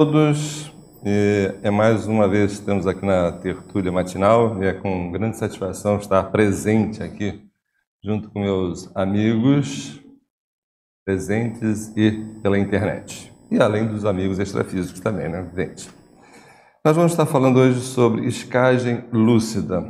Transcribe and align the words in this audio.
todos. 0.00 0.72
É 1.62 1.70
mais 1.70 2.06
uma 2.06 2.26
vez 2.26 2.52
estamos 2.52 2.86
aqui 2.86 3.04
na 3.04 3.32
tertúlia 3.32 3.92
matinal 3.92 4.62
e 4.62 4.66
é 4.66 4.72
com 4.72 5.12
grande 5.12 5.36
satisfação 5.36 5.98
estar 5.98 6.24
presente 6.30 7.02
aqui 7.02 7.46
junto 8.02 8.30
com 8.30 8.40
meus 8.40 8.90
amigos 8.96 10.00
presentes 11.04 11.94
e 11.98 12.12
pela 12.42 12.58
internet. 12.58 13.30
E 13.50 13.60
além 13.60 13.88
dos 13.88 14.06
amigos 14.06 14.38
extrafísicos 14.38 15.00
também, 15.00 15.28
né, 15.28 15.52
gente? 15.54 15.90
Nós 16.82 16.96
vamos 16.96 17.12
estar 17.12 17.26
falando 17.26 17.58
hoje 17.58 17.80
sobre 17.82 18.24
escagem 18.24 19.04
lúcida. 19.12 19.84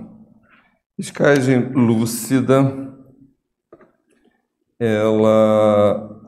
Escagem 0.98 1.70
lúcida, 1.72 2.58
ela 4.76 6.19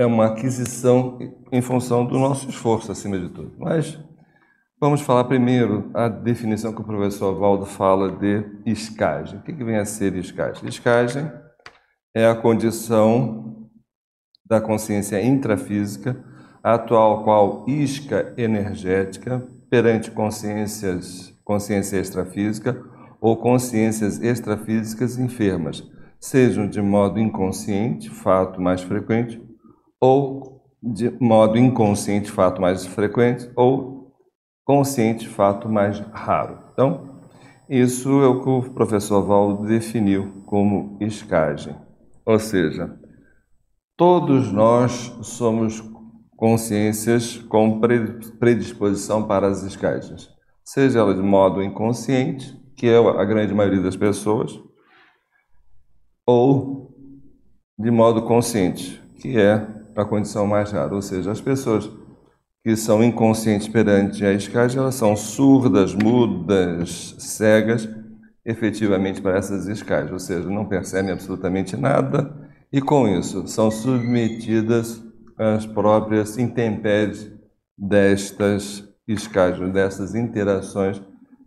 é 0.00 0.06
uma 0.06 0.28
aquisição 0.28 1.18
em 1.52 1.60
função 1.60 2.06
do 2.06 2.18
nosso 2.18 2.48
esforço, 2.48 2.90
acima 2.90 3.18
de 3.18 3.28
tudo. 3.28 3.52
Mas 3.58 4.00
vamos 4.80 5.02
falar 5.02 5.24
primeiro 5.24 5.90
a 5.92 6.08
definição 6.08 6.72
que 6.72 6.80
o 6.80 6.84
professor 6.84 7.38
Valdo 7.38 7.66
fala 7.66 8.10
de 8.10 8.46
escagem. 8.64 9.38
O 9.38 9.42
que, 9.42 9.52
vem 9.52 9.76
a 9.76 9.84
ser 9.84 10.16
escagem? 10.16 10.66
Escagem 10.66 11.30
é 12.14 12.26
a 12.26 12.34
condição 12.34 13.68
da 14.42 14.58
consciência 14.58 15.22
intrafísica, 15.22 16.16
atual 16.62 17.22
qual 17.22 17.66
isca 17.68 18.32
energética 18.38 19.46
perante 19.68 20.10
consciências, 20.10 21.38
consciência 21.44 21.98
extrafísica 21.98 22.82
ou 23.20 23.36
consciências 23.36 24.18
extrafísicas 24.18 25.18
enfermas, 25.18 25.86
sejam 26.18 26.66
de 26.66 26.80
modo 26.80 27.20
inconsciente, 27.20 28.08
fato 28.08 28.62
mais 28.62 28.80
frequente, 28.80 29.49
ou 30.00 30.64
de 30.82 31.10
modo 31.20 31.58
inconsciente, 31.58 32.30
fato 32.30 32.60
mais 32.60 32.86
frequente, 32.86 33.50
ou 33.54 34.14
consciente, 34.64 35.28
fato 35.28 35.68
mais 35.68 36.00
raro. 36.12 36.58
Então, 36.72 37.20
isso 37.68 38.22
é 38.22 38.26
o 38.26 38.42
que 38.42 38.48
o 38.48 38.72
professor 38.72 39.22
Valdo 39.22 39.66
definiu 39.66 40.42
como 40.46 40.96
escagem. 41.00 41.76
Ou 42.24 42.38
seja, 42.38 42.98
todos 43.96 44.50
nós 44.52 45.14
somos 45.22 45.82
consciências 46.36 47.36
com 47.36 47.80
predisposição 48.38 49.26
para 49.26 49.46
as 49.46 49.62
escagens, 49.62 50.30
seja 50.64 51.00
ela 51.00 51.14
de 51.14 51.20
modo 51.20 51.62
inconsciente, 51.62 52.58
que 52.76 52.86
é 52.88 52.96
a 52.96 53.24
grande 53.26 53.52
maioria 53.52 53.82
das 53.82 53.96
pessoas, 53.96 54.58
ou 56.26 56.94
de 57.78 57.90
modo 57.90 58.22
consciente, 58.22 59.02
que 59.20 59.38
é 59.38 59.79
a 60.00 60.04
condição 60.04 60.46
mais 60.46 60.72
rara, 60.72 60.94
ou 60.94 61.02
seja, 61.02 61.30
as 61.30 61.40
pessoas 61.40 61.90
que 62.62 62.76
são 62.76 63.02
inconscientes 63.02 63.68
perante 63.68 64.24
a 64.24 64.32
escagem, 64.32 64.78
elas 64.78 64.94
são 64.94 65.16
surdas, 65.16 65.94
mudas, 65.94 67.14
cegas, 67.18 67.88
efetivamente 68.44 69.20
para 69.20 69.38
essas 69.38 69.66
escagens, 69.66 70.12
ou 70.12 70.18
seja, 70.18 70.48
não 70.48 70.66
percebem 70.66 71.12
absolutamente 71.12 71.76
nada 71.76 72.48
e 72.72 72.80
com 72.80 73.08
isso 73.08 73.46
são 73.48 73.70
submetidas 73.70 75.02
às 75.36 75.66
próprias 75.66 76.38
intempéries 76.38 77.30
destas 77.76 78.88
escagens, 79.08 79.72
dessas 79.72 80.14
interações 80.14 81.00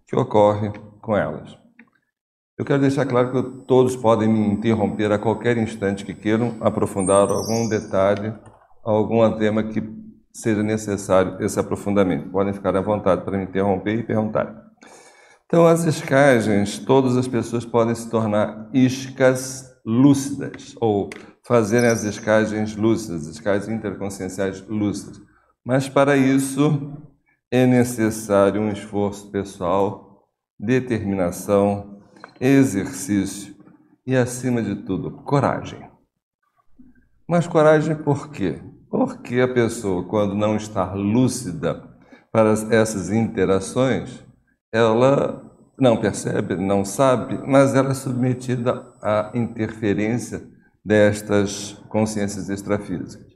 que 0.08 0.16
ocorrem 0.16 0.74
com 1.02 1.16
elas. 1.16 1.63
Eu 2.64 2.66
quero 2.66 2.80
deixar 2.80 3.06
claro 3.06 3.30
que 3.30 3.66
todos 3.66 3.94
podem 3.94 4.30
me 4.30 4.40
interromper 4.40 5.12
a 5.12 5.20
qualquer 5.20 5.58
instante 5.58 6.06
que 6.06 6.14
queiram 6.14 6.56
aprofundar 6.62 7.30
algum 7.30 7.68
detalhe, 7.68 8.34
algum 8.82 9.30
tema 9.38 9.64
que 9.64 9.84
seja 10.32 10.64
necessário 10.64 11.44
esse 11.44 11.60
aprofundamento. 11.60 12.30
Podem 12.30 12.54
ficar 12.54 12.74
à 12.78 12.80
vontade 12.80 13.26
para 13.26 13.38
me 13.38 13.44
interromper 13.44 14.00
e 14.00 14.04
perguntar. 14.04 14.56
Então, 15.46 15.68
as 15.68 15.84
escagens, 15.84 16.80
todas 16.80 17.18
as 17.18 17.28
pessoas 17.28 17.66
podem 17.66 17.94
se 17.94 18.10
tornar 18.10 18.70
iscas 18.74 19.70
lúcidas, 19.86 20.74
ou 20.80 21.10
fazerem 21.46 21.90
as 21.90 22.06
escagens 22.06 22.78
lúcidas, 22.78 23.28
escagens 23.28 23.68
interconscienciais 23.68 24.66
lúcidas. 24.70 25.20
Mas 25.66 25.90
para 25.90 26.16
isso 26.16 26.94
é 27.52 27.66
necessário 27.66 28.62
um 28.62 28.72
esforço 28.72 29.30
pessoal, 29.30 30.30
determinação, 30.58 31.93
exercício 32.40 33.56
e, 34.06 34.16
acima 34.16 34.62
de 34.62 34.76
tudo, 34.76 35.12
coragem. 35.24 35.90
Mas 37.28 37.48
coragem 37.48 37.96
por 37.96 38.30
quê? 38.30 38.62
Porque 38.90 39.40
a 39.40 39.54
pessoa, 39.54 40.04
quando 40.08 40.36
não 40.36 40.56
está 40.56 40.94
lúcida 40.94 41.90
para 42.32 42.52
essas 42.70 43.12
interações, 43.12 44.24
ela 44.72 45.44
não 45.80 45.98
percebe, 45.98 46.56
não 46.56 46.86
sabe, 46.86 47.40
mas 47.48 47.76
ela 47.76 47.92
é 47.92 47.94
submetida 47.94 48.86
à 49.02 49.32
interferência 49.34 50.48
destas 50.84 51.74
consciências 51.90 52.50
extrafísicas. 52.50 53.34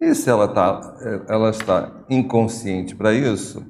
E 0.00 0.14
se 0.14 0.30
ela, 0.30 0.48
tá, 0.48 0.80
ela 1.28 1.50
está 1.50 2.04
inconsciente 2.08 2.96
para 2.96 3.12
isso, 3.12 3.64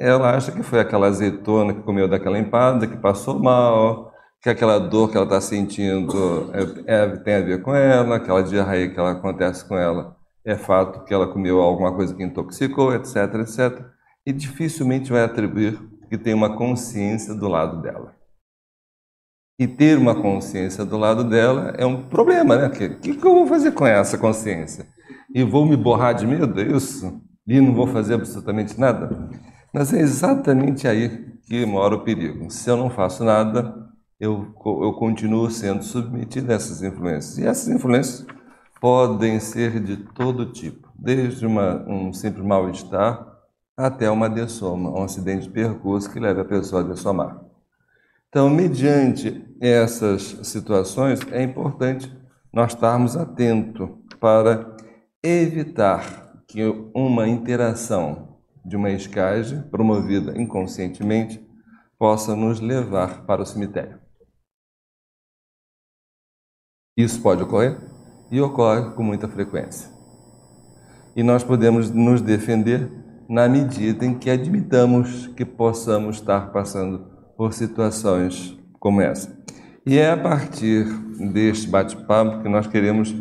ela 0.00 0.34
acha 0.34 0.50
que 0.50 0.62
foi 0.62 0.80
aquela 0.80 1.06
azeitona 1.08 1.74
que 1.74 1.82
comeu 1.82 2.08
daquela 2.08 2.38
empada, 2.38 2.86
que 2.86 2.96
passou 2.96 3.38
mal, 3.38 4.12
que 4.42 4.48
aquela 4.48 4.78
dor 4.78 5.10
que 5.10 5.16
ela 5.16 5.26
está 5.26 5.40
sentindo 5.40 6.50
é, 6.86 7.02
é, 7.02 7.16
tem 7.18 7.34
a 7.34 7.40
ver 7.40 7.62
com 7.62 7.74
ela, 7.74 8.16
aquela 8.16 8.42
diarreia 8.42 8.88
que 8.88 8.98
ela 8.98 9.12
acontece 9.12 9.64
com 9.68 9.76
ela 9.76 10.16
é 10.44 10.56
fato 10.56 11.04
que 11.04 11.12
ela 11.12 11.30
comeu 11.30 11.60
alguma 11.60 11.94
coisa 11.94 12.14
que 12.14 12.22
intoxicou, 12.22 12.94
etc, 12.94 13.34
etc. 13.40 13.84
E 14.26 14.32
dificilmente 14.32 15.12
vai 15.12 15.22
atribuir 15.22 15.78
que 16.08 16.18
tem 16.18 16.34
uma 16.34 16.56
consciência 16.56 17.34
do 17.34 17.48
lado 17.48 17.80
dela. 17.82 18.14
E 19.58 19.68
ter 19.68 19.98
uma 19.98 20.14
consciência 20.14 20.84
do 20.84 20.96
lado 20.96 21.22
dela 21.22 21.74
é 21.76 21.84
um 21.84 22.08
problema, 22.08 22.56
né? 22.56 22.66
O 22.68 22.70
que, 22.70 22.88
que, 22.88 23.16
que 23.16 23.26
eu 23.26 23.34
vou 23.34 23.46
fazer 23.46 23.72
com 23.72 23.86
essa 23.86 24.16
consciência? 24.16 24.86
E 25.34 25.44
vou 25.44 25.66
me 25.66 25.76
borrar 25.76 26.14
de 26.14 26.26
medo, 26.26 26.58
é 26.58 26.64
isso? 26.64 27.20
E 27.46 27.60
não 27.60 27.74
vou 27.74 27.86
fazer 27.86 28.14
absolutamente 28.14 28.80
nada? 28.80 29.28
Mas 29.72 29.92
é 29.92 30.00
exatamente 30.00 30.88
aí 30.88 31.34
que 31.42 31.64
mora 31.64 31.94
o 31.94 32.04
perigo. 32.04 32.50
Se 32.50 32.68
eu 32.68 32.76
não 32.76 32.90
faço 32.90 33.24
nada, 33.24 33.88
eu, 34.18 34.54
eu 34.64 34.92
continuo 34.94 35.50
sendo 35.50 35.82
submetido 35.82 36.52
a 36.52 36.56
essas 36.56 36.82
influências. 36.82 37.38
E 37.38 37.46
essas 37.46 37.68
influências 37.68 38.26
podem 38.80 39.38
ser 39.38 39.80
de 39.80 39.96
todo 39.96 40.52
tipo, 40.52 40.88
desde 40.94 41.46
uma, 41.46 41.84
um 41.88 42.12
simples 42.12 42.44
mal-estar 42.44 43.26
até 43.76 44.10
uma 44.10 44.28
dessoma, 44.28 44.90
um 44.90 45.02
acidente 45.02 45.44
de 45.44 45.50
percurso 45.50 46.10
que 46.10 46.20
leva 46.20 46.42
a 46.42 46.44
pessoa 46.44 46.82
a 46.82 46.84
dessomar. 46.84 47.40
Então, 48.28 48.48
mediante 48.48 49.44
essas 49.60 50.38
situações, 50.42 51.20
é 51.32 51.42
importante 51.42 52.12
nós 52.52 52.72
estarmos 52.72 53.16
atentos 53.16 53.88
para 54.20 54.76
evitar 55.22 56.42
que 56.46 56.62
uma 56.94 57.26
interação 57.28 58.29
de 58.70 58.76
uma 58.76 58.90
escagem 58.90 59.62
promovida 59.62 60.40
inconscientemente 60.40 61.44
possa 61.98 62.36
nos 62.36 62.60
levar 62.60 63.26
para 63.26 63.42
o 63.42 63.44
cemitério. 63.44 63.98
Isso 66.96 67.20
pode 67.20 67.42
ocorrer 67.42 67.76
e 68.30 68.40
ocorre 68.40 68.94
com 68.94 69.02
muita 69.02 69.26
frequência. 69.26 69.90
E 71.16 71.22
nós 71.24 71.42
podemos 71.42 71.90
nos 71.90 72.22
defender 72.22 72.88
na 73.28 73.48
medida 73.48 74.06
em 74.06 74.16
que 74.16 74.30
admitamos 74.30 75.26
que 75.26 75.44
possamos 75.44 76.18
estar 76.18 76.52
passando 76.52 77.10
por 77.36 77.52
situações 77.52 78.56
como 78.78 79.00
essa. 79.00 79.36
E 79.84 79.98
é 79.98 80.12
a 80.12 80.16
partir 80.16 80.84
deste 81.32 81.66
bate-papo 81.68 82.40
que 82.40 82.48
nós 82.48 82.68
queremos 82.68 83.12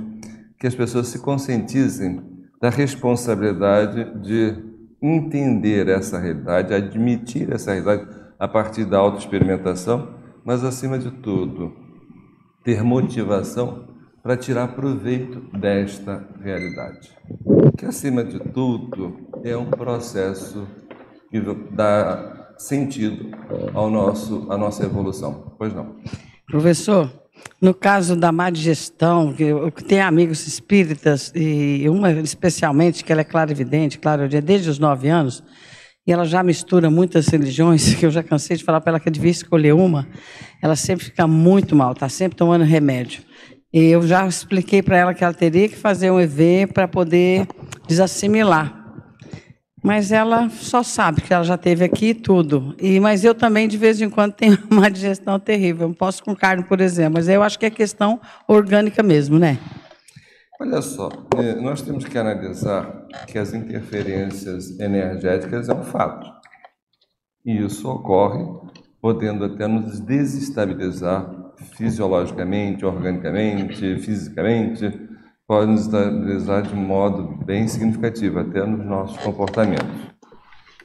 que 0.59 0.67
as 0.67 0.75
pessoas 0.75 1.07
se 1.07 1.17
conscientizem 1.17 2.21
da 2.61 2.69
responsabilidade 2.69 4.21
de 4.21 4.69
entender 5.01 5.87
essa 5.87 6.19
realidade, 6.19 6.74
admitir 6.74 7.51
essa 7.51 7.71
realidade 7.71 8.07
a 8.38 8.47
partir 8.47 8.85
da 8.85 8.97
autoexperimentação, 8.97 10.15
mas 10.44 10.63
acima 10.63 10.97
de 10.97 11.12
tudo, 11.12 11.74
ter 12.63 12.83
motivação 12.83 13.88
para 14.21 14.35
tirar 14.35 14.69
proveito 14.69 15.39
desta 15.57 16.27
realidade. 16.41 17.12
Que, 17.77 17.85
acima 17.85 18.24
de 18.24 18.39
tudo, 18.39 19.27
é 19.44 19.56
um 19.56 19.69
processo 19.69 20.68
que 21.29 21.39
dá 21.71 22.53
sentido 22.57 23.29
ao 23.74 23.89
nosso, 23.89 24.47
à 24.51 24.57
nossa 24.57 24.85
evolução. 24.85 25.53
Pois 25.57 25.74
não. 25.74 25.95
Professor, 26.47 27.09
no 27.62 27.74
caso 27.74 28.15
da 28.15 28.31
má 28.31 28.50
digestão, 28.50 29.36
eu 29.38 29.69
tenho 29.71 30.06
amigos 30.06 30.47
espíritas, 30.47 31.31
e 31.36 31.88
uma 31.89 32.12
especialmente, 32.12 33.03
que 33.03 33.12
ela 33.12 33.21
é 33.21 33.25
clarividente, 33.25 34.00
claro, 34.00 34.27
desde 34.27 34.69
os 34.69 34.80
nove 34.80 35.09
anos, 35.09 35.44
e 36.07 36.12
ela 36.12 36.25
já 36.25 36.41
mistura 36.41 36.89
muitas 36.89 37.27
religiões, 37.27 37.94
que 38.00 38.06
eu 38.06 38.12
já 38.12 38.24
cansei 38.24 38.57
de 38.57 38.63
falar 38.63 38.81
para 38.81 38.91
ela 38.91 39.00
que 39.00 39.09
devia 39.09 39.31
escolher 39.31 39.74
uma, 39.74 40.07
ela 40.62 40.75
sempre 40.75 41.06
fica 41.06 41.27
muito 41.27 41.75
mal, 41.75 41.91
está 41.91 42.07
sempre 42.09 42.38
tomando 42.38 42.63
remédio. 42.63 43.21
E 43.71 43.83
eu 43.86 44.01
já 44.07 44.27
expliquei 44.27 44.81
para 44.81 44.97
ela 44.97 45.13
que 45.13 45.24
ela 45.24 45.33
teria 45.33 45.69
que 45.69 45.75
fazer 45.75 46.09
um 46.09 46.19
EV 46.19 46.68
para 46.74 46.88
poder 46.88 47.47
desassimilar. 47.88 48.78
Mas 49.81 50.11
ela 50.11 50.49
só 50.49 50.83
sabe 50.83 51.21
que 51.21 51.33
ela 51.33 51.43
já 51.43 51.57
teve 51.57 51.85
aqui 51.85 52.13
tudo. 52.13 52.75
E, 52.79 52.99
mas 52.99 53.23
eu 53.23 53.33
também, 53.33 53.67
de 53.67 53.77
vez 53.77 54.01
em 54.01 54.09
quando, 54.09 54.33
tenho 54.37 54.57
uma 54.69 54.89
digestão 54.89 55.39
terrível. 55.39 55.87
Não 55.87 55.95
posso 55.95 56.23
com 56.23 56.35
carne, 56.35 56.63
por 56.63 56.81
exemplo. 56.81 57.13
Mas 57.15 57.27
eu 57.29 57.41
acho 57.41 57.57
que 57.57 57.65
é 57.65 57.69
questão 57.69 58.19
orgânica 58.47 59.01
mesmo, 59.01 59.39
né? 59.39 59.57
Olha 60.61 60.81
só, 60.81 61.09
é, 61.37 61.55
nós 61.55 61.81
temos 61.81 62.03
que 62.03 62.17
analisar 62.17 63.05
que 63.27 63.37
as 63.37 63.53
interferências 63.53 64.77
energéticas 64.77 65.69
é 65.69 65.73
um 65.73 65.83
fato. 65.83 66.29
E 67.45 67.63
isso 67.63 67.89
ocorre 67.89 68.43
podendo 69.01 69.45
até 69.45 69.65
nos 69.67 70.01
desestabilizar 70.01 71.33
fisiologicamente, 71.77 72.85
organicamente, 72.85 73.97
fisicamente, 73.99 75.08
pode 75.50 75.72
nos 75.72 75.86
estabilizar 75.86 76.62
de 76.62 76.75
modo 76.75 77.44
bem 77.44 77.68
significativo, 77.68 78.38
até 78.38 78.63
nos 78.63 78.86
nossos 78.86 79.18
comportamentos. 79.18 79.90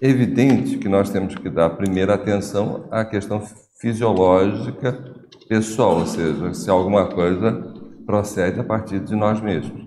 É 0.00 0.08
evidente 0.08 0.78
que 0.78 0.88
nós 0.88 1.10
temos 1.10 1.34
que 1.34 1.50
dar 1.50 1.68
primeira 1.68 2.14
atenção 2.14 2.88
à 2.90 3.04
questão 3.04 3.42
fisiológica 3.78 5.04
pessoal, 5.50 5.98
ou 5.98 6.06
seja, 6.06 6.54
se 6.54 6.70
alguma 6.70 7.04
coisa 7.08 7.74
procede 8.06 8.58
a 8.58 8.64
partir 8.64 9.00
de 9.00 9.14
nós 9.14 9.38
mesmos. 9.38 9.86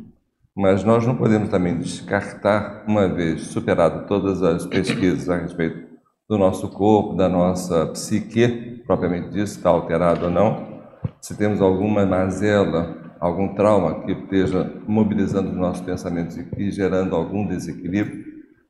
Mas 0.56 0.84
nós 0.84 1.08
não 1.08 1.16
podemos 1.16 1.50
também 1.50 1.80
descartar, 1.80 2.84
uma 2.88 3.08
vez 3.08 3.48
superado 3.48 4.06
todas 4.06 4.44
as 4.44 4.68
pesquisas 4.68 5.28
a 5.28 5.38
respeito 5.38 5.88
do 6.30 6.38
nosso 6.38 6.70
corpo, 6.70 7.16
da 7.16 7.28
nossa 7.28 7.88
psique, 7.88 8.84
propriamente 8.86 9.30
dito, 9.30 9.46
está 9.46 9.72
alterado 9.72 10.26
ou 10.26 10.32
não, 10.32 10.84
se 11.20 11.36
temos 11.36 11.62
alguma 11.62 12.06
mazela, 12.06 13.07
algum 13.20 13.56
trauma 13.56 14.04
que 14.04 14.12
esteja 14.12 14.72
mobilizando 14.88 15.50
os 15.50 15.56
nossos 15.56 15.86
pensamentos 15.86 16.38
e 16.58 16.72
gerando 16.72 17.16
algum 17.16 17.48
desequilíbrio, 17.48 18.26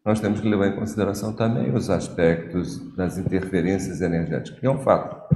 nós 0.05 0.19
temos 0.19 0.39
que 0.39 0.47
levar 0.47 0.67
em 0.67 0.75
consideração 0.75 1.33
também 1.33 1.73
os 1.75 1.89
aspectos 1.89 2.95
das 2.95 3.17
interferências 3.17 4.01
energéticas, 4.01 4.59
que 4.59 4.65
é 4.65 4.69
um 4.69 4.79
fato. 4.79 5.35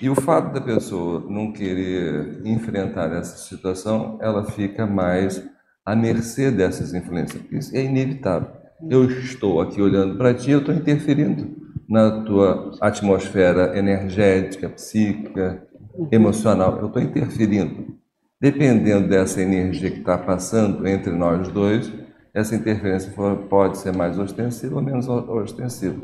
E 0.00 0.08
o 0.08 0.14
fato 0.14 0.54
da 0.54 0.60
pessoa 0.60 1.26
não 1.28 1.52
querer 1.52 2.40
enfrentar 2.44 3.12
essa 3.12 3.36
situação, 3.36 4.18
ela 4.22 4.44
fica 4.44 4.86
mais 4.86 5.44
à 5.84 5.94
mercê 5.94 6.50
dessas 6.50 6.94
influências. 6.94 7.42
Isso 7.50 7.76
é 7.76 7.84
inevitável. 7.84 8.48
Eu 8.88 9.04
estou 9.10 9.60
aqui 9.60 9.82
olhando 9.82 10.16
para 10.16 10.32
ti, 10.32 10.52
eu 10.52 10.60
estou 10.60 10.74
interferindo 10.74 11.56
na 11.88 12.22
tua 12.22 12.78
atmosfera 12.80 13.76
energética, 13.76 14.68
psíquica, 14.70 15.66
emocional. 16.10 16.78
Eu 16.78 16.86
estou 16.86 17.02
interferindo. 17.02 17.99
Dependendo 18.40 19.06
dessa 19.06 19.42
energia 19.42 19.90
que 19.90 19.98
está 19.98 20.16
passando 20.16 20.86
entre 20.88 21.12
nós 21.12 21.48
dois, 21.48 21.92
essa 22.32 22.56
interferência 22.56 23.12
pode 23.50 23.76
ser 23.76 23.94
mais 23.94 24.18
ostensiva 24.18 24.76
ou 24.76 24.82
menos 24.82 25.06
ostensiva. 25.08 26.00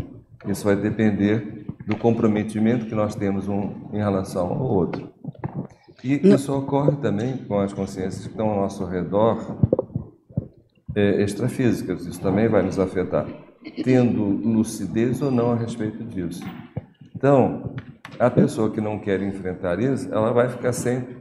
Isso 0.47 0.65
vai 0.65 0.77
depender 0.77 1.65
do 1.87 1.97
comprometimento 1.97 2.85
que 2.85 2.95
nós 2.95 3.15
temos 3.15 3.49
um 3.49 3.89
em 3.93 3.97
relação 3.97 4.49
ao 4.49 4.63
outro. 4.63 5.09
E 6.05 6.29
isso 6.29 6.55
ocorre 6.55 6.97
também 6.97 7.39
com 7.39 7.59
as 7.59 7.73
consciências 7.73 8.27
que 8.27 8.31
estão 8.31 8.51
ao 8.51 8.61
nosso 8.61 8.85
redor, 8.85 9.57
é, 10.95 11.23
extrafísicas. 11.23 12.05
Isso 12.05 12.21
também 12.21 12.49
vai 12.49 12.63
nos 12.63 12.79
afetar, 12.79 13.27
tendo 13.83 14.23
lucidez 14.23 15.23
ou 15.23 15.31
não 15.31 15.53
a 15.53 15.57
respeito 15.57 16.05
disso. 16.05 16.45
Então, 17.15 17.75
a 18.19 18.29
pessoa 18.29 18.71
que 18.71 18.81
não 18.81 18.99
quer 18.99 19.23
enfrentar 19.23 19.81
isso, 19.81 20.13
ela 20.13 20.33
vai 20.33 20.51
ficar 20.51 20.73
sempre 20.73 21.17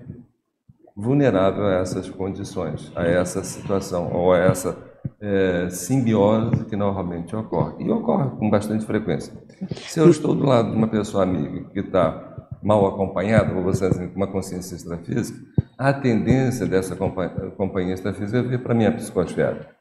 vulnerável 0.95 1.65
a 1.65 1.73
essas 1.73 2.09
condições, 2.09 2.91
a 2.95 3.03
essa 3.03 3.43
situação 3.43 4.11
ou 4.13 4.31
a 4.33 4.37
essa 4.37 4.77
é, 5.19 5.69
simbiose 5.69 6.65
que 6.65 6.75
normalmente 6.75 7.35
ocorre. 7.35 7.83
E 7.83 7.89
ocorre 7.91 8.29
com 8.37 8.49
bastante 8.49 8.85
frequência. 8.85 9.33
Se 9.75 9.99
eu 9.99 10.09
estou 10.09 10.33
do 10.33 10.45
lado 10.45 10.71
de 10.71 10.77
uma 10.77 10.87
pessoa 10.87 11.23
amiga 11.23 11.69
que 11.71 11.79
está 11.79 12.49
mal 12.63 12.85
acompanhada, 12.87 13.53
ou 13.53 13.63
você 13.63 13.89
dizer, 13.89 14.09
com 14.09 14.15
uma 14.15 14.27
consciência 14.27 14.75
extrafísica, 14.75 15.39
a 15.77 15.93
tendência 15.93 16.65
dessa 16.65 16.95
companhia 16.95 17.93
extrafísica 17.93 18.39
é 18.39 18.41
vir 18.41 18.63
para 18.63 18.73
a 18.73 18.75
minha 18.75 18.91
psicosfera. 18.91 19.75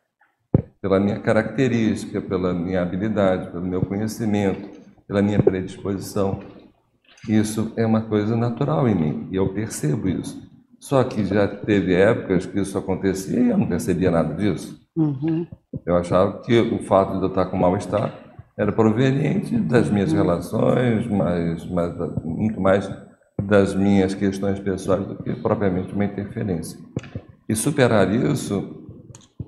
Pela 0.83 1.01
minha 1.01 1.19
característica, 1.21 2.21
pela 2.21 2.53
minha 2.53 2.83
habilidade, 2.83 3.51
pelo 3.51 3.65
meu 3.65 3.83
conhecimento, 3.83 4.69
pela 5.07 5.23
minha 5.23 5.43
predisposição. 5.43 6.41
Isso 7.29 7.73
é 7.77 7.87
uma 7.87 8.03
coisa 8.03 8.37
natural 8.37 8.87
em 8.87 8.95
mim 8.95 9.29
e 9.31 9.37
eu 9.37 9.55
percebo 9.55 10.09
isso. 10.09 10.54
Só 10.85 11.03
que 11.03 11.25
já 11.25 11.49
teve 11.49 11.95
épocas 11.95 12.45
que 12.45 12.61
isso 12.61 12.77
acontecia 12.77 13.41
e 13.41 13.49
eu 13.49 13.57
não 13.57 13.67
percebia 13.67 14.11
nada 14.11 14.35
disso. 14.35 14.79
Uhum. 14.95 15.47
Eu 15.87 15.97
achava 15.97 16.43
que 16.43 16.61
o 16.61 16.79
fato 16.81 17.17
de 17.17 17.23
eu 17.23 17.29
estar 17.29 17.47
com 17.47 17.57
mal-estar 17.57 18.13
era 18.55 18.71
proveniente 18.71 19.57
das 19.61 19.89
minhas 19.89 20.13
uhum. 20.13 20.19
relações, 20.19 21.07
mas, 21.07 21.65
mas, 21.71 21.95
muito 22.23 22.61
mais 22.61 22.93
das 23.43 23.75
minhas 23.75 24.13
questões 24.13 24.61
pessoais 24.61 25.07
do 25.07 25.17
que 25.17 25.35
propriamente 25.37 25.95
uma 25.95 26.05
interferência. 26.05 26.79
E 27.49 27.57
superar 27.57 28.15
isso 28.15 28.87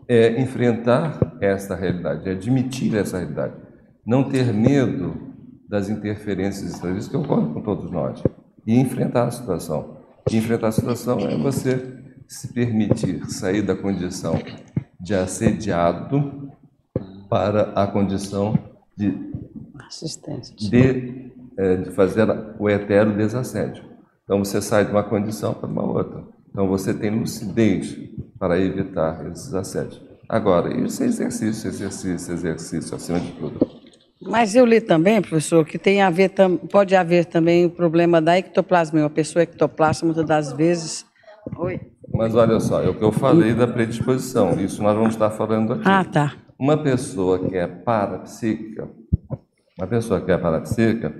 é 0.09 0.41
enfrentar 0.41 1.37
essa 1.43 1.77
realidade, 1.77 2.31
é 2.31 2.33
admitir 2.33 2.97
essa 2.97 3.19
realidade, 3.19 3.53
não 4.06 4.25
ter 4.25 4.55
medo 4.55 5.35
das 5.69 5.91
interferências 5.91 6.73
estranhas 6.73 7.06
que 7.06 7.17
ocorrem 7.17 7.53
com 7.53 7.61
todos 7.61 7.91
nós 7.91 8.23
e 8.67 8.81
enfrentar 8.81 9.25
a 9.25 9.31
situação. 9.31 9.95
E 10.31 10.37
enfrentar 10.37 10.69
a 10.69 10.73
situação 10.73 11.20
é 11.20 11.37
você 11.37 11.99
se 12.26 12.52
permitir 12.52 13.25
sair 13.31 13.62
da 13.62 13.76
condição 13.76 14.34
de 15.00 15.14
assediado 15.14 16.50
para 17.28 17.73
a 17.75 17.87
condição 17.87 18.58
de 18.96 19.14
assistência 19.87 20.55
de, 20.56 21.31
é, 21.56 21.76
de 21.76 21.90
fazer 21.93 22.26
o 22.58 22.69
etero 22.69 23.17
desassédio. 23.17 23.84
Então 24.25 24.38
você 24.40 24.61
sai 24.61 24.84
de 24.84 24.90
uma 24.90 25.05
condição 25.05 25.55
para 25.55 25.69
uma 25.69 25.84
outra. 25.84 26.25
Então 26.50 26.67
você 26.67 26.93
tem 26.93 27.11
lucidez 27.11 27.96
para 28.38 28.58
evitar 28.58 29.31
esses 29.31 29.55
assédios. 29.55 30.02
Agora, 30.28 30.75
isso 30.81 31.02
é 31.05 31.06
exercício, 31.06 31.69
exercício, 31.69 32.34
exercício, 32.34 32.96
acima 32.96 33.20
de 33.20 33.31
tudo. 33.32 33.61
Mas 34.20 34.54
eu 34.54 34.64
li 34.64 34.80
também, 34.80 35.20
professor, 35.20 35.64
que 35.64 35.78
tem 35.78 36.00
a 36.00 36.08
ver, 36.08 36.32
pode 36.70 36.96
haver 36.96 37.26
também 37.26 37.66
o 37.66 37.70
problema 37.70 38.20
da 38.20 38.38
ectoplasmia. 38.38 39.02
Uma 39.02 39.10
pessoa 39.10 39.42
ectoplasta, 39.42 40.06
muitas 40.06 40.24
das 40.24 40.52
vezes. 40.52 41.04
Oi. 41.56 41.80
Mas 42.12 42.34
olha 42.34 42.58
só, 42.60 42.82
é 42.82 42.88
o 42.88 42.94
que 42.94 43.04
eu 43.04 43.12
falei 43.12 43.52
da 43.52 43.66
predisposição. 43.66 44.58
Isso 44.58 44.82
nós 44.82 44.94
vamos 44.94 45.14
estar 45.14 45.30
falando 45.30 45.74
aqui. 45.74 45.82
Ah, 45.84 46.04
tá. 46.04 46.34
Uma 46.58 46.78
pessoa 46.78 47.38
que 47.38 47.56
é 47.56 47.66
parapsíquica, 47.66 48.88
uma 49.78 49.86
pessoa 49.86 50.20
que 50.20 50.32
é 50.32 50.38
parapsíquica, 50.38 51.14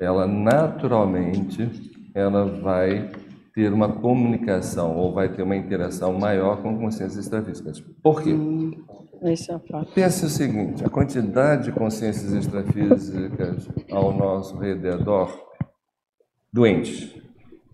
ela 0.00 0.26
naturalmente 0.26 1.70
ela 2.14 2.44
vai 2.44 3.10
ter 3.54 3.72
uma 3.72 3.88
comunicação 3.88 4.96
ou 4.96 5.12
vai 5.12 5.28
ter 5.28 5.42
uma 5.42 5.56
interação 5.56 6.18
maior 6.18 6.62
com 6.62 6.78
consciências 6.78 7.24
extrafísicas. 7.24 7.80
Por 8.02 8.22
quê? 8.22 8.32
Hum, 8.32 8.72
é. 9.22 9.84
Pense 9.94 10.26
o 10.26 10.28
seguinte, 10.28 10.84
a 10.84 10.88
quantidade 10.88 11.64
de 11.64 11.72
consciências 11.72 12.32
extrafísicas 12.32 13.68
ao 13.90 14.12
nosso 14.12 14.58
redor, 14.58 15.32
doentes, 16.52 17.14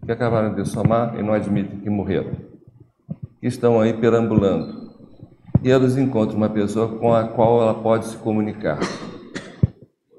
que 0.04 0.12
acabaram 0.12 0.54
de 0.54 0.68
somar 0.68 1.18
e 1.18 1.22
não 1.22 1.32
admitem 1.32 1.80
que 1.80 1.88
morreram, 1.88 2.32
que 3.40 3.46
estão 3.46 3.80
aí 3.80 3.94
perambulando, 3.94 4.92
e 5.62 5.70
eles 5.70 5.96
encontram 5.96 6.36
uma 6.36 6.50
pessoa 6.50 6.98
com 6.98 7.14
a 7.14 7.26
qual 7.28 7.62
ela 7.62 7.74
pode 7.74 8.06
se 8.06 8.16
comunicar. 8.18 8.78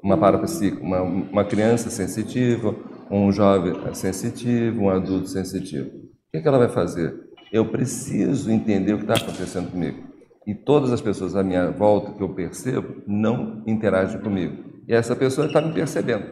Uma 0.03 0.17
parapsíquica, 0.17 0.81
uma, 0.83 1.01
uma 1.01 1.45
criança 1.45 1.89
sensitiva, 1.89 2.75
um 3.11 3.31
jovem 3.31 3.73
sensitivo, 3.93 4.83
um 4.83 4.89
adulto 4.89 5.27
sensitivo. 5.27 5.89
O 5.89 6.31
que, 6.31 6.37
é 6.37 6.41
que 6.41 6.47
ela 6.47 6.57
vai 6.57 6.69
fazer? 6.69 7.13
Eu 7.51 7.65
preciso 7.65 8.49
entender 8.51 8.93
o 8.93 8.97
que 8.97 9.11
está 9.11 9.15
acontecendo 9.15 9.71
comigo. 9.71 10.08
E 10.49 10.55
todas 10.55 10.91
as 10.91 10.99
pessoas 10.99 11.35
à 11.35 11.43
minha 11.43 11.69
volta 11.69 12.11
que 12.11 12.23
eu 12.23 12.29
percebo 12.29 13.03
não 13.05 13.61
interagem 13.67 14.19
comigo. 14.19 14.63
E 14.87 14.93
essa 14.95 15.15
pessoa 15.15 15.45
está 15.45 15.61
me 15.61 15.71
percebendo. 15.71 16.25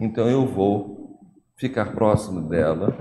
Então 0.00 0.30
eu 0.30 0.46
vou 0.46 1.20
ficar 1.56 1.92
próximo 1.92 2.48
dela, 2.48 2.96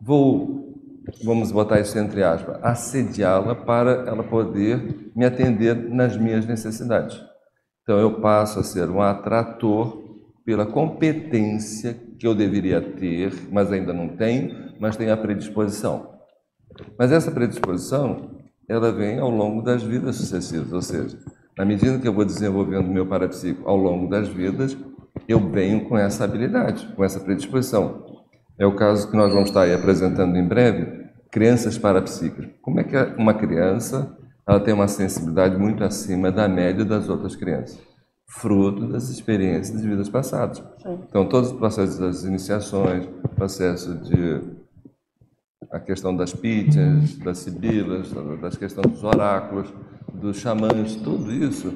vou 0.00 0.74
vamos 1.22 1.52
botar 1.52 1.78
isso 1.78 1.96
entre 1.96 2.24
aspas, 2.24 2.58
assediá-la 2.60 3.54
para 3.54 4.08
ela 4.08 4.24
poder 4.24 5.12
me 5.14 5.24
atender 5.24 5.76
nas 5.76 6.16
minhas 6.16 6.44
necessidades. 6.44 7.22
Então 7.84 7.96
eu 7.96 8.20
passo 8.20 8.58
a 8.58 8.64
ser 8.64 8.90
um 8.90 9.00
atrator 9.00 10.02
pela 10.44 10.66
competência 10.66 11.96
que 12.18 12.26
eu 12.26 12.34
deveria 12.34 12.80
ter, 12.80 13.32
mas 13.48 13.70
ainda 13.70 13.92
não 13.92 14.08
tenho, 14.08 14.74
mas 14.80 14.96
tenho 14.96 15.12
a 15.12 15.16
predisposição. 15.16 16.18
Mas 16.98 17.12
essa 17.12 17.30
predisposição, 17.30 18.39
ela 18.70 18.92
vem 18.92 19.18
ao 19.18 19.28
longo 19.28 19.62
das 19.62 19.82
vidas 19.82 20.14
sucessivas, 20.14 20.72
ou 20.72 20.80
seja, 20.80 21.18
na 21.58 21.64
medida 21.64 21.98
que 21.98 22.06
eu 22.06 22.14
vou 22.14 22.24
desenvolvendo 22.24 22.86
meu 22.86 23.04
parapsíquico 23.04 23.68
ao 23.68 23.76
longo 23.76 24.08
das 24.08 24.28
vidas, 24.28 24.76
eu 25.26 25.40
venho 25.40 25.88
com 25.88 25.98
essa 25.98 26.22
habilidade, 26.22 26.86
com 26.94 27.02
essa 27.02 27.18
predisposição. 27.18 28.06
É 28.56 28.64
o 28.64 28.76
caso 28.76 29.10
que 29.10 29.16
nós 29.16 29.32
vamos 29.32 29.48
estar 29.48 29.62
aí 29.62 29.74
apresentando 29.74 30.36
em 30.36 30.46
breve, 30.46 31.04
crianças 31.32 31.76
parapsíquicas. 31.76 32.48
Como 32.62 32.78
é 32.78 32.84
que 32.84 32.96
uma 33.18 33.34
criança, 33.34 34.16
ela 34.46 34.60
tem 34.60 34.72
uma 34.72 34.86
sensibilidade 34.86 35.56
muito 35.56 35.82
acima 35.82 36.30
da 36.30 36.46
média 36.46 36.84
das 36.84 37.08
outras 37.08 37.34
crianças, 37.34 37.76
fruto 38.28 38.86
das 38.86 39.08
experiências 39.08 39.82
de 39.82 39.88
vidas 39.88 40.08
passadas. 40.08 40.62
Então, 41.08 41.28
todos 41.28 41.50
os 41.50 41.58
processos 41.58 41.98
das 41.98 42.22
iniciações, 42.22 43.08
processo 43.34 43.96
de 43.96 44.59
a 45.70 45.78
questão 45.78 46.14
das 46.16 46.32
pitas, 46.32 47.16
das 47.18 47.38
sibilas, 47.38 48.12
das 48.40 48.56
questões 48.56 48.86
dos 48.86 49.04
oráculos, 49.04 49.72
dos 50.12 50.36
xamãs, 50.38 50.96
tudo 50.96 51.32
isso 51.32 51.72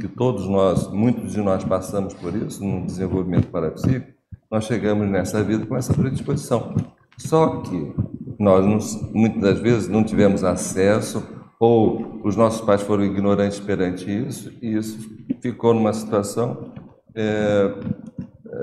que 0.00 0.08
todos 0.08 0.46
nós, 0.46 0.88
muitos 0.88 1.32
de 1.32 1.40
nós 1.40 1.64
passamos 1.64 2.14
por 2.14 2.34
isso 2.34 2.64
no 2.64 2.86
desenvolvimento 2.86 3.48
parapsíquico, 3.48 4.12
nós 4.50 4.64
chegamos 4.64 5.08
nessa 5.08 5.42
vida 5.42 5.66
com 5.66 5.76
essa 5.76 5.92
predisposição. 5.92 6.74
Só 7.16 7.60
que 7.60 7.92
nós, 8.38 9.00
muitas 9.12 9.42
das 9.42 9.58
vezes, 9.58 9.88
não 9.88 10.04
tivemos 10.04 10.44
acesso 10.44 11.22
ou 11.60 12.20
os 12.24 12.36
nossos 12.36 12.60
pais 12.60 12.82
foram 12.82 13.04
ignorantes 13.04 13.58
perante 13.58 14.10
isso 14.10 14.52
e 14.62 14.74
isso 14.74 14.98
ficou 15.40 15.74
numa 15.74 15.92
situação 15.92 16.72
é, 17.14 17.74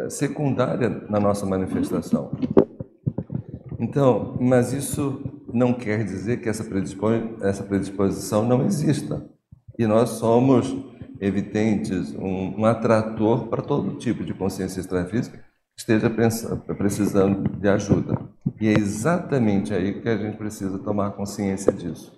secundária 0.10 0.90
na 1.10 1.20
nossa 1.20 1.46
manifestação. 1.46 2.32
Então, 3.80 4.38
mas 4.40 4.74
isso 4.74 5.22
não 5.54 5.74
quer 5.74 6.04
dizer 6.04 6.42
que 6.42 6.50
essa, 6.50 6.64
predisposição 6.64 8.46
não 8.46 8.66
exista. 8.66 9.26
E 9.78 9.86
nós 9.86 10.10
somos 10.12 10.76
evidentes, 11.20 12.14
um, 12.16 12.62
um 12.62 12.66
atrator 12.66 13.48
para 13.48 13.62
todo 13.62 13.98
tipo 13.98 14.24
de 14.24 14.34
consciência 14.34 14.80
extrafísica 14.80 15.38
que 15.38 15.80
esteja 15.80 16.10
precisando 16.78 17.50
de 17.58 17.68
ajuda. 17.68 18.18
E 18.60 18.68
é 18.68 18.74
exatamente 18.74 19.74
aí 19.74 20.02
que 20.02 20.08
a 20.08 20.18
gente 20.18 20.38
precisa 20.38 20.80
tomar 20.80 21.12
consciência 21.12 21.72
disso. 21.72 22.14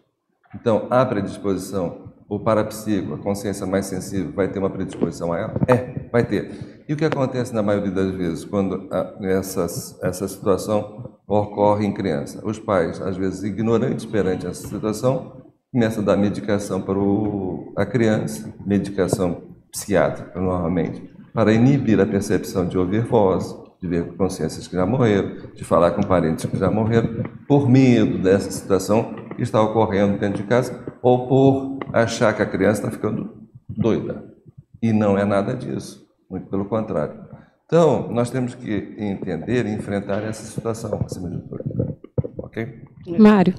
Então, 0.54 0.88
a 0.90 1.06
predisposição, 1.06 2.14
o 2.30 2.40
parapsíquico, 2.40 3.16
a 3.16 3.18
consciência 3.18 3.66
mais 3.66 3.88
sensível, 3.88 4.32
vai 4.32 4.48
ter 4.48 4.60
uma 4.60 4.70
predisposição 4.70 5.34
a 5.34 5.40
ela? 5.40 5.54
É, 5.68 6.08
vai 6.12 6.24
ter. 6.26 6.84
E 6.88 6.94
o 6.94 6.98
que 6.98 7.06
acontece 7.06 7.54
na 7.54 7.64
maioria 7.64 7.92
das 7.92 8.12
vezes 8.12 8.46
quando 8.46 8.88
essa, 9.22 9.66
essa 10.04 10.28
situação 10.28 11.17
ocorre 11.28 11.86
em 11.86 11.94
criança? 11.94 12.42
Os 12.46 12.58
pais, 12.58 13.02
às 13.02 13.18
vezes 13.18 13.44
ignorantes 13.44 14.06
perante 14.06 14.48
essa 14.48 14.68
situação, 14.68 15.42
começa 15.72 16.00
a 16.00 16.04
dar 16.04 16.16
medicação 16.16 16.82
para 16.82 16.98
o, 16.98 17.74
a 17.76 17.86
criança, 17.86 18.54
medicação 18.66 19.44
psiquiátrica 19.72 20.40
normalmente, 20.40 21.04
para 21.34 21.52
inibir 21.52 22.00
a 22.00 22.06
percepção 22.06 22.66
de 22.66 22.78
ouvir 22.78 23.06
voz, 23.06 23.56
de 23.80 23.88
ver 23.88 24.16
consciências 24.16 24.68
que 24.68 24.76
já 24.76 24.86
morreram, 24.86 25.52
de 25.54 25.64
falar 25.64 25.92
com 25.92 26.02
parentes 26.02 26.46
que 26.46 26.58
já 26.58 26.72
morreram, 26.72 27.24
por 27.48 27.70
medo 27.70 28.18
dessa 28.18 28.50
situação 28.50 29.14
que 29.36 29.44
está 29.44 29.62
ocorrendo 29.62 30.18
dentro 30.18 30.42
de 30.42 30.48
casa, 30.48 30.84
ou 31.02 31.28
por 31.28 31.80
achar 31.94 32.34
que 32.34 32.42
a 32.42 32.46
criança 32.46 32.82
está 32.82 32.92
ficando 32.92 33.48
doida. 33.70 34.34
E 34.82 34.92
não 34.92 35.18
é 35.18 35.26
nada 35.26 35.54
disso, 35.54 36.08
muito 36.30 36.48
pelo 36.48 36.66
contrário. 36.66 37.27
Então, 37.68 38.10
nós 38.10 38.30
temos 38.30 38.56
que 38.56 38.96
entender 38.98 39.66
e 39.66 39.74
enfrentar 39.74 40.24
essa 40.24 40.44
situação, 40.44 41.02
acima 41.04 41.30
de 41.30 41.42
tudo. 41.42 41.98
Ok? 42.38 42.82
Mário. 43.20 43.54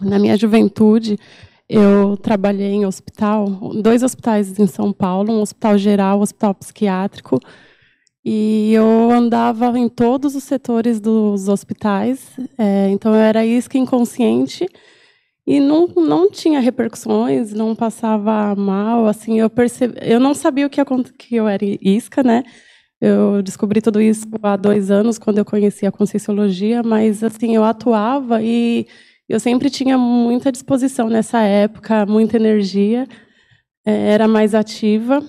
Na 0.00 0.18
minha 0.18 0.38
juventude, 0.38 1.18
eu 1.68 2.16
trabalhei 2.16 2.72
em 2.72 2.86
hospital, 2.86 3.46
dois 3.82 4.02
hospitais 4.02 4.58
em 4.58 4.66
São 4.66 4.90
Paulo, 4.90 5.34
um 5.34 5.42
hospital 5.42 5.76
geral, 5.76 6.18
um 6.18 6.22
hospital 6.22 6.54
psiquiátrico, 6.54 7.38
e 8.24 8.72
eu 8.72 9.10
andava 9.10 9.78
em 9.78 9.88
todos 9.88 10.34
os 10.34 10.44
setores 10.44 10.98
dos 10.98 11.48
hospitais, 11.48 12.38
é, 12.56 12.88
então 12.88 13.14
eu 13.14 13.20
era 13.20 13.44
isca 13.44 13.76
inconsciente 13.76 14.66
e 15.46 15.60
não, 15.60 15.86
não 15.86 16.30
tinha 16.30 16.58
repercussões, 16.58 17.52
não 17.52 17.74
passava 17.74 18.54
mal, 18.56 19.06
assim, 19.06 19.38
eu 19.38 19.48
percebi, 19.48 19.94
eu 20.02 20.18
não 20.18 20.34
sabia 20.34 20.66
o 20.66 20.70
que, 20.70 20.82
que 21.16 21.36
eu 21.36 21.46
era 21.46 21.64
isca, 21.80 22.22
né? 22.22 22.42
Eu 23.00 23.42
descobri 23.42 23.80
tudo 23.80 24.00
isso 24.00 24.26
há 24.42 24.56
dois 24.56 24.90
anos, 24.90 25.18
quando 25.18 25.38
eu 25.38 25.44
conheci 25.44 25.86
a 25.86 25.92
Conscienciologia, 25.92 26.82
mas, 26.82 27.22
assim, 27.22 27.54
eu 27.54 27.62
atuava 27.62 28.42
e 28.42 28.86
eu 29.28 29.38
sempre 29.38 29.70
tinha 29.70 29.96
muita 29.98 30.50
disposição 30.50 31.08
nessa 31.08 31.40
época, 31.42 32.06
muita 32.06 32.36
energia, 32.36 33.06
é, 33.84 34.12
era 34.12 34.26
mais 34.26 34.54
ativa. 34.54 35.22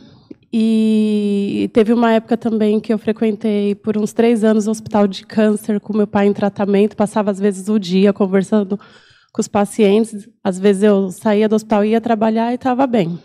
E 0.52 1.70
teve 1.74 1.94
uma 1.94 2.14
época 2.14 2.38
também 2.38 2.80
que 2.80 2.92
eu 2.94 2.98
frequentei 2.98 3.76
por 3.76 3.98
uns 3.98 4.14
três 4.14 4.44
anos 4.44 4.66
o 4.66 4.72
hospital 4.72 5.06
de 5.08 5.26
câncer 5.26 5.80
com 5.80 5.96
meu 5.96 6.08
pai 6.08 6.26
em 6.28 6.34
tratamento, 6.34 6.96
passava 6.96 7.30
às 7.32 7.40
vezes 7.40 7.68
o 7.70 7.78
dia 7.78 8.14
conversando 8.14 8.80
com 9.38 9.42
os 9.42 9.48
pacientes. 9.48 10.28
Às 10.44 10.58
vezes 10.58 10.82
eu 10.82 11.12
saía 11.12 11.48
do 11.48 11.56
hospital, 11.56 11.86
ia 11.86 12.02
trabalhar 12.02 12.52
e 12.52 12.56
estava 12.56 12.88
bem. 12.88 13.20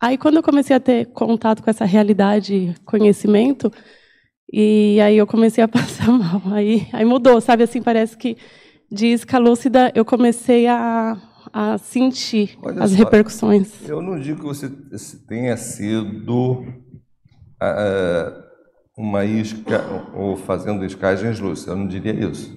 Aí 0.00 0.18
quando 0.18 0.36
eu 0.36 0.42
comecei 0.42 0.74
a 0.74 0.80
ter 0.80 1.06
contato 1.06 1.62
com 1.62 1.70
essa 1.70 1.84
realidade, 1.84 2.74
conhecimento, 2.84 3.72
e 4.52 5.00
aí 5.00 5.16
eu 5.16 5.28
comecei 5.28 5.62
a 5.62 5.68
passar 5.68 6.10
mal. 6.10 6.42
Aí, 6.52 6.88
aí 6.92 7.04
mudou, 7.04 7.40
sabe 7.40 7.62
assim, 7.62 7.80
parece 7.80 8.16
que 8.16 8.36
de 8.90 9.06
isca 9.06 9.38
lúcida, 9.38 9.92
eu 9.94 10.04
comecei 10.04 10.66
a, 10.66 11.16
a 11.52 11.78
sentir 11.78 12.58
Olha 12.60 12.82
as 12.82 12.90
só, 12.90 12.96
repercussões. 12.96 13.88
Eu 13.88 14.02
não 14.02 14.18
digo 14.18 14.40
que 14.40 14.46
você 14.46 14.68
tenha 15.28 15.56
sido 15.56 16.64
uh, 17.62 18.42
uma 18.98 19.24
isca 19.24 19.84
ou 20.16 20.36
fazendo 20.36 20.84
iscagens 20.84 21.38
lúcidas, 21.38 21.72
eu 21.72 21.76
não 21.76 21.86
diria 21.86 22.12
isso. 22.12 22.56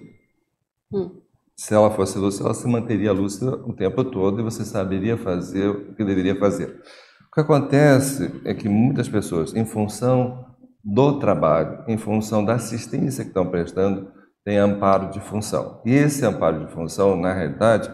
Hum. 0.92 1.27
Se 1.60 1.74
ela 1.74 1.90
fosse 1.90 2.20
lúcida, 2.20 2.46
ela 2.46 2.54
se 2.54 2.68
manteria 2.68 3.12
lúcida 3.12 3.56
o 3.66 3.74
tempo 3.74 4.04
todo 4.04 4.40
e 4.40 4.44
você 4.44 4.64
saberia 4.64 5.18
fazer 5.18 5.68
o 5.68 5.96
que 5.96 6.06
deveria 6.06 6.38
fazer. 6.38 6.80
O 7.28 7.34
que 7.34 7.42
acontece 7.42 8.42
é 8.46 8.54
que 8.54 8.70
muitas 8.70 9.10
pessoas, 9.10 9.56
em 9.56 9.66
função 9.66 10.56
do 10.84 11.20
trabalho, 11.20 11.84
em 11.88 11.98
função 11.98 12.46
da 12.46 12.54
assistência 12.54 13.24
que 13.24 13.32
estão 13.32 13.50
prestando, 13.50 14.12
tem 14.46 14.58
amparo 14.58 15.10
de 15.10 15.20
função. 15.20 15.82
E 15.84 15.94
esse 15.94 16.24
amparo 16.24 16.66
de 16.66 16.72
função, 16.72 17.18
na 17.18 17.34
realidade, 17.34 17.92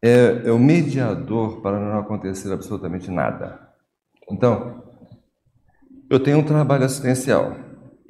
é, 0.00 0.42
é 0.46 0.52
o 0.52 0.58
mediador 0.58 1.60
para 1.60 1.78
não 1.80 1.98
acontecer 1.98 2.52
absolutamente 2.52 3.10
nada. 3.10 3.58
Então, 4.30 4.84
eu 6.08 6.20
tenho 6.20 6.38
um 6.38 6.44
trabalho 6.44 6.84
assistencial. 6.84 7.54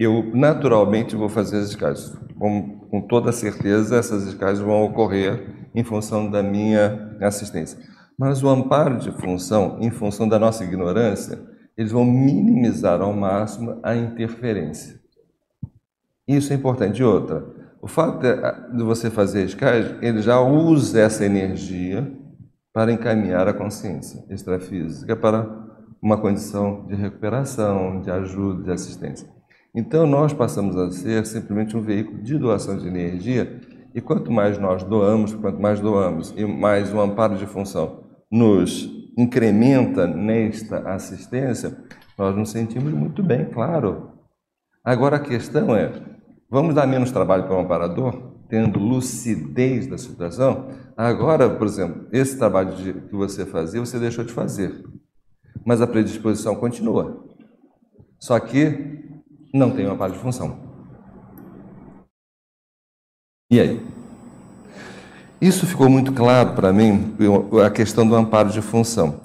Eu, 0.00 0.30
naturalmente, 0.34 1.14
vou 1.14 1.28
fazer 1.28 1.58
as 1.58 1.68
escalas. 1.68 2.16
Com, 2.38 2.78
com 2.90 3.02
toda 3.02 3.32
certeza, 3.32 3.98
essas 3.98 4.26
escalas 4.26 4.58
vão 4.58 4.82
ocorrer 4.82 5.68
em 5.74 5.84
função 5.84 6.30
da 6.30 6.42
minha 6.42 7.18
assistência. 7.20 7.78
Mas 8.18 8.42
o 8.42 8.48
amparo 8.48 8.96
de 8.96 9.12
função, 9.12 9.76
em 9.78 9.90
função 9.90 10.26
da 10.26 10.38
nossa 10.38 10.64
ignorância, 10.64 11.38
eles 11.76 11.92
vão 11.92 12.06
minimizar 12.06 13.02
ao 13.02 13.12
máximo 13.12 13.78
a 13.82 13.94
interferência. 13.94 14.98
Isso 16.26 16.50
é 16.54 16.56
importante. 16.56 17.02
E 17.02 17.04
outra, 17.04 17.44
o 17.82 17.86
fato 17.86 18.22
de, 18.74 18.82
você 18.82 19.10
fazer 19.10 19.44
escagem, 19.44 19.98
ele 20.00 20.22
já 20.22 20.40
usa 20.40 20.98
essa 20.98 21.26
energia 21.26 22.10
para 22.72 22.90
encaminhar 22.90 23.46
a 23.48 23.52
consciência 23.52 24.24
extrafísica 24.30 25.14
para 25.14 25.46
uma 26.00 26.16
condição 26.18 26.86
de 26.86 26.94
recuperação, 26.94 28.00
de 28.00 28.10
ajuda, 28.10 28.62
de 28.62 28.72
assistência. 28.72 29.39
Então, 29.74 30.06
nós 30.06 30.32
passamos 30.32 30.76
a 30.76 30.90
ser 30.90 31.24
simplesmente 31.26 31.76
um 31.76 31.80
veículo 31.80 32.22
de 32.22 32.36
doação 32.38 32.76
de 32.76 32.86
energia, 32.86 33.60
e 33.94 34.00
quanto 34.00 34.30
mais 34.30 34.58
nós 34.58 34.82
doamos, 34.82 35.34
quanto 35.34 35.60
mais 35.60 35.80
doamos, 35.80 36.32
e 36.36 36.44
mais 36.44 36.92
o 36.92 37.00
amparo 37.00 37.36
de 37.36 37.46
função 37.46 38.04
nos 38.30 38.88
incrementa 39.18 40.06
nesta 40.06 40.78
assistência, 40.90 41.76
nós 42.16 42.36
nos 42.36 42.50
sentimos 42.50 42.92
muito 42.92 43.22
bem, 43.22 43.46
claro. 43.46 44.12
Agora 44.84 45.16
a 45.16 45.20
questão 45.20 45.74
é: 45.74 45.92
Vamos 46.50 46.74
dar 46.74 46.86
menos 46.86 47.12
trabalho 47.12 47.44
para 47.44 47.56
o 47.56 47.60
amparador, 47.60 48.34
tendo 48.48 48.80
lucidez 48.80 49.86
da 49.86 49.96
situação? 49.96 50.68
Agora, 50.96 51.48
por 51.48 51.66
exemplo, 51.66 52.08
esse 52.12 52.36
trabalho 52.36 52.74
de, 52.74 52.92
que 52.92 53.14
você 53.14 53.46
fazia, 53.46 53.80
você 53.80 54.00
deixou 54.00 54.24
de 54.24 54.32
fazer. 54.32 54.84
Mas 55.64 55.80
a 55.80 55.86
predisposição 55.86 56.56
continua. 56.56 57.24
Só 58.18 58.38
que 58.40 59.08
não 59.52 59.70
tem 59.70 59.86
uma 59.86 59.96
parte 59.96 60.14
de 60.14 60.20
função. 60.20 60.58
E 63.50 63.60
aí? 63.60 63.80
Isso 65.40 65.66
ficou 65.66 65.88
muito 65.88 66.12
claro 66.12 66.54
para 66.54 66.72
mim, 66.72 67.16
a 67.64 67.70
questão 67.70 68.06
do 68.06 68.14
amparo 68.14 68.50
de 68.50 68.60
função. 68.60 69.20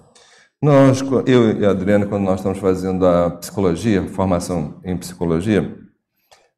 Nós, 0.62 1.02
eu 1.28 1.60
e 1.60 1.66
a 1.66 1.72
Adriana, 1.72 2.06
quando 2.06 2.24
nós 2.24 2.40
estamos 2.40 2.58
fazendo 2.58 3.06
a 3.06 3.30
psicologia, 3.30 4.08
formação 4.08 4.80
em 4.84 4.98
psicologia, 4.98 5.78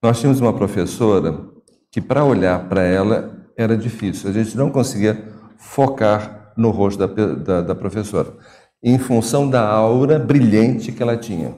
nós 0.01 0.19
tínhamos 0.19 0.39
uma 0.39 0.53
professora 0.53 1.45
que, 1.91 1.99
para 1.99 2.23
olhar 2.23 2.69
para 2.69 2.83
ela, 2.83 3.47
era 3.57 3.75
difícil. 3.75 4.29
A 4.29 4.33
gente 4.33 4.55
não 4.55 4.69
conseguia 4.69 5.27
focar 5.57 6.53
no 6.55 6.69
rosto 6.69 7.05
da, 7.05 7.25
da, 7.35 7.61
da 7.61 7.75
professora, 7.75 8.31
em 8.81 8.97
função 8.97 9.49
da 9.49 9.67
aura 9.67 10.19
brilhante 10.19 10.91
que 10.91 11.01
ela 11.01 11.17
tinha. 11.17 11.57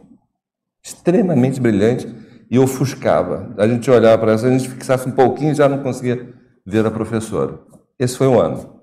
Extremamente 0.83 1.59
brilhante 1.59 2.07
e 2.49 2.57
ofuscava. 2.57 3.53
A 3.57 3.67
gente 3.67 3.89
olhava 3.89 4.17
para 4.17 4.31
ela, 4.33 4.47
a 4.47 4.51
gente 4.51 4.69
fixasse 4.69 5.07
um 5.07 5.11
pouquinho 5.11 5.53
já 5.53 5.69
não 5.69 5.83
conseguia 5.83 6.33
ver 6.65 6.85
a 6.85 6.91
professora. 6.91 7.59
Esse 7.97 8.17
foi 8.17 8.27
um 8.27 8.39
ano. 8.39 8.79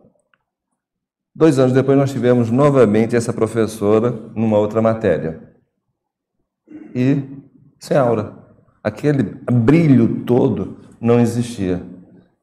Dois 1.34 1.58
anos 1.58 1.72
depois, 1.72 1.98
nós 1.98 2.12
tivemos 2.12 2.50
novamente 2.50 3.14
essa 3.14 3.32
professora 3.32 4.10
numa 4.34 4.58
outra 4.58 4.80
matéria. 4.80 5.40
E 6.94 7.22
sem 7.78 7.96
aura. 7.96 8.32
Aquele 8.82 9.22
brilho 9.52 10.24
todo 10.24 10.78
não 11.00 11.20
existia. 11.20 11.82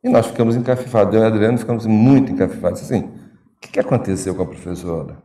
E 0.03 0.10
nós 0.10 0.27
ficamos 0.27 0.55
encafifados. 0.55 1.15
Eu 1.15 1.22
e 1.22 1.24
a 1.24 1.27
Adriana 1.27 1.57
ficamos 1.57 1.86
muito 1.86 2.31
encafifados. 2.31 2.81
Assim, 2.81 3.00
o 3.00 3.60
que 3.62 3.79
aconteceu 3.79 4.36
com 4.36 4.43
a 4.43 4.48
professora? 4.48 5.17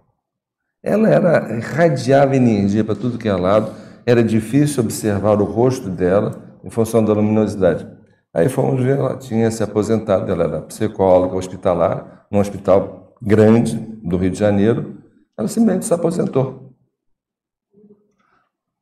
Ela 0.83 1.09
era 1.09 1.57
irradiava 1.57 2.37
energia 2.37 2.85
para 2.85 2.95
tudo 2.95 3.19
que 3.19 3.29
é 3.29 3.35
lado. 3.35 3.75
Era 4.09 4.25
difícil 4.25 4.83
observar 4.83 5.39
o 5.39 5.45
rosto 5.45 5.91
dela 5.91 6.59
em 6.65 6.71
função 6.71 7.05
da 7.05 7.13
luminosidade. 7.13 7.87
Aí 8.33 8.49
fomos 8.49 8.83
ver, 8.83 8.97
ela 8.97 9.19
tinha 9.19 9.51
se 9.51 9.63
aposentado, 9.63 10.33
ela 10.33 10.45
era 10.45 10.63
psicóloga 10.63 11.37
hospitalar, 11.37 12.27
num 12.31 12.39
hospital 12.39 13.15
grande 13.21 13.77
do 13.77 14.17
Rio 14.17 14.31
de 14.31 14.39
Janeiro. 14.39 14.97
Ela 15.37 15.47
simplesmente 15.47 15.85
se 15.85 15.93
aposentou. 15.93 16.73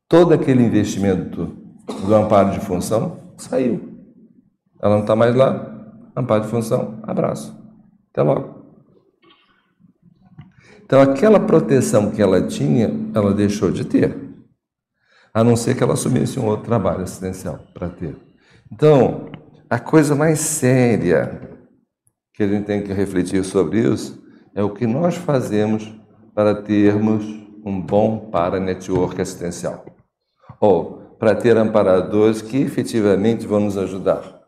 Todo 0.08 0.32
aquele 0.32 0.62
investimento 0.62 1.46
do 2.06 2.14
amparo 2.14 2.52
de 2.52 2.60
função 2.60 3.18
saiu. 3.36 3.98
Ela 4.80 4.94
não 4.94 5.00
está 5.00 5.16
mais 5.16 5.34
lá, 5.34 5.90
amparo 6.14 6.44
de 6.44 6.50
função, 6.50 7.00
abraço. 7.02 7.52
Até 8.12 8.22
logo. 8.22 8.64
Então, 10.84 11.00
aquela 11.00 11.40
proteção 11.40 12.12
que 12.12 12.22
ela 12.22 12.46
tinha, 12.46 12.94
ela 13.12 13.34
deixou 13.34 13.72
de 13.72 13.84
ter. 13.84 14.25
A 15.36 15.44
não 15.44 15.54
ser 15.54 15.76
que 15.76 15.82
ela 15.82 15.92
assumisse 15.92 16.40
um 16.40 16.46
outro 16.46 16.64
trabalho 16.64 17.02
assistencial 17.02 17.60
para 17.74 17.90
ter. 17.90 18.16
Então, 18.72 19.30
a 19.68 19.78
coisa 19.78 20.14
mais 20.14 20.40
séria 20.40 21.58
que 22.32 22.42
a 22.42 22.48
gente 22.48 22.64
tem 22.64 22.82
que 22.82 22.90
refletir 22.90 23.44
sobre 23.44 23.80
isso 23.80 24.18
é 24.54 24.62
o 24.62 24.70
que 24.70 24.86
nós 24.86 25.14
fazemos 25.14 25.94
para 26.34 26.54
termos 26.62 27.26
um 27.62 27.78
bom 27.78 28.30
para-network 28.30 29.20
assistencial. 29.20 29.84
Ou 30.58 31.16
para 31.18 31.34
ter 31.34 31.54
amparadores 31.58 32.40
que 32.40 32.56
efetivamente 32.56 33.46
vão 33.46 33.60
nos 33.60 33.76
ajudar. 33.76 34.40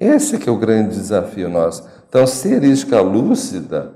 Esse 0.00 0.38
que 0.38 0.48
é 0.48 0.52
o 0.52 0.58
grande 0.58 0.94
desafio 0.94 1.50
nosso. 1.50 1.86
Então, 2.08 2.26
ser 2.26 2.64
isca 2.64 3.02
lúcida 3.02 3.94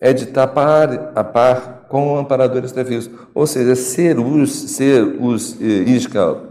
é 0.00 0.14
de 0.14 0.24
estar 0.24 0.44
a 0.44 1.24
par 1.24 1.81
com 1.92 2.14
o 2.14 2.16
amparador 2.16 2.64
extrafísico. 2.64 3.28
Ou 3.34 3.46
seja, 3.46 3.76
ser, 3.76 4.18
os, 4.18 4.50
ser 4.50 5.04
os, 5.20 5.60
eh, 5.60 5.90
isca 5.90 6.42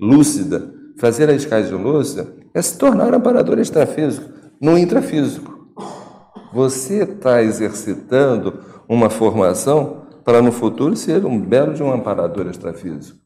lúcida, 0.00 0.72
fazer 0.96 1.28
a 1.28 1.32
escagem 1.32 1.74
lúcida, 1.74 2.28
é 2.54 2.62
se 2.62 2.78
tornar 2.78 3.12
amparador 3.12 3.58
extrafísico, 3.58 4.30
no 4.60 4.78
intrafísico. 4.78 5.68
Você 6.52 7.02
está 7.02 7.42
exercitando 7.42 8.60
uma 8.88 9.10
formação 9.10 10.06
para 10.24 10.40
no 10.40 10.52
futuro 10.52 10.94
ser 10.94 11.26
um 11.26 11.40
belo 11.40 11.74
de 11.74 11.82
um 11.82 11.92
amparador 11.92 12.46
extrafísico. 12.46 13.18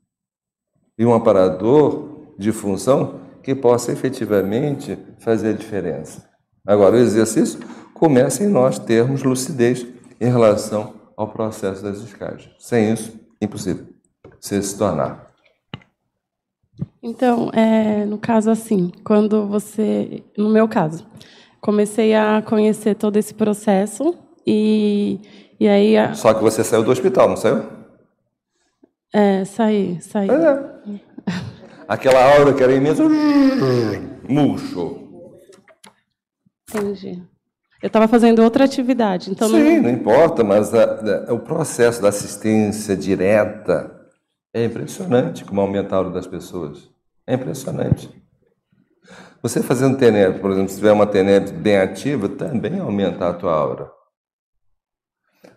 E 0.99 1.05
um 1.05 1.13
amparador 1.13 2.33
de 2.39 2.51
função 2.51 3.21
que 3.43 3.55
possa 3.55 3.93
efetivamente 3.93 4.99
fazer 5.19 5.51
a 5.51 5.53
diferença. 5.53 6.27
Agora, 6.67 6.97
o 6.97 6.99
exercício 6.99 7.61
começa 7.93 8.43
em 8.43 8.49
nós 8.49 8.79
termos 8.79 9.23
lucidez 9.23 9.87
em 10.19 10.31
relação 10.31 10.97
ao 11.19 11.27
processo 11.27 11.83
das 11.83 12.01
descargas. 12.01 12.49
Sem 12.61 12.93
isso, 12.93 13.19
impossível 13.43 13.89
você 14.41 14.63
se 14.63 14.79
tornar. 14.79 15.27
Então, 17.03 17.51
é, 17.53 18.05
no 18.05 18.19
caso 18.19 18.49
assim, 18.49 18.93
quando 19.05 19.49
você, 19.49 20.23
no 20.37 20.49
meu 20.49 20.69
caso, 20.69 21.05
comecei 21.61 22.15
a 22.15 22.41
conhecer 22.41 22.95
todo 22.95 23.17
esse 23.17 23.35
processo 23.35 24.17
e, 24.47 25.21
e 25.59 25.67
aí... 25.67 25.97
A... 25.97 26.15
Só 26.15 26.33
que 26.33 26.41
você 26.41 26.63
saiu 26.63 26.85
do 26.85 26.93
hospital, 26.93 27.29
não 27.29 27.37
saiu? 27.37 27.65
É, 29.13 29.45
saí, 29.45 30.01
saí. 30.01 30.29
É. 30.31 31.01
Aquela 31.89 32.37
aura 32.37 32.55
que 32.55 32.63
era 32.63 32.73
imensa, 32.73 33.03
murcho. 34.29 35.09
Entendi. 36.69 37.28
Eu 37.83 37.87
estava 37.87 38.09
fazendo 38.09 38.43
outra 38.43 38.65
atividade, 38.65 39.31
então. 39.31 39.49
Sim, 39.49 39.77
não, 39.77 39.83
não 39.83 39.91
importa, 39.91 40.43
mas 40.43 40.75
a, 40.75 41.29
a, 41.29 41.33
o 41.33 41.39
processo 41.39 42.03
da 42.03 42.09
assistência 42.09 42.97
direta 42.97 43.95
é 44.53 44.65
impressionante 44.65 45.45
como 45.45 45.61
aumenta 45.61 45.95
a 45.95 45.99
aura 45.99 46.11
das 46.11 46.27
pessoas. 46.27 46.91
É 47.27 47.35
impressionante. 47.35 48.11
Você 49.43 49.63
fazendo 49.63 49.97
TENEP, 49.97 50.41
por 50.41 50.51
exemplo, 50.51 50.71
se 50.71 50.77
tiver 50.77 50.93
uma 50.93 51.07
TENEP 51.07 51.53
bem 51.53 51.79
ativa, 51.79 52.29
também 52.29 52.81
aumenta 52.81 53.29
a 53.29 53.33
tua 53.33 53.53
aura. 53.53 53.91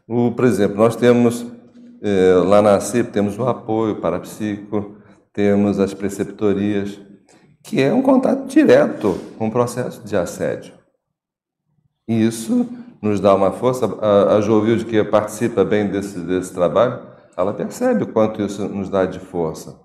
O, 0.08 0.32
por 0.32 0.46
exemplo, 0.46 0.78
nós 0.78 0.96
temos 0.96 1.46
eh, 2.04 2.34
lá 2.46 2.62
na 2.62 2.80
CIP 2.80 3.12
temos 3.12 3.38
o 3.38 3.48
apoio 3.48 4.02
parapsíquico, 4.02 4.98
temos 5.32 5.80
as 5.80 5.94
preceptorias, 5.94 7.00
que 7.64 7.80
é 7.80 7.94
um 7.94 8.02
contato 8.02 8.48
direto 8.48 9.20
com 9.38 9.48
o 9.48 9.52
processo 9.52 10.04
de 10.04 10.18
assédio. 10.18 10.81
E 12.12 12.28
isso 12.28 12.68
nos 13.02 13.22
dá 13.22 13.34
uma 13.34 13.54
força. 13.54 13.86
A, 14.02 14.36
a 14.36 14.42
Jovilde, 14.42 14.84
que 14.84 15.02
participa 15.02 15.64
bem 15.64 15.88
desse, 15.88 16.20
desse 16.20 16.54
trabalho, 16.54 17.08
ela 17.38 17.54
percebe 17.54 18.04
o 18.04 18.08
quanto 18.08 18.42
isso 18.42 18.68
nos 18.68 18.90
dá 18.90 19.06
de 19.06 19.18
força. 19.18 19.80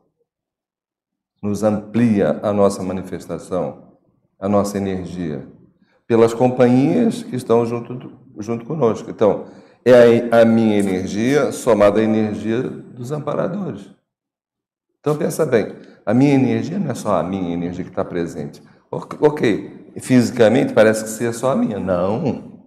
Nos 1.41 1.63
amplia 1.63 2.41
a 2.43 2.53
nossa 2.53 2.83
manifestação, 2.83 3.93
a 4.41 4.49
nossa 4.49 4.77
energia, 4.77 5.47
pelas 6.05 6.35
companhias 6.35 7.23
que 7.23 7.37
estão 7.37 7.65
junto, 7.65 8.11
junto 8.41 8.65
conosco. 8.65 9.09
Então, 9.09 9.45
é 9.85 10.29
a, 10.33 10.41
a 10.41 10.45
minha 10.45 10.77
energia 10.77 11.53
somada 11.53 12.01
à 12.01 12.03
energia 12.03 12.61
dos 12.61 13.13
amparadores. 13.13 13.89
Então 14.99 15.17
pensa 15.17 15.47
bem, 15.47 15.77
a 16.05 16.13
minha 16.13 16.35
energia 16.35 16.77
não 16.77 16.91
é 16.91 16.95
só 16.95 17.21
a 17.21 17.23
minha 17.23 17.55
energia 17.55 17.85
que 17.85 17.91
está 17.91 18.05
presente. 18.05 18.61
Ok, 18.91 19.86
fisicamente 20.01 20.73
parece 20.73 21.05
que 21.05 21.11
ser 21.11 21.33
só 21.33 21.53
a 21.53 21.57
minha. 21.57 21.79
Não, 21.79 22.67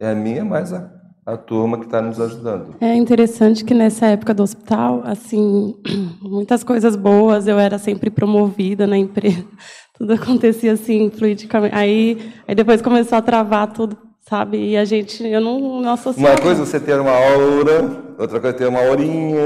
é 0.00 0.10
a 0.10 0.14
minha 0.14 0.44
mais 0.44 0.72
a, 0.72 0.90
a 1.26 1.36
turma 1.36 1.78
que 1.78 1.84
está 1.84 2.00
nos 2.00 2.20
ajudando. 2.20 2.74
É 2.80 2.94
interessante 2.94 3.64
que 3.64 3.74
nessa 3.74 4.06
época 4.06 4.32
do 4.32 4.42
hospital, 4.42 5.02
assim, 5.04 5.74
muitas 6.22 6.64
coisas 6.64 6.96
boas, 6.96 7.46
eu 7.46 7.58
era 7.58 7.78
sempre 7.78 8.10
promovida 8.10 8.86
na 8.86 8.96
empresa, 8.96 9.44
tudo 9.96 10.14
acontecia 10.14 10.72
assim, 10.72 11.10
fluidicamente. 11.10 11.74
Aí, 11.74 12.32
aí 12.48 12.54
depois 12.54 12.80
começou 12.80 13.18
a 13.18 13.22
travar 13.22 13.72
tudo, 13.72 13.96
sabe? 14.28 14.70
E 14.70 14.76
a 14.76 14.84
gente, 14.84 15.26
eu 15.26 15.40
não, 15.40 15.82
não. 15.82 15.94
Uma 16.16 16.36
coisa 16.40 16.62
é 16.62 16.64
você 16.64 16.80
ter 16.80 16.98
uma 16.98 17.10
aura, 17.10 18.14
outra 18.18 18.40
coisa 18.40 18.56
é 18.56 18.58
ter 18.58 18.66
uma 18.66 18.80
aurinha. 18.80 19.38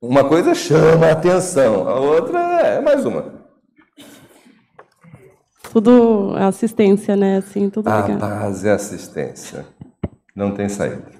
Uma 0.00 0.24
coisa 0.24 0.52
chama 0.52 1.06
a 1.06 1.12
atenção, 1.12 1.88
a 1.88 2.00
outra 2.00 2.40
é 2.40 2.80
mais 2.80 3.04
uma. 3.04 3.41
Tudo 5.72 6.34
assistência, 6.36 7.16
né? 7.16 7.38
Assim, 7.38 7.70
tudo 7.70 7.88
a 7.88 8.02
ligado. 8.02 8.20
base 8.20 8.68
é 8.68 8.72
assistência. 8.72 9.64
Não 10.36 10.52
tem 10.52 10.68
saída. 10.68 11.10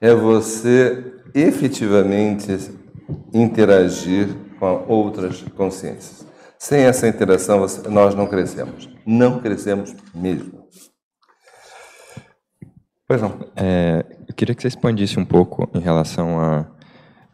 É 0.00 0.14
você 0.14 1.12
efetivamente 1.34 2.70
interagir 3.32 4.28
com 4.60 4.84
outras 4.86 5.42
consciências. 5.56 6.24
Sem 6.56 6.82
essa 6.82 7.08
interação, 7.08 7.66
nós 7.90 8.14
não 8.14 8.28
crescemos. 8.28 8.88
Não 9.04 9.40
crescemos 9.40 9.92
mesmo. 10.14 10.68
Pois 13.08 13.20
não. 13.20 13.36
É, 13.56 14.04
eu 14.28 14.34
queria 14.34 14.54
que 14.54 14.62
você 14.62 14.68
expandisse 14.68 15.18
um 15.18 15.24
pouco 15.24 15.68
em 15.74 15.80
relação 15.80 16.38
a 16.38 16.66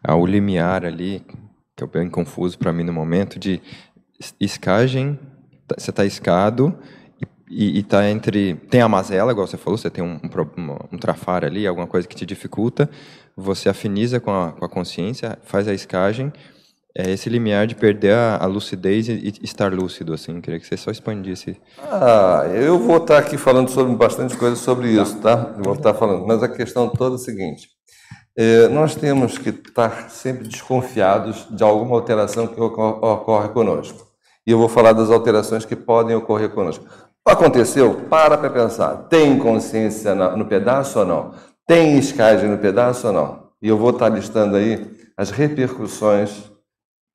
ao 0.03 0.25
limiar 0.25 0.83
ali, 0.83 1.23
que 1.77 1.83
é 1.83 1.85
bem 1.85 2.09
confuso 2.09 2.57
para 2.57 2.73
mim 2.73 2.83
no 2.83 2.91
momento, 2.91 3.37
de 3.37 3.61
escagem, 4.39 5.19
você 5.77 5.89
está 5.89 6.05
escado 6.05 6.77
e 7.51 7.79
está 7.79 8.09
entre. 8.09 8.55
Tem 8.69 8.81
a 8.81 8.87
mazela, 8.87 9.31
igual 9.31 9.45
você 9.45 9.57
falou, 9.57 9.77
você 9.77 9.89
tem 9.89 10.03
um, 10.03 10.19
um, 10.23 10.77
um, 10.93 10.97
trafar 10.97 11.43
ali, 11.43 11.67
alguma 11.67 11.85
coisa 11.85 12.07
que 12.07 12.15
te 12.15 12.25
dificulta, 12.25 12.89
você 13.35 13.67
afiniza 13.67 14.19
com 14.19 14.31
a, 14.31 14.53
com 14.53 14.63
a 14.63 14.69
consciência, 14.69 15.37
faz 15.43 15.67
a 15.67 15.73
escagem. 15.73 16.31
É 16.93 17.09
esse 17.09 17.29
limiar 17.29 17.67
de 17.67 17.75
perder 17.75 18.13
a, 18.13 18.37
a 18.37 18.45
lucidez 18.45 19.07
e, 19.07 19.13
e, 19.13 19.33
estar 19.43 19.73
lúcido, 19.73 20.13
assim. 20.13 20.41
Queria 20.41 20.59
que 20.59 20.67
você 20.67 20.75
só 20.75 20.91
expandisse. 20.91 21.57
Ah, 21.79 22.43
eu 22.53 22.77
vou 22.79 22.97
estar 22.97 23.17
aqui 23.17 23.37
falando 23.37 23.69
sobre 23.69 23.95
bastante 23.95 24.35
coisa 24.35 24.57
sobre 24.57 24.89
isso, 24.89 25.17
tá? 25.19 25.53
Eu 25.57 25.63
vou 25.63 25.73
estar 25.73 25.93
falando, 25.93 26.27
mas 26.27 26.43
a 26.43 26.49
questão 26.49 26.89
toda 26.89 27.15
é 27.15 27.17
a 27.17 27.19
seguinte: 27.19 27.69
é, 28.37 28.67
nós 28.67 28.93
temos 28.95 29.37
que 29.37 29.49
estar 29.49 30.09
sempre 30.09 30.47
desconfiados 30.47 31.47
de 31.49 31.63
alguma 31.63 31.95
alteração 31.95 32.45
que 32.47 32.59
ocorre 32.59 33.49
conosco. 33.49 34.10
E 34.45 34.51
eu 34.51 34.57
vou 34.57 34.67
falar 34.67 34.93
das 34.93 35.09
alterações 35.09 35.65
que 35.65 35.75
podem 35.75 36.15
ocorrer 36.15 36.49
conosco. 36.49 36.85
Aconteceu? 37.23 38.01
Para 38.09 38.37
para 38.37 38.49
pensar. 38.49 39.07
Tem 39.09 39.37
consciência 39.37 40.15
no 40.15 40.45
pedaço 40.45 40.99
ou 40.99 41.05
não? 41.05 41.33
Tem 41.67 41.97
escagem 41.97 42.49
no 42.49 42.57
pedaço 42.57 43.07
ou 43.07 43.13
não? 43.13 43.51
E 43.61 43.67
eu 43.67 43.77
vou 43.77 43.91
estar 43.91 44.09
listando 44.09 44.55
aí 44.55 44.89
as 45.15 45.29
repercussões, 45.29 46.51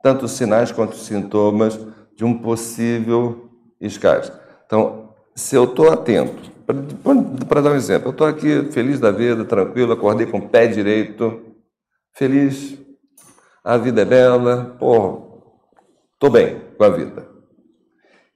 tanto 0.02 0.28
sinais 0.28 0.70
quanto 0.70 0.96
sintomas, 0.96 1.78
de 2.14 2.24
um 2.24 2.38
possível 2.38 3.50
escagem. 3.80 4.32
Então, 4.64 5.10
se 5.34 5.56
eu 5.56 5.64
estou 5.64 5.92
atento, 5.92 6.50
para 7.48 7.60
dar 7.60 7.72
um 7.72 7.74
exemplo, 7.74 8.08
eu 8.08 8.12
estou 8.12 8.26
aqui 8.26 8.70
feliz 8.70 9.00
da 9.00 9.10
vida, 9.10 9.44
tranquilo, 9.44 9.92
acordei 9.92 10.26
com 10.26 10.38
o 10.38 10.48
pé 10.48 10.66
direito, 10.68 11.42
feliz, 12.14 12.78
a 13.62 13.76
vida 13.76 14.02
é 14.02 14.04
bela, 14.04 14.76
pô, 14.78 15.25
estou 16.16 16.30
bem 16.30 16.60
com 16.76 16.84
a 16.84 16.88
vida. 16.88 17.36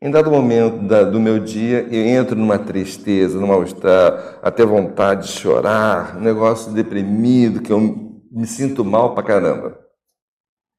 Em 0.03 0.11
dado 0.11 0.31
momento 0.31 0.87
da, 0.87 1.03
do 1.03 1.21
meu 1.21 1.39
dia, 1.39 1.87
eu 1.91 2.07
entro 2.07 2.35
numa 2.35 2.59
tristeza, 2.59 3.39
num 3.39 3.49
mal-estar, 3.49 4.39
até 4.43 4.65
vontade 4.65 5.27
de 5.27 5.33
chorar, 5.33 6.17
um 6.17 6.21
negócio 6.21 6.73
deprimido, 6.73 7.61
que 7.61 7.73
eu 7.73 7.81
me 8.31 8.47
sinto 8.47 8.85
mal 8.85 9.15
pra 9.15 9.23
caramba. 9.23 9.79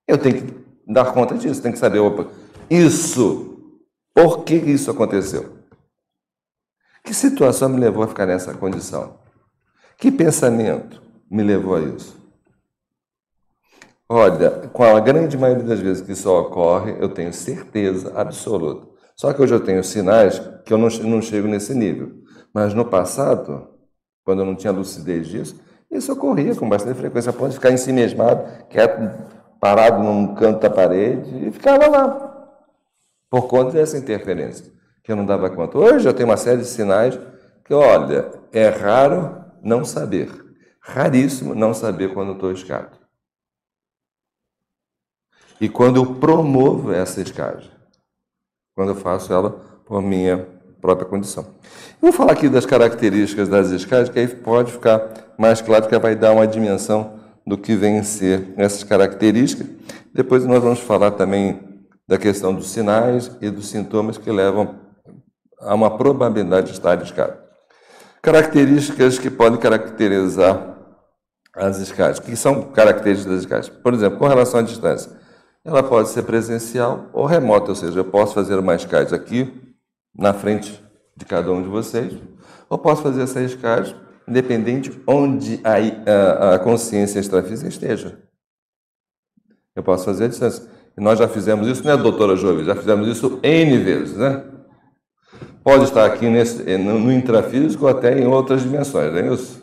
Eu 0.08 0.18
tenho 0.18 0.42
que 0.42 0.54
dar 0.88 1.14
conta 1.14 1.36
disso, 1.36 1.62
tenho 1.62 1.74
que 1.74 1.80
saber, 1.80 2.00
opa, 2.00 2.28
isso, 2.70 3.78
por 4.14 4.44
que 4.44 4.56
isso 4.56 4.90
aconteceu? 4.90 5.58
Que 7.04 7.14
situação 7.14 7.70
me 7.70 7.80
levou 7.80 8.04
a 8.04 8.08
ficar 8.08 8.26
nessa 8.26 8.54
condição? 8.54 9.20
Que 9.98 10.12
pensamento 10.12 11.02
me 11.30 11.44
levou 11.44 11.76
a 11.76 11.82
isso? 11.82 12.21
Olha, 14.14 14.50
com 14.74 14.84
a 14.84 15.00
grande 15.00 15.38
maioria 15.38 15.64
das 15.64 15.80
vezes 15.80 16.04
que 16.04 16.12
isso 16.12 16.30
ocorre, 16.30 16.98
eu 17.00 17.08
tenho 17.08 17.32
certeza 17.32 18.12
absoluta. 18.14 18.86
Só 19.16 19.32
que 19.32 19.42
hoje 19.42 19.54
eu 19.54 19.62
tenho 19.62 19.82
sinais 19.86 20.38
que 20.66 20.74
eu 20.74 20.78
não, 20.78 20.90
não 20.90 21.22
chego 21.22 21.48
nesse 21.48 21.74
nível. 21.74 22.12
Mas 22.54 22.74
no 22.74 22.84
passado, 22.84 23.70
quando 24.26 24.40
eu 24.40 24.46
não 24.46 24.54
tinha 24.54 24.74
lucidez 24.74 25.30
disso, 25.30 25.62
isso 25.90 26.12
ocorria 26.12 26.54
com 26.54 26.68
bastante 26.68 26.98
frequência, 26.98 27.30
a 27.30 27.34
ponto 27.34 27.52
de 27.52 27.56
ficar 27.56 27.72
em 27.72 27.78
si 27.78 27.94
mesmado, 27.94 28.44
quieto, 28.70 29.00
parado 29.62 30.04
num 30.04 30.36
canto 30.36 30.60
da 30.60 30.70
parede, 30.70 31.48
e 31.48 31.50
ficava 31.50 31.88
lá, 31.88 32.50
por 33.30 33.48
conta 33.48 33.72
dessa 33.72 33.98
interferência 33.98 34.74
que 35.06 35.10
eu 35.14 35.16
não 35.16 35.26
dava 35.26 35.50
conta. 35.50 35.78
Hoje 35.78 36.06
eu 36.06 36.14
tenho 36.14 36.28
uma 36.28 36.36
série 36.36 36.58
de 36.58 36.68
sinais 36.68 37.18
que, 37.64 37.74
olha, 37.74 38.30
é 38.52 38.68
raro 38.68 39.42
não 39.64 39.86
saber. 39.86 40.30
Raríssimo 40.82 41.56
não 41.56 41.74
saber 41.74 42.14
quando 42.14 42.34
estou 42.34 42.52
escado. 42.52 43.01
E 45.62 45.70
quando 45.70 45.98
eu 45.98 46.16
promovo 46.16 46.92
essa 46.92 47.22
escagem, 47.22 47.70
quando 48.76 48.90
eu 48.90 48.96
faço 48.96 49.32
ela 49.32 49.52
por 49.86 50.02
minha 50.02 50.48
própria 50.82 51.08
condição. 51.08 51.46
vou 52.02 52.12
falar 52.12 52.32
aqui 52.32 52.50
das 52.50 52.66
características 52.66 53.48
das 53.48 53.70
escagens, 53.70 54.10
que 54.10 54.18
aí 54.18 54.28
pode 54.28 54.72
ficar 54.72 55.36
mais 55.38 55.62
claro 55.62 55.88
que 55.88 56.00
vai 56.00 56.16
dar 56.16 56.32
uma 56.32 56.48
dimensão 56.48 57.20
do 57.46 57.56
que 57.56 57.76
vem 57.76 58.00
a 58.00 58.04
ser 58.04 58.56
essas 58.58 58.84
características. 58.84 59.68
Depois 60.12 60.44
nós 60.46 60.64
vamos 60.64 60.80
falar 60.80 61.12
também 61.12 61.60
da 62.08 62.18
questão 62.18 62.56
dos 62.56 62.72
sinais 62.72 63.30
e 63.40 63.52
dos 63.52 63.68
sintomas 63.68 64.18
que 64.18 64.32
levam 64.32 64.80
há 65.60 65.76
uma 65.76 65.96
probabilidade 65.96 66.68
de 66.68 66.74
estar 66.74 67.00
escada. 67.04 67.40
Características 68.20 69.20
que 69.20 69.30
podem 69.30 69.60
caracterizar 69.60 70.76
as 71.56 71.78
escadas. 71.78 72.18
O 72.18 72.24
que 72.24 72.36
são 72.36 72.64
características 72.64 73.32
das 73.32 73.42
escadas? 73.42 73.70
Por 73.70 73.94
exemplo, 73.94 74.18
com 74.18 74.28
relação 74.28 74.60
à 74.60 74.64
distância. 74.64 75.21
Ela 75.64 75.84
pode 75.84 76.10
ser 76.10 76.24
presencial 76.24 77.10
ou 77.14 77.26
remota, 77.26 77.70
ou 77.70 77.76
seja, 77.76 78.00
eu 78.00 78.06
posso 78.06 78.34
fazer 78.34 78.58
uma 78.58 78.76
escada 78.76 79.16
aqui, 79.16 79.54
na 80.18 80.34
frente 80.34 80.82
de 81.16 81.26
cada 81.26 81.52
um 81.52 81.62
de 81.62 81.70
vocês, 81.70 82.14
ou 82.70 82.78
posso 82.78 83.04
fazer 83.04 83.22
essa 83.22 83.42
escada 83.42 83.96
independente 84.28 85.02
onde 85.06 85.60
a, 85.64 85.74
a, 86.12 86.56
a 86.56 86.60
consciência 86.60 87.20
extrafísica 87.20 87.70
esteja. 87.70 88.18
Eu 89.76 89.84
posso 89.84 90.06
fazer 90.06 90.26
a 90.26 90.28
distância. 90.28 90.70
E 90.98 91.02
nós 91.02 91.18
já 91.18 91.28
fizemos 91.28 91.68
isso, 91.68 91.86
né, 91.86 91.96
doutora 91.96 92.36
Jovem? 92.36 92.66
Já 92.66 92.76
fizemos 92.76 93.08
isso 93.08 93.40
N 93.42 93.78
vezes, 93.78 94.18
né? 94.18 94.44
Pode 95.64 95.86
estar 95.86 96.06
aqui 96.06 96.28
nesse, 96.28 96.70
eh, 96.70 96.78
no 96.78 97.12
intrafísico 97.12 97.86
ou 97.86 97.92
até 97.92 98.20
em 98.20 98.26
outras 98.26 98.64
dimensões, 98.64 99.12
não 99.14 99.20
é 99.20 99.34
isso? 99.34 99.62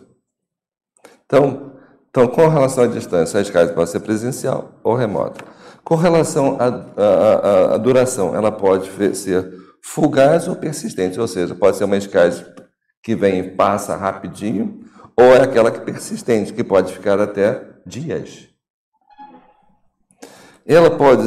Então, 1.26 1.72
então 2.08 2.26
com 2.28 2.48
relação 2.48 2.84
à 2.84 2.87
distância, 2.87 3.38
a 3.38 3.42
escada 3.42 3.72
pode 3.72 3.90
ser 3.90 4.00
presencial 4.00 4.80
ou 4.82 4.94
remota. 4.94 5.44
Com 5.88 5.94
relação 5.94 6.59
à, 6.61 7.79
duração, 7.79 8.37
ela 8.37 8.53
pode 8.53 8.90
ser 9.16 9.51
fugaz 9.83 10.46
ou 10.46 10.55
persistente, 10.55 11.18
ou 11.18 11.27
seja, 11.27 11.55
pode 11.55 11.79
ser 11.79 11.85
uma 11.85 11.96
escada 11.96 12.55
que 13.03 13.16
vem 13.16 13.38
e 13.38 13.51
passa 13.53 13.96
rapidinho, 13.96 14.85
ou 15.16 15.24
é 15.35 15.40
aquela 15.40 15.70
que 15.70 15.81
persistente, 15.81 16.53
que 16.53 16.62
pode 16.62 16.92
ficar 16.92 17.18
até 17.18 17.64
dias. 17.87 18.48
Ela 20.66 20.90
pode, 20.90 21.22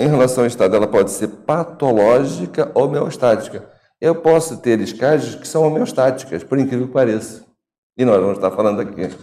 em 0.00 0.08
relação 0.08 0.44
ao 0.44 0.48
estado, 0.48 0.74
ela 0.74 0.86
pode 0.86 1.10
ser 1.10 1.28
patológica 1.28 2.72
ou 2.72 2.86
homeostática 2.86 3.68
eu 4.00 4.14
posso 4.14 4.56
ter 4.56 4.80
escagens 4.80 5.34
que 5.34 5.46
são 5.46 5.62
homeostáticas, 5.62 6.42
por 6.42 6.58
incrível 6.58 6.86
que 6.86 6.92
pareça. 6.94 7.44
E 7.98 8.04
nós 8.04 8.18
vamos 8.18 8.38
estar 8.38 8.50
falando 8.50 8.80
aqui. 8.80 9.14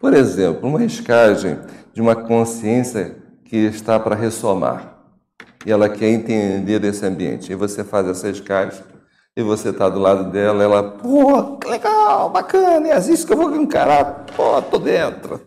Por 0.00 0.14
exemplo, 0.14 0.66
uma 0.66 0.82
escagem 0.82 1.58
de 1.96 2.02
uma 2.02 2.14
consciência 2.14 3.16
que 3.42 3.56
está 3.56 3.98
para 3.98 4.14
ressomar. 4.14 4.98
E 5.64 5.72
ela 5.72 5.88
quer 5.88 6.10
entender 6.10 6.84
esse 6.84 7.06
ambiente. 7.06 7.50
E 7.50 7.54
você 7.54 7.82
faz 7.82 8.06
essa 8.06 8.28
escagem 8.28 8.84
e 9.34 9.42
você 9.42 9.70
está 9.70 9.88
do 9.88 9.98
lado 9.98 10.30
dela, 10.30 10.62
ela, 10.62 10.82
pô, 10.82 11.58
legal, 11.66 12.28
bacana, 12.28 12.86
é 12.86 12.98
isso 12.98 13.26
que 13.26 13.32
eu 13.32 13.38
vou 13.38 13.56
encarar, 13.56 14.26
pô, 14.36 14.60
tô 14.60 14.78
dentro. 14.78 15.40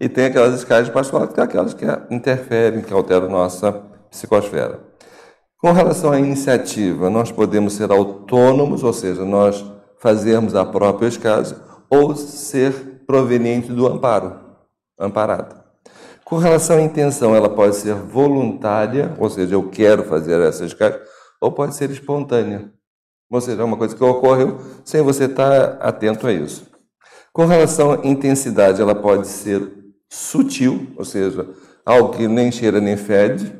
E 0.00 0.08
tem 0.08 0.24
aquelas 0.24 0.54
escagens 0.54 0.88
particulares, 0.88 1.34
que 1.34 1.40
é 1.40 1.42
aquelas 1.42 1.74
que 1.74 1.84
interferem, 2.10 2.80
que 2.80 2.92
alteram 2.92 3.28
nossa 3.28 3.70
psicosfera. 4.10 4.80
Com 5.58 5.72
relação 5.72 6.10
à 6.10 6.18
iniciativa, 6.18 7.10
nós 7.10 7.30
podemos 7.30 7.74
ser 7.74 7.92
autônomos, 7.92 8.82
ou 8.82 8.94
seja, 8.94 9.26
nós 9.26 9.62
fazermos 9.98 10.54
a 10.54 10.64
própria 10.64 11.06
escase, 11.06 11.54
ou 11.90 12.16
ser 12.16 12.92
proveniente 13.12 13.70
do 13.70 13.86
amparo, 13.86 14.40
amparado. 14.98 15.62
Com 16.24 16.38
relação 16.38 16.78
à 16.78 16.80
intenção, 16.80 17.36
ela 17.36 17.50
pode 17.50 17.76
ser 17.76 17.94
voluntária, 17.94 19.14
ou 19.18 19.28
seja, 19.28 19.54
eu 19.54 19.68
quero 19.68 20.04
fazer 20.04 20.40
essa 20.40 20.64
escase, 20.64 20.98
ou 21.38 21.52
pode 21.52 21.74
ser 21.74 21.90
espontânea, 21.90 22.72
ou 23.30 23.38
seja, 23.38 23.60
é 23.60 23.64
uma 23.66 23.76
coisa 23.76 23.94
que 23.94 24.02
ocorreu 24.02 24.58
sem 24.82 25.02
você 25.02 25.24
estar 25.24 25.76
atento 25.82 26.26
a 26.26 26.32
isso. 26.32 26.66
Com 27.34 27.44
relação 27.44 27.92
à 27.92 27.98
intensidade, 28.02 28.80
ela 28.80 28.94
pode 28.94 29.26
ser 29.26 29.60
sutil, 30.08 30.90
ou 30.96 31.04
seja, 31.04 31.46
algo 31.84 32.16
que 32.16 32.26
nem 32.26 32.50
cheira 32.50 32.80
nem 32.80 32.96
fede, 32.96 33.54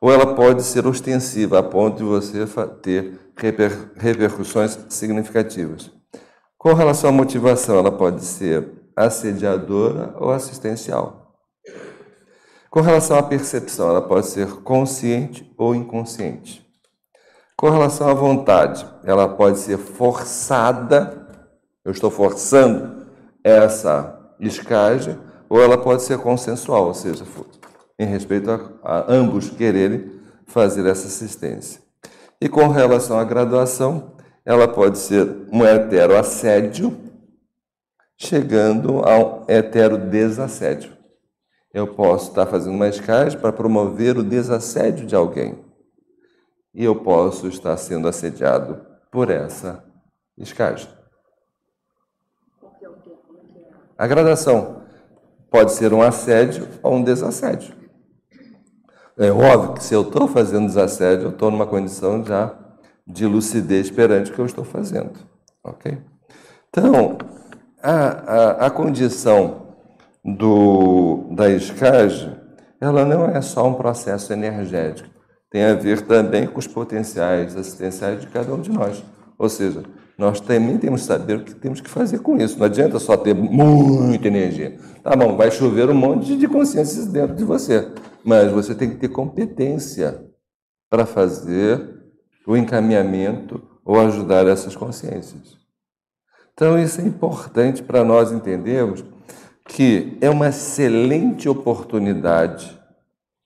ou 0.00 0.10
ela 0.10 0.34
pode 0.34 0.62
ser 0.62 0.86
ostensiva, 0.86 1.58
a 1.58 1.62
ponto 1.62 1.98
de 1.98 2.04
você 2.04 2.46
ter 2.80 3.20
reper, 3.36 3.90
repercussões 3.96 4.78
significativas. 4.88 5.90
Com 6.58 6.72
relação 6.72 7.10
à 7.10 7.12
motivação, 7.12 7.78
ela 7.78 7.92
pode 7.92 8.24
ser 8.24 8.77
assediadora 9.06 10.14
ou 10.18 10.30
assistencial. 10.30 11.36
Com 12.70 12.80
relação 12.80 13.16
à 13.16 13.22
percepção, 13.22 13.88
ela 13.88 14.02
pode 14.02 14.26
ser 14.26 14.46
consciente 14.62 15.50
ou 15.56 15.74
inconsciente. 15.74 16.66
Com 17.56 17.70
relação 17.70 18.08
à 18.08 18.14
vontade, 18.14 18.86
ela 19.04 19.28
pode 19.28 19.58
ser 19.58 19.78
forçada, 19.78 21.26
eu 21.84 21.92
estou 21.92 22.10
forçando 22.10 23.06
essa 23.42 24.18
escagem, 24.38 25.18
ou 25.48 25.60
ela 25.62 25.78
pode 25.78 26.02
ser 26.02 26.18
consensual, 26.18 26.86
ou 26.86 26.94
seja, 26.94 27.24
em 27.98 28.06
respeito 28.06 28.50
a, 28.50 28.60
a 28.82 29.12
ambos 29.12 29.48
quererem 29.48 30.20
fazer 30.46 30.86
essa 30.86 31.06
assistência. 31.06 31.80
E 32.40 32.48
com 32.48 32.68
relação 32.68 33.18
à 33.18 33.24
graduação, 33.24 34.12
ela 34.44 34.68
pode 34.68 34.98
ser 34.98 35.46
um 35.52 35.64
heteroassédio, 35.64 37.07
chegando 38.18 39.00
a 39.08 39.16
um 39.16 39.44
heterodesassédio. 39.46 40.98
Eu 41.72 41.94
posso 41.94 42.30
estar 42.30 42.46
fazendo 42.46 42.74
uma 42.74 42.88
escagem 42.88 43.38
para 43.38 43.52
promover 43.52 44.18
o 44.18 44.24
desassédio 44.24 45.06
de 45.06 45.14
alguém. 45.14 45.64
E 46.74 46.84
eu 46.84 46.96
posso 46.96 47.46
estar 47.46 47.76
sendo 47.76 48.08
assediado 48.08 48.84
por 49.12 49.30
essa 49.30 49.84
escagem. 50.36 50.88
A 53.96 54.06
gradação 54.06 54.82
pode 55.50 55.72
ser 55.72 55.92
um 55.92 56.02
assédio 56.02 56.68
ou 56.82 56.94
um 56.94 57.02
desassédio. 57.02 57.76
É 59.16 59.30
óbvio 59.30 59.74
que 59.74 59.84
se 59.84 59.94
eu 59.94 60.02
estou 60.02 60.28
fazendo 60.28 60.66
desassédio, 60.66 61.26
eu 61.26 61.30
estou 61.30 61.50
numa 61.50 61.66
condição 61.66 62.24
já 62.24 62.56
de 63.06 63.26
lucidez 63.26 63.90
perante 63.90 64.30
o 64.30 64.34
que 64.34 64.40
eu 64.40 64.46
estou 64.46 64.64
fazendo. 64.64 65.18
Ok? 65.64 65.98
Então, 66.68 67.18
a, 67.90 68.64
a, 68.64 68.66
a 68.66 68.70
condição 68.70 69.68
do, 70.24 71.28
da 71.32 71.48
escagem, 71.50 72.36
ela 72.80 73.04
não 73.04 73.26
é 73.26 73.40
só 73.40 73.66
um 73.66 73.74
processo 73.74 74.32
energético, 74.32 75.08
tem 75.50 75.64
a 75.64 75.74
ver 75.74 76.02
também 76.02 76.46
com 76.46 76.58
os 76.58 76.66
potenciais 76.66 77.56
assistenciais 77.56 78.20
de 78.20 78.26
cada 78.26 78.52
um 78.52 78.60
de 78.60 78.70
nós. 78.70 79.02
Ou 79.38 79.48
seja, 79.48 79.82
nós 80.18 80.40
também 80.40 80.76
temos 80.76 81.02
que 81.02 81.06
saber 81.06 81.36
o 81.36 81.44
que 81.44 81.54
temos 81.54 81.80
que 81.80 81.88
fazer 81.88 82.18
com 82.18 82.36
isso. 82.36 82.58
Não 82.58 82.66
adianta 82.66 82.98
só 82.98 83.16
ter 83.16 83.34
muita 83.34 84.26
energia. 84.26 84.76
Tá 85.02 85.16
bom, 85.16 85.36
vai 85.36 85.50
chover 85.50 85.88
um 85.88 85.94
monte 85.94 86.36
de 86.36 86.46
consciências 86.46 87.06
dentro 87.06 87.34
de 87.34 87.44
você 87.44 87.88
mas 88.28 88.52
você 88.52 88.74
tem 88.74 88.90
que 88.90 88.96
ter 88.96 89.08
competência 89.08 90.22
para 90.90 91.06
fazer 91.06 91.96
o 92.46 92.56
encaminhamento 92.56 93.62
ou 93.82 93.98
ajudar 94.00 94.46
essas 94.46 94.76
consciências. 94.76 95.56
Então, 96.58 96.76
isso 96.76 97.00
é 97.00 97.04
importante 97.04 97.84
para 97.84 98.02
nós 98.02 98.32
entendermos 98.32 99.04
que 99.64 100.18
é 100.20 100.28
uma 100.28 100.48
excelente 100.48 101.48
oportunidade, 101.48 102.76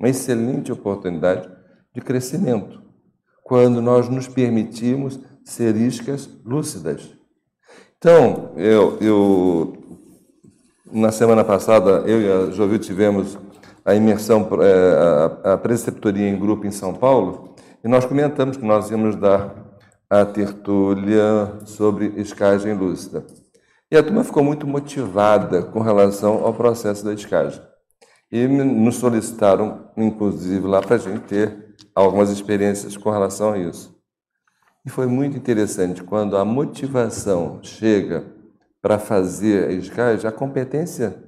uma 0.01 0.09
excelente 0.09 0.73
oportunidade 0.73 1.47
de 1.95 2.01
crescimento, 2.01 2.83
quando 3.45 3.83
nós 3.83 4.09
nos 4.09 4.29
permitimos 4.29 5.21
ser 5.45 5.77
iscas 5.77 6.27
lúcidas. 6.43 7.15
Então, 7.99 8.55
eu, 8.57 8.97
eu 8.99 9.77
na 10.91 11.13
semana 11.13 11.45
passada, 11.45 12.05
eu 12.07 12.19
e 12.19 12.33
a 12.33 12.51
Jovil 12.51 12.79
tivemos 12.79 13.39
a 13.85 13.95
imersão, 13.95 14.49
é, 14.63 15.45
a, 15.45 15.53
a 15.53 15.59
preceptoria 15.59 16.31
em 16.31 16.39
grupo 16.39 16.67
em 16.67 16.71
São 16.71 16.95
Paulo, 16.95 17.57
e 17.85 17.89
nós 17.89 18.07
comentamos 18.07 18.57
que 18.57 18.65
nós 18.65 18.91
íamos 18.91 19.17
dar 19.17 19.62
a 20.13 20.27
tertúlia 20.27 21.55
sobre 21.65 22.13
escagem 22.17 22.75
lúcida. 22.75 23.25
E 23.91 23.97
a 23.97 24.03
turma 24.03 24.23
ficou 24.23 24.45
muito 24.45 24.67
motivada 24.67 25.63
com 25.63 25.81
relação 25.81 26.45
ao 26.45 26.53
processo 26.53 27.03
da 27.03 27.15
escagem. 27.15 27.63
E 28.31 28.47
nos 28.47 28.97
solicitaram, 28.97 29.89
inclusive, 29.97 30.67
lá 30.67 30.83
para 30.83 30.97
a 30.97 30.99
gente 30.99 31.21
ter 31.21 31.75
algumas 31.95 32.29
experiências 32.29 32.95
com 32.95 33.09
relação 33.09 33.55
a 33.55 33.59
isso. 33.59 33.99
E 34.85 34.91
foi 34.91 35.07
muito 35.07 35.39
interessante 35.39 36.03
quando 36.03 36.37
a 36.37 36.45
motivação 36.45 37.61
chega 37.63 38.23
para 38.83 38.99
fazer 38.99 39.71
a 39.71 39.73
escagem, 39.73 40.29
a 40.29 40.33
competência 40.33 41.25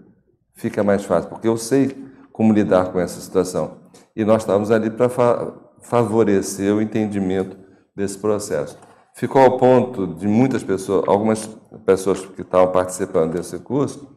fica 0.52 0.84
mais 0.84 1.06
fácil, 1.06 1.30
porque 1.30 1.48
eu 1.48 1.56
sei 1.56 2.06
como 2.30 2.52
lidar 2.52 2.92
com 2.92 3.00
essa 3.00 3.18
situação. 3.18 3.78
E 4.14 4.26
nós 4.26 4.42
estávamos 4.42 4.70
ali 4.70 4.90
para 4.90 5.08
fa 5.08 5.54
favorecer 5.80 6.74
o 6.74 6.82
entendimento 6.82 7.63
desse 7.94 8.18
processo. 8.18 8.78
Ficou 9.14 9.42
ao 9.42 9.56
ponto 9.56 10.06
de 10.06 10.26
muitas 10.26 10.62
pessoas, 10.64 11.04
algumas 11.06 11.46
pessoas 11.86 12.24
que 12.24 12.42
estavam 12.42 12.72
participando 12.72 13.32
desse 13.32 13.58
curso, 13.58 14.16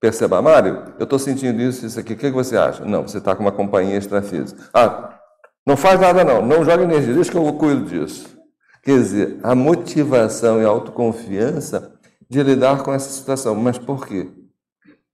perceber, 0.00 0.40
Mário, 0.40 0.94
eu 0.98 1.04
estou 1.04 1.18
sentindo 1.18 1.60
isso, 1.62 1.86
isso 1.86 1.98
aqui, 1.98 2.14
o 2.14 2.16
que 2.16 2.30
você 2.30 2.56
acha? 2.56 2.84
Não, 2.84 3.02
você 3.02 3.18
está 3.18 3.36
com 3.36 3.42
uma 3.42 3.52
companhia 3.52 3.96
extrafísica. 3.96 4.68
Ah, 4.74 5.18
não 5.66 5.76
faz 5.76 6.00
nada 6.00 6.24
não, 6.24 6.44
não 6.44 6.64
joga 6.64 6.82
energia, 6.82 7.14
deixa 7.14 7.30
que 7.30 7.36
eu 7.36 7.52
cuido 7.54 7.84
disso. 7.84 8.36
Quer 8.82 8.98
dizer, 8.98 9.40
a 9.42 9.54
motivação 9.54 10.60
e 10.60 10.64
a 10.64 10.68
autoconfiança 10.68 11.96
de 12.30 12.42
lidar 12.42 12.82
com 12.82 12.92
essa 12.92 13.10
situação. 13.10 13.54
Mas 13.54 13.78
por 13.78 14.06
quê? 14.06 14.28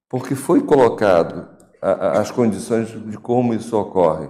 Porque 0.08 0.34
foi 0.34 0.60
colocado 0.62 1.48
as 1.80 2.30
condições 2.30 2.88
de 2.88 3.16
como 3.18 3.54
isso 3.54 3.76
ocorre. 3.76 4.28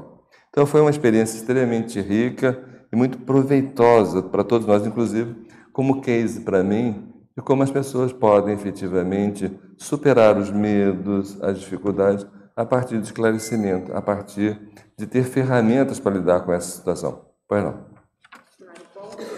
Então 0.48 0.64
foi 0.64 0.80
uma 0.80 0.90
experiência 0.90 1.36
extremamente 1.36 2.00
rica 2.00 2.71
e 2.92 2.96
muito 2.96 3.18
proveitosa 3.18 4.22
para 4.22 4.44
todos 4.44 4.66
nós, 4.66 4.86
inclusive 4.86 5.34
como 5.72 6.00
case 6.00 6.40
para 6.40 6.62
mim 6.62 7.08
de 7.34 7.42
como 7.42 7.62
as 7.62 7.70
pessoas 7.70 8.12
podem 8.12 8.54
efetivamente 8.54 9.50
superar 9.78 10.36
os 10.36 10.50
medos, 10.50 11.42
as 11.42 11.58
dificuldades 11.58 12.26
a 12.54 12.64
partir 12.64 12.98
do 12.98 13.04
esclarecimento, 13.04 13.94
a 13.96 14.02
partir 14.02 14.60
de 14.98 15.06
ter 15.06 15.24
ferramentas 15.24 15.98
para 15.98 16.14
lidar 16.14 16.40
com 16.40 16.52
essa 16.52 16.76
situação. 16.76 17.22
Pois 17.48 17.64
não 17.64 17.92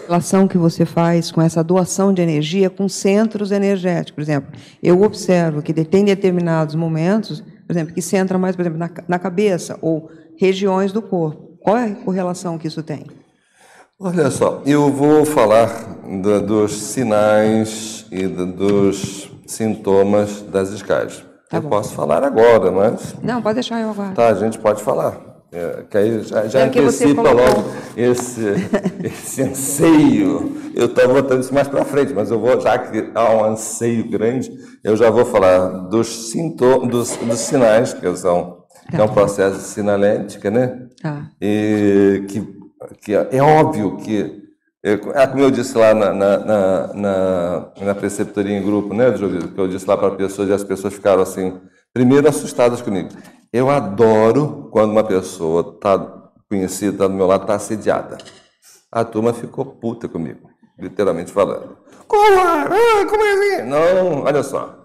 relação 0.05 0.47
que 0.47 0.57
você 0.57 0.85
faz 0.85 1.31
com 1.31 1.41
essa 1.41 1.63
doação 1.63 2.13
de 2.13 2.21
energia 2.21 2.69
com 2.69 2.87
centros 2.87 3.51
energéticos. 3.51 4.11
Por 4.11 4.21
exemplo, 4.21 4.51
eu 4.81 5.01
observo 5.01 5.61
que 5.61 5.73
tem 5.73 6.05
determinados 6.05 6.75
momentos, 6.75 7.41
por 7.41 7.73
exemplo, 7.73 7.93
que 7.93 8.01
centra 8.01 8.37
mais, 8.37 8.55
por 8.55 8.61
exemplo, 8.61 8.77
na, 8.77 8.89
na 9.07 9.19
cabeça 9.19 9.77
ou 9.81 10.09
regiões 10.37 10.91
do 10.91 11.01
corpo. 11.01 11.57
Qual 11.59 11.75
é 11.75 11.91
a 11.91 11.95
correlação 11.95 12.57
que 12.57 12.67
isso 12.67 12.83
tem? 12.83 13.05
Olha 13.97 14.29
só, 14.29 14.61
eu 14.65 14.91
vou 14.91 15.23
falar 15.23 15.67
do, 16.21 16.41
dos 16.41 16.73
sinais 16.73 18.05
e 18.11 18.27
do, 18.27 18.45
dos 18.45 19.31
sintomas 19.47 20.41
das 20.41 20.71
escadas. 20.71 21.23
Tá 21.49 21.57
eu 21.57 21.61
bom. 21.61 21.69
posso 21.69 21.93
falar 21.93 22.21
agora, 22.21 22.69
mas. 22.71 23.15
Não, 23.23 23.41
pode 23.41 23.55
deixar 23.55 23.79
eu 23.79 23.91
agora. 23.91 24.11
Tá, 24.11 24.27
a 24.27 24.33
gente 24.33 24.59
pode 24.59 24.83
falar. 24.83 25.17
É, 25.49 25.85
que 25.89 25.97
aí 25.97 26.21
já, 26.23 26.45
já 26.45 26.59
é 26.59 26.63
antecipa 26.63 27.21
logo 27.21 27.63
esse, 27.95 28.41
esse 29.01 29.41
anseio. 29.43 30.73
Eu 30.75 30.87
estou 30.87 31.07
botando 31.07 31.39
isso 31.39 31.53
mais 31.53 31.69
para 31.69 31.85
frente, 31.85 32.13
mas 32.13 32.29
eu 32.29 32.37
vou, 32.37 32.59
já 32.59 32.77
que 32.77 33.11
há 33.15 33.33
um 33.33 33.45
anseio 33.45 34.09
grande, 34.09 34.51
eu 34.83 34.97
já 34.97 35.09
vou 35.09 35.23
falar 35.23 35.69
dos 35.87 36.31
sintomas, 36.31 36.89
dos, 36.89 37.15
dos 37.15 37.39
sinais, 37.39 37.93
que 37.93 38.13
são 38.17 38.65
tá. 38.87 38.89
que 38.89 38.97
é 38.97 39.03
um 39.05 39.13
processo 39.13 39.55
de 39.57 39.63
sinalética, 39.63 40.51
né? 40.51 40.87
Tá. 41.01 41.29
E 41.41 42.25
que, 42.27 42.64
que 43.01 43.13
é 43.13 43.41
óbvio 43.41 43.97
que, 43.97 44.43
é, 44.83 44.97
como 44.97 45.41
eu 45.41 45.51
disse 45.51 45.77
lá 45.77 45.93
na, 45.93 46.13
na, 46.13 46.93
na, 46.93 47.71
na 47.81 47.95
preceptoria 47.95 48.57
em 48.57 48.63
grupo, 48.63 48.93
né, 48.93 49.11
que 49.11 49.59
eu 49.59 49.67
disse 49.67 49.87
lá 49.87 49.97
para 49.97 50.09
as 50.09 50.15
pessoas, 50.15 50.49
e 50.49 50.53
as 50.53 50.63
pessoas 50.63 50.93
ficaram 50.93 51.21
assim, 51.21 51.59
primeiro 51.93 52.27
assustadas 52.27 52.81
comigo. 52.81 53.09
Eu 53.51 53.69
adoro 53.69 54.69
quando 54.71 54.91
uma 54.91 55.03
pessoa 55.03 55.79
tá 55.79 55.97
conhecida, 56.49 56.91
está 56.91 57.07
do 57.07 57.13
meu 57.13 57.25
lado, 57.25 57.41
está 57.41 57.55
assediada. 57.55 58.17
A 58.91 59.03
turma 59.03 59.33
ficou 59.33 59.65
puta 59.65 60.07
comigo, 60.07 60.49
literalmente 60.77 61.31
falando. 61.31 61.77
Como, 62.07 62.39
ah, 62.39 63.05
como 63.09 63.23
é 63.23 63.33
assim? 63.33 63.63
Não, 63.63 64.23
olha 64.23 64.43
só. 64.43 64.84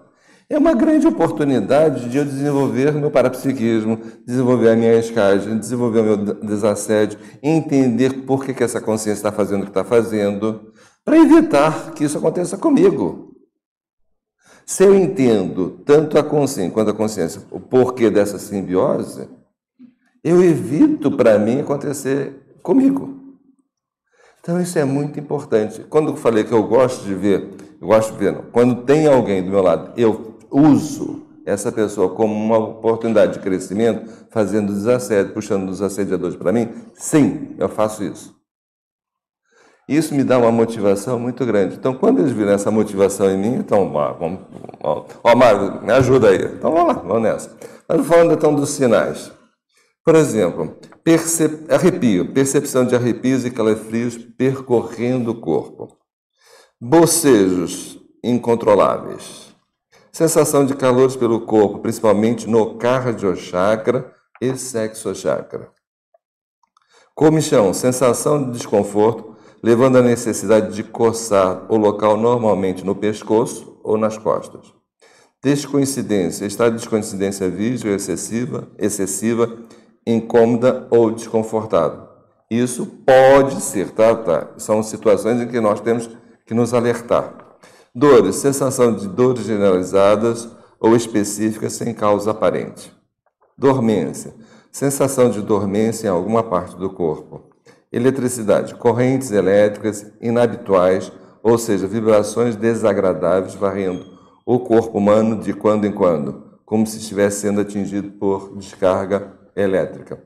É 0.51 0.57
uma 0.57 0.73
grande 0.73 1.07
oportunidade 1.07 2.09
de 2.09 2.17
eu 2.17 2.25
desenvolver 2.25 2.91
meu 2.91 3.09
parapsiquismo, 3.09 3.97
desenvolver 4.25 4.71
a 4.71 4.75
minha 4.75 4.95
escagem, 4.95 5.57
desenvolver 5.57 6.01
o 6.01 6.03
meu 6.03 6.17
desassédio, 6.17 7.17
entender 7.41 8.23
por 8.25 8.43
que, 8.43 8.53
que 8.53 8.61
essa 8.61 8.81
consciência 8.81 9.19
está 9.19 9.31
fazendo 9.31 9.61
o 9.61 9.63
que 9.63 9.69
está 9.69 9.85
fazendo, 9.85 10.73
para 11.05 11.17
evitar 11.17 11.93
que 11.93 12.03
isso 12.03 12.17
aconteça 12.17 12.57
comigo. 12.57 13.33
Se 14.65 14.83
eu 14.83 14.93
entendo 14.93 15.81
tanto 15.85 16.19
a 16.19 16.23
consciência 16.23 16.73
quanto 16.73 16.91
a 16.91 16.93
consciência 16.93 17.43
o 17.49 17.57
porquê 17.57 18.09
dessa 18.09 18.37
simbiose, 18.37 19.29
eu 20.21 20.43
evito 20.43 21.09
para 21.15 21.39
mim 21.39 21.61
acontecer 21.61 22.57
comigo. 22.61 23.37
Então 24.41 24.59
isso 24.59 24.77
é 24.77 24.83
muito 24.83 25.17
importante. 25.17 25.85
Quando 25.89 26.09
eu 26.09 26.17
falei 26.17 26.43
que 26.43 26.51
eu 26.51 26.63
gosto 26.63 27.05
de 27.05 27.15
ver, 27.15 27.51
eu 27.79 27.87
gosto 27.87 28.11
de 28.11 28.19
ver, 28.19 28.33
não. 28.33 28.43
quando 28.51 28.83
tem 28.83 29.07
alguém 29.07 29.41
do 29.41 29.49
meu 29.49 29.61
lado, 29.61 29.93
eu 29.95 30.30
uso 30.51 31.25
essa 31.45 31.71
pessoa 31.71 32.13
como 32.13 32.33
uma 32.33 32.57
oportunidade 32.57 33.33
de 33.33 33.39
crescimento, 33.39 34.11
fazendo 34.29 34.73
desassédio, 34.73 35.33
puxando 35.33 35.69
os 35.69 35.81
assediadores 35.81 36.35
para 36.35 36.51
mim, 36.51 36.69
sim, 36.93 37.55
eu 37.57 37.67
faço 37.67 38.03
isso. 38.03 38.35
Isso 39.87 40.13
me 40.15 40.23
dá 40.23 40.37
uma 40.37 40.51
motivação 40.51 41.19
muito 41.19 41.45
grande. 41.45 41.75
Então, 41.75 41.93
quando 41.93 42.19
eles 42.19 42.31
viram 42.31 42.51
essa 42.51 42.71
motivação 42.71 43.29
em 43.29 43.37
mim, 43.37 43.55
então, 43.55 43.91
ó, 43.93 44.13
vamos, 44.13 44.39
ó, 44.81 45.05
ó 45.23 45.35
Mário, 45.35 45.81
me 45.83 45.91
ajuda 45.91 46.29
aí. 46.29 46.45
Então, 46.45 46.71
vamos 46.71 46.95
lá, 46.95 47.01
vamos 47.01 47.23
nessa. 47.23 47.57
Mas 47.89 48.05
falando 48.05 48.33
então 48.33 48.55
dos 48.55 48.69
sinais. 48.69 49.31
Por 50.05 50.15
exemplo, 50.15 50.77
percep... 51.03 51.71
arrepio, 51.71 52.31
percepção 52.33 52.85
de 52.85 52.95
arrepios 52.95 53.45
e 53.45 53.51
calafrios 53.51 54.17
percorrendo 54.17 55.31
o 55.31 55.41
corpo. 55.41 55.97
Bocejos 56.79 57.99
incontroláveis. 58.23 59.50
Sensação 60.11 60.65
de 60.65 60.75
calores 60.75 61.15
pelo 61.15 61.41
corpo, 61.41 61.79
principalmente 61.79 62.49
no 62.49 62.75
cardiochakra 62.75 64.13
e 64.41 64.55
sexochakra. 64.57 65.69
Comichão, 67.15 67.73
sensação 67.73 68.43
de 68.43 68.51
desconforto 68.57 69.31
levando 69.63 69.97
à 69.97 70.01
necessidade 70.01 70.73
de 70.73 70.83
coçar 70.83 71.65
o 71.71 71.77
local 71.77 72.17
normalmente 72.17 72.83
no 72.85 72.95
pescoço 72.95 73.79
ou 73.83 73.97
nas 73.97 74.17
costas. 74.17 74.73
Descoincidência, 75.43 76.45
estado 76.45 76.71
de 76.71 76.79
descoincidência 76.79 77.49
vígil 77.49 77.93
excessiva, 77.93 78.67
excessiva, 78.77 79.57
incômoda 80.05 80.87
ou 80.89 81.11
desconfortável. 81.11 82.09
Isso 82.49 82.85
pode 82.85 83.61
ser, 83.61 83.91
tá, 83.91 84.15
tá? 84.15 84.49
São 84.57 84.83
situações 84.83 85.39
em 85.39 85.47
que 85.47 85.59
nós 85.59 85.79
temos 85.79 86.09
que 86.45 86.53
nos 86.53 86.73
alertar. 86.73 87.50
Dores, 87.93 88.37
sensação 88.37 88.95
de 88.95 89.05
dores 89.05 89.45
generalizadas 89.45 90.47
ou 90.79 90.95
específicas 90.95 91.73
sem 91.73 91.93
causa 91.93 92.31
aparente. 92.31 92.89
Dormência, 93.57 94.33
sensação 94.71 95.29
de 95.29 95.41
dormência 95.41 96.07
em 96.07 96.09
alguma 96.09 96.41
parte 96.41 96.77
do 96.77 96.89
corpo. 96.89 97.49
Eletricidade, 97.91 98.75
correntes 98.75 99.29
elétricas 99.29 100.09
inabituais, 100.21 101.11
ou 101.43 101.57
seja, 101.57 101.85
vibrações 101.85 102.55
desagradáveis 102.55 103.55
varrendo 103.55 104.17
o 104.45 104.57
corpo 104.59 104.97
humano 104.97 105.41
de 105.41 105.51
quando 105.51 105.85
em 105.85 105.91
quando, 105.91 106.59
como 106.63 106.87
se 106.87 106.97
estivesse 106.97 107.41
sendo 107.41 107.59
atingido 107.59 108.11
por 108.11 108.55
descarga 108.55 109.33
elétrica. 109.53 110.23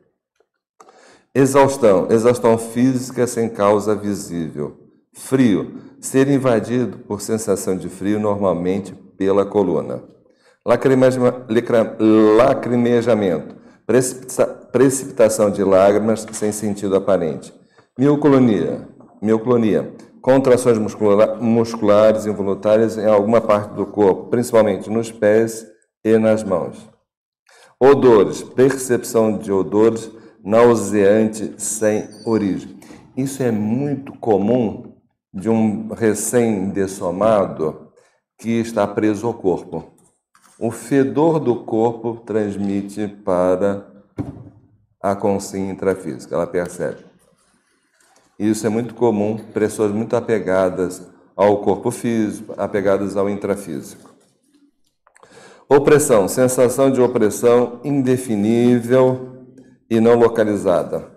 Exaustão, 1.33 2.07
exaustão 2.11 2.59
física 2.59 3.25
sem 3.25 3.49
causa 3.49 3.95
visível. 3.95 4.85
Frio, 5.11 5.94
ser 6.05 6.27
invadido 6.27 6.99
por 6.99 7.19
sensação 7.19 7.75
de 7.75 7.89
frio, 7.89 8.19
normalmente 8.19 8.93
pela 9.17 9.43
coluna. 9.45 10.03
Lacrimejamento, 12.37 13.55
precipitação 14.71 15.49
de 15.49 15.63
lágrimas 15.63 16.25
sem 16.31 16.51
sentido 16.51 16.95
aparente. 16.95 17.53
Mioclonia, 17.97 18.87
mioclonia, 19.21 19.93
contrações 20.21 20.77
muscula 20.77 21.37
musculares 21.41 22.25
involuntárias 22.25 22.97
em 22.97 23.05
alguma 23.05 23.41
parte 23.41 23.73
do 23.73 23.85
corpo, 23.85 24.29
principalmente 24.29 24.89
nos 24.89 25.11
pés 25.11 25.65
e 26.03 26.17
nas 26.17 26.43
mãos. 26.43 26.87
Odores, 27.79 28.43
percepção 28.43 29.37
de 29.37 29.51
odores 29.51 30.11
nauseante 30.43 31.55
sem 31.57 32.07
origem. 32.25 32.77
Isso 33.17 33.41
é 33.41 33.49
muito 33.49 34.13
comum 34.19 34.84
de 35.35 35.49
um 35.49 35.89
recém-dessomado 35.89 37.89
que 38.37 38.51
está 38.51 38.87
preso 38.87 39.27
ao 39.27 39.33
corpo. 39.33 39.93
O 40.57 40.71
fedor 40.71 41.41
do 41.41 41.65
corpo 41.65 42.21
transmite 42.25 43.09
para 43.09 43.85
a 45.01 45.13
consciência 45.13 45.73
intrafísica, 45.73 46.33
ela 46.33 46.47
percebe. 46.47 47.03
Isso 48.39 48.65
é 48.65 48.69
muito 48.69 48.95
comum, 48.95 49.37
pessoas 49.53 49.91
muito 49.91 50.15
apegadas 50.15 51.05
ao 51.35 51.61
corpo 51.61 51.91
físico, 51.91 52.53
apegadas 52.57 53.17
ao 53.17 53.29
intrafísico. 53.29 54.15
Opressão, 55.67 56.29
sensação 56.29 56.89
de 56.89 57.01
opressão 57.01 57.81
indefinível 57.83 59.43
e 59.89 59.99
não 59.99 60.15
localizada. 60.15 61.14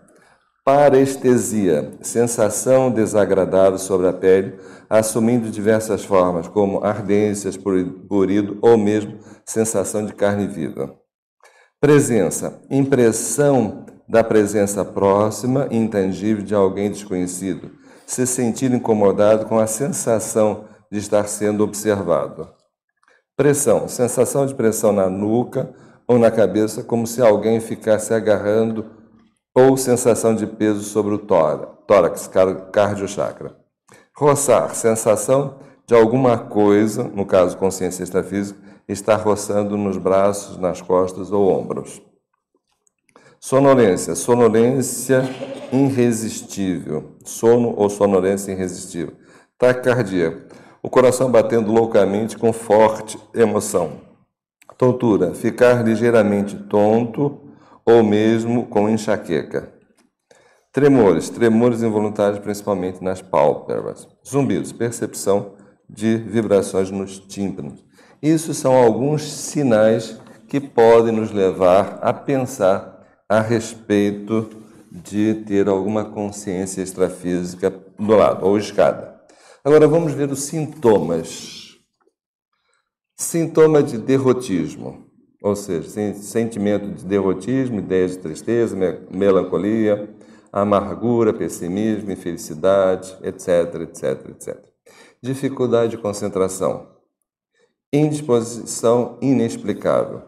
Parestesia, 0.69 1.93
sensação 2.03 2.91
desagradável 2.91 3.79
sobre 3.79 4.07
a 4.07 4.13
pele, 4.13 4.59
assumindo 4.87 5.49
diversas 5.49 6.05
formas, 6.05 6.47
como 6.47 6.85
ardências, 6.85 7.57
purido 7.57 8.59
ou 8.61 8.77
mesmo 8.77 9.19
sensação 9.47 10.05
de 10.05 10.13
carne 10.13 10.47
viva. 10.47 10.95
Presença, 11.81 12.61
impressão 12.71 13.87
da 14.07 14.23
presença 14.23 14.85
próxima 14.85 15.67
e 15.71 15.79
intangível 15.79 16.45
de 16.45 16.55
alguém 16.55 16.91
desconhecido, 16.91 17.71
se 18.07 18.27
sentir 18.27 18.71
incomodado 18.71 19.47
com 19.47 19.59
a 19.59 19.67
sensação 19.67 20.67
de 20.93 20.99
estar 20.99 21.27
sendo 21.29 21.65
observado. 21.65 22.47
Pressão, 23.35 23.89
sensação 23.89 24.45
de 24.45 24.55
pressão 24.55 24.93
na 24.93 25.09
nuca 25.09 25.75
ou 26.07 26.19
na 26.19 26.31
cabeça, 26.31 26.83
como 26.83 27.07
se 27.07 27.23
alguém 27.23 27.59
ficasse 27.59 28.13
agarrando, 28.13 28.98
ou 29.59 29.77
sensação 29.77 30.35
de 30.35 30.47
peso 30.47 30.83
sobre 30.83 31.15
o 31.15 31.19
tórax, 31.19 32.31
cardiochakra. 32.73 33.57
Roçar, 34.17 34.75
sensação 34.75 35.57
de 35.85 35.95
alguma 35.95 36.39
coisa, 36.39 37.03
no 37.03 37.27
caso 37.27 37.57
consciência 37.57 38.05
extrafísica, 38.05 38.61
estar 38.89 39.17
roçando 39.17 39.77
nos 39.77 39.97
braços, 39.97 40.57
nas 40.59 40.81
costas 40.81 41.33
ou 41.33 41.51
ombros. 41.51 42.01
Sonolência, 43.41 44.15
sonolência 44.15 45.23
irresistível, 45.73 47.17
sono 47.25 47.75
ou 47.77 47.91
sonolência 47.91 48.53
irresistível. 48.53 49.15
Taquicardia, 49.59 50.47
o 50.83 50.89
coração 50.89 51.31
batendo 51.31 51.73
loucamente 51.73 52.37
com 52.37 52.53
forte 52.53 53.19
emoção. 53.35 54.01
Tontura, 54.77 55.35
ficar 55.35 55.85
ligeiramente 55.85 56.57
tonto 56.57 57.48
ou 57.89 58.03
mesmo 58.03 58.67
com 58.67 58.87
enxaqueca. 58.87 59.73
Tremores, 60.71 61.31
tremores 61.31 61.83
involuntários 61.83 62.39
principalmente 62.39 63.03
nas 63.03 63.23
pálpebras. 63.23 64.07
Zumbidos, 64.29 64.73
percepção 64.73 65.55
de 65.89 66.19
vibrações 66.19 66.91
nos 66.91 67.19
tímpanos. 67.19 67.83
Isso 68.23 68.53
são 68.53 68.77
alguns 68.77 69.23
sinais 69.23 70.21
que 70.47 70.61
podem 70.61 71.15
nos 71.15 71.33
levar 71.33 71.99
a 72.03 72.13
pensar 72.13 73.07
a 73.27 73.41
respeito 73.41 74.51
de 74.93 75.37
ter 75.47 75.67
alguma 75.67 76.05
consciência 76.05 76.83
extrafísica 76.83 77.71
do 77.99 78.15
lado, 78.15 78.45
ou 78.45 78.59
escada. 78.59 79.19
Agora 79.65 79.89
vamos 79.89 80.13
ver 80.13 80.31
os 80.31 80.43
sintomas. 80.43 81.79
Sintoma 83.17 83.83
de 83.83 83.97
derrotismo, 83.97 85.08
ou 85.43 85.55
seja, 85.55 86.15
sentimento 86.15 86.89
de 86.91 87.05
derrotismo, 87.05 87.79
ideia 87.79 88.09
de 88.09 88.19
tristeza, 88.19 88.77
melancolia, 89.11 90.09
amargura, 90.53 91.33
pessimismo, 91.33 92.11
infelicidade, 92.11 93.17
etc, 93.23 93.83
etc, 93.83 94.29
etc. 94.31 94.59
Dificuldade 95.23 95.93
de 95.93 95.99
concentração, 95.99 96.89
indisposição 97.93 99.19
inexplicável, 99.21 100.23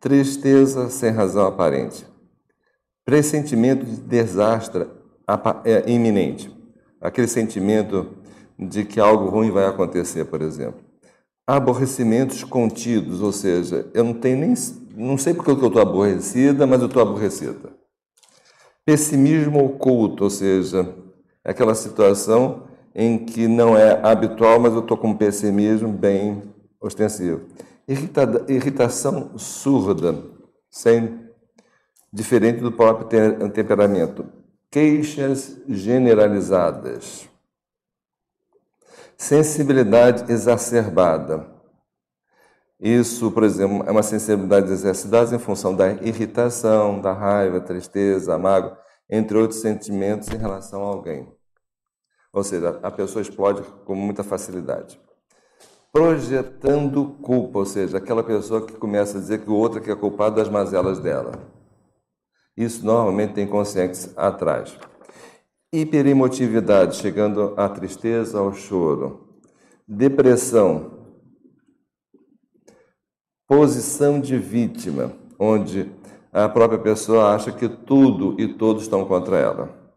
tristeza 0.00 0.88
sem 0.88 1.10
razão 1.10 1.46
aparente, 1.46 2.06
pressentimento 3.04 3.84
de 3.84 3.96
desastre 3.96 4.86
é 5.64 5.90
iminente, 5.90 6.50
aquele 7.00 7.28
sentimento 7.28 8.16
de 8.58 8.84
que 8.84 8.98
algo 8.98 9.28
ruim 9.28 9.50
vai 9.50 9.66
acontecer, 9.66 10.24
por 10.24 10.40
exemplo. 10.42 10.87
Aborrecimentos 11.48 12.44
contidos, 12.44 13.22
ou 13.22 13.32
seja, 13.32 13.90
eu 13.94 14.04
não 14.04 14.12
tenho 14.12 14.36
nem 14.36 14.54
não 14.94 15.16
sei 15.16 15.32
porque 15.32 15.50
eu 15.50 15.54
estou 15.54 15.80
aborrecida, 15.80 16.66
mas 16.66 16.80
eu 16.80 16.88
estou 16.88 17.00
aborrecida. 17.00 17.72
Pessimismo 18.84 19.64
oculto, 19.64 20.24
ou 20.24 20.30
seja, 20.30 20.94
aquela 21.42 21.74
situação 21.74 22.64
em 22.94 23.24
que 23.24 23.48
não 23.48 23.78
é 23.78 23.98
habitual, 24.06 24.60
mas 24.60 24.74
eu 24.74 24.80
estou 24.80 24.96
com 24.98 25.08
um 25.08 25.16
pessimismo 25.16 25.90
bem 25.90 26.42
ostensivo. 26.80 27.46
Irrita, 27.86 28.44
irritação 28.48 29.38
surda, 29.38 30.22
sem 30.70 31.18
diferente 32.12 32.60
do 32.60 32.72
próprio 32.72 33.08
temperamento. 33.50 34.26
Queixas 34.70 35.62
generalizadas. 35.66 37.26
Sensibilidade 39.20 40.32
exacerbada. 40.32 41.44
Isso, 42.78 43.32
por 43.32 43.42
exemplo, 43.42 43.84
é 43.84 43.90
uma 43.90 44.04
sensibilidade 44.04 44.70
exercitada 44.70 45.34
em 45.34 45.40
função 45.40 45.74
da 45.74 45.92
irritação, 45.92 47.00
da 47.00 47.12
raiva, 47.12 47.60
tristeza, 47.60 48.38
mágoa, 48.38 48.78
entre 49.10 49.36
outros 49.36 49.60
sentimentos 49.60 50.28
em 50.28 50.36
relação 50.36 50.84
a 50.84 50.86
alguém. 50.86 51.36
Ou 52.32 52.44
seja, 52.44 52.78
a 52.80 52.92
pessoa 52.92 53.20
explode 53.20 53.62
com 53.84 53.96
muita 53.96 54.22
facilidade. 54.22 55.00
Projetando 55.92 57.18
culpa, 57.20 57.58
ou 57.58 57.66
seja, 57.66 57.98
aquela 57.98 58.22
pessoa 58.22 58.64
que 58.64 58.74
começa 58.74 59.18
a 59.18 59.20
dizer 59.20 59.42
que 59.42 59.50
o 59.50 59.54
outro 59.54 59.80
é 59.80 59.82
que 59.82 59.90
é 59.90 59.96
culpado 59.96 60.36
das 60.36 60.48
mazelas 60.48 61.00
dela. 61.00 61.32
Isso 62.56 62.86
normalmente 62.86 63.34
tem 63.34 63.48
consciência 63.48 64.12
atrás. 64.16 64.78
Hiperemotividade, 65.72 66.96
chegando 66.96 67.54
à 67.56 67.68
tristeza, 67.68 68.38
ao 68.38 68.52
choro. 68.54 69.28
Depressão. 69.86 70.98
Posição 73.46 74.20
de 74.20 74.38
vítima, 74.38 75.12
onde 75.38 75.90
a 76.32 76.48
própria 76.48 76.78
pessoa 76.78 77.34
acha 77.34 77.52
que 77.52 77.68
tudo 77.68 78.34
e 78.40 78.48
todos 78.54 78.82
estão 78.82 79.04
contra 79.04 79.38
ela. 79.38 79.92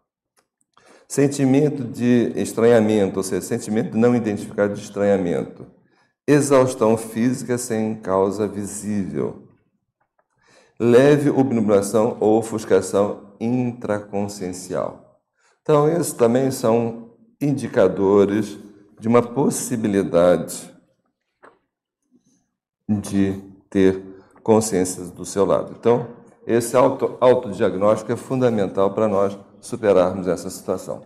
Sentimento 1.07 1.83
de 1.83 2.31
estranhamento, 2.35 3.17
ou 3.17 3.23
seja, 3.23 3.41
sentimento 3.41 3.97
não 3.97 4.15
identificado 4.15 4.73
de 4.73 4.81
estranhamento. 4.81 5.65
Exaustão 6.25 6.95
física 6.95 7.57
sem 7.57 7.95
causa 7.95 8.47
visível 8.47 9.51
leve 10.83 11.29
obnubilação 11.29 12.17
ou 12.19 12.39
ofuscação 12.39 13.35
intraconsciencial. 13.39 15.00
Então, 15.61 15.87
esses 15.87 16.13
também 16.13 16.49
são 16.49 17.11
indicadores 17.39 18.57
de 18.99 19.07
uma 19.07 19.21
possibilidade 19.21 20.71
de 22.89 23.39
ter 23.69 24.03
consciência 24.43 25.03
do 25.05 25.25
seu 25.25 25.45
lado. 25.45 25.75
Então, 25.79 26.07
esse 26.45 26.75
auto, 26.75 27.17
autodiagnóstico 27.21 28.11
é 28.11 28.15
fundamental 28.15 28.93
para 28.93 29.07
nós 29.07 29.37
superarmos 29.59 30.27
essa 30.27 30.49
situação. 30.49 31.03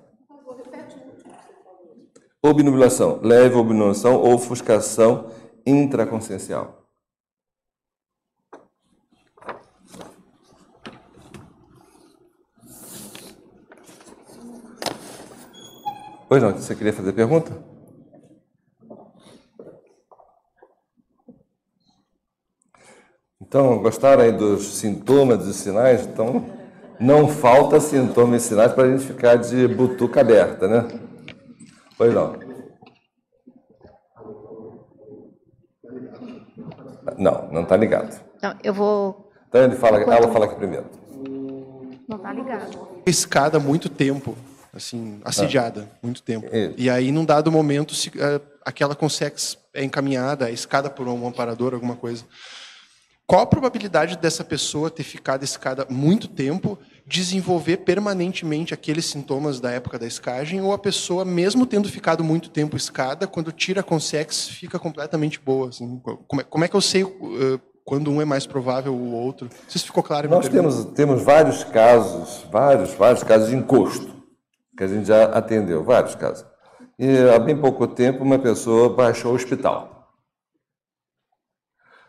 Obnubilação, 2.41 3.19
leve 3.21 3.55
obnubilação 3.55 4.15
ou 4.15 4.35
ofuscação 4.35 5.31
intraconsciencial. 5.65 6.84
Pois 16.27 16.41
não, 16.41 16.51
você 16.51 16.75
queria 16.75 16.93
fazer 16.93 17.13
pergunta? 17.13 17.51
Então, 23.41 23.79
gostaram 23.79 24.23
aí 24.23 24.31
dos 24.31 24.77
sintomas, 24.77 25.45
dos 25.45 25.55
sinais? 25.57 26.05
Então, 26.05 26.45
não 26.99 27.27
falta 27.27 27.79
sintomas 27.79 28.43
e 28.43 28.47
sinais 28.47 28.73
para 28.73 28.85
a 28.85 28.91
gente 28.91 29.05
ficar 29.05 29.35
de 29.35 29.67
butuca 29.67 30.21
aberta, 30.21 30.67
né? 30.67 30.99
Pois 31.97 32.13
não. 32.13 32.35
Não, 37.17 37.47
não 37.51 37.61
está 37.61 37.77
ligado. 37.77 38.19
Não, 38.41 38.55
eu 38.63 38.73
vou. 38.73 39.31
Então 39.47 39.61
ele 39.63 39.75
fala, 39.75 40.01
ela 40.01 40.27
fala 40.31 40.45
aqui 40.45 40.55
primeiro. 40.55 40.85
Não 42.09 42.17
tá 42.17 42.33
ligado. 42.33 42.77
Escada 43.05 43.57
há 43.57 43.59
muito 43.59 43.89
tempo, 43.89 44.35
assim, 44.75 45.19
assediada, 45.23 45.89
Ah. 45.91 45.97
muito 46.03 46.21
tempo. 46.21 46.47
É. 46.51 46.71
E 46.77 46.89
aí, 46.89 47.11
num 47.11 47.25
dado 47.25 47.51
momento, 47.51 47.95
se, 47.95 48.11
eh, 48.17 48.41
aquela 48.63 48.95
consex 48.95 49.57
é 49.73 49.83
encaminhada, 49.83 50.49
é 50.49 50.53
escada 50.53 50.89
por 50.89 51.07
um 51.07 51.27
amparador, 51.27 51.73
alguma 51.73 51.95
coisa. 51.95 52.23
Qual 53.27 53.41
a 53.41 53.45
probabilidade 53.47 54.17
dessa 54.17 54.43
pessoa 54.43 54.89
ter 54.91 55.01
ficado 55.03 55.43
escada 55.43 55.87
muito 55.89 56.27
tempo, 56.27 56.77
desenvolver 57.07 57.77
permanentemente 57.77 58.71
aqueles 58.73 59.05
sintomas 59.07 59.59
da 59.59 59.71
época 59.71 59.97
da 59.97 60.05
escagem, 60.05 60.61
ou 60.61 60.71
a 60.73 60.77
pessoa, 60.77 61.25
mesmo 61.25 61.65
tendo 61.65 61.89
ficado 61.89 62.23
muito 62.23 62.49
tempo 62.49 62.77
escada, 62.77 63.25
quando 63.25 63.51
tira 63.51 63.79
a 63.79 63.83
consex, 63.83 64.47
fica 64.47 64.77
completamente 64.77 65.39
boa? 65.39 65.69
assim? 65.69 65.99
como, 66.27 66.41
é, 66.41 66.43
como 66.43 66.63
é 66.65 66.67
que 66.67 66.75
eu 66.75 66.81
sei 66.81 67.01
eh, 67.03 67.59
quando 67.83 68.11
um 68.11 68.21
é 68.21 68.25
mais 68.25 68.45
provável 68.45 68.93
ou 68.93 68.99
o 68.99 69.13
outro? 69.13 69.47
Não 69.51 69.69
sei 69.69 69.79
se 69.79 69.85
ficou 69.87 70.03
claro. 70.03 70.29
Nós 70.29 70.47
temos, 70.47 70.85
temos 70.93 71.23
vários 71.23 71.63
casos, 71.63 72.45
vários, 72.51 72.93
vários 72.93 73.23
casos 73.23 73.49
de 73.49 73.55
encosto, 73.55 74.14
que 74.75 74.83
a 74.83 74.87
gente 74.87 75.07
já 75.07 75.25
atendeu, 75.25 75.83
vários 75.83 76.15
casos. 76.15 76.45
E 76.97 77.17
há 77.29 77.39
bem 77.39 77.57
pouco 77.57 77.87
tempo 77.87 78.23
uma 78.23 78.39
pessoa 78.39 78.89
baixou 78.89 79.31
o 79.31 79.35
hospital. 79.35 80.13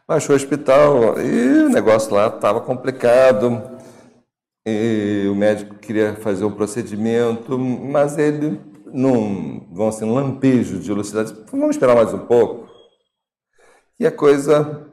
Baixou 0.07 0.35
o 0.35 0.37
hospital 0.37 1.21
e 1.21 1.65
o 1.65 1.69
negócio 1.69 2.15
lá 2.15 2.29
estava 2.29 2.61
complicado. 2.61 3.77
E 4.65 5.27
o 5.31 5.35
médico 5.35 5.77
queria 5.77 6.15
fazer 6.17 6.45
um 6.45 6.51
procedimento, 6.51 7.57
mas 7.59 8.19
ele, 8.19 8.61
num, 8.87 9.69
vamos 9.73 9.97
assim, 9.97 10.05
um 10.05 10.15
lampejo 10.15 10.81
de 10.81 10.93
lucidez, 10.93 11.31
vamos 11.51 11.77
esperar 11.77 11.95
mais 11.95 12.13
um 12.13 12.27
pouco. 12.27 12.69
E 13.99 14.07
a 14.07 14.11
coisa 14.11 14.89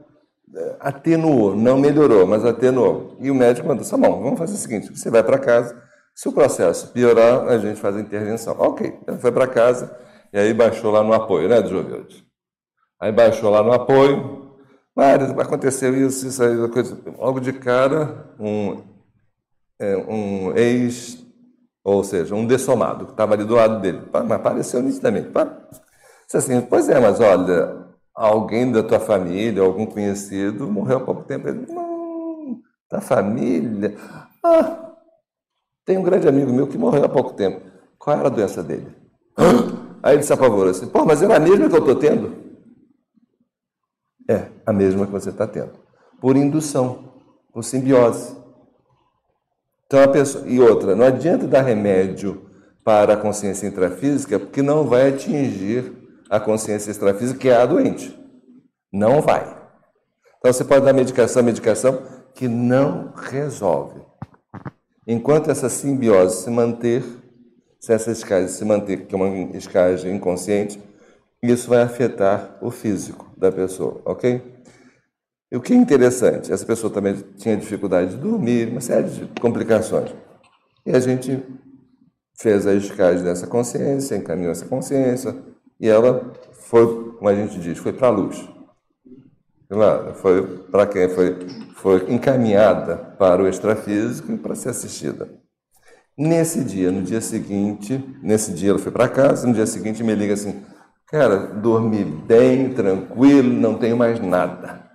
eh, 0.55 0.78
atenuou, 0.80 1.55
não 1.55 1.78
melhorou, 1.78 2.26
mas 2.28 2.45
atenuou. 2.45 3.17
E 3.19 3.32
o 3.32 3.36
médico 3.36 3.67
mandou, 3.67 3.86
bom, 3.97 4.21
vamos 4.21 4.39
fazer 4.39 4.53
o 4.53 4.57
seguinte, 4.57 4.95
você 4.95 5.09
vai 5.09 5.24
para 5.24 5.39
casa, 5.39 5.83
se 6.16 6.30
o 6.30 6.34
processo 6.34 6.91
piorar, 6.91 7.47
a 7.47 7.57
gente 7.57 7.80
faz 7.80 7.95
a 7.95 8.01
intervenção. 8.01 8.55
Ok, 8.59 8.99
ele 9.07 9.18
foi 9.18 9.32
para 9.32 9.47
casa 9.47 9.95
e 10.32 10.38
aí 10.38 10.53
baixou 10.53 10.91
lá 10.91 11.03
no 11.03 11.14
apoio, 11.14 11.49
né, 11.49 11.66
Jovilde? 11.66 12.26
Aí 12.99 13.11
baixou 13.11 13.49
lá 13.49 13.61
no 13.61 13.74
apoio, 13.74 14.43
Mário, 14.95 15.39
aconteceu 15.41 15.95
isso, 15.95 16.28
isso 16.28 16.43
aí, 16.43 16.70
coisa. 16.70 16.97
Logo 17.18 17.39
de 17.39 17.51
cara, 17.53 18.34
um, 18.39 18.84
é, 19.80 19.97
um 19.97 20.55
ex, 20.55 21.26
ou 21.84 22.03
seja, 22.03 22.36
um 22.36 22.45
dessomado, 22.45 23.07
que 23.07 23.11
estava 23.11 23.34
ali 23.34 23.43
do 23.43 23.55
lado 23.55 23.82
dele, 23.82 24.03
mas 24.11 24.32
apareceu 24.32 24.82
nitidamente. 24.82 25.30
Disse 25.30 26.38
assim, 26.38 26.61
pois 26.61 26.88
é, 26.89 26.99
mas 26.99 27.20
olha, 27.20 27.88
alguém 28.16 28.72
da 28.72 28.84
tua 28.84 28.99
família, 28.99 29.64
algum 29.64 29.86
conhecido, 29.86 30.68
morreu 30.68 30.97
há 30.97 31.01
pouco 31.01 31.24
tempo. 31.24 31.47
Ele, 31.47 31.66
não, 31.72 32.61
da 32.89 33.01
família? 33.01 33.95
Ah, 34.43 34.83
tem 35.86 35.98
um 35.98 36.04
grande 36.04 36.28
amigo 36.28 36.52
meu 36.52 36.68
que 36.68 36.78
morreu 36.78 37.06
há 37.06 37.10
pouco 37.10 37.34
tempo. 37.34 37.62
Qual 37.98 38.18
era 38.18 38.28
a 38.28 38.32
doença 38.32 38.64
dele? 38.64 38.88
Aí 40.02 40.16
ele 40.16 40.24
se 40.24 40.34
apavorou 40.34 40.70
assim, 40.70 40.88
pô, 40.88 41.06
mas 41.06 41.22
era 41.22 41.38
a 41.38 41.40
mesma 41.40 41.70
que 41.70 41.76
eu 41.76 41.80
estou 41.80 41.96
tendo? 41.96 42.36
É, 44.30 44.48
a 44.66 44.74
mesma 44.74 45.06
que 45.06 45.12
você 45.12 45.30
está 45.30 45.48
tendo. 45.48 45.72
Por 46.20 46.36
indução, 46.36 47.14
por 47.54 47.64
simbiose. 47.64 48.36
Então 49.86 50.02
a 50.04 50.08
pessoa. 50.08 50.48
E 50.48 50.60
outra, 50.60 50.96
não 50.96 51.06
adianta 51.06 51.48
dar 51.48 51.62
remédio 51.62 52.50
para 52.84 53.14
a 53.14 53.18
consciência 53.18 53.68
intrafísica, 53.68 54.40
porque 54.40 54.62
não 54.62 54.86
vai 54.86 55.10
atingir 55.10 55.94
a 56.30 56.40
consciência 56.40 56.92
extrafísica, 56.92 57.40
que 57.40 57.50
é 57.50 57.56
a 57.56 57.66
doente. 57.66 58.18
Não 58.92 59.22
vai. 59.22 59.44
Então 60.40 60.52
você 60.52 60.64
pode 60.64 60.84
dar 60.84 60.94
medicação, 60.94 61.44
medicação, 61.44 62.02
que 62.34 62.48
não 62.48 63.14
resolve. 63.16 64.02
Enquanto 65.08 65.51
essa 65.51 65.68
simbiose 65.70 66.43
se 66.43 66.49
manter, 66.49 67.04
se 67.80 67.91
essa 67.91 68.12
escagem 68.12 68.47
se 68.47 68.64
manter, 68.64 69.06
que 69.06 69.14
é 69.14 69.18
uma 69.18 69.58
escagem 69.58 70.16
inconsciente, 70.16 70.80
isso 71.41 71.70
vai 71.70 71.82
afetar 71.82 72.58
o 72.62 72.72
físico 72.72 73.30
da 73.38 73.51
pessoa, 73.51 74.01
ok? 74.06 74.41
E 75.51 75.58
o 75.58 75.62
que 75.62 75.74
é 75.74 75.76
interessante, 75.76 76.51
essa 76.51 76.66
pessoa 76.66 76.91
também 76.91 77.16
tinha 77.38 77.58
dificuldade 77.58 78.12
de 78.12 78.18
dormir, 78.18 78.70
uma 78.70 78.80
série 78.80 79.10
de 79.10 79.41
complicações. 79.41 80.16
E 80.86 80.91
a 80.91 80.99
gente 80.99 81.43
fez 82.39 82.66
a 82.66 82.74
escagem 82.74 83.24
dessa 83.24 83.45
consciência, 83.45 84.16
encaminhou 84.16 84.51
essa 84.51 84.66
consciência, 84.66 85.36
e 85.80 85.89
ela 85.89 86.34
foi, 86.54 87.14
como 87.14 87.28
a 87.28 87.36
gente 87.36 87.60
diz, 87.60 87.78
foi 87.78 87.91
para 87.91 88.08
a 88.08 88.12
luz. 88.12 88.53
Claro, 89.74 90.13
foi 90.13 90.45
para 90.69 90.86
quem? 90.86 91.09
Foi, 91.09 91.36
foi 91.78 92.13
encaminhada 92.13 92.95
para 92.95 93.41
o 93.41 93.47
extrafísico 93.47 94.38
para 94.38 94.53
ser 94.53 94.69
assistida. 94.69 95.28
Nesse 96.15 96.63
dia, 96.63 96.91
no 96.91 97.01
dia 97.01 97.19
seguinte, 97.19 97.97
nesse 98.21 98.53
dia 98.53 98.69
ela 98.69 98.78
foi 98.78 98.91
para 98.91 99.09
casa, 99.09 99.47
no 99.47 99.53
dia 99.53 99.65
seguinte 99.65 100.03
me 100.03 100.13
liga 100.13 100.36
assim, 100.36 100.61
cara, 101.07 101.38
dormi 101.38 102.05
bem, 102.05 102.71
tranquilo, 102.71 103.49
não 103.49 103.74
tenho 103.74 103.97
mais 103.97 104.19
nada. 104.19 104.91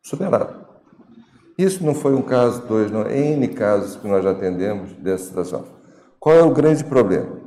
Superado. 0.00 0.64
Isso 1.58 1.84
não 1.84 1.96
foi 1.96 2.14
um 2.14 2.22
caso, 2.22 2.64
dois, 2.68 2.92
não, 2.92 3.10
N 3.10 3.48
casos 3.48 3.96
que 3.96 4.06
nós 4.06 4.22
já 4.22 4.30
atendemos 4.30 4.92
dessa 4.92 5.24
situação. 5.24 5.64
Qual 6.20 6.36
é 6.36 6.42
o 6.42 6.54
grande 6.54 6.84
problema? 6.84 7.40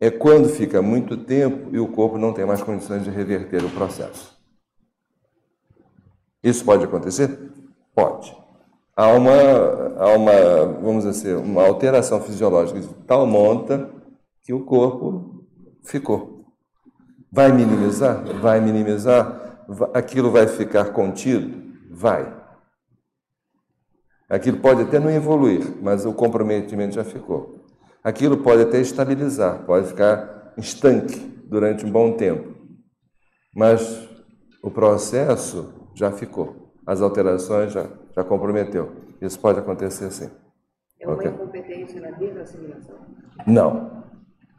É 0.00 0.10
quando 0.10 0.48
fica 0.48 0.82
muito 0.82 1.16
tempo 1.16 1.68
e 1.72 1.78
o 1.78 1.86
corpo 1.86 2.18
não 2.18 2.32
tem 2.32 2.44
mais 2.44 2.64
condições 2.64 3.04
de 3.04 3.10
reverter 3.10 3.64
o 3.64 3.70
processo. 3.70 4.39
Isso 6.42 6.64
pode 6.64 6.84
acontecer? 6.84 7.38
Pode. 7.94 8.34
Há 8.96 9.08
uma, 9.12 9.32
há 9.98 10.08
uma, 10.16 10.66
vamos 10.80 11.04
dizer, 11.04 11.36
assim, 11.36 11.42
uma 11.42 11.62
alteração 11.62 12.20
fisiológica 12.20 12.80
de 12.80 12.88
tal 13.06 13.26
monta 13.26 13.90
que 14.42 14.52
o 14.52 14.64
corpo 14.64 15.46
ficou. 15.84 16.44
Vai 17.32 17.52
minimizar? 17.52 18.24
Vai 18.40 18.60
minimizar? 18.60 19.64
Aquilo 19.94 20.30
vai 20.30 20.46
ficar 20.46 20.86
contido? 20.92 21.62
Vai. 21.90 22.40
Aquilo 24.28 24.58
pode 24.58 24.82
até 24.82 24.98
não 24.98 25.10
evoluir, 25.10 25.76
mas 25.82 26.04
o 26.04 26.12
comprometimento 26.12 26.94
já 26.94 27.04
ficou. 27.04 27.64
Aquilo 28.02 28.38
pode 28.38 28.62
até 28.62 28.80
estabilizar, 28.80 29.64
pode 29.64 29.88
ficar 29.88 30.52
estanque 30.56 31.18
durante 31.46 31.84
um 31.84 31.90
bom 31.90 32.12
tempo. 32.12 32.54
Mas 33.54 34.08
o 34.62 34.70
processo 34.70 35.79
já 36.00 36.10
ficou. 36.10 36.72
As 36.86 37.02
alterações 37.02 37.72
já, 37.72 37.86
já 38.16 38.24
comprometeu. 38.24 38.90
Isso 39.20 39.38
pode 39.38 39.58
acontecer 39.58 40.10
sim. 40.10 40.30
É 40.98 41.06
uma 41.06 41.14
Ok? 41.14 41.30
incompetência 41.30 42.00
na 42.00 42.10
desassimilação? 42.12 42.96
Não. 43.46 44.02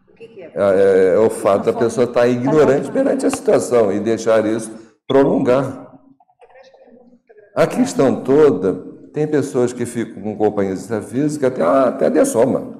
O 0.09 0.13
que, 0.13 0.27
que 0.27 0.41
é? 0.43 0.51
É, 0.53 1.13
é 1.15 1.17
o 1.17 1.29
fato 1.31 1.65
da 1.65 1.73
pessoa 1.73 2.05
estar 2.05 2.27
ignorante 2.27 2.91
perante 2.91 3.25
a 3.25 3.29
situação 3.31 3.91
e 3.91 3.99
deixar 3.99 4.45
isso 4.45 4.71
prolongar. 5.07 5.89
A 7.55 7.65
questão 7.65 8.23
toda, 8.23 8.73
tem 9.11 9.27
pessoas 9.27 9.73
que 9.73 9.85
ficam 9.85 10.21
com 10.21 10.37
companhia 10.37 10.75
física 11.01 11.47
até, 11.47 11.63
até 11.63 12.09
dessoma. 12.09 12.79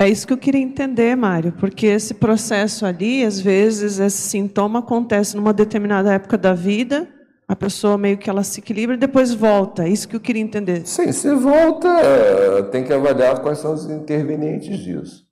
É 0.00 0.08
isso 0.08 0.26
que 0.26 0.32
eu 0.32 0.38
queria 0.38 0.60
entender, 0.60 1.14
Mário, 1.16 1.52
porque 1.52 1.86
esse 1.86 2.12
processo 2.12 2.84
ali, 2.84 3.24
às 3.24 3.38
vezes, 3.40 4.00
esse 4.00 4.18
sintoma 4.18 4.80
acontece 4.80 5.36
numa 5.36 5.52
determinada 5.52 6.12
época 6.12 6.36
da 6.36 6.52
vida, 6.54 7.08
a 7.46 7.56
pessoa 7.56 7.98
meio 7.98 8.18
que 8.18 8.30
ela 8.30 8.42
se 8.42 8.60
equilibra 8.60 8.94
e 8.94 8.98
depois 8.98 9.34
volta. 9.34 9.84
É 9.84 9.88
isso 9.88 10.08
que 10.08 10.16
eu 10.16 10.20
queria 10.20 10.42
entender. 10.42 10.86
Sim, 10.86 11.12
se 11.12 11.34
volta, 11.34 11.88
é, 11.88 12.62
tem 12.62 12.84
que 12.84 12.92
avaliar 12.92 13.40
quais 13.40 13.58
são 13.58 13.74
os 13.74 13.88
intervenientes 13.90 14.78
disso. 14.78 15.26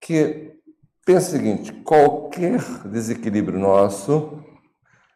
Que 0.00 0.52
pensa 1.04 1.28
o 1.28 1.32
seguinte: 1.32 1.72
qualquer 1.84 2.60
desequilíbrio 2.84 3.58
nosso, 3.58 4.38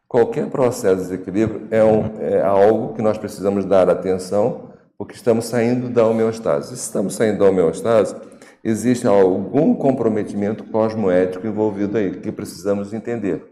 qualquer 0.09 0.49
processo 0.51 0.97
de 0.97 1.03
desequilíbrio 1.03 1.69
é, 1.71 1.85
um, 1.85 2.21
é 2.21 2.41
algo 2.41 2.95
que 2.95 3.03
nós 3.03 3.19
precisamos 3.19 3.65
dar 3.65 3.89
atenção, 3.89 4.73
porque 4.97 5.15
estamos 5.15 5.45
saindo 5.45 5.89
da 5.89 6.07
homeostase. 6.07 6.77
Se 6.77 6.83
estamos 6.83 7.15
saindo 7.15 7.39
da 7.39 7.45
homeostase, 7.45 8.17
existe 8.65 9.07
algum 9.07 9.75
comprometimento 9.75 10.65
cosmoético 10.65 11.47
envolvido 11.47 11.99
aí, 11.99 12.21
que 12.21 12.33
precisamos 12.33 12.93
entender 12.93 13.45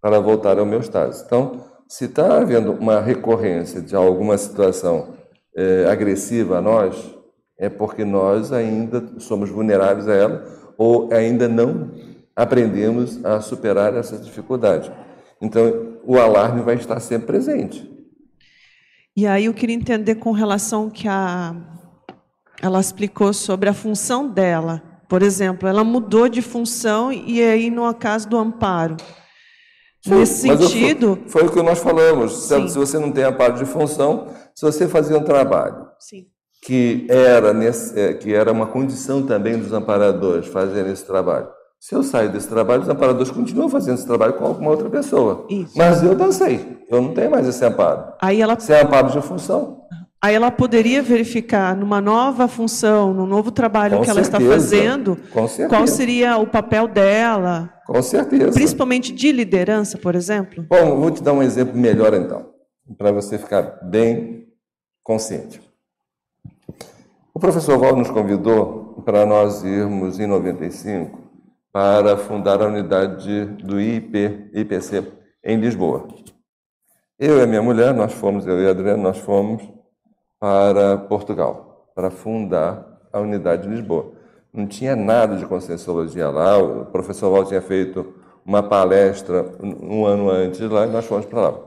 para 0.00 0.20
voltar 0.20 0.58
à 0.58 0.62
homeostase. 0.62 1.24
Então, 1.24 1.73
se 1.94 2.06
está 2.06 2.38
havendo 2.38 2.72
uma 2.72 3.00
recorrência 3.00 3.80
de 3.80 3.94
alguma 3.94 4.36
situação 4.36 5.14
eh, 5.56 5.86
agressiva 5.88 6.58
a 6.58 6.60
nós, 6.60 7.14
é 7.56 7.68
porque 7.68 8.04
nós 8.04 8.52
ainda 8.52 9.20
somos 9.20 9.48
vulneráveis 9.48 10.08
a 10.08 10.12
ela 10.12 10.44
ou 10.76 11.12
ainda 11.12 11.46
não 11.46 11.92
aprendemos 12.34 13.24
a 13.24 13.40
superar 13.40 13.94
essa 13.94 14.18
dificuldade. 14.18 14.90
Então, 15.40 15.98
o 16.04 16.18
alarme 16.18 16.62
vai 16.62 16.74
estar 16.74 16.98
sempre 16.98 17.28
presente. 17.28 17.88
E 19.16 19.24
aí 19.24 19.44
eu 19.44 19.54
queria 19.54 19.76
entender 19.76 20.16
com 20.16 20.32
relação 20.32 20.90
que 20.90 21.06
a 21.06 21.54
ela 22.60 22.80
explicou 22.80 23.32
sobre 23.32 23.68
a 23.68 23.72
função 23.72 24.26
dela. 24.26 24.82
Por 25.08 25.22
exemplo, 25.22 25.68
ela 25.68 25.84
mudou 25.84 26.28
de 26.28 26.42
função 26.42 27.12
e 27.12 27.40
aí 27.40 27.70
no 27.70 27.94
caso 27.94 28.28
do 28.28 28.36
amparo. 28.36 28.96
Nesse 30.06 30.46
Mas 30.46 30.60
eu- 30.60 30.68
sentido, 30.68 31.18
Foi, 31.26 31.42
foi 31.42 31.48
o 31.48 31.52
que 31.52 31.62
nós 31.62 31.78
falamos. 31.78 32.32
Se, 32.46 32.54
Sim. 32.54 32.68
se 32.68 32.76
você 32.78 32.98
não 32.98 33.10
tem 33.10 33.24
a 33.24 33.32
parte 33.32 33.58
de 33.58 33.64
função, 33.64 34.26
se 34.54 34.64
você 34.64 34.86
fazia 34.86 35.16
um 35.16 35.22
trabalho 35.24 35.86
sim. 35.98 36.26
que 36.62 37.06
era, 37.08 37.52
nesse, 37.54 37.98
é, 37.98 38.12
que 38.14 38.34
era 38.34 38.52
uma 38.52 38.66
condição 38.66 39.22
também 39.24 39.58
dos 39.58 39.72
amparadores 39.72 40.46
fazerem 40.48 40.92
esse 40.92 41.04
trabalho. 41.06 41.48
Se 41.80 41.94
eu 41.94 42.02
saio 42.02 42.30
desse 42.32 42.48
trabalho, 42.48 42.82
os 42.82 42.88
amparadores 42.88 43.30
continuam 43.30 43.68
fazendo 43.68 43.94
esse 43.96 44.06
trabalho 44.06 44.34
com 44.34 44.44
alguma 44.46 44.70
outra 44.70 44.88
pessoa. 44.88 45.46
Isso. 45.50 45.76
Mas 45.76 46.02
eu 46.02 46.14
dancei. 46.14 46.78
Eu 46.88 47.00
não 47.02 47.12
tenho 47.12 47.30
mais 47.30 47.46
esse 47.46 47.62
amparo. 47.64 48.04
Aí 48.20 48.40
ela, 48.40 48.54
Esse 48.54 48.72
é 48.72 48.82
amparo 48.82 49.10
de 49.10 49.20
função. 49.20 49.80
Aí 50.24 50.34
ela 50.34 50.50
poderia 50.50 51.02
verificar 51.02 51.76
numa 51.76 52.00
nova 52.00 52.48
função, 52.48 53.12
num 53.12 53.26
novo 53.26 53.50
trabalho 53.50 53.98
Com 53.98 54.04
que 54.04 54.08
ela 54.08 54.22
está 54.22 54.38
certeza. 54.38 54.54
fazendo, 54.58 55.16
certeza. 55.16 55.68
qual 55.68 55.86
seria 55.86 56.38
o 56.38 56.46
papel 56.46 56.88
dela, 56.88 57.70
Com 57.86 58.00
certeza. 58.00 58.52
principalmente 58.52 59.12
de 59.12 59.30
liderança, 59.30 59.98
por 59.98 60.14
exemplo? 60.14 60.64
Bom, 60.66 60.98
vou 60.98 61.10
te 61.10 61.22
dar 61.22 61.34
um 61.34 61.42
exemplo 61.42 61.76
melhor 61.76 62.14
então, 62.14 62.46
para 62.96 63.12
você 63.12 63.36
ficar 63.36 63.80
bem 63.82 64.48
consciente. 65.02 65.60
O 67.34 67.38
professor 67.38 67.76
Val 67.78 67.94
nos 67.94 68.10
convidou 68.10 69.02
para 69.04 69.26
nós 69.26 69.62
irmos 69.62 70.18
em 70.18 70.26
95 70.26 71.18
para 71.70 72.16
fundar 72.16 72.62
a 72.62 72.66
unidade 72.68 73.44
do 73.62 73.78
IP, 73.78 74.48
IPC 74.54 75.04
em 75.44 75.58
Lisboa. 75.58 76.08
Eu 77.18 77.40
e 77.40 77.42
a 77.42 77.46
minha 77.46 77.60
mulher, 77.60 77.92
nós 77.92 78.14
fomos, 78.14 78.46
eu 78.46 78.58
e 78.62 78.66
a 78.66 78.70
Adriana, 78.70 79.02
nós 79.02 79.18
fomos 79.18 79.73
para 80.44 80.98
Portugal 80.98 81.88
para 81.94 82.10
fundar 82.10 83.00
a 83.10 83.18
unidade 83.18 83.62
de 83.62 83.74
Lisboa. 83.74 84.12
Não 84.52 84.66
tinha 84.66 84.94
nada 84.94 85.36
de 85.36 85.46
conscienciologia 85.46 86.28
lá, 86.28 86.58
o 86.58 86.84
professor 86.84 87.30
Val 87.30 87.46
tinha 87.46 87.62
feito 87.62 88.12
uma 88.44 88.62
palestra 88.62 89.56
um 89.62 90.04
ano 90.04 90.28
antes 90.28 90.60
lá 90.60 90.86
e 90.86 90.90
nós 90.90 91.06
fomos 91.06 91.24
para 91.24 91.40
lá. 91.40 91.58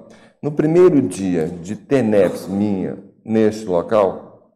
No 0.44 0.52
primeiro 0.52 1.02
dia 1.02 1.48
de 1.48 1.76
TENEPS 1.76 2.48
minha 2.48 3.00
neste 3.26 3.66
local, 3.66 4.54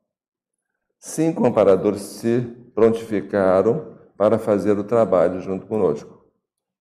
cinco 0.99 1.43
amparadores 1.43 2.03
se 2.03 2.41
prontificaram 2.76 3.88
para 4.15 4.38
fazer 4.38 4.78
o 4.78 4.84
trabalho 4.84 5.41
junto 5.41 5.65
conosco. 5.65 6.28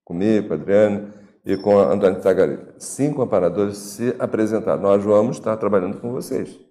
Comigo, 0.04 0.48
com 0.48 0.52
a 0.52 0.56
Adriane 0.58 1.08
e 1.42 1.56
com 1.56 1.78
a 1.78 1.84
Antônio 1.84 2.20
Tagarelli. 2.20 2.66
Cinco 2.76 3.22
amparadores 3.22 3.78
se 3.78 4.14
apresentaram. 4.18 4.82
Nós 4.82 5.02
vamos 5.02 5.38
estar 5.38 5.56
trabalhando 5.56 6.02
com 6.02 6.12
vocês. 6.12 6.69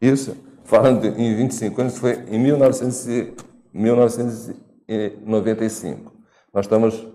Isso, 0.00 0.36
falando 0.64 1.04
em 1.06 1.34
25 1.34 1.80
anos, 1.80 1.98
foi 1.98 2.24
em 2.28 2.38
1900 2.38 3.06
e- 3.06 3.32
1995. 3.72 6.12
Nós 6.52 6.64
estamos, 6.64 7.06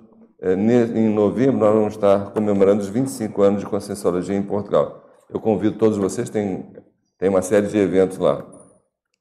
eh, 0.42 0.54
em 0.54 1.10
novembro, 1.10 1.58
nós 1.58 1.74
vamos 1.74 1.94
estar 1.94 2.32
comemorando 2.32 2.82
os 2.82 2.90
25 2.90 3.42
anos 3.42 3.62
de 3.62 3.66
Conscienciologia 3.66 4.36
em 4.36 4.44
Portugal. 4.44 5.04
Eu 5.30 5.40
convido 5.40 5.78
todos 5.78 5.98
vocês, 5.98 6.30
tem, 6.30 6.66
tem 7.18 7.30
uma 7.30 7.42
série 7.42 7.68
de 7.68 7.78
eventos 7.78 8.18
lá. 8.18 8.46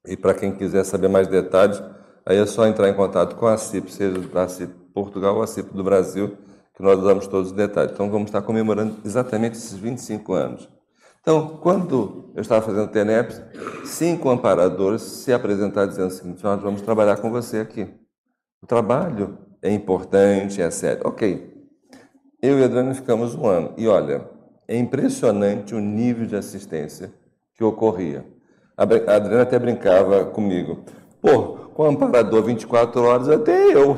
E 0.07 0.17
para 0.17 0.33
quem 0.33 0.51
quiser 0.51 0.83
saber 0.83 1.07
mais 1.07 1.27
detalhes, 1.27 1.81
aí 2.25 2.37
é 2.37 2.45
só 2.45 2.67
entrar 2.67 2.89
em 2.89 2.93
contato 2.93 3.35
com 3.35 3.47
a 3.47 3.57
CIP, 3.57 3.91
seja 3.91 4.19
da 4.19 4.47
CIP 4.47 4.73
Portugal 4.93 5.37
ou 5.37 5.43
a 5.43 5.47
CIP 5.47 5.73
do 5.73 5.83
Brasil, 5.83 6.37
que 6.75 6.83
nós 6.83 7.01
damos 7.01 7.27
todos 7.27 7.51
os 7.51 7.55
detalhes. 7.55 7.93
Então 7.93 8.09
vamos 8.09 8.27
estar 8.27 8.41
comemorando 8.41 8.97
exatamente 9.05 9.57
esses 9.57 9.77
25 9.77 10.33
anos. 10.33 10.67
Então, 11.21 11.59
quando 11.61 12.31
eu 12.35 12.41
estava 12.41 12.65
fazendo 12.65 12.89
TENEPS, 12.89 13.41
cinco 13.85 14.29
amparadores 14.29 15.03
se 15.03 15.31
apresentaram 15.31 15.87
dizendo 15.87 16.07
o 16.07 16.11
seguinte: 16.11 16.43
Nós 16.43 16.61
vamos 16.61 16.81
trabalhar 16.81 17.17
com 17.17 17.29
você 17.29 17.59
aqui. 17.59 17.87
O 18.61 18.65
trabalho 18.65 19.37
é 19.61 19.71
importante, 19.71 20.61
é 20.61 20.71
sério. 20.71 21.03
Ok. 21.05 21.51
Eu 22.41 22.57
e 22.57 22.63
a 22.63 22.65
Adriana 22.65 22.95
ficamos 22.95 23.35
um 23.35 23.45
ano. 23.45 23.73
E 23.77 23.87
olha, 23.87 24.27
é 24.67 24.75
impressionante 24.75 25.75
o 25.75 25.79
nível 25.79 26.25
de 26.25 26.35
assistência 26.35 27.13
que 27.53 27.63
ocorria. 27.63 28.25
A 28.75 28.83
Adriana 28.83 29.43
até 29.43 29.59
brincava 29.59 30.25
comigo. 30.25 30.83
Pô, 31.21 31.69
com 31.75 31.83
o 31.83 31.85
amparador 31.85 32.43
24 32.43 32.99
horas, 33.03 33.29
até 33.29 33.75
eu. 33.75 33.97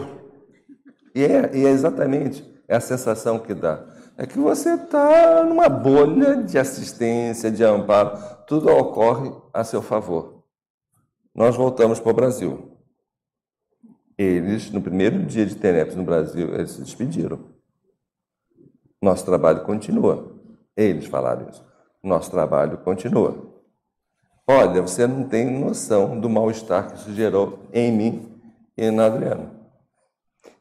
E 1.15 1.23
é, 1.23 1.51
e 1.53 1.65
é 1.65 1.69
exatamente 1.69 2.43
a 2.67 2.81
sensação 2.81 3.39
que 3.39 3.53
dá. 3.53 3.92
É 4.15 4.27
que 4.27 4.37
você 4.37 4.75
está 4.75 5.43
numa 5.43 5.67
bolha 5.67 6.37
de 6.43 6.57
assistência, 6.57 7.49
de 7.49 7.63
amparo, 7.63 8.17
tudo 8.45 8.69
ocorre 8.69 9.31
a 9.51 9.63
seu 9.63 9.81
favor. 9.81 10.43
Nós 11.33 11.55
voltamos 11.55 11.99
para 11.99 12.11
o 12.11 12.15
Brasil. 12.15 12.77
Eles, 14.15 14.69
no 14.69 14.81
primeiro 14.81 15.25
dia 15.25 15.45
de 15.45 15.55
TENEPS 15.55 15.95
no 15.95 16.03
Brasil, 16.03 16.53
eles 16.53 16.71
se 16.71 16.81
despediram. 16.81 17.39
Nosso 19.01 19.25
trabalho 19.25 19.63
continua. 19.63 20.31
Eles 20.77 21.05
falaram 21.05 21.49
isso. 21.49 21.65
Nosso 22.03 22.29
trabalho 22.29 22.77
continua. 22.79 23.51
Olha, 24.45 24.81
você 24.81 25.07
não 25.07 25.27
tem 25.27 25.49
noção 25.49 26.19
do 26.19 26.29
mal-estar 26.29 26.91
que 26.91 26.97
isso 26.97 27.13
gerou 27.13 27.59
em 27.73 27.91
mim 27.91 28.41
e 28.77 28.91
na 28.91 29.05
Adriana. 29.05 29.51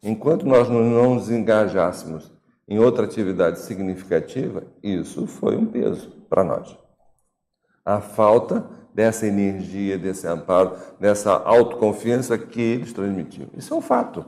Enquanto 0.03 0.47
nós 0.47 0.69
não 0.69 0.83
não 0.83 1.15
nos 1.17 1.31
engajássemos 1.31 2.33
em 2.73 2.79
outra 2.79 3.05
atividade 3.05 3.59
significativa, 3.59 4.65
isso 4.83 5.27
foi 5.27 5.59
um 5.59 5.67
peso 5.67 6.11
para 6.31 6.43
nós. 6.43 6.75
A 7.85 8.01
falta 8.01 8.67
dessa 8.95 9.27
energia, 9.27 9.99
desse 9.99 10.27
amparo, 10.27 10.79
dessa 10.99 11.33
autoconfiança 11.33 12.39
que 12.39 12.63
eles 12.63 12.95
transmitiam. 12.95 13.51
Isso 13.55 13.75
é 13.75 13.77
um 13.77 13.83
fato. 13.83 14.25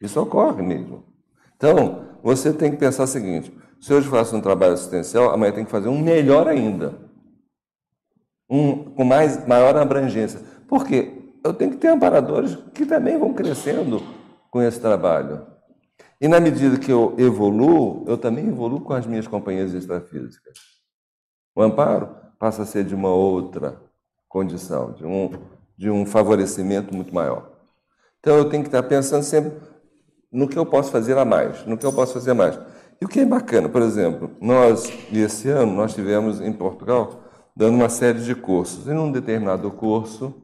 Isso 0.00 0.18
ocorre 0.18 0.62
mesmo. 0.62 1.04
Então, 1.54 2.16
você 2.22 2.50
tem 2.50 2.70
que 2.70 2.78
pensar 2.78 3.02
o 3.02 3.06
seguinte: 3.06 3.54
se 3.78 3.92
hoje 3.92 4.08
faço 4.08 4.34
um 4.34 4.40
trabalho 4.40 4.72
assistencial, 4.72 5.30
amanhã 5.30 5.52
tem 5.52 5.66
que 5.66 5.70
fazer 5.70 5.90
um 5.90 6.00
melhor 6.00 6.48
ainda. 6.48 6.94
Um, 8.48 8.84
com 8.94 9.04
mais, 9.04 9.46
maior 9.46 9.76
abrangência. 9.76 10.40
Por 10.66 10.86
quê? 10.86 11.12
Eu 11.44 11.52
tenho 11.52 11.72
que 11.72 11.76
ter 11.76 11.88
amparadores 11.88 12.56
que 12.72 12.86
também 12.86 13.18
vão 13.18 13.34
crescendo 13.34 14.02
com 14.50 14.62
esse 14.62 14.80
trabalho. 14.80 15.49
E 16.20 16.28
na 16.28 16.38
medida 16.38 16.78
que 16.78 16.92
eu 16.92 17.14
evoluo, 17.16 18.04
eu 18.06 18.18
também 18.18 18.48
evoluo 18.48 18.82
com 18.82 18.92
as 18.92 19.06
minhas 19.06 19.26
companhias 19.26 19.72
extrafísicas. 19.72 20.58
O 21.54 21.62
amparo 21.62 22.14
passa 22.38 22.62
a 22.62 22.66
ser 22.66 22.84
de 22.84 22.94
uma 22.94 23.08
outra 23.08 23.80
condição, 24.28 24.92
de 24.92 25.04
um, 25.04 25.30
de 25.76 25.90
um 25.90 26.04
favorecimento 26.04 26.94
muito 26.94 27.14
maior. 27.14 27.50
Então 28.18 28.36
eu 28.36 28.50
tenho 28.50 28.62
que 28.62 28.68
estar 28.68 28.82
pensando 28.82 29.22
sempre 29.22 29.52
no 30.30 30.46
que 30.46 30.58
eu 30.58 30.66
posso 30.66 30.90
fazer 30.90 31.16
a 31.16 31.24
mais, 31.24 31.64
no 31.66 31.76
que 31.76 31.86
eu 31.86 31.92
posso 31.92 32.12
fazer 32.12 32.34
mais. 32.34 32.58
E 33.00 33.04
o 33.04 33.08
que 33.08 33.20
é 33.20 33.24
bacana, 33.24 33.68
por 33.68 33.80
exemplo, 33.80 34.30
nós, 34.40 34.92
esse 35.10 35.48
ano, 35.48 35.72
nós 35.72 35.94
tivemos 35.94 36.40
em 36.40 36.52
Portugal 36.52 37.24
dando 37.56 37.76
uma 37.76 37.88
série 37.88 38.20
de 38.20 38.34
cursos. 38.34 38.86
Em 38.86 38.96
um 38.96 39.10
determinado 39.10 39.70
curso, 39.70 40.34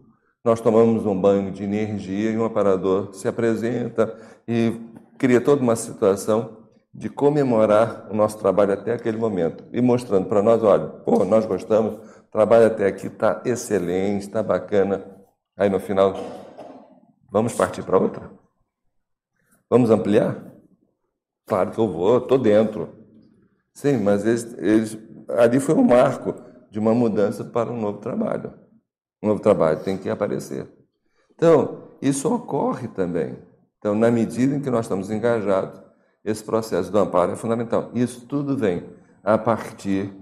nós 0.42 0.60
tomamos 0.60 1.04
um 1.04 1.18
banho 1.18 1.52
de 1.52 1.64
energia 1.64 2.30
e 2.30 2.38
um 2.38 2.44
aparador 2.44 3.12
se 3.12 3.28
apresenta 3.28 4.16
e 4.48 4.72
cria 5.18 5.40
toda 5.40 5.62
uma 5.62 5.76
situação 5.76 6.68
de 6.92 7.10
comemorar 7.10 8.08
o 8.10 8.14
nosso 8.14 8.38
trabalho 8.38 8.72
até 8.72 8.92
aquele 8.92 9.18
momento 9.18 9.64
e 9.72 9.82
mostrando 9.82 10.28
para 10.28 10.42
nós, 10.42 10.62
olha, 10.62 10.86
pô, 10.86 11.24
nós 11.24 11.44
gostamos, 11.44 12.00
trabalho 12.30 12.66
até 12.66 12.86
aqui 12.86 13.06
está 13.06 13.42
excelente, 13.44 14.22
está 14.22 14.42
bacana. 14.42 15.04
Aí 15.56 15.68
no 15.68 15.78
final, 15.78 16.14
vamos 17.30 17.54
partir 17.54 17.82
para 17.82 17.98
outra? 17.98 18.30
Vamos 19.68 19.90
ampliar? 19.90 20.42
Claro 21.46 21.70
que 21.70 21.78
eu 21.78 21.88
vou, 21.88 22.18
estou 22.18 22.38
dentro. 22.38 22.88
Sim, 23.74 23.98
mas 23.98 24.24
eles, 24.26 24.54
eles, 24.58 24.98
ali 25.28 25.60
foi 25.60 25.74
um 25.74 25.84
marco 25.84 26.34
de 26.70 26.78
uma 26.78 26.94
mudança 26.94 27.44
para 27.44 27.70
um 27.70 27.80
novo 27.80 27.98
trabalho. 27.98 28.52
Um 29.22 29.28
novo 29.28 29.40
trabalho 29.40 29.82
tem 29.82 29.98
que 29.98 30.08
aparecer. 30.08 30.66
Então, 31.34 31.88
isso 32.00 32.32
ocorre 32.32 32.88
também. 32.88 33.36
Então, 33.86 33.94
na 33.94 34.10
medida 34.10 34.56
em 34.56 34.60
que 34.60 34.68
nós 34.68 34.86
estamos 34.86 35.12
engajados, 35.12 35.80
esse 36.24 36.42
processo 36.42 36.90
do 36.90 36.98
amparo 36.98 37.30
é 37.30 37.36
fundamental. 37.36 37.92
Isso 37.94 38.26
tudo 38.26 38.56
vem 38.56 38.82
a 39.22 39.38
partir 39.38 40.12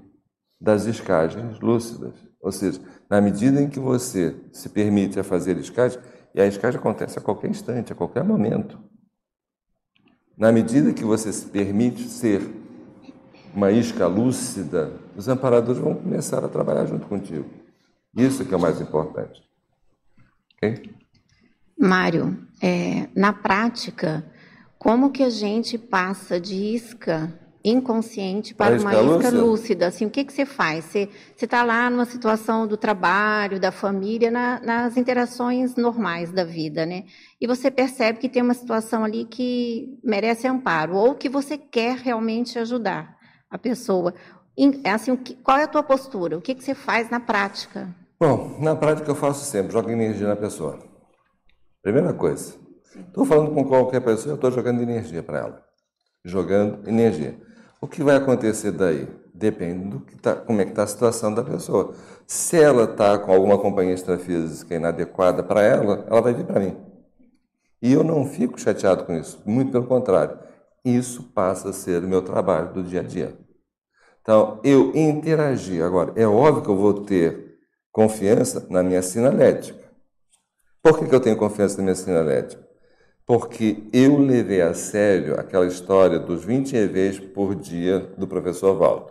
das 0.60 0.84
escagens 0.84 1.58
lúcidas. 1.60 2.12
Ou 2.42 2.52
seja, 2.52 2.78
na 3.08 3.22
medida 3.22 3.62
em 3.62 3.70
que 3.70 3.80
você 3.80 4.36
se 4.52 4.68
permite 4.68 5.18
a 5.18 5.24
fazer 5.24 5.56
escagem, 5.56 5.98
e 6.34 6.42
a 6.42 6.46
escagem 6.46 6.78
acontece 6.78 7.18
a 7.18 7.22
qualquer 7.22 7.48
instante, 7.48 7.90
a 7.90 7.96
qualquer 7.96 8.22
momento. 8.22 8.78
Na 10.36 10.52
medida 10.52 10.92
que 10.92 11.02
você 11.02 11.32
se 11.32 11.46
permite 11.46 12.06
ser 12.10 12.42
uma 13.54 13.72
isca 13.72 14.06
lúcida, 14.06 14.92
os 15.16 15.26
amparadores 15.26 15.80
vão 15.80 15.94
começar 15.94 16.44
a 16.44 16.48
trabalhar 16.48 16.84
junto 16.84 17.06
contigo. 17.06 17.48
Isso 18.14 18.44
que 18.44 18.52
é 18.52 18.58
o 18.58 18.60
mais 18.60 18.78
importante. 18.78 19.42
Ok? 20.54 21.03
Mário, 21.78 22.38
é, 22.62 23.08
na 23.14 23.32
prática, 23.32 24.24
como 24.78 25.10
que 25.10 25.22
a 25.22 25.30
gente 25.30 25.76
passa 25.76 26.40
de 26.40 26.54
isca 26.54 27.32
inconsciente 27.64 28.54
para 28.54 28.78
uma 28.78 28.92
isca 29.16 29.30
lúcida? 29.30 29.86
Assim, 29.86 30.04
o 30.06 30.10
que, 30.10 30.22
que 30.24 30.32
você 30.32 30.44
faz? 30.44 30.84
Você 30.84 31.08
está 31.40 31.64
lá 31.64 31.88
numa 31.88 32.04
situação 32.04 32.66
do 32.66 32.76
trabalho, 32.76 33.58
da 33.58 33.72
família, 33.72 34.30
na- 34.30 34.60
nas 34.60 34.96
interações 34.96 35.74
normais 35.74 36.30
da 36.30 36.44
vida, 36.44 36.84
né? 36.84 37.04
E 37.40 37.46
você 37.46 37.70
percebe 37.70 38.18
que 38.18 38.28
tem 38.28 38.42
uma 38.42 38.54
situação 38.54 39.02
ali 39.02 39.24
que 39.24 39.98
merece 40.04 40.46
amparo, 40.46 40.94
ou 40.94 41.14
que 41.14 41.28
você 41.28 41.56
quer 41.56 41.96
realmente 41.96 42.58
ajudar 42.58 43.16
a 43.50 43.56
pessoa. 43.58 44.14
Assim, 44.84 45.16
que- 45.16 45.34
qual 45.36 45.56
é 45.58 45.64
a 45.64 45.68
tua 45.68 45.82
postura? 45.82 46.36
O 46.38 46.42
que, 46.42 46.54
que 46.54 46.62
você 46.62 46.74
faz 46.74 47.10
na 47.10 47.18
prática? 47.18 47.88
Bom, 48.20 48.58
na 48.60 48.76
prática 48.76 49.10
eu 49.10 49.14
faço 49.16 49.44
sempre, 49.44 49.72
jogo 49.72 49.90
energia 49.90 50.28
na 50.28 50.36
pessoa. 50.36 50.78
Primeira 51.84 52.14
coisa. 52.14 52.54
Estou 52.96 53.26
falando 53.26 53.52
com 53.52 53.62
qualquer 53.62 54.00
pessoa, 54.00 54.32
eu 54.32 54.36
estou 54.36 54.50
jogando 54.50 54.80
energia 54.80 55.22
para 55.22 55.38
ela. 55.40 55.62
Jogando 56.24 56.88
energia. 56.88 57.38
O 57.78 57.86
que 57.86 58.02
vai 58.02 58.16
acontecer 58.16 58.72
daí? 58.72 59.06
Depende 59.34 59.90
do 59.90 60.00
que 60.00 60.16
tá, 60.16 60.34
como 60.34 60.62
é 60.62 60.64
que 60.64 60.70
está 60.70 60.84
a 60.84 60.86
situação 60.86 61.34
da 61.34 61.44
pessoa. 61.44 61.92
Se 62.26 62.58
ela 62.58 62.84
está 62.84 63.18
com 63.18 63.30
alguma 63.30 63.58
companhia 63.58 63.92
extrafísica 63.92 64.74
inadequada 64.74 65.42
para 65.42 65.60
ela, 65.60 66.06
ela 66.08 66.22
vai 66.22 66.32
vir 66.32 66.46
para 66.46 66.58
mim. 66.58 66.74
E 67.82 67.92
eu 67.92 68.02
não 68.02 68.24
fico 68.24 68.58
chateado 68.58 69.04
com 69.04 69.12
isso, 69.12 69.42
muito 69.44 69.70
pelo 69.70 69.84
contrário. 69.86 70.38
Isso 70.82 71.22
passa 71.34 71.68
a 71.68 71.72
ser 71.74 72.02
o 72.02 72.08
meu 72.08 72.22
trabalho 72.22 72.72
do 72.72 72.82
dia 72.82 73.00
a 73.00 73.04
dia. 73.04 73.36
Então, 74.22 74.58
eu 74.64 74.90
interagir. 74.96 75.84
Agora, 75.84 76.14
é 76.16 76.26
óbvio 76.26 76.62
que 76.62 76.70
eu 76.70 76.76
vou 76.76 77.04
ter 77.04 77.58
confiança 77.92 78.66
na 78.70 78.82
minha 78.82 79.02
sinalética. 79.02 79.83
Por 80.84 80.98
que, 80.98 81.06
que 81.06 81.14
eu 81.14 81.20
tenho 81.20 81.34
confiança 81.34 81.78
na 81.78 81.84
minha 81.84 81.94
sinalética? 81.94 82.62
Porque 83.24 83.88
eu 83.90 84.18
levei 84.18 84.60
a 84.60 84.74
sério 84.74 85.40
aquela 85.40 85.66
história 85.66 86.18
dos 86.18 86.44
20 86.44 86.76
EVs 86.76 87.18
por 87.20 87.54
dia 87.54 88.00
do 88.18 88.28
professor 88.28 88.76
Valdo. 88.76 89.10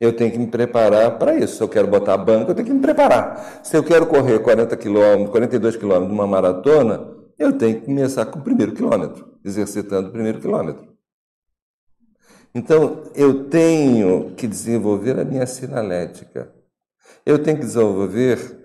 Eu 0.00 0.12
tenho 0.16 0.32
que 0.32 0.38
me 0.38 0.48
preparar 0.48 1.16
para 1.16 1.36
isso. 1.36 1.58
Se 1.58 1.62
eu 1.62 1.68
quero 1.68 1.86
botar 1.86 2.14
a 2.14 2.18
banca, 2.18 2.50
eu 2.50 2.56
tenho 2.56 2.66
que 2.66 2.74
me 2.74 2.80
preparar. 2.80 3.60
Se 3.62 3.76
eu 3.76 3.84
quero 3.84 4.08
correr 4.08 4.40
40 4.40 4.76
quilômetros, 4.76 5.30
42 5.30 5.76
quilômetros 5.76 6.10
numa 6.10 6.26
maratona, 6.26 7.14
eu 7.38 7.56
tenho 7.56 7.78
que 7.78 7.86
começar 7.86 8.26
com 8.26 8.40
o 8.40 8.42
primeiro 8.42 8.72
quilômetro, 8.72 9.38
exercitando 9.44 10.08
o 10.08 10.12
primeiro 10.12 10.40
quilômetro. 10.40 10.88
Então, 12.52 13.04
eu 13.14 13.44
tenho 13.44 14.34
que 14.34 14.48
desenvolver 14.48 15.20
a 15.20 15.24
minha 15.24 15.46
sinalética. 15.46 16.52
Eu 17.24 17.40
tenho 17.40 17.58
que 17.58 17.64
desenvolver, 17.64 18.58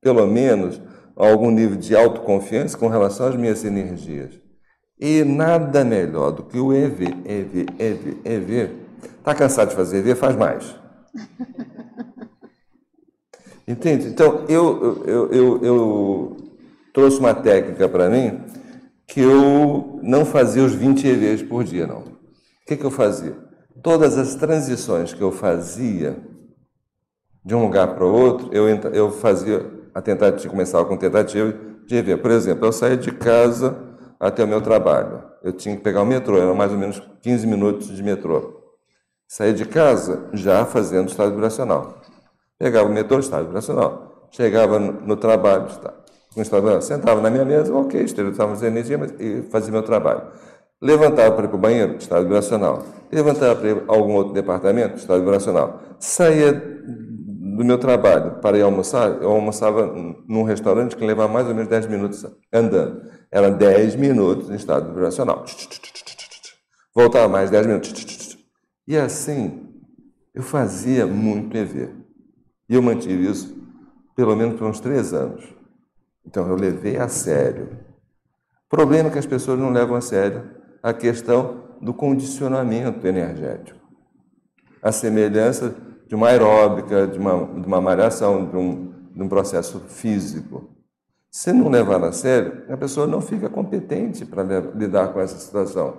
pelo 0.00 0.26
menos, 0.26 0.80
algum 1.16 1.50
nível 1.50 1.76
de 1.76 1.96
autoconfiança 1.96 2.78
com 2.78 2.88
relação 2.88 3.26
às 3.26 3.36
minhas 3.36 3.64
energias. 3.64 4.38
E 5.00 5.24
nada 5.24 5.84
melhor 5.84 6.32
do 6.32 6.44
que 6.44 6.58
o 6.58 6.72
EV, 6.72 7.04
EV, 7.24 7.66
EV, 7.78 8.16
EV. 8.24 8.70
Está 9.18 9.34
cansado 9.34 9.70
de 9.70 9.76
fazer 9.76 9.98
EV? 9.98 10.14
Faz 10.14 10.36
mais. 10.36 10.74
Entende? 13.66 14.08
Então, 14.08 14.44
eu, 14.48 15.04
eu, 15.06 15.32
eu, 15.32 15.62
eu 15.62 16.36
trouxe 16.92 17.18
uma 17.18 17.34
técnica 17.34 17.88
para 17.88 18.08
mim 18.08 18.40
que 19.06 19.20
eu 19.20 20.00
não 20.02 20.24
fazia 20.24 20.64
os 20.64 20.74
20 20.74 21.06
EVs 21.06 21.42
por 21.42 21.64
dia, 21.64 21.86
não. 21.86 22.00
O 22.00 22.16
que, 22.66 22.76
que 22.76 22.84
eu 22.84 22.90
fazia? 22.90 23.36
Todas 23.82 24.18
as 24.18 24.34
transições 24.34 25.12
que 25.12 25.22
eu 25.22 25.30
fazia 25.30 26.18
de 27.44 27.54
um 27.54 27.62
lugar 27.62 27.94
para 27.94 28.04
o 28.04 28.12
outro, 28.12 28.48
eu, 28.52 28.68
eu 28.68 29.10
fazia 29.10 29.77
a 29.98 30.02
tentativa, 30.02 30.48
começava 30.48 30.84
com 30.84 30.96
tentativa 30.96 31.52
de 31.84 31.96
EV. 31.96 32.18
Por 32.18 32.30
exemplo, 32.30 32.66
eu 32.66 32.72
saía 32.72 32.96
de 32.96 33.10
casa 33.10 33.76
até 34.20 34.44
o 34.44 34.48
meu 34.48 34.60
trabalho. 34.60 35.24
Eu 35.42 35.52
tinha 35.52 35.76
que 35.76 35.82
pegar 35.82 36.02
o 36.02 36.06
metrô, 36.06 36.38
eram 36.38 36.54
mais 36.54 36.70
ou 36.70 36.78
menos 36.78 37.02
15 37.20 37.46
minutos 37.48 37.88
de 37.88 38.00
metrô. 38.00 38.62
Saía 39.26 39.52
de 39.52 39.64
casa 39.64 40.28
já 40.32 40.64
fazendo 40.64 41.08
estado 41.08 41.32
vibracional. 41.32 42.00
Pegava 42.56 42.88
o 42.88 42.92
metrô, 42.92 43.18
estado 43.18 43.46
vibracional. 43.46 44.28
Chegava 44.30 44.78
no 44.78 45.16
trabalho, 45.16 45.66
com 46.32 46.42
estado 46.42 46.80
sentava 46.82 47.20
na 47.20 47.28
minha 47.28 47.44
mesa, 47.44 47.74
ok, 47.74 48.00
esterilizava 48.00 48.52
as 48.52 48.62
energias 48.62 49.00
mas, 49.00 49.14
e 49.18 49.42
fazia 49.50 49.72
meu 49.72 49.82
trabalho. 49.82 50.22
Levantava 50.80 51.34
para 51.34 51.46
ir 51.46 51.48
para 51.48 51.56
o 51.56 51.60
banheiro, 51.60 51.96
estado 51.96 52.22
vibracional. 52.22 52.84
Levantava 53.10 53.56
para 53.56 53.68
ir 53.68 53.82
a 53.88 53.92
algum 53.92 54.12
outro 54.14 54.32
departamento, 54.32 54.96
estado 54.96 55.20
vibracional. 55.20 55.80
Saía 55.98 56.52
do 57.58 57.64
meu 57.64 57.76
trabalho 57.76 58.36
para 58.40 58.56
ir 58.56 58.62
almoçar, 58.62 59.20
eu 59.20 59.30
almoçava 59.32 59.84
num 60.28 60.44
restaurante 60.44 60.94
que 60.94 61.04
levava 61.04 61.32
mais 61.32 61.48
ou 61.48 61.54
menos 61.54 61.68
10 61.68 61.88
minutos 61.88 62.24
andando. 62.52 63.02
Era 63.32 63.50
10 63.50 63.96
minutos 63.96 64.48
em 64.48 64.54
estado 64.54 64.94
vibracional. 64.94 65.44
Voltava 66.94 67.28
mais 67.28 67.50
10 67.50 67.66
minutos. 67.66 68.38
E 68.86 68.96
assim, 68.96 69.74
eu 70.32 70.44
fazia 70.44 71.04
muito 71.04 71.56
EV. 71.56 71.90
E 72.68 72.74
eu 72.76 72.82
mantive 72.82 73.28
isso 73.28 73.58
pelo 74.14 74.36
menos 74.36 74.56
por 74.56 74.68
uns 74.68 74.78
três 74.78 75.12
anos. 75.12 75.44
Então 76.24 76.46
eu 76.46 76.54
levei 76.54 76.96
a 76.96 77.08
sério. 77.08 77.76
Problema 78.68 79.10
que 79.10 79.18
as 79.18 79.26
pessoas 79.26 79.58
não 79.58 79.70
levam 79.70 79.96
a 79.96 80.00
sério 80.00 80.48
a 80.80 80.92
questão 80.92 81.76
do 81.82 81.92
condicionamento 81.92 83.04
energético. 83.04 83.80
A 84.80 84.92
semelhança 84.92 85.74
de 86.08 86.14
uma 86.14 86.28
aeróbica, 86.28 87.06
de 87.06 87.18
uma, 87.18 87.60
de 87.60 87.66
uma 87.66 87.80
malhação, 87.80 88.46
de 88.46 88.56
um, 88.56 88.92
de 89.14 89.22
um 89.22 89.28
processo 89.28 89.78
físico. 89.80 90.70
Se 91.30 91.52
não 91.52 91.68
levar 91.68 92.02
a 92.02 92.10
sério, 92.10 92.64
a 92.70 92.76
pessoa 92.76 93.06
não 93.06 93.20
fica 93.20 93.50
competente 93.50 94.24
para 94.24 94.42
lidar 94.74 95.12
com 95.12 95.20
essa 95.20 95.38
situação. 95.38 95.98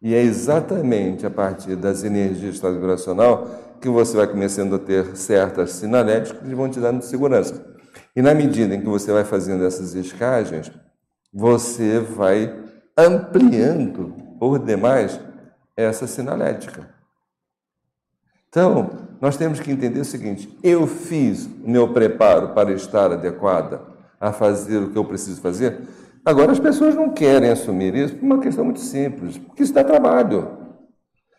E 0.00 0.14
é 0.14 0.22
exatamente 0.22 1.26
a 1.26 1.30
partir 1.30 1.76
das 1.76 2.02
energias 2.02 2.40
do 2.40 2.48
estado 2.48 2.74
vibracional 2.74 3.46
que 3.80 3.88
você 3.88 4.16
vai 4.16 4.26
começando 4.26 4.74
a 4.74 4.78
ter 4.78 5.16
certas 5.16 5.72
sinaléticas 5.72 6.40
que 6.40 6.54
vão 6.54 6.68
te 6.68 6.80
dando 6.80 7.02
segurança. 7.02 7.64
E 8.16 8.22
na 8.22 8.34
medida 8.34 8.74
em 8.74 8.80
que 8.80 8.88
você 8.88 9.12
vai 9.12 9.24
fazendo 9.24 9.64
essas 9.64 9.94
escagens, 9.94 10.72
você 11.32 12.00
vai 12.00 12.58
ampliando 12.96 14.14
por 14.38 14.58
demais 14.58 15.20
essa 15.76 16.06
sinalética. 16.06 16.88
Então, 18.48 19.11
nós 19.22 19.36
temos 19.36 19.60
que 19.60 19.70
entender 19.70 20.00
o 20.00 20.04
seguinte: 20.04 20.52
eu 20.64 20.84
fiz 20.84 21.46
o 21.46 21.70
meu 21.70 21.92
preparo 21.92 22.48
para 22.48 22.72
estar 22.72 23.12
adequada 23.12 23.80
a 24.20 24.32
fazer 24.32 24.78
o 24.78 24.90
que 24.90 24.98
eu 24.98 25.04
preciso 25.04 25.40
fazer. 25.40 25.80
Agora, 26.24 26.50
as 26.50 26.58
pessoas 26.58 26.96
não 26.96 27.10
querem 27.10 27.48
assumir 27.48 27.94
isso 27.94 28.16
por 28.16 28.24
uma 28.24 28.40
questão 28.40 28.64
muito 28.64 28.80
simples, 28.80 29.38
porque 29.38 29.62
isso 29.62 29.72
dá 29.72 29.84
trabalho. 29.84 30.58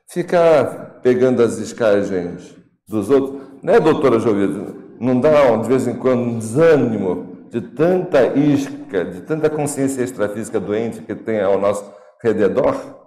Ficar 0.08 1.00
pegando 1.02 1.44
as 1.44 1.58
escagens 1.58 2.56
dos 2.88 3.10
outros, 3.10 3.42
né, 3.62 3.80
doutora 3.80 4.18
Jovita? 4.20 4.76
Não 5.00 5.20
dá, 5.20 5.56
de 5.58 5.68
vez 5.68 5.86
em 5.86 5.96
quando, 5.96 6.22
um 6.22 6.40
desânimo 6.40 7.48
de 7.50 7.60
tanta 7.60 8.28
isca, 8.38 9.04
de 9.04 9.22
tanta 9.22 9.50
consciência 9.50 10.02
extrafísica 10.04 10.60
doente 10.60 11.02
que 11.02 11.16
tem 11.16 11.42
ao 11.42 11.60
nosso 11.60 11.86
redor? 12.22 13.03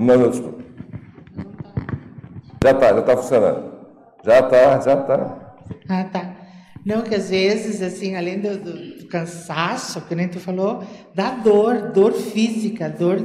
Não, 0.00 0.16
não, 0.16 0.30
desculpa. 0.30 0.64
Já 2.64 2.70
está, 2.70 2.88
já 2.88 3.00
está 3.00 3.16
funcionando. 3.18 3.72
Já 4.24 4.40
está, 4.40 4.80
já 4.80 4.94
está. 4.94 5.54
Ah, 5.88 6.04
tá. 6.04 6.36
Não, 6.86 7.02
que 7.02 7.14
às 7.14 7.28
vezes, 7.28 7.82
assim, 7.82 8.16
além 8.16 8.40
do, 8.40 8.56
do, 8.56 9.06
cansaço, 9.08 10.00
que 10.02 10.14
nem 10.14 10.26
tu 10.26 10.40
falou, 10.40 10.82
dá 11.14 11.32
dor, 11.32 11.90
dor 11.92 12.12
física, 12.12 12.88
dor 12.88 13.18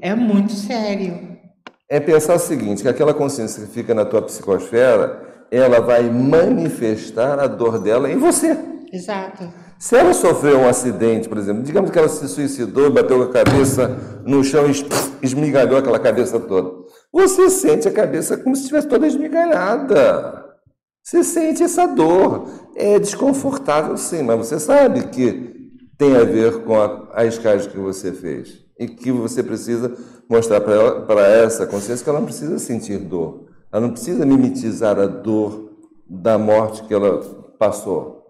é 0.00 0.14
muito 0.14 0.52
sério. 0.52 1.36
É 1.86 2.00
pensar 2.00 2.36
o 2.36 2.38
seguinte, 2.38 2.82
que 2.82 2.88
aquela 2.88 3.12
consciência 3.12 3.66
que 3.66 3.70
fica 3.70 3.92
na 3.92 4.06
tua 4.06 4.22
psicosfera, 4.22 5.46
ela 5.50 5.80
vai 5.80 6.04
manifestar 6.04 7.38
a 7.38 7.46
dor 7.46 7.78
dela 7.78 8.10
em 8.10 8.16
você. 8.16 8.56
Exato. 8.90 9.52
Se 9.82 9.96
ela 9.96 10.14
sofreu 10.14 10.60
um 10.60 10.68
acidente, 10.68 11.28
por 11.28 11.36
exemplo, 11.36 11.64
digamos 11.64 11.90
que 11.90 11.98
ela 11.98 12.08
se 12.08 12.28
suicidou, 12.28 12.88
bateu 12.88 13.20
a 13.20 13.32
cabeça 13.32 13.88
no 14.24 14.44
chão 14.44 14.66
e 14.70 15.26
esmigalhou 15.26 15.76
aquela 15.76 15.98
cabeça 15.98 16.38
toda. 16.38 16.70
Você 17.12 17.50
sente 17.50 17.88
a 17.88 17.90
cabeça 17.90 18.36
como 18.36 18.54
se 18.54 18.62
estivesse 18.62 18.86
toda 18.86 19.08
esmigalhada. 19.08 20.54
Você 21.02 21.24
sente 21.24 21.64
essa 21.64 21.84
dor. 21.84 22.46
É 22.76 22.96
desconfortável, 23.00 23.96
sim, 23.96 24.22
mas 24.22 24.46
você 24.46 24.60
sabe 24.60 25.08
que 25.08 25.72
tem 25.98 26.16
a 26.16 26.22
ver 26.22 26.62
com 26.62 26.80
a, 26.80 27.08
a 27.12 27.26
que 27.26 27.76
você 27.76 28.12
fez. 28.12 28.64
E 28.78 28.86
que 28.86 29.10
você 29.10 29.42
precisa 29.42 29.92
mostrar 30.30 30.60
para 30.60 31.26
essa 31.26 31.66
consciência 31.66 32.04
que 32.04 32.08
ela 32.08 32.20
não 32.20 32.26
precisa 32.26 32.56
sentir 32.60 32.98
dor. 32.98 33.48
Ela 33.72 33.82
não 33.82 33.90
precisa 33.90 34.24
mimetizar 34.24 34.96
a 35.00 35.08
dor 35.08 35.72
da 36.08 36.38
morte 36.38 36.84
que 36.84 36.94
ela 36.94 37.18
passou. 37.58 38.21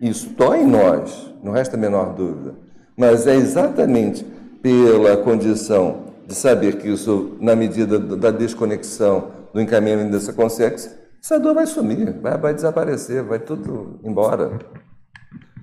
Isso 0.00 0.30
dói 0.30 0.60
em 0.62 0.66
nós, 0.66 1.32
não 1.42 1.52
resta 1.52 1.76
a 1.76 1.80
menor 1.80 2.14
dúvida. 2.14 2.54
Mas 2.96 3.26
é 3.26 3.34
exatamente 3.34 4.24
pela 4.62 5.16
condição 5.16 6.04
de 6.26 6.34
saber 6.34 6.76
que 6.76 6.88
isso, 6.88 7.36
na 7.40 7.54
medida 7.56 7.98
da 7.98 8.30
desconexão, 8.30 9.30
do 9.54 9.60
encaminhamento 9.60 10.10
dessa 10.10 10.32
consciência, 10.32 10.92
essa 11.22 11.40
dor 11.40 11.54
vai 11.54 11.66
sumir, 11.66 12.12
vai, 12.20 12.36
vai 12.36 12.54
desaparecer, 12.54 13.22
vai 13.22 13.38
tudo 13.38 13.98
embora. 14.04 14.58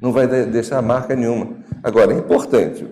Não 0.02 0.12
vai 0.12 0.28
deixar 0.28 0.82
marca 0.82 1.16
nenhuma. 1.16 1.58
Agora, 1.84 2.12
é 2.12 2.18
importante 2.18 2.88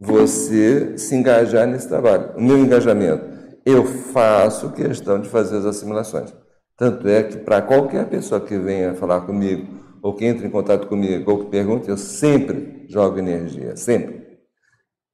você 0.00 0.96
se 0.96 1.14
engajar 1.14 1.66
nesse 1.66 1.88
trabalho. 1.88 2.30
O 2.36 2.42
meu 2.42 2.58
engajamento, 2.58 3.24
eu 3.64 3.84
faço 3.84 4.70
questão 4.70 5.20
de 5.20 5.28
fazer 5.28 5.58
as 5.58 5.66
assimilações. 5.66 6.34
Tanto 6.76 7.06
é 7.08 7.24
que, 7.24 7.36
para 7.36 7.60
qualquer 7.60 8.06
pessoa 8.06 8.40
que 8.40 8.56
venha 8.56 8.94
falar 8.94 9.20
comigo, 9.22 9.66
ou 10.02 10.14
que 10.14 10.24
entre 10.24 10.46
em 10.46 10.50
contato 10.50 10.86
comigo, 10.86 11.30
ou 11.30 11.44
que 11.44 11.50
pergunte, 11.50 11.88
eu 11.88 11.96
sempre 11.96 12.84
jogo 12.88 13.18
energia, 13.18 13.76
sempre. 13.76 14.26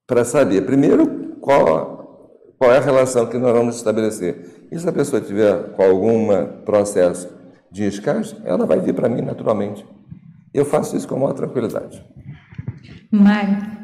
Para 0.06 0.24
saber, 0.24 0.64
primeiro, 0.66 1.36
qual, 1.40 2.30
qual 2.58 2.72
é 2.72 2.78
a 2.78 2.80
relação 2.80 3.26
que 3.26 3.38
nós 3.38 3.52
vamos 3.52 3.76
estabelecer. 3.76 4.66
E 4.70 4.78
se 4.78 4.88
a 4.88 4.92
pessoa 4.92 5.20
tiver 5.20 5.72
com 5.74 5.82
algum 5.82 6.28
processo 6.64 7.28
de 7.70 7.84
escasez, 7.84 8.36
ela 8.44 8.66
vai 8.66 8.80
vir 8.80 8.94
para 8.94 9.08
mim 9.08 9.22
naturalmente. 9.22 9.84
Eu 10.52 10.64
faço 10.64 10.96
isso 10.96 11.08
com 11.08 11.18
maior 11.18 11.32
tranquilidade. 11.32 12.04
Mário. 13.10 13.74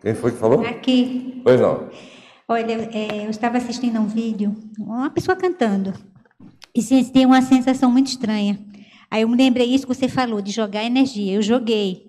Quem 0.00 0.14
foi 0.14 0.30
que 0.30 0.38
falou? 0.38 0.60
Aqui. 0.64 1.40
Pois 1.42 1.60
não. 1.60 1.88
Olha, 2.48 2.88
é, 2.92 3.26
eu 3.26 3.30
estava 3.30 3.58
assistindo 3.58 3.96
a 3.96 4.00
um 4.00 4.06
vídeo, 4.06 4.54
uma 4.78 5.10
pessoa 5.10 5.36
cantando, 5.36 5.92
e 6.74 6.80
senti 6.80 7.26
uma 7.26 7.42
sensação 7.42 7.90
muito 7.90 8.06
estranha. 8.06 8.58
Aí 9.10 9.22
eu 9.22 9.28
me 9.28 9.36
lembrei 9.36 9.66
isso 9.66 9.86
que 9.86 9.94
você 9.94 10.08
falou, 10.08 10.40
de 10.42 10.50
jogar 10.50 10.84
energia. 10.84 11.34
Eu 11.34 11.42
joguei. 11.42 12.08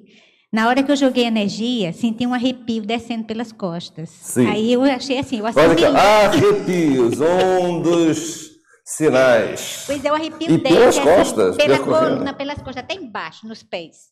Na 0.51 0.67
hora 0.67 0.81
que 0.81 0.91
eu 0.91 0.95
joguei 0.95 1.25
energia, 1.25 1.93
senti 1.93 2.25
um 2.25 2.33
arrepio 2.33 2.81
descendo 2.81 3.23
pelas 3.23 3.51
costas. 3.51 4.09
Sim. 4.09 4.47
Aí 4.47 4.73
eu 4.73 4.81
achei 4.83 5.19
assim, 5.19 5.39
eu 5.39 5.45
assimilei. 5.45 5.85
arrepios, 5.85 7.21
um 7.21 7.81
dos 7.81 8.49
sinais. 8.83 9.83
Pois 9.85 10.03
é, 10.03 10.11
o 10.11 10.15
arrepio 10.15 10.51
E 10.51 10.57
desce 10.57 10.75
pelas 10.75 10.97
assim, 10.97 11.07
costas, 11.07 11.55
pela 11.55 11.79
coluna, 11.79 12.33
pelas 12.33 12.57
costas, 12.57 12.77
até 12.77 12.95
embaixo, 12.95 13.47
nos 13.47 13.61
pés. 13.61 14.09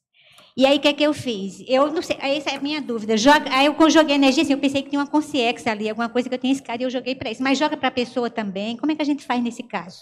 E 0.56 0.66
aí, 0.66 0.78
o 0.78 0.80
que 0.80 0.88
é 0.88 0.94
que 0.94 1.04
eu 1.04 1.14
fiz? 1.14 1.64
Eu 1.68 1.92
não 1.92 2.02
sei, 2.02 2.18
essa 2.20 2.52
é 2.52 2.56
a 2.56 2.60
minha 2.60 2.82
dúvida. 2.82 3.16
Joga, 3.18 3.46
aí, 3.52 3.68
eu, 3.68 3.90
joguei 3.90 4.16
energia, 4.16 4.44
assim, 4.44 4.54
eu 4.54 4.60
pensei 4.60 4.82
que 4.82 4.90
tinha 4.90 5.00
uma 5.00 5.08
consciência 5.08 5.72
ali, 5.72 5.90
alguma 5.90 6.10
coisa 6.10 6.28
que 6.30 6.34
eu 6.34 6.40
tinha 6.40 6.54
escada 6.54 6.82
e 6.82 6.86
eu 6.86 6.90
joguei 6.90 7.16
para 7.16 7.32
isso. 7.32 7.44
Mas 7.44 7.60
joga 7.60 7.78
para 7.78 7.90
a 7.90 7.92
pessoa 7.92 8.30
também. 8.30 8.76
Como 8.78 8.92
é 8.92 8.96
que 8.96 9.02
a 9.02 9.06
gente 9.06 9.24
faz 9.24 9.42
nesse 9.44 9.62
caso? 9.64 10.00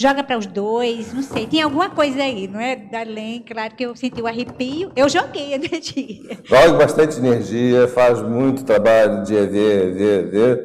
Joga 0.00 0.22
para 0.22 0.38
os 0.38 0.46
dois, 0.46 1.12
não 1.12 1.24
sei. 1.24 1.44
Tinha 1.48 1.64
alguma 1.64 1.90
coisa 1.90 2.22
aí, 2.22 2.46
não 2.46 2.60
é? 2.60 2.88
Além, 2.94 3.42
claro 3.42 3.74
que 3.74 3.84
eu 3.84 3.96
senti 3.96 4.22
o 4.22 4.28
arrepio. 4.28 4.92
Eu 4.94 5.08
joguei 5.08 5.54
energia. 5.54 6.38
Jogue 6.44 6.78
bastante 6.78 7.18
energia, 7.18 7.88
faz 7.88 8.22
muito 8.22 8.62
trabalho 8.62 9.24
de 9.24 9.34
EV, 9.34 9.58
EV, 9.58 10.02
EV. 10.02 10.60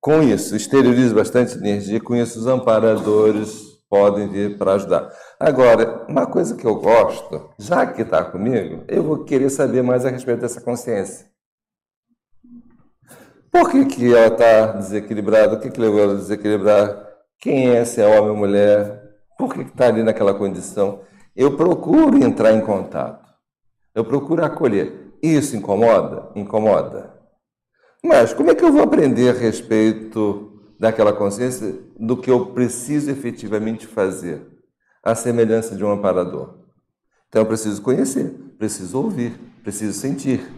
Com 0.00 0.20
isso, 0.20 0.56
exteriorize 0.56 1.14
bastante 1.14 1.56
energia, 1.56 2.00
com 2.00 2.16
isso 2.16 2.40
os 2.40 2.48
amparadores 2.48 3.78
podem 3.88 4.26
vir 4.26 4.58
para 4.58 4.72
ajudar. 4.72 5.12
Agora, 5.38 6.04
uma 6.08 6.26
coisa 6.26 6.56
que 6.56 6.64
eu 6.64 6.74
gosto, 6.74 7.50
já 7.56 7.86
que 7.86 8.02
está 8.02 8.24
comigo, 8.24 8.82
eu 8.88 9.04
vou 9.04 9.22
querer 9.22 9.50
saber 9.50 9.82
mais 9.82 10.04
a 10.04 10.10
respeito 10.10 10.40
dessa 10.40 10.60
consciência. 10.60 11.30
Por 13.48 13.70
que, 13.70 13.84
que 13.84 14.12
ela 14.12 14.26
está 14.26 14.72
desequilibrada? 14.72 15.54
O 15.54 15.60
que, 15.60 15.70
que 15.70 15.80
levou 15.80 16.00
ela 16.00 16.14
a 16.14 16.16
desequilibrar? 16.16 17.11
Quem 17.42 17.70
é, 17.70 17.84
se 17.84 18.00
é 18.00 18.06
homem 18.06 18.30
ou 18.30 18.36
mulher? 18.36 19.02
Por 19.36 19.52
que 19.52 19.62
está 19.62 19.88
ali 19.88 20.04
naquela 20.04 20.32
condição? 20.32 21.00
Eu 21.34 21.56
procuro 21.56 22.22
entrar 22.22 22.52
em 22.52 22.60
contato. 22.60 23.28
Eu 23.92 24.04
procuro 24.04 24.44
acolher. 24.44 25.12
Isso 25.20 25.56
incomoda? 25.56 26.30
Incomoda. 26.36 27.12
Mas 28.00 28.32
como 28.32 28.52
é 28.52 28.54
que 28.54 28.64
eu 28.64 28.72
vou 28.72 28.84
aprender 28.84 29.30
a 29.30 29.32
respeito 29.32 30.52
daquela 30.78 31.12
consciência 31.12 31.80
do 31.98 32.16
que 32.16 32.30
eu 32.30 32.46
preciso 32.46 33.10
efetivamente 33.10 33.88
fazer? 33.88 34.46
A 35.02 35.16
semelhança 35.16 35.74
de 35.74 35.84
um 35.84 35.90
amparador. 35.90 36.58
Então 37.28 37.42
eu 37.42 37.46
preciso 37.46 37.82
conhecer, 37.82 38.30
preciso 38.56 39.02
ouvir, 39.02 39.32
preciso 39.64 39.98
sentir. 39.98 40.48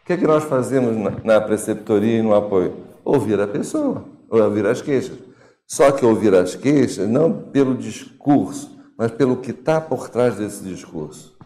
O 0.00 0.06
que 0.06 0.12
é 0.12 0.16
que 0.16 0.28
nós 0.28 0.44
fazemos 0.44 0.96
na, 0.96 1.10
na 1.24 1.40
preceptoria 1.40 2.18
e 2.18 2.22
no 2.22 2.36
apoio? 2.36 2.86
Ouvir 3.04 3.40
a 3.40 3.48
pessoa, 3.48 4.04
ouvir 4.30 4.64
as 4.64 4.80
queixas. 4.80 5.29
Só 5.70 5.92
que 5.92 6.04
ouvir 6.04 6.34
as 6.34 6.56
queixas 6.56 7.08
não 7.08 7.32
pelo 7.32 7.76
discurso, 7.76 8.76
mas 8.98 9.12
pelo 9.12 9.36
que 9.36 9.52
está 9.52 9.80
por 9.80 10.08
trás 10.08 10.34
desse 10.34 10.64
discurso. 10.64 11.38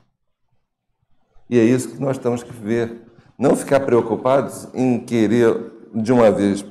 E 1.51 1.59
é 1.59 1.62
isso 1.62 1.91
que 1.91 2.01
nós 2.01 2.16
temos 2.16 2.43
que 2.43 2.51
ver. 2.51 3.03
Não 3.39 3.55
ficar 3.55 3.81
preocupados 3.81 4.66
em 4.72 4.99
querer, 4.99 5.55
de 5.95 6.11
uma 6.11 6.31
vez, 6.31 6.64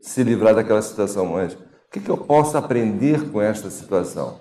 se 0.00 0.22
livrar 0.22 0.54
daquela 0.54 0.80
situação, 0.80 1.26
mas 1.26 1.54
o 1.54 1.58
que, 1.90 1.98
que 1.98 2.08
eu 2.08 2.16
posso 2.16 2.56
aprender 2.56 3.32
com 3.32 3.42
esta 3.42 3.68
situação? 3.68 4.38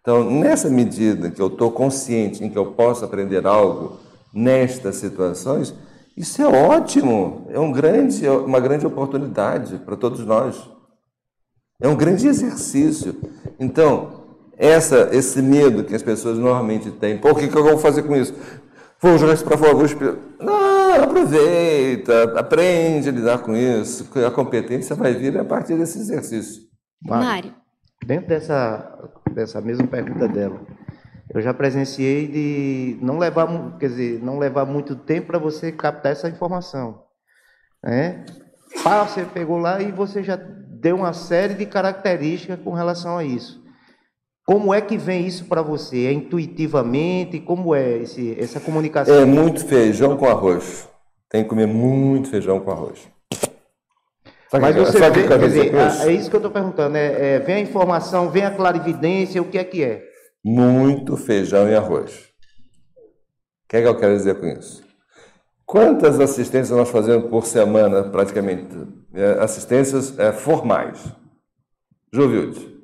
Então, 0.00 0.30
nessa 0.30 0.70
medida 0.70 1.28
que 1.28 1.42
eu 1.42 1.48
estou 1.48 1.72
consciente 1.72 2.44
em 2.44 2.50
que 2.50 2.56
eu 2.56 2.66
posso 2.66 3.04
aprender 3.04 3.48
algo 3.48 3.98
nestas 4.32 4.94
situações, 4.94 5.74
isso 6.16 6.40
é 6.40 6.46
ótimo, 6.46 7.48
é 7.50 7.58
um 7.58 7.72
grande, 7.72 8.28
uma 8.28 8.60
grande 8.60 8.86
oportunidade 8.86 9.76
para 9.78 9.96
todos 9.96 10.24
nós. 10.24 10.72
É 11.84 11.88
um 11.88 11.94
grande 11.94 12.26
exercício. 12.26 13.14
Então, 13.60 14.24
essa, 14.56 15.10
esse 15.12 15.42
medo 15.42 15.84
que 15.84 15.94
as 15.94 16.02
pessoas 16.02 16.38
normalmente 16.38 16.90
têm, 16.90 17.18
pô, 17.18 17.32
o 17.32 17.34
que, 17.34 17.46
que 17.46 17.54
eu 17.54 17.62
vou 17.62 17.76
fazer 17.76 18.04
com 18.04 18.16
isso? 18.16 18.34
Vou 19.02 19.18
jogar 19.18 19.34
isso 19.34 19.44
para 19.44 19.58
fora, 19.58 19.74
vou 19.74 19.84
explicar. 19.84 20.16
Não, 20.40 21.04
aproveita, 21.04 22.40
aprende 22.40 23.10
a 23.10 23.12
lidar 23.12 23.38
com 23.40 23.54
isso. 23.54 24.08
A 24.26 24.30
competência 24.30 24.96
vai 24.96 25.12
vir 25.12 25.36
a 25.36 25.44
partir 25.44 25.76
desse 25.76 25.98
exercício. 25.98 26.62
Mário. 27.02 27.54
Dentro 28.06 28.28
dessa, 28.28 29.10
dessa 29.34 29.60
mesma 29.60 29.86
pergunta 29.86 30.26
dela, 30.26 30.62
eu 31.34 31.42
já 31.42 31.52
presenciei 31.52 32.26
de 32.26 32.98
não 33.04 33.18
levar, 33.18 33.76
quer 33.78 33.90
dizer, 33.90 34.22
não 34.22 34.38
levar 34.38 34.64
muito 34.64 34.96
tempo 34.96 35.26
para 35.26 35.38
você 35.38 35.70
captar 35.70 36.12
essa 36.12 36.30
informação. 36.30 37.02
Né? 37.82 38.24
Pá, 38.82 39.04
você 39.04 39.22
pegou 39.26 39.58
lá 39.58 39.82
e 39.82 39.92
você 39.92 40.22
já 40.22 40.38
deu 40.84 40.96
uma 40.96 41.14
série 41.14 41.54
de 41.54 41.64
características 41.64 42.58
com 42.62 42.74
relação 42.74 43.16
a 43.16 43.24
isso. 43.24 43.64
Como 44.46 44.74
é 44.74 44.82
que 44.82 44.98
vem 44.98 45.26
isso 45.26 45.46
para 45.46 45.62
você? 45.62 46.04
É 46.08 46.12
intuitivamente? 46.12 47.40
Como 47.40 47.74
é 47.74 47.96
esse, 48.02 48.38
essa 48.38 48.60
comunicação? 48.60 49.14
É 49.14 49.24
muito 49.24 49.64
feijão 49.66 50.14
com 50.18 50.26
arroz. 50.28 50.86
Tem 51.30 51.42
que 51.42 51.48
comer 51.48 51.66
muito 51.66 52.28
feijão 52.28 52.60
com 52.60 52.70
arroz. 52.70 53.08
Sabe 54.50 54.60
Mas 54.62 54.74
que- 54.76 54.80
você 54.84 54.98
sabe 54.98 55.22
vê, 55.22 55.26
que 55.28 55.38
dizer 55.38 55.74
isso? 55.74 56.02
é 56.02 56.12
isso 56.12 56.28
que 56.28 56.36
eu 56.36 56.40
estou 56.40 56.52
perguntando. 56.52 56.96
É, 56.98 57.36
é, 57.36 57.38
vem 57.38 57.54
a 57.56 57.60
informação, 57.60 58.28
vem 58.30 58.44
a 58.44 58.50
clarividência, 58.50 59.40
o 59.40 59.46
que 59.46 59.56
é 59.56 59.64
que 59.64 59.82
é? 59.82 60.02
Muito 60.44 61.16
feijão 61.16 61.66
e 61.66 61.74
arroz. 61.74 62.12
O 63.64 63.68
que 63.70 63.78
é 63.78 63.80
que 63.82 63.88
eu 63.88 63.96
quero 63.98 64.14
dizer 64.14 64.38
com 64.38 64.46
isso? 64.46 64.83
Quantas 65.66 66.20
assistências 66.20 66.76
nós 66.76 66.90
fazemos 66.90 67.28
por 67.30 67.46
semana, 67.46 68.04
praticamente? 68.04 68.68
É, 69.14 69.38
assistências 69.40 70.18
é, 70.18 70.32
formais. 70.32 71.02
Juvilde. 72.12 72.74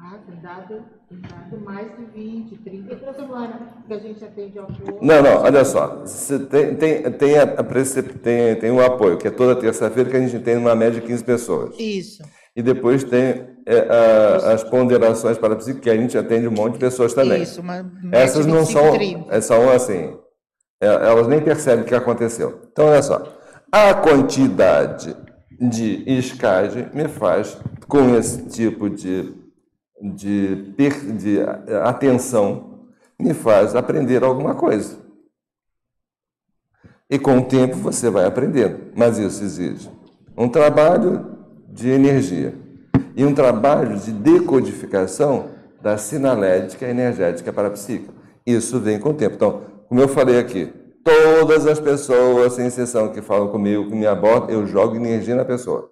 Ah, 0.00 0.18
tem 0.26 0.40
dado, 0.40 0.82
tem 1.08 1.20
dado 1.20 1.64
mais 1.64 1.88
de 1.96 2.04
20, 2.06 2.56
30 2.62 2.96
por 2.96 3.14
semana 3.14 3.60
que 3.86 3.92
a 3.92 3.98
gente 3.98 4.24
atende 4.24 4.58
ao 4.58 4.66
povo. 4.66 4.98
Não, 5.02 5.22
não, 5.22 5.42
olha 5.42 5.64
só. 5.64 6.02
Tem, 6.50 6.74
tem, 6.76 7.12
tem, 7.12 7.38
a, 7.38 7.46
tem, 8.22 8.56
tem 8.56 8.70
um 8.70 8.80
apoio, 8.80 9.18
que 9.18 9.28
é 9.28 9.30
toda 9.30 9.54
terça-feira, 9.60 10.08
que 10.08 10.16
a 10.16 10.20
gente 10.20 10.38
tem 10.42 10.56
uma 10.56 10.74
média 10.74 11.00
de 11.00 11.06
15 11.06 11.22
pessoas. 11.24 11.78
Isso. 11.78 12.22
E 12.56 12.62
depois 12.62 13.04
tem 13.04 13.46
é, 13.66 13.78
a- 13.88 14.52
as 14.52 14.64
ponderações 14.64 15.36
para 15.36 15.54
psique, 15.54 15.80
que 15.80 15.90
a 15.90 15.96
gente 15.96 16.16
atende 16.16 16.48
um 16.48 16.52
monte 16.52 16.72
de 16.74 16.78
pessoas 16.80 17.12
também. 17.12 17.42
Isso, 17.42 17.60
uma 17.60 17.82
média 17.82 18.18
Essas 18.18 18.46
não 18.46 18.60
25, 18.64 18.80
são, 18.84 18.92
30. 18.94 19.34
é, 19.36 19.40
são 19.40 19.70
assim, 19.70 20.16
elas 20.80 21.26
nem 21.26 21.40
percebem 21.40 21.84
o 21.84 21.86
que 21.86 21.94
aconteceu. 21.94 22.62
Então, 22.70 22.86
olha 22.86 23.02
só, 23.02 23.36
a 23.70 23.94
quantidade 23.94 25.16
de 25.60 26.04
escagem 26.06 26.88
me 26.92 27.08
faz, 27.08 27.56
com 27.86 28.14
esse 28.16 28.46
tipo 28.48 28.88
de, 28.88 29.34
de, 30.00 30.72
de 31.16 31.40
atenção, 31.82 32.84
me 33.18 33.34
faz 33.34 33.74
aprender 33.74 34.22
alguma 34.22 34.54
coisa. 34.54 34.96
E 37.10 37.18
com 37.18 37.38
o 37.38 37.44
tempo 37.44 37.76
você 37.76 38.10
vai 38.10 38.24
aprendendo, 38.26 38.92
mas 38.94 39.18
isso 39.18 39.42
exige 39.42 39.90
um 40.38 40.48
trabalho 40.48 41.38
de 41.68 41.88
energia 41.88 42.54
e 43.16 43.24
um 43.24 43.34
trabalho 43.34 43.98
de 43.98 44.12
decodificação 44.12 45.48
da 45.82 45.98
sinalética 45.98 46.86
energética 46.86 47.52
parapsíquica. 47.52 48.14
Isso 48.46 48.78
vem 48.78 49.00
com 49.00 49.10
o 49.10 49.14
tempo. 49.14 49.34
Então, 49.34 49.62
como 49.88 50.00
eu 50.00 50.08
falei 50.08 50.38
aqui, 50.38 50.72
todas 51.04 51.66
as 51.66 51.80
pessoas, 51.80 52.52
sem 52.54 52.66
exceção, 52.66 53.10
que 53.12 53.22
falam 53.22 53.48
comigo, 53.48 53.88
que 53.88 53.96
me 53.96 54.06
abordam, 54.06 54.50
eu 54.50 54.66
jogo 54.66 54.96
energia 54.96 55.34
na 55.34 55.44
pessoa. 55.44 55.90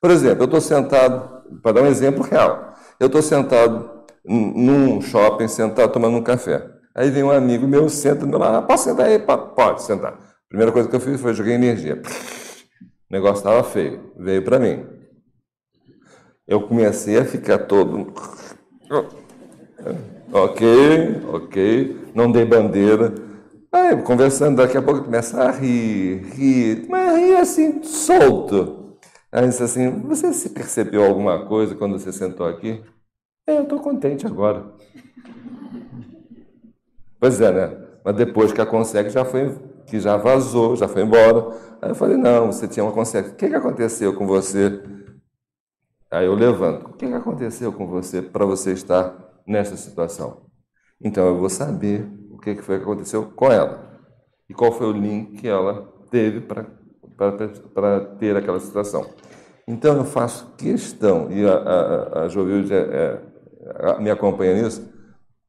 Por 0.00 0.10
exemplo, 0.10 0.42
eu 0.42 0.46
estou 0.46 0.60
sentado, 0.60 1.42
para 1.62 1.72
dar 1.72 1.82
um 1.82 1.86
exemplo 1.86 2.22
real, 2.22 2.74
eu 2.98 3.06
estou 3.06 3.22
sentado 3.22 3.90
num 4.24 5.00
shopping, 5.00 5.48
sentado 5.48 5.92
tomando 5.92 6.16
um 6.16 6.22
café. 6.22 6.68
Aí 6.94 7.10
vem 7.10 7.22
um 7.22 7.30
amigo 7.30 7.66
meu, 7.66 7.88
senta 7.88 8.20
do 8.20 8.26
meu 8.26 8.38
lado, 8.38 8.56
ah, 8.56 8.62
posso 8.62 8.84
sentar 8.84 9.06
aí? 9.06 9.18
Po- 9.18 9.36
Pode 9.54 9.82
sentar. 9.82 10.18
Primeira 10.48 10.72
coisa 10.72 10.88
que 10.88 10.96
eu 10.96 11.00
fiz 11.00 11.20
foi 11.20 11.34
joguei 11.34 11.54
energia. 11.54 12.00
O 13.10 13.12
negócio 13.12 13.36
estava 13.38 13.62
feio, 13.62 14.12
veio 14.18 14.42
para 14.42 14.58
mim. 14.58 14.84
Eu 16.48 16.62
comecei 16.62 17.18
a 17.18 17.24
ficar 17.24 17.58
todo. 17.58 18.12
Ok, 20.32 20.66
ok, 21.32 21.96
não 22.14 22.30
dei 22.32 22.44
bandeira. 22.44 23.14
Aí, 23.76 24.02
conversando, 24.02 24.56
daqui 24.56 24.74
a 24.78 24.80
pouco 24.80 25.04
começa 25.04 25.38
a 25.38 25.50
rir, 25.50 26.22
rir, 26.32 26.86
mas 26.88 27.18
rir 27.18 27.36
assim, 27.36 27.82
solto. 27.82 28.96
Aí 29.30 29.46
disse 29.46 29.62
assim: 29.62 29.90
Você 30.08 30.32
se 30.32 30.48
percebeu 30.48 31.04
alguma 31.04 31.44
coisa 31.46 31.74
quando 31.74 31.98
você 31.98 32.10
sentou 32.10 32.46
aqui? 32.46 32.82
É, 33.46 33.58
eu 33.58 33.64
estou 33.64 33.78
contente 33.78 34.26
agora. 34.26 34.72
Pois 37.20 37.38
é, 37.38 37.52
né? 37.52 37.86
Mas 38.02 38.16
depois 38.16 38.50
que 38.50 38.62
a 38.62 38.66
consegue, 38.66 39.10
já 39.10 39.26
foi 39.26 39.54
que 39.86 40.00
já 40.00 40.16
vazou, 40.16 40.74
já 40.74 40.88
foi 40.88 41.02
embora. 41.02 41.50
Aí 41.82 41.90
eu 41.90 41.94
falei, 41.94 42.16
não, 42.16 42.46
você 42.50 42.66
tinha 42.66 42.82
uma 42.82 42.92
consciência. 42.92 43.32
O 43.32 43.36
que, 43.36 43.46
que 43.46 43.54
aconteceu 43.54 44.14
com 44.16 44.26
você? 44.26 44.82
Aí 46.10 46.24
eu 46.24 46.34
levanto. 46.34 46.86
O 46.86 46.92
que, 46.94 47.06
que 47.06 47.12
aconteceu 47.12 47.70
com 47.74 47.86
você 47.86 48.22
para 48.22 48.46
você 48.46 48.72
estar 48.72 49.14
nessa 49.46 49.76
situação? 49.76 50.46
Então 50.98 51.26
eu 51.26 51.38
vou 51.38 51.50
saber 51.50 52.08
que, 52.46 52.54
que 52.54 52.62
foi 52.62 52.76
que 52.76 52.84
aconteceu 52.84 53.24
com 53.34 53.50
ela. 53.50 53.98
E 54.48 54.54
qual 54.54 54.70
foi 54.70 54.86
o 54.86 54.92
link 54.92 55.40
que 55.40 55.48
ela 55.48 55.92
teve 56.10 56.40
para 56.40 58.00
ter 58.18 58.36
aquela 58.36 58.60
situação. 58.60 59.04
Então 59.66 59.96
eu 59.96 60.04
faço 60.04 60.54
questão, 60.56 61.32
e 61.32 61.44
a, 61.44 61.54
a, 61.54 62.22
a 62.22 62.28
Jovilde 62.28 62.72
é, 62.72 62.78
é, 62.78 64.00
me 64.00 64.08
acompanha 64.10 64.62
nisso, 64.62 64.88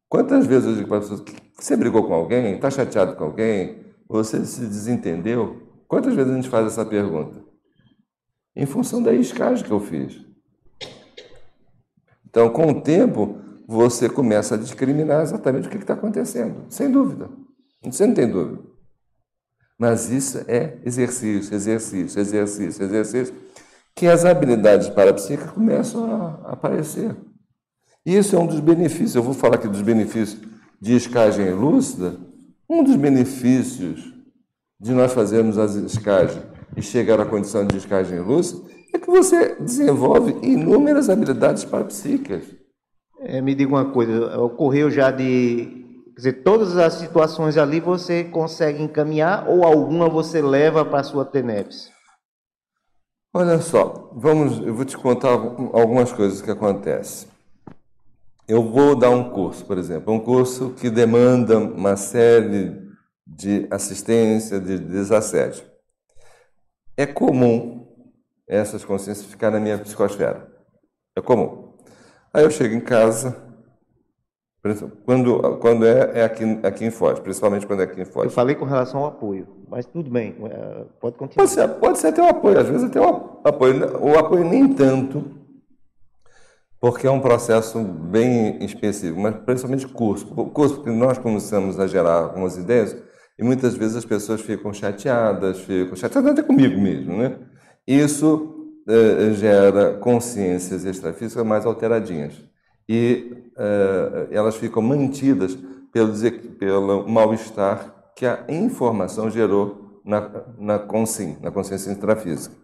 quantas 0.10 0.48
vezes 0.48 0.68
eu 0.68 0.76
digo 0.76 0.88
para 0.88 0.98
as 0.98 1.08
pessoas, 1.08 1.24
você 1.54 1.78
brigou 1.78 2.08
com 2.08 2.16
alguém, 2.16 2.56
está 2.56 2.72
chateado 2.72 3.16
com 3.16 3.26
alguém, 3.26 3.86
você 4.10 4.44
se 4.44 4.62
desentendeu? 4.62 5.62
Quantas 5.88 6.16
vezes 6.16 6.32
a 6.32 6.36
gente 6.36 6.50
faz 6.50 6.66
essa 6.66 6.84
pergunta? 6.84 7.46
Em 8.56 8.66
função 8.66 9.04
da 9.04 9.14
escagem 9.14 9.64
que 9.64 9.72
eu 9.72 9.80
fiz. 9.80 10.20
Então, 12.26 12.50
com 12.50 12.72
o 12.72 12.82
tempo, 12.82 13.40
você 13.68 14.08
começa 14.08 14.56
a 14.56 14.58
discriminar 14.58 15.22
exatamente 15.22 15.68
o 15.68 15.70
que 15.70 15.78
está 15.78 15.94
acontecendo, 15.94 16.66
sem 16.70 16.90
dúvida. 16.90 17.30
Você 17.84 18.08
não 18.08 18.14
tem 18.14 18.32
dúvida. 18.32 18.62
Mas 19.78 20.10
isso 20.10 20.40
é 20.48 20.80
exercício, 20.86 21.54
exercício, 21.54 22.20
exercício, 22.20 22.84
exercício, 22.84 23.36
que 23.94 24.08
as 24.08 24.24
habilidades 24.24 24.90
parapsíquicas 24.90 25.52
começam 25.52 26.06
a 26.10 26.54
aparecer. 26.54 27.16
E 28.06 28.16
isso 28.16 28.36
é 28.36 28.40
um 28.40 28.48
dos 28.48 28.62
benefícios, 28.62 29.16
eu 29.16 29.24
vou 29.24 29.34
falar 29.34 29.56
aqui 29.56 29.68
dos 29.68 29.82
benefícios 29.82 30.42
de 30.80 30.96
escagem 30.96 31.54
lúcida. 31.54 32.18
Um 32.70 32.84
dos 32.84 32.96
benefícios 32.96 34.14
de 34.80 34.94
nós 34.94 35.12
fazermos 35.12 35.58
as 35.58 35.76
escagens 35.76 36.44
e 36.76 36.82
chegar 36.82 37.20
à 37.20 37.26
condição 37.26 37.66
de 37.66 37.78
escagem 37.78 38.20
lúcida 38.20 38.62
é 38.94 38.98
que 38.98 39.08
você 39.08 39.56
desenvolve 39.56 40.38
inúmeras 40.42 41.10
habilidades 41.10 41.66
parapsíquicas. 41.66 42.44
É, 43.30 43.42
me 43.42 43.54
diga 43.54 43.70
uma 43.70 43.92
coisa, 43.92 44.40
ocorreu 44.40 44.90
já 44.90 45.12
de 45.12 45.86
Quer 46.18 46.22
dizer, 46.22 46.34
todas 46.44 46.78
as 46.78 46.94
situações 46.94 47.58
ali 47.58 47.80
você 47.80 48.24
consegue 48.24 48.82
encaminhar 48.82 49.48
ou 49.48 49.64
alguma 49.64 50.10
você 50.10 50.42
leva 50.42 50.84
para 50.84 51.02
a 51.02 51.04
sua 51.04 51.24
TENEPS? 51.24 51.92
Olha 53.32 53.60
só, 53.60 54.10
vamos, 54.16 54.58
eu 54.66 54.74
vou 54.74 54.84
te 54.84 54.98
contar 54.98 55.30
algumas 55.30 56.12
coisas 56.12 56.42
que 56.42 56.50
acontecem. 56.50 57.30
Eu 58.48 58.64
vou 58.64 58.96
dar 58.96 59.12
um 59.12 59.30
curso, 59.30 59.64
por 59.64 59.78
exemplo, 59.78 60.12
um 60.12 60.20
curso 60.20 60.72
que 60.72 60.90
demanda 60.90 61.60
uma 61.60 61.96
série 61.96 62.76
de 63.28 63.68
assistência, 63.70 64.60
de 64.60 64.80
desassédio. 64.80 65.66
É 66.98 67.06
comum 67.06 67.86
essas 68.48 68.84
consciências 68.84 69.28
ficarem 69.28 69.60
na 69.60 69.64
minha 69.64 69.78
psicosfera. 69.78 70.52
É 71.16 71.22
comum. 71.22 71.67
Aí 72.34 72.44
eu 72.44 72.52
chego 72.52 72.76
em 72.76 72.80
casa, 72.80 73.36
quando, 75.06 75.58
quando 75.60 75.86
é, 75.86 76.20
é 76.20 76.24
aqui, 76.24 76.44
aqui 76.64 76.86
em 76.86 76.92
Foz, 76.92 77.20
principalmente 77.20 77.66
quando 77.66 77.82
é 77.82 77.84
aqui 77.84 78.02
em 78.02 78.06
Foz. 78.06 78.26
Eu 78.26 78.32
falei 78.32 78.56
com 78.56 78.66
relação 78.66 79.02
ao 79.02 79.08
apoio, 79.08 79.48
mas 79.70 79.86
tudo 79.86 80.10
bem, 80.10 80.36
é, 80.44 80.86
pode 81.00 81.16
continuar. 81.16 81.46
Pode 81.46 81.50
ser, 81.52 81.68
pode 81.80 81.98
ser 82.00 82.08
até 82.08 82.22
o 82.22 82.28
apoio, 82.28 82.60
às 82.60 82.68
vezes 82.68 82.84
até 82.84 83.00
o 83.00 83.40
apoio. 83.44 83.98
O 84.02 84.18
apoio 84.18 84.44
nem 84.44 84.74
tanto, 84.74 85.24
porque 86.80 87.08
é 87.08 87.12
um 87.12 87.20
processo 87.20 87.80
bem 87.80 88.64
específico, 88.64 89.20
mas 89.20 89.36
principalmente 89.38 89.88
curso. 89.88 90.34
O 90.36 90.50
curso, 90.50 90.76
porque 90.76 90.92
nós 90.92 91.18
começamos 91.18 91.80
a 91.80 91.88
gerar 91.88 92.24
algumas 92.24 92.58
ideias 92.58 92.96
e 93.40 93.44
muitas 93.44 93.76
vezes 93.76 93.96
as 93.96 94.06
pessoas 94.06 94.42
ficam 94.42 94.74
chateadas, 94.74 95.60
ficam 95.60 95.96
chateadas 95.96 96.32
até 96.32 96.44
comigo 96.44 96.80
mesmo, 96.80 97.18
né? 97.18 97.38
Isso 97.88 98.57
eh, 98.88 99.34
gera 99.34 99.98
consciências 99.98 100.86
extrafísicas 100.86 101.46
mais 101.46 101.66
alteradinhas 101.66 102.42
e 102.88 103.34
uh, 103.58 104.28
elas 104.32 104.56
ficam 104.56 104.82
mantidas 104.82 105.58
pelo, 105.92 106.14
pelo 106.58 107.08
mal-estar 107.08 107.94
que 108.16 108.26
a 108.26 108.46
informação 108.48 109.30
gerou 109.30 110.02
na, 110.06 110.32
na, 110.58 110.80
consciência, 110.80 111.38
na 111.42 111.52
consciência 111.52 111.92
intrafísica. 111.92 112.56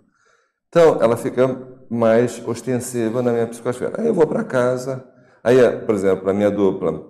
Então, 0.70 0.98
ela 1.02 1.18
fica 1.18 1.56
mais 1.90 2.42
ostensiva 2.48 3.22
na 3.22 3.32
minha 3.32 3.48
psicosfera. 3.48 4.02
Aí 4.02 4.08
eu 4.08 4.14
vou 4.14 4.26
para 4.26 4.44
casa, 4.44 5.06
aí, 5.44 5.58
por 5.86 5.94
exemplo, 5.94 6.30
a 6.30 6.34
minha 6.34 6.50
dupla, 6.50 7.06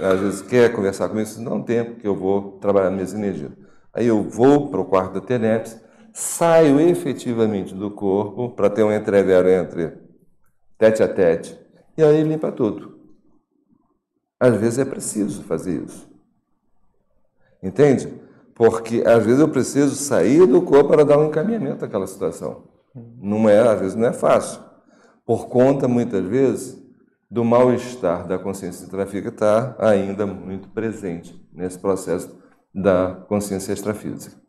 às 0.00 0.20
vezes 0.20 0.42
quer 0.42 0.72
conversar 0.72 1.08
comigo, 1.08 1.28
não 1.38 1.62
tem, 1.62 1.84
porque 1.84 2.06
eu 2.06 2.14
vou 2.14 2.58
trabalhar 2.58 2.90
minhas 2.90 3.12
energias. 3.12 3.50
Aí 3.92 4.06
eu 4.06 4.22
vou 4.22 4.70
para 4.70 4.80
o 4.80 4.84
quarto 4.84 5.14
da 5.14 5.20
TENEPS, 5.20 5.78
saio 6.18 6.80
efetivamente 6.80 7.74
do 7.74 7.90
corpo 7.90 8.48
para 8.48 8.70
ter 8.70 8.82
um 8.82 8.90
entrevero 8.90 9.50
entre 9.50 9.92
tete 10.78 11.02
a 11.02 11.08
tete 11.08 11.60
e 11.94 12.02
aí 12.02 12.22
limpa 12.22 12.50
tudo. 12.50 12.98
Às 14.40 14.56
vezes 14.56 14.78
é 14.78 14.86
preciso 14.86 15.42
fazer 15.42 15.82
isso. 15.84 16.10
Entende? 17.62 18.18
Porque 18.54 19.02
às 19.06 19.26
vezes 19.26 19.40
eu 19.40 19.48
preciso 19.50 19.94
sair 19.94 20.46
do 20.46 20.62
corpo 20.62 20.88
para 20.88 21.04
dar 21.04 21.18
um 21.18 21.26
encaminhamento 21.26 21.84
àquela 21.84 22.06
situação. 22.06 22.64
Não 22.94 23.46
é, 23.46 23.60
às 23.68 23.78
vezes 23.78 23.94
não 23.94 24.08
é 24.08 24.12
fácil. 24.14 24.62
Por 25.26 25.48
conta, 25.48 25.86
muitas 25.86 26.24
vezes, 26.24 26.82
do 27.30 27.44
mal-estar 27.44 28.26
da 28.26 28.38
consciência 28.38 28.84
extrafísica 28.84 29.28
estar 29.28 29.76
ainda 29.78 30.24
muito 30.24 30.70
presente 30.70 31.46
nesse 31.52 31.78
processo 31.78 32.34
da 32.74 33.22
consciência 33.28 33.74
extrafísica. 33.74 34.45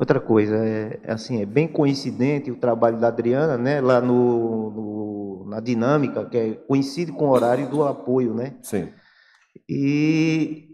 Outra 0.00 0.18
coisa, 0.18 0.56
é, 0.56 0.98
é 1.04 1.12
assim, 1.12 1.42
é 1.42 1.44
bem 1.44 1.68
coincidente 1.68 2.50
o 2.50 2.56
trabalho 2.56 2.98
da 2.98 3.08
Adriana, 3.08 3.58
né, 3.58 3.82
lá 3.82 4.00
no, 4.00 4.70
no, 4.70 5.46
na 5.46 5.60
dinâmica, 5.60 6.24
que 6.24 6.38
é, 6.38 6.52
coincide 6.66 7.12
com 7.12 7.26
o 7.26 7.30
horário 7.30 7.68
do 7.68 7.84
apoio, 7.84 8.32
né? 8.32 8.54
Sim. 8.62 8.88
E 9.68 10.68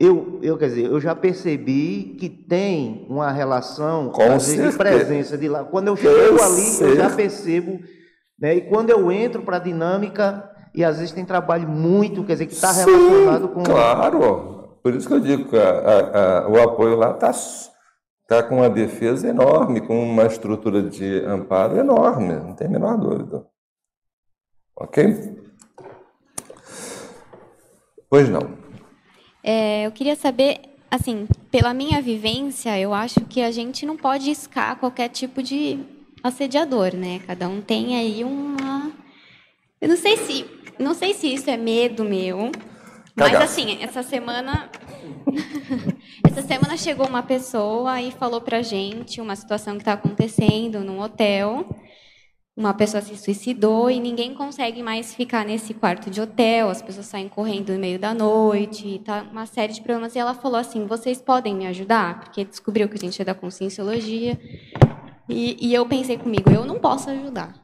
eu, 0.00 0.38
eu, 0.42 0.56
quer 0.56 0.68
dizer, 0.70 0.86
eu 0.86 0.98
já 1.02 1.14
percebi 1.14 2.16
que 2.18 2.30
tem 2.30 3.06
uma 3.10 3.30
relação, 3.30 4.08
com 4.08 4.22
às 4.22 4.48
vezes, 4.48 4.72
de 4.72 4.78
presença 4.78 5.36
de 5.36 5.48
lá. 5.50 5.64
Quando 5.64 5.88
eu 5.88 5.96
chego 5.96 6.42
ali, 6.42 6.80
eu 6.80 6.96
já 6.96 7.10
percebo, 7.10 7.78
né, 8.40 8.54
e 8.54 8.62
quando 8.62 8.88
eu 8.88 9.12
entro 9.12 9.42
para 9.42 9.58
a 9.58 9.60
dinâmica, 9.60 10.50
e 10.74 10.82
às 10.82 10.96
vezes 10.96 11.12
tem 11.12 11.26
trabalho 11.26 11.68
muito, 11.68 12.24
quer 12.24 12.32
dizer, 12.32 12.46
que 12.46 12.54
está 12.54 12.72
relacionado 12.72 13.48
com... 13.50 13.64
claro! 13.64 14.78
Por 14.82 14.94
isso 14.94 15.06
que 15.06 15.12
eu 15.12 15.20
digo 15.20 15.50
que 15.50 15.58
a, 15.58 15.60
a, 15.60 16.38
a, 16.38 16.48
o 16.48 16.58
apoio 16.58 16.96
lá 16.96 17.10
está 17.10 17.34
está 18.22 18.42
com 18.42 18.56
uma 18.56 18.70
defesa 18.70 19.28
enorme, 19.28 19.80
com 19.80 20.02
uma 20.02 20.24
estrutura 20.24 20.82
de 20.82 21.20
amparo 21.24 21.76
enorme, 21.76 22.34
não 22.34 22.54
tem 22.54 22.66
a 22.66 22.70
menor 22.70 22.96
dúvida. 22.98 23.46
Ok? 24.76 25.42
Pois 28.08 28.28
não. 28.28 28.56
É, 29.42 29.86
eu 29.86 29.92
queria 29.92 30.14
saber, 30.14 30.60
assim, 30.90 31.26
pela 31.50 31.74
minha 31.74 32.00
vivência, 32.00 32.78
eu 32.78 32.94
acho 32.94 33.20
que 33.22 33.42
a 33.42 33.50
gente 33.50 33.84
não 33.84 33.96
pode 33.96 34.30
iscar 34.30 34.76
qualquer 34.76 35.08
tipo 35.08 35.42
de 35.42 35.80
assediador, 36.22 36.94
né? 36.94 37.20
Cada 37.26 37.48
um 37.48 37.60
tem 37.60 37.96
aí 37.96 38.22
uma. 38.22 38.92
Eu 39.80 39.88
não 39.88 39.96
sei 39.96 40.16
se, 40.16 40.46
não 40.78 40.94
sei 40.94 41.12
se 41.12 41.32
isso 41.32 41.50
é 41.50 41.56
medo 41.56 42.04
meu, 42.04 42.52
mas 43.14 43.34
assim, 43.34 43.82
essa 43.82 44.02
semana 44.02 44.70
essa 46.26 46.42
semana 46.42 46.76
chegou 46.76 47.06
uma 47.06 47.22
pessoa 47.22 48.00
e 48.00 48.10
falou 48.10 48.40
pra 48.40 48.62
gente 48.62 49.20
uma 49.20 49.36
situação 49.36 49.74
que 49.74 49.82
está 49.82 49.94
acontecendo 49.94 50.80
num 50.80 51.00
hotel. 51.00 51.66
Uma 52.54 52.74
pessoa 52.74 53.00
se 53.00 53.16
suicidou 53.16 53.90
e 53.90 53.98
ninguém 53.98 54.34
consegue 54.34 54.82
mais 54.82 55.14
ficar 55.14 55.42
nesse 55.42 55.72
quarto 55.72 56.10
de 56.10 56.20
hotel, 56.20 56.68
as 56.68 56.82
pessoas 56.82 57.06
saem 57.06 57.26
correndo 57.26 57.72
no 57.72 57.78
meio 57.78 57.98
da 57.98 58.12
noite, 58.12 59.00
tá 59.02 59.24
uma 59.32 59.46
série 59.46 59.72
de 59.72 59.80
problemas. 59.80 60.14
E 60.14 60.18
ela 60.18 60.34
falou 60.34 60.58
assim: 60.58 60.86
vocês 60.86 61.20
podem 61.20 61.54
me 61.54 61.66
ajudar? 61.66 62.20
Porque 62.20 62.44
descobriu 62.44 62.90
que 62.90 62.96
a 62.96 63.00
gente 63.00 63.22
é 63.22 63.24
da 63.24 63.34
conscienciologia. 63.34 64.38
E, 65.26 65.66
e 65.66 65.72
eu 65.72 65.86
pensei 65.86 66.18
comigo: 66.18 66.50
eu 66.50 66.66
não 66.66 66.78
posso 66.78 67.08
ajudar. 67.08 67.54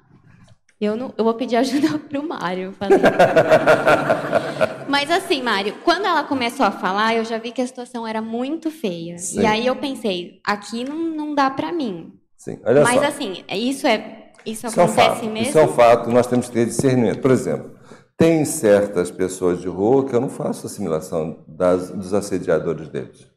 Eu, 0.81 0.97
não, 0.97 1.13
eu 1.19 1.25
vou 1.25 1.35
pedir 1.35 1.57
ajuda 1.57 1.99
para 1.99 2.19
o 2.19 2.27
Mário. 2.27 2.75
Mas 4.89 5.11
assim, 5.11 5.43
Mário, 5.43 5.75
quando 5.85 6.07
ela 6.07 6.25
começou 6.25 6.65
a 6.65 6.71
falar, 6.71 7.15
eu 7.15 7.25
já 7.25 7.39
vi 7.39 7.53
que 7.53 7.61
a 7.61 7.67
situação 7.67 8.07
era 8.07 8.23
muito 8.23 8.71
feia. 8.71 9.19
Sim. 9.19 9.41
E 9.43 9.47
aí 9.47 9.67
eu 9.67 9.77
pensei, 9.77 10.41
aqui 10.43 10.83
não, 10.83 10.97
não 10.97 11.35
dá 11.35 11.51
para 11.51 11.71
mim. 11.71 12.15
Sim, 12.37 12.59
olha 12.65 12.83
Mas 12.83 13.01
só. 13.01 13.07
assim, 13.07 13.45
isso 13.51 13.87
é 13.87 14.33
isso, 14.47 14.67
isso 14.67 14.81
acontece 14.81 15.01
é 15.01 15.11
um 15.11 15.15
fato. 15.15 15.25
mesmo? 15.27 15.49
Isso 15.49 15.59
é 15.59 15.65
um 15.65 15.69
fato, 15.69 16.11
nós 16.11 16.27
temos 16.27 16.47
que 16.47 16.53
ter 16.53 16.67
discernimento. 16.67 17.21
Por 17.21 17.31
exemplo, 17.31 17.79
tem 18.17 18.45
certas 18.45 19.11
pessoas 19.11 19.61
de 19.61 19.69
rua 19.69 20.07
que 20.07 20.15
eu 20.15 20.21
não 20.21 20.31
faço 20.31 20.67
assimilação 20.67 21.45
das, 21.47 21.91
dos 21.91 22.15
assediadores 22.15 22.89
deles. 22.89 23.29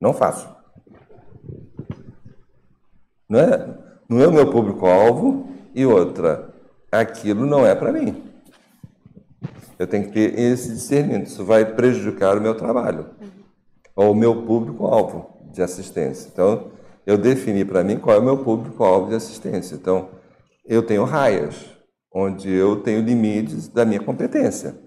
Não 0.00 0.14
faço. 0.14 0.48
Não 3.28 3.40
é, 3.40 3.78
não 4.08 4.20
é 4.22 4.26
o 4.26 4.32
meu 4.32 4.50
público-alvo. 4.50 5.48
E 5.74 5.84
outra, 5.84 6.52
aquilo 6.90 7.44
não 7.44 7.66
é 7.66 7.74
para 7.74 7.92
mim. 7.92 8.27
Eu 9.78 9.86
tenho 9.86 10.04
que 10.04 10.12
ter 10.12 10.38
esse 10.38 10.70
discernimento. 10.70 11.26
Isso 11.26 11.44
vai 11.44 11.64
prejudicar 11.64 12.36
o 12.36 12.40
meu 12.40 12.54
trabalho, 12.54 13.10
ou 13.94 14.12
o 14.12 14.16
meu 14.16 14.42
público-alvo. 14.44 15.38
de 15.50 15.62
assistência. 15.62 16.28
Então, 16.32 16.70
eu 17.06 17.16
defini 17.16 17.64
para 17.64 17.82
mim 17.82 17.98
qual 17.98 18.16
é 18.16 18.18
o 18.20 18.22
meu 18.22 18.44
público-alvo 18.44 19.08
de 19.08 19.14
assistência. 19.14 19.74
Então, 19.74 20.10
eu 20.64 20.82
tenho 20.82 21.04
raias, 21.04 21.56
onde 22.12 22.50
eu 22.50 22.76
tenho 22.76 23.02
limites 23.02 23.68
da 23.68 23.84
minha 23.84 24.00
competência. 24.00 24.78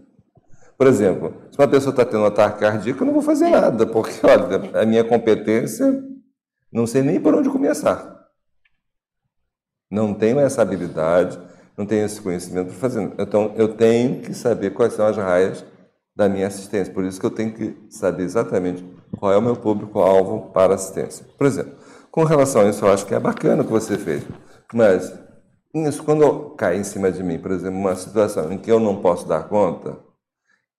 Por 0.77 0.87
exemplo, 0.87 1.33
se 1.51 1.59
uma 1.59 1.67
pessoa 1.67 1.91
está 1.91 2.05
tendo 2.05 2.21
um 2.21 2.25
ataque 2.25 2.59
cardíaco, 2.59 3.01
eu 3.01 3.05
não 3.05 3.13
vou 3.13 3.21
fazer 3.21 3.49
nada, 3.49 3.85
porque, 3.85 4.13
olha, 4.25 4.81
a 4.81 4.85
minha 4.85 5.03
competência, 5.03 6.03
não 6.71 6.87
sei 6.87 7.01
nem 7.01 7.19
por 7.19 7.35
onde 7.35 7.49
começar. 7.49 8.19
Não 9.91 10.13
tenho 10.13 10.39
essa 10.39 10.61
habilidade, 10.61 11.39
não 11.81 11.85
tenho 11.87 12.05
esse 12.05 12.21
conhecimento 12.21 12.67
para 12.67 12.77
fazer. 12.77 13.11
Então, 13.17 13.53
eu 13.55 13.75
tenho 13.75 14.21
que 14.21 14.33
saber 14.33 14.71
quais 14.71 14.93
são 14.93 15.05
as 15.05 15.17
raias 15.17 15.65
da 16.15 16.29
minha 16.29 16.47
assistência. 16.47 16.93
Por 16.93 17.03
isso 17.03 17.19
que 17.19 17.25
eu 17.25 17.31
tenho 17.31 17.53
que 17.53 17.75
saber 17.89 18.23
exatamente 18.23 18.85
qual 19.17 19.33
é 19.33 19.37
o 19.37 19.41
meu 19.41 19.55
público-alvo 19.55 20.51
para 20.51 20.75
assistência. 20.75 21.25
Por 21.37 21.47
exemplo, 21.47 21.73
com 22.11 22.23
relação 22.23 22.61
a 22.61 22.65
isso, 22.65 22.85
eu 22.85 22.91
acho 22.91 23.05
que 23.05 23.15
é 23.15 23.19
bacana 23.19 23.63
o 23.63 23.65
que 23.65 23.71
você 23.71 23.97
fez. 23.97 24.23
Mas, 24.71 25.11
isso, 25.73 26.03
quando 26.03 26.51
cai 26.51 26.77
em 26.77 26.83
cima 26.83 27.11
de 27.11 27.23
mim, 27.23 27.39
por 27.39 27.51
exemplo, 27.51 27.79
uma 27.79 27.95
situação 27.95 28.51
em 28.51 28.57
que 28.57 28.71
eu 28.71 28.79
não 28.79 29.01
posso 29.01 29.27
dar 29.27 29.47
conta, 29.47 29.97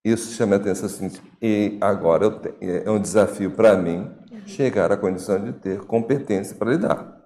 isso 0.04 0.32
chama 0.34 0.54
a 0.54 0.58
atenção 0.58 0.86
assim, 0.86 1.10
e 1.40 1.78
agora 1.80 2.30
tenho, 2.30 2.54
é 2.60 2.90
um 2.90 3.00
desafio 3.00 3.52
para 3.52 3.76
mim 3.76 4.10
chegar 4.46 4.90
à 4.90 4.96
condição 4.96 5.38
de 5.38 5.52
ter 5.52 5.80
competência 5.80 6.56
para 6.56 6.70
lidar. 6.70 7.22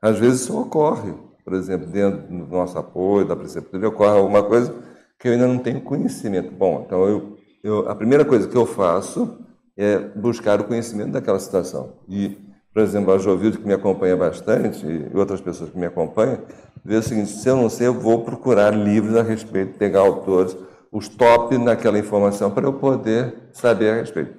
Às 0.00 0.18
vezes 0.18 0.42
isso 0.42 0.58
ocorre, 0.58 1.14
por 1.46 1.54
exemplo, 1.54 1.86
dentro 1.86 2.22
do 2.26 2.44
nosso 2.48 2.76
apoio, 2.76 3.24
da 3.24 3.36
preceptoria, 3.36 3.88
ocorre 3.88 4.18
alguma 4.18 4.42
coisa 4.42 4.74
que 5.16 5.28
eu 5.28 5.32
ainda 5.32 5.46
não 5.46 5.58
tenho 5.58 5.80
conhecimento. 5.80 6.50
Bom, 6.50 6.82
então 6.84 7.06
eu, 7.06 7.36
eu, 7.62 7.88
a 7.88 7.94
primeira 7.94 8.24
coisa 8.24 8.48
que 8.48 8.56
eu 8.56 8.66
faço 8.66 9.38
é 9.76 9.96
buscar 9.96 10.60
o 10.60 10.64
conhecimento 10.64 11.12
daquela 11.12 11.38
situação. 11.38 11.98
E, 12.08 12.36
por 12.74 12.82
exemplo, 12.82 13.12
a 13.12 13.18
Jovilde, 13.18 13.58
que 13.58 13.66
me 13.66 13.74
acompanha 13.74 14.16
bastante, 14.16 14.84
e 14.84 15.16
outras 15.16 15.40
pessoas 15.40 15.70
que 15.70 15.78
me 15.78 15.86
acompanham, 15.86 16.40
vê 16.84 16.96
o 16.96 17.02
seguinte: 17.02 17.30
se 17.30 17.48
eu 17.48 17.54
não 17.54 17.70
sei, 17.70 17.86
eu 17.86 17.94
vou 17.94 18.24
procurar 18.24 18.70
livros 18.70 19.16
a 19.16 19.22
respeito, 19.22 19.78
pegar 19.78 20.00
autores, 20.00 20.56
os 20.90 21.08
top 21.08 21.56
naquela 21.58 21.96
informação, 21.96 22.50
para 22.50 22.66
eu 22.66 22.72
poder 22.72 23.50
saber 23.52 23.90
a 23.90 23.94
respeito. 23.94 24.34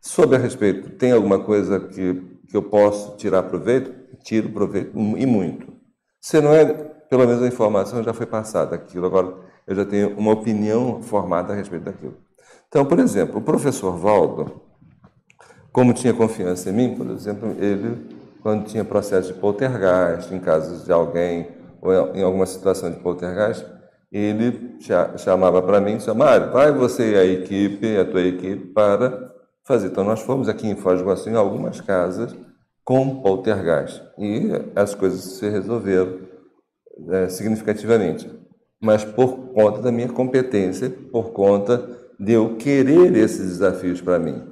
Sobre 0.00 0.36
a 0.36 0.38
respeito, 0.38 0.90
tem 0.90 1.10
alguma 1.10 1.42
coisa 1.42 1.80
que, 1.80 2.22
que 2.48 2.56
eu 2.56 2.62
posso 2.62 3.16
tirar 3.16 3.42
proveito? 3.42 3.92
Tiro 4.22 4.50
proveito, 4.50 4.96
e 4.96 5.26
muito. 5.26 5.73
Se 6.24 6.40
não 6.40 6.54
é, 6.54 6.64
pelo 6.64 7.26
menos 7.26 7.42
a 7.42 7.46
informação 7.46 8.02
já 8.02 8.14
foi 8.14 8.24
passada 8.24 8.74
aquilo. 8.74 9.04
Agora, 9.04 9.34
eu 9.66 9.76
já 9.76 9.84
tenho 9.84 10.16
uma 10.16 10.32
opinião 10.32 11.02
formada 11.02 11.52
a 11.52 11.56
respeito 11.56 11.84
daquilo. 11.84 12.16
Então, 12.66 12.86
por 12.86 12.98
exemplo, 12.98 13.40
o 13.40 13.42
professor 13.42 13.94
Valdo, 13.98 14.62
como 15.70 15.92
tinha 15.92 16.14
confiança 16.14 16.70
em 16.70 16.72
mim, 16.72 16.94
por 16.94 17.10
exemplo, 17.10 17.54
ele, 17.58 18.16
quando 18.42 18.64
tinha 18.64 18.82
processo 18.82 19.34
de 19.34 19.38
poltergeist, 19.38 20.32
em 20.32 20.40
casos 20.40 20.86
de 20.86 20.90
alguém, 20.90 21.48
ou 21.82 21.92
em 22.14 22.22
alguma 22.22 22.46
situação 22.46 22.90
de 22.90 23.00
poltergeist, 23.00 23.66
ele 24.10 24.78
chamava 25.18 25.60
para 25.60 25.78
mim 25.78 25.92
e 25.92 25.96
disse, 25.98 26.10
Mário, 26.14 26.50
vai 26.50 26.72
você 26.72 27.12
e 27.12 27.18
a 27.18 27.24
equipe, 27.26 27.98
a 27.98 28.04
tua 28.06 28.22
equipe, 28.22 28.68
para 28.68 29.30
fazer. 29.62 29.88
Então, 29.88 30.02
nós 30.02 30.20
fomos 30.22 30.48
aqui 30.48 30.66
em 30.66 30.74
Foz 30.74 31.00
do 31.00 31.04
Iguaçu, 31.04 31.28
em 31.28 31.36
algumas 31.36 31.82
casas, 31.82 32.34
com 32.84 33.22
poltergeist. 33.22 34.02
E 34.18 34.50
as 34.76 34.94
coisas 34.94 35.38
se 35.38 35.48
resolveram 35.48 36.20
é, 37.10 37.28
significativamente 37.28 38.44
mas 38.84 39.02
por 39.02 39.54
conta 39.54 39.80
da 39.80 39.90
minha 39.90 40.08
competência, 40.08 40.90
por 40.90 41.32
conta 41.32 41.88
de 42.20 42.32
eu 42.32 42.56
querer 42.56 43.16
esses 43.16 43.46
desafios 43.46 44.02
para 44.02 44.18
mim. 44.18 44.42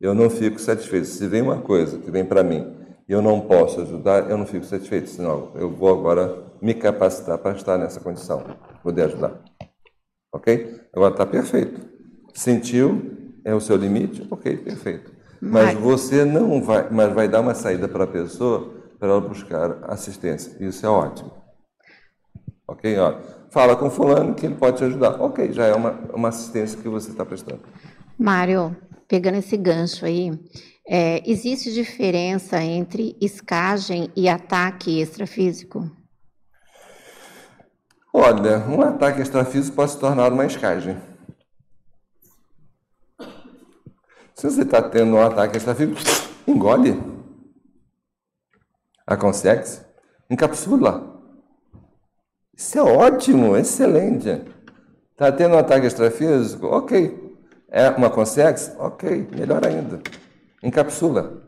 Eu 0.00 0.14
não 0.14 0.30
fico 0.30 0.60
satisfeito. 0.60 1.06
Se 1.06 1.26
vem 1.26 1.42
uma 1.42 1.60
coisa 1.60 1.98
que 1.98 2.08
vem 2.08 2.24
para 2.24 2.44
mim 2.44 2.72
e 3.08 3.12
eu 3.12 3.20
não 3.20 3.40
posso 3.40 3.80
ajudar, 3.80 4.30
eu 4.30 4.38
não 4.38 4.46
fico 4.46 4.64
satisfeito. 4.64 5.10
Senão, 5.10 5.50
eu 5.56 5.70
vou 5.70 5.90
agora 5.90 6.44
me 6.62 6.72
capacitar 6.72 7.36
para 7.38 7.56
estar 7.56 7.76
nessa 7.76 7.98
condição, 7.98 8.44
poder 8.80 9.06
ajudar. 9.06 9.42
Ok? 10.32 10.80
Agora 10.94 11.12
está 11.12 11.26
perfeito. 11.26 11.80
Sentiu, 12.32 13.40
é 13.44 13.52
o 13.52 13.60
seu 13.60 13.76
limite? 13.76 14.24
Ok, 14.30 14.56
perfeito. 14.58 15.13
Mas 15.50 15.74
você 15.78 16.24
não 16.24 16.62
vai, 16.62 16.88
mas 16.90 17.12
vai 17.12 17.28
dar 17.28 17.40
uma 17.40 17.54
saída 17.54 17.86
para 17.86 18.04
a 18.04 18.06
pessoa 18.06 18.72
para 18.98 19.08
ela 19.08 19.20
buscar 19.20 19.78
assistência. 19.84 20.56
Isso 20.58 20.86
é 20.86 20.88
ótimo. 20.88 21.32
Ok? 22.66 22.98
Ó, 22.98 23.18
fala 23.50 23.76
com 23.76 23.90
fulano 23.90 24.34
que 24.34 24.46
ele 24.46 24.54
pode 24.54 24.78
te 24.78 24.84
ajudar. 24.84 25.20
Ok, 25.20 25.52
já 25.52 25.66
é 25.66 25.74
uma, 25.74 25.90
uma 26.14 26.28
assistência 26.28 26.80
que 26.80 26.88
você 26.88 27.10
está 27.10 27.26
prestando. 27.26 27.60
Mário, 28.18 28.74
pegando 29.06 29.36
esse 29.36 29.56
gancho 29.58 30.06
aí, 30.06 30.32
é, 30.88 31.22
existe 31.30 31.72
diferença 31.72 32.62
entre 32.62 33.14
escagem 33.20 34.10
e 34.16 34.28
ataque 34.28 34.98
extrafísico? 34.98 35.90
Olha, 38.12 38.58
um 38.66 38.80
ataque 38.80 39.20
extrafísico 39.20 39.76
pode 39.76 39.90
se 39.90 39.98
tornar 39.98 40.32
uma 40.32 40.46
escagem. 40.46 40.96
Se 44.44 44.50
você 44.50 44.60
está 44.60 44.82
tendo 44.82 45.16
um 45.16 45.22
ataque 45.22 45.56
extrafísico, 45.56 45.98
engole. 46.46 47.02
Aconsegue, 49.06 49.64
encapsula. 50.28 51.18
Isso 52.54 52.78
é 52.78 52.82
ótimo, 52.82 53.56
excelente. 53.56 54.28
Está 55.12 55.32
tendo 55.32 55.54
um 55.54 55.58
ataque 55.58 55.86
extrafísico? 55.86 56.66
Ok. 56.66 57.38
É 57.70 57.88
uma 57.88 58.10
consex? 58.10 58.70
Ok, 58.78 59.28
melhor 59.34 59.66
ainda. 59.66 60.02
Encapsula. 60.62 61.42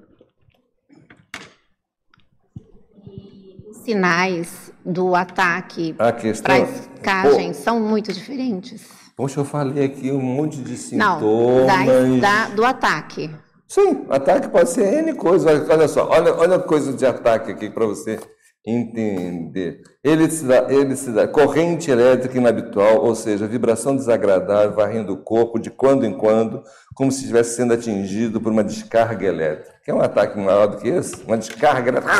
Os 3.69 3.77
sinais 3.85 4.73
do 4.83 5.15
ataque 5.15 5.93
para 5.93 6.17
a 6.17 6.59
escagem 6.61 7.53
são 7.53 7.79
muito 7.79 8.11
diferentes? 8.11 9.06
Poxa, 9.17 9.41
eu 9.41 9.47
falei 9.47 9.87
aqui 9.87 10.13
um 10.13 10.21
monte 10.21 10.59
de 10.59 10.77
sintomas. 10.77 11.87
Não, 11.87 12.21
da, 12.21 12.49
da, 12.49 12.55
do 12.55 12.63
ataque. 12.63 13.35
Sim, 13.67 14.05
ataque 14.11 14.49
pode 14.49 14.69
ser 14.69 14.93
N 14.93 15.15
coisa. 15.15 15.67
Olha 15.71 15.89
só, 15.89 16.07
olha, 16.11 16.35
olha 16.35 16.57
a 16.57 16.63
coisa 16.63 16.93
de 16.93 17.07
ataque 17.07 17.51
aqui 17.51 17.71
para 17.71 17.87
você 17.87 18.21
entender. 18.65 19.81
Eletricidade, 20.05 20.75
eletricidade, 20.75 21.33
corrente 21.33 21.91
elétrica 21.91 22.37
inabitual, 22.37 23.03
ou 23.03 23.15
seja, 23.15 23.47
vibração 23.47 23.97
desagradável 23.97 24.77
varrendo 24.77 25.15
o 25.15 25.23
corpo 25.23 25.59
de 25.59 25.71
quando 25.71 26.05
em 26.05 26.13
quando, 26.13 26.63
como 26.95 27.11
se 27.11 27.21
estivesse 27.21 27.57
sendo 27.57 27.73
atingido 27.73 28.39
por 28.39 28.53
uma 28.53 28.63
descarga 28.63 29.27
elétrica. 29.27 29.81
Quer 29.83 29.95
um 29.95 30.03
ataque 30.03 30.39
maior 30.39 30.67
do 30.67 30.77
que 30.77 30.89
esse? 30.89 31.23
Uma 31.25 31.39
descarga 31.39 31.89
elétrica. 31.89 32.13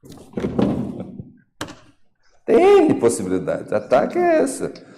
Tem 2.44 2.92
possibilidade. 2.98 3.72
Ataque 3.72 4.18
é 4.18 4.42
essa. 4.42 4.89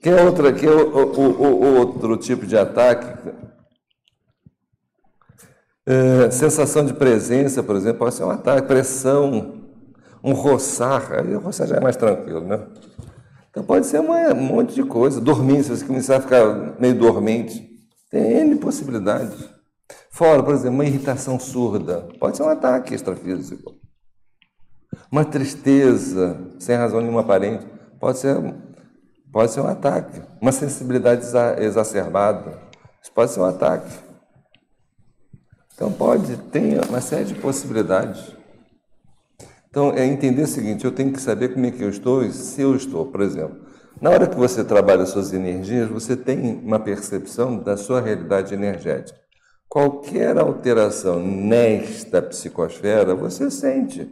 Quer 0.00 0.24
outra, 0.24 0.52
quer 0.52 0.70
o, 0.70 0.96
o, 0.96 1.42
o, 1.42 1.78
outro 1.78 2.16
tipo 2.16 2.46
de 2.46 2.56
ataque 2.56 3.30
é, 5.86 6.30
sensação 6.30 6.84
de 6.84 6.94
presença, 6.94 7.62
por 7.62 7.74
exemplo, 7.74 7.98
pode 7.98 8.14
ser 8.14 8.24
um 8.24 8.30
ataque, 8.30 8.68
pressão, 8.68 9.64
um 10.22 10.32
roçar. 10.32 11.12
Aí 11.12 11.34
o 11.34 11.40
roçar 11.40 11.66
já 11.66 11.76
é 11.76 11.80
mais 11.80 11.96
tranquilo, 11.96 12.42
né? 12.42 12.64
Então 13.50 13.64
pode 13.64 13.86
ser 13.86 14.00
uma, 14.00 14.32
um 14.32 14.40
monte 14.40 14.74
de 14.74 14.84
coisa. 14.84 15.20
Dormir, 15.20 15.64
se 15.64 15.70
você 15.70 15.84
começar 15.84 16.18
a 16.18 16.20
ficar 16.20 16.80
meio 16.80 16.94
dormente, 16.94 17.68
tem 18.10 18.22
N 18.40 18.56
possibilidades. 18.56 19.50
Fora, 20.10 20.42
por 20.42 20.54
exemplo, 20.54 20.74
uma 20.74 20.84
irritação 20.84 21.38
surda, 21.40 22.08
pode 22.20 22.36
ser 22.36 22.44
um 22.44 22.48
ataque 22.48 22.94
extrafísico. 22.94 23.74
Uma 25.10 25.24
tristeza, 25.24 26.40
sem 26.58 26.76
razão 26.76 27.00
nenhuma 27.00 27.22
aparente, 27.22 27.66
pode 27.98 28.18
ser, 28.18 28.36
pode 29.32 29.52
ser 29.52 29.60
um 29.60 29.66
ataque. 29.66 30.20
Uma 30.40 30.52
sensibilidade 30.52 31.24
exacerbada, 31.58 32.58
isso 33.02 33.12
pode 33.12 33.30
ser 33.30 33.40
um 33.40 33.44
ataque. 33.44 33.90
Então 35.74 35.92
pode, 35.92 36.36
tem 36.52 36.78
uma 36.88 37.00
série 37.00 37.24
de 37.24 37.34
possibilidades. 37.34 38.36
Então 39.68 39.92
é 39.92 40.04
entender 40.04 40.42
o 40.42 40.46
seguinte, 40.46 40.84
eu 40.84 40.92
tenho 40.92 41.12
que 41.12 41.20
saber 41.20 41.54
como 41.54 41.64
é 41.64 41.70
que 41.70 41.82
eu 41.82 41.88
estou 41.88 42.24
e 42.24 42.32
se 42.32 42.60
eu 42.60 42.74
estou, 42.74 43.06
por 43.06 43.20
exemplo. 43.20 43.70
Na 44.00 44.10
hora 44.10 44.26
que 44.26 44.36
você 44.36 44.64
trabalha 44.64 45.06
suas 45.06 45.32
energias, 45.32 45.88
você 45.88 46.16
tem 46.16 46.58
uma 46.64 46.80
percepção 46.80 47.58
da 47.58 47.76
sua 47.76 48.00
realidade 48.00 48.54
energética. 48.54 49.18
Qualquer 49.68 50.36
alteração 50.38 51.20
nesta 51.20 52.20
psicosfera, 52.20 53.14
você 53.14 53.50
sente. 53.50 54.08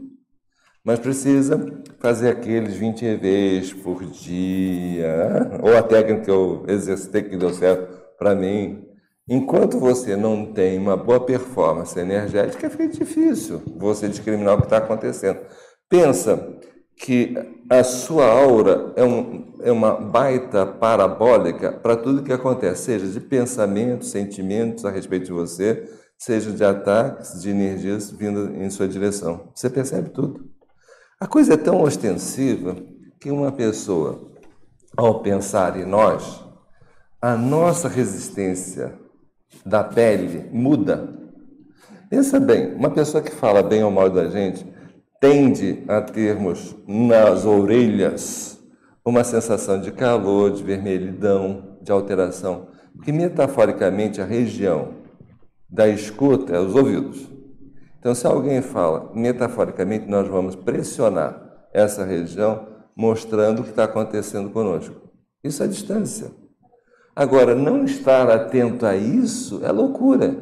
Mas 0.85 0.99
precisa 0.99 1.83
fazer 1.99 2.31
aqueles 2.31 2.75
20 2.75 3.05
EVs 3.05 3.73
por 3.75 4.05
dia, 4.05 5.59
ou 5.63 5.77
a 5.77 5.83
técnica 5.83 6.25
que 6.25 6.31
eu 6.31 6.65
exercitei 6.69 7.23
que 7.23 7.37
deu 7.37 7.53
certo 7.53 7.99
para 8.19 8.35
mim, 8.35 8.89
Enquanto 9.31 9.79
você 9.79 10.17
não 10.17 10.55
tem 10.55 10.79
uma 10.79 10.97
boa 10.97 11.21
performance 11.21 11.99
energética, 12.01 12.71
fica 12.71 12.89
difícil 12.89 13.61
você 13.77 14.09
discriminar 14.09 14.55
o 14.55 14.59
que 14.59 14.65
está 14.65 14.79
acontecendo. 14.79 15.41
Pensa 15.87 16.59
que 16.97 17.35
a 17.69 17.85
sua 17.85 18.25
aura 18.25 18.95
é, 18.97 19.05
um, 19.05 19.53
é 19.63 19.71
uma 19.71 19.93
baita 19.93 20.65
parabólica 20.65 21.73
para 21.73 21.95
tudo 21.95 22.23
que 22.23 22.33
acontece, 22.33 22.85
seja 22.85 23.07
de 23.07 23.21
pensamentos, 23.21 24.11
sentimentos 24.11 24.87
a 24.87 24.91
respeito 24.91 25.27
de 25.27 25.33
você, 25.33 25.87
seja 26.17 26.51
de 26.51 26.65
ataques 26.65 27.43
de 27.43 27.51
energias 27.51 28.11
vindo 28.11 28.57
em 28.57 28.71
sua 28.71 28.89
direção. 28.89 29.51
Você 29.55 29.69
percebe 29.69 30.09
tudo. 30.09 30.58
A 31.21 31.27
coisa 31.27 31.55
é 31.55 31.57
tão 31.57 31.83
ostensiva 31.83 32.77
que 33.19 33.29
uma 33.29 33.51
pessoa, 33.51 34.31
ao 34.97 35.21
pensar 35.21 35.77
em 35.77 35.85
nós, 35.85 36.45
a 37.21 37.37
nossa 37.37 37.89
resistência 37.89 38.97
da 39.67 39.83
pele 39.83 40.49
muda. 40.53 41.13
Pensa 42.09 42.39
bem, 42.39 42.73
uma 42.77 42.91
pessoa 42.91 43.21
que 43.21 43.33
fala 43.33 43.65
bem 43.65 43.83
ou 43.83 43.91
mal 43.91 44.09
da 44.09 44.29
gente 44.29 44.65
tende 45.21 45.83
a 45.89 46.01
termos 46.01 46.77
nas 46.87 47.45
orelhas 47.45 48.57
uma 49.05 49.25
sensação 49.25 49.81
de 49.81 49.91
calor, 49.91 50.53
de 50.53 50.63
vermelhidão, 50.63 51.79
de 51.83 51.91
alteração, 51.91 52.69
porque 52.95 53.11
metaforicamente 53.11 54.21
a 54.21 54.25
região 54.25 54.95
da 55.69 55.89
escuta 55.89 56.55
é 56.55 56.61
os 56.61 56.77
ouvidos. 56.77 57.28
Então, 57.99 58.15
se 58.15 58.27
alguém 58.27 58.63
fala, 58.63 59.11
metaforicamente, 59.15 60.07
nós 60.07 60.29
vamos 60.29 60.55
pressionar 60.55 61.67
essa 61.73 62.05
região, 62.05 62.67
mostrando 62.97 63.61
o 63.61 63.65
que 63.65 63.71
está 63.71 63.85
acontecendo 63.85 64.51
conosco. 64.51 64.95
Isso 65.43 65.63
é 65.63 65.67
distância. 65.67 66.31
Agora, 67.15 67.55
não 67.55 67.85
estar 67.85 68.31
atento 68.31 68.87
a 68.87 68.97
isso 68.97 69.61
é 69.65 69.73
loucura. 69.73 70.37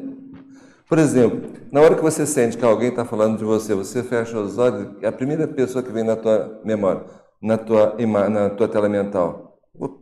Por 0.87 0.99
exemplo, 0.99 1.51
na 1.71 1.81
hora 1.81 1.95
que 1.95 2.01
você 2.01 2.25
sente 2.25 2.57
que 2.57 2.63
alguém 2.63 2.89
está 2.89 3.03
falando 3.03 3.37
de 3.37 3.43
você, 3.43 3.73
você 3.73 4.03
fecha 4.03 4.39
os 4.39 4.57
olhos, 4.57 5.03
a 5.03 5.11
primeira 5.11 5.47
pessoa 5.47 5.83
que 5.83 5.91
vem 5.91 6.03
na 6.03 6.15
tua 6.15 6.61
memória, 6.63 7.03
na 7.41 7.57
tua, 7.57 7.95
na 8.29 8.49
tua 8.51 8.67
tela 8.67 8.87
mental, 8.87 9.59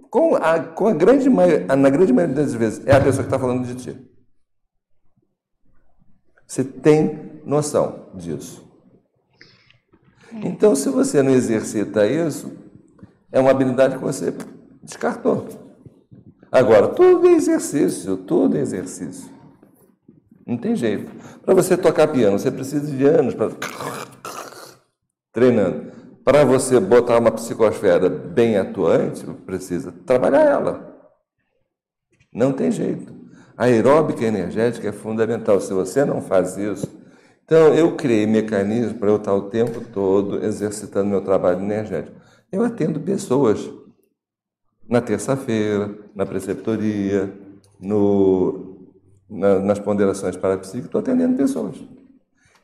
com 0.09 0.35
a, 0.35 0.59
com 0.59 0.87
a 0.87 0.93
grande 0.93 1.29
na 1.29 1.89
grande 1.89 2.13
maioria 2.13 2.35
das 2.35 2.53
vezes, 2.53 2.85
é 2.85 2.93
a 2.95 3.01
pessoa 3.01 3.23
que 3.23 3.27
está 3.27 3.39
falando 3.39 3.65
de 3.65 3.75
ti. 3.75 4.11
Você 6.45 6.63
tem 6.63 7.34
noção 7.45 8.09
disso. 8.15 8.65
Então, 10.43 10.75
se 10.75 10.89
você 10.89 11.21
não 11.21 11.31
exercita 11.31 12.05
isso, 12.05 12.51
é 13.31 13.39
uma 13.39 13.51
habilidade 13.51 13.97
que 13.97 14.03
você 14.03 14.33
descartou. 14.83 15.47
Agora, 16.51 16.89
tudo 16.89 17.27
é 17.27 17.33
exercício, 17.33 18.17
tudo 18.17 18.57
é 18.57 18.61
exercício. 18.61 19.29
Não 20.45 20.57
tem 20.57 20.75
jeito. 20.75 21.11
Para 21.43 21.53
você 21.53 21.75
tocar 21.75 22.07
piano, 22.07 22.37
você 22.37 22.51
precisa 22.51 22.91
de 22.91 23.03
anos 23.05 23.33
para 23.33 23.51
treinando. 25.31 25.91
Para 26.23 26.43
você 26.43 26.79
botar 26.79 27.19
uma 27.19 27.31
psicosfera 27.31 28.09
bem 28.09 28.57
atuante, 28.57 29.25
precisa 29.45 29.91
trabalhar 30.05 30.41
ela. 30.41 30.95
Não 32.33 32.51
tem 32.51 32.71
jeito. 32.71 33.13
A 33.57 33.65
aeróbica 33.65 34.23
energética 34.23 34.89
é 34.89 34.91
fundamental. 34.91 35.59
Se 35.59 35.73
você 35.73 36.03
não 36.03 36.21
faz 36.21 36.57
isso, 36.57 36.87
então 37.45 37.75
eu 37.75 37.95
criei 37.95 38.25
mecanismos 38.25 38.93
para 38.93 39.09
eu 39.09 39.17
estar 39.17 39.33
o 39.33 39.49
tempo 39.49 39.81
todo 39.93 40.43
exercitando 40.43 41.09
meu 41.09 41.21
trabalho 41.21 41.61
energético. 41.61 42.19
Eu 42.51 42.63
atendo 42.63 42.99
pessoas 42.99 43.69
na 44.89 44.99
terça-feira, 44.99 45.95
na 46.15 46.25
preceptoria, 46.25 47.31
no, 47.79 48.89
na, 49.29 49.59
nas 49.59 49.79
ponderações 49.79 50.35
parapsíquicas, 50.35 50.85
estou 50.85 51.01
atendendo 51.01 51.37
pessoas. 51.37 51.75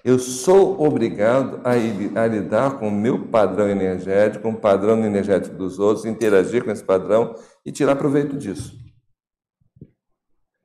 Eu 0.04 0.18
sou 0.18 0.82
obrigado 0.82 1.62
a, 1.64 1.74
a, 2.22 2.28
lidar 2.28 2.80
com 2.80 2.88
o 2.88 2.92
meu 2.92 3.28
padrão 3.28 3.70
energético, 3.70 4.44
com 4.44 4.52
o 4.52 4.60
padrão 4.60 5.04
energético 5.06 5.56
dos 5.56 5.78
outros, 5.78 6.06
interagir 6.06 6.64
com 6.64 6.72
esse 6.72 6.84
padrão 6.84 7.36
e 7.64 7.72
tirar 7.72 7.96
proveito 7.96 8.36
disso. 8.36 8.76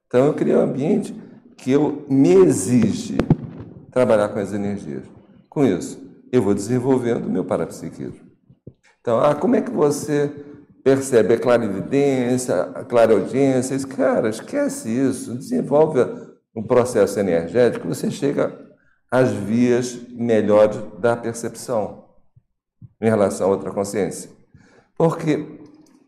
Então 0.06 0.24
eu 0.26 0.32
criei 0.32 0.56
um 0.56 0.60
ambiente 0.60 1.14
que 1.58 1.70
eu 1.70 2.06
me 2.08 2.32
exige 2.32 3.18
trabalhar 3.96 4.28
com 4.28 4.38
as 4.38 4.52
energias. 4.52 5.04
Com 5.48 5.64
isso, 5.64 5.98
eu 6.30 6.42
vou 6.42 6.52
desenvolvendo 6.52 7.24
o 7.24 7.30
meu 7.30 7.42
parapsiquismo. 7.42 8.20
Então, 9.00 9.18
ah, 9.18 9.34
como 9.34 9.56
é 9.56 9.62
que 9.62 9.70
você 9.70 10.30
percebe 10.84 11.32
a 11.32 11.38
clarividência, 11.38 12.60
a 12.74 12.84
clareaudiência? 12.84 13.78
Cara, 13.88 14.28
esquece 14.28 14.90
isso. 14.90 15.34
Desenvolve 15.34 16.00
um 16.54 16.62
processo 16.62 17.18
energético, 17.18 17.88
você 17.88 18.10
chega 18.10 18.54
às 19.10 19.30
vias 19.30 19.98
melhores 20.10 20.76
da 20.98 21.16
percepção 21.16 22.04
em 23.00 23.08
relação 23.08 23.46
a 23.46 23.50
outra 23.50 23.70
consciência. 23.70 24.30
Porque 24.98 25.58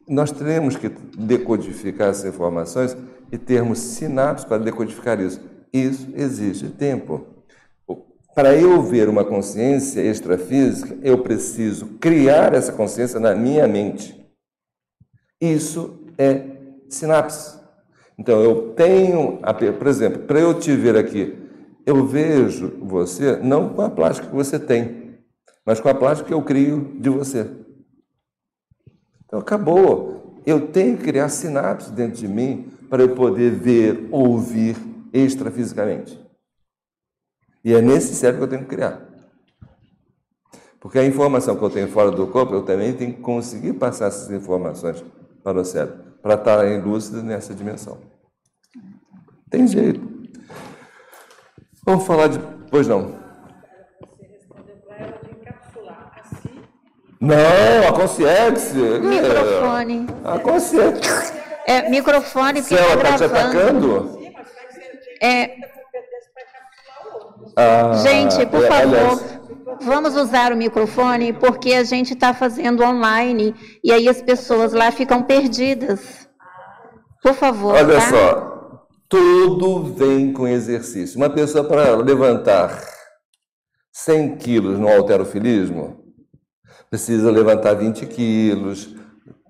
nós 0.07 0.31
temos 0.31 0.77
que 0.77 0.91
decodificar 0.91 2.09
essas 2.09 2.27
informações 2.27 2.95
e 3.33 3.39
termos 3.39 3.79
sinapses 3.79 4.45
para 4.45 4.59
decodificar 4.59 5.19
isso. 5.19 5.41
Isso 5.73 6.07
exige 6.15 6.69
tempo. 6.69 7.38
Para 8.39 8.55
eu 8.55 8.81
ver 8.81 9.09
uma 9.09 9.25
consciência 9.25 10.01
extrafísica, 10.01 10.97
eu 11.03 11.25
preciso 11.25 11.87
criar 11.99 12.55
essa 12.55 12.71
consciência 12.71 13.19
na 13.19 13.35
minha 13.35 13.67
mente. 13.67 14.15
Isso 15.41 16.07
é 16.17 16.45
sinapse. 16.89 17.59
Então, 18.17 18.41
eu 18.41 18.75
tenho, 18.75 19.41
por 19.77 19.89
exemplo, 19.89 20.23
para 20.23 20.39
eu 20.39 20.55
te 20.55 20.71
ver 20.71 20.97
aqui, 20.97 21.37
eu 21.85 22.07
vejo 22.07 22.79
você 22.81 23.39
não 23.39 23.71
com 23.71 23.83
a 23.83 23.91
plástica 23.91 24.29
que 24.29 24.37
você 24.37 24.57
tem, 24.57 25.19
mas 25.67 25.81
com 25.81 25.89
a 25.89 25.95
plástica 25.97 26.29
que 26.29 26.35
eu 26.35 26.43
crio 26.43 26.97
de 27.01 27.11
você. 27.11 27.45
Então, 29.27 29.41
acabou. 29.41 30.41
Eu 30.47 30.69
tenho 30.69 30.97
que 30.97 31.03
criar 31.03 31.29
sinapses 31.29 31.91
dentro 31.91 32.21
de 32.21 32.29
mim 32.29 32.71
para 32.89 33.03
eu 33.03 33.17
poder 33.17 33.51
ver, 33.51 34.07
ouvir 34.13 34.77
extrafisicamente. 35.13 36.28
E 37.65 37.75
é 37.75 37.83
nesse 37.83 38.15
cérebro 38.15 38.47
que 38.47 38.55
eu 38.55 38.59
tenho 38.59 38.69
que 38.69 38.77
criar. 38.77 39.03
Porque 40.81 40.99
a 40.99 41.05
informação 41.05 41.57
que 41.57 41.63
eu 41.63 41.71
tenho 41.71 41.89
fora 41.89 42.11
do 42.11 42.27
corpo, 42.29 42.55
eu 42.55 42.63
também 42.63 42.93
tenho 42.93 43.15
que 43.15 43.21
conseguir 43.21 43.75
passar 43.75 44.07
essas 44.07 44.31
informações 44.31 45.05
para 45.43 45.61
o 45.61 45.65
cérebro, 45.65 46.05
para 46.23 46.35
estar 46.35 46.67
em 46.67 46.81
lúcido 46.81 47.23
nessa 47.23 47.55
dimensão. 47.55 47.99
Tem 49.51 49.67
jeito. 49.67 50.01
Vamos 51.85 52.07
falar 52.07 52.29
de. 52.29 52.39
Pois 52.71 52.87
não. 52.87 53.17
Não, 57.21 57.89
a 57.89 57.93
consciência. 57.93 59.01
Microfone. 59.01 60.07
A 60.25 60.39
consciência. 60.39 61.39
É, 61.67 61.91
microfone 61.91 62.63
porque 62.63 62.75
ela 62.75 62.95
está 62.95 63.17
te 63.17 63.25
atacando? 63.25 64.19
É... 65.21 65.78
Ah, 67.61 67.93
gente, 68.05 68.47
por 68.47 68.63
é, 68.63 68.69
favor, 68.69 69.21
vamos 69.81 70.15
usar 70.15 70.53
o 70.53 70.57
microfone 70.57 71.33
porque 71.33 71.73
a 71.73 71.83
gente 71.83 72.15
está 72.15 72.33
fazendo 72.33 72.85
online 72.85 73.53
e 73.83 73.91
aí 73.91 74.09
as 74.09 74.23
pessoas 74.23 74.73
lá 74.73 74.93
ficam 74.93 75.25
perdidas. 75.25 76.29
Por 77.21 77.35
favor. 77.35 77.75
Olha 77.75 77.97
tá? 77.97 78.11
só, 78.11 78.87
tudo 79.09 79.93
vem 79.93 80.33
com 80.33 80.47
exercício. 80.47 81.17
Uma 81.17 81.31
pessoa 81.31 81.65
para 81.65 81.97
levantar 81.97 82.81
100 83.91 84.37
quilos 84.37 84.79
no 84.79 84.87
alterofilismo 84.89 85.99
precisa 86.89 87.29
levantar 87.29 87.75
20 87.75 88.07
quilos, 88.07 88.95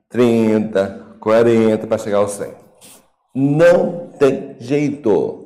30, 0.09 1.17
40 1.21 1.87
para 1.87 1.99
chegar 1.99 2.19
ao 2.19 2.29
100. 2.29 2.55
Não 3.35 4.09
tem 4.19 4.57
jeito. 4.59 5.45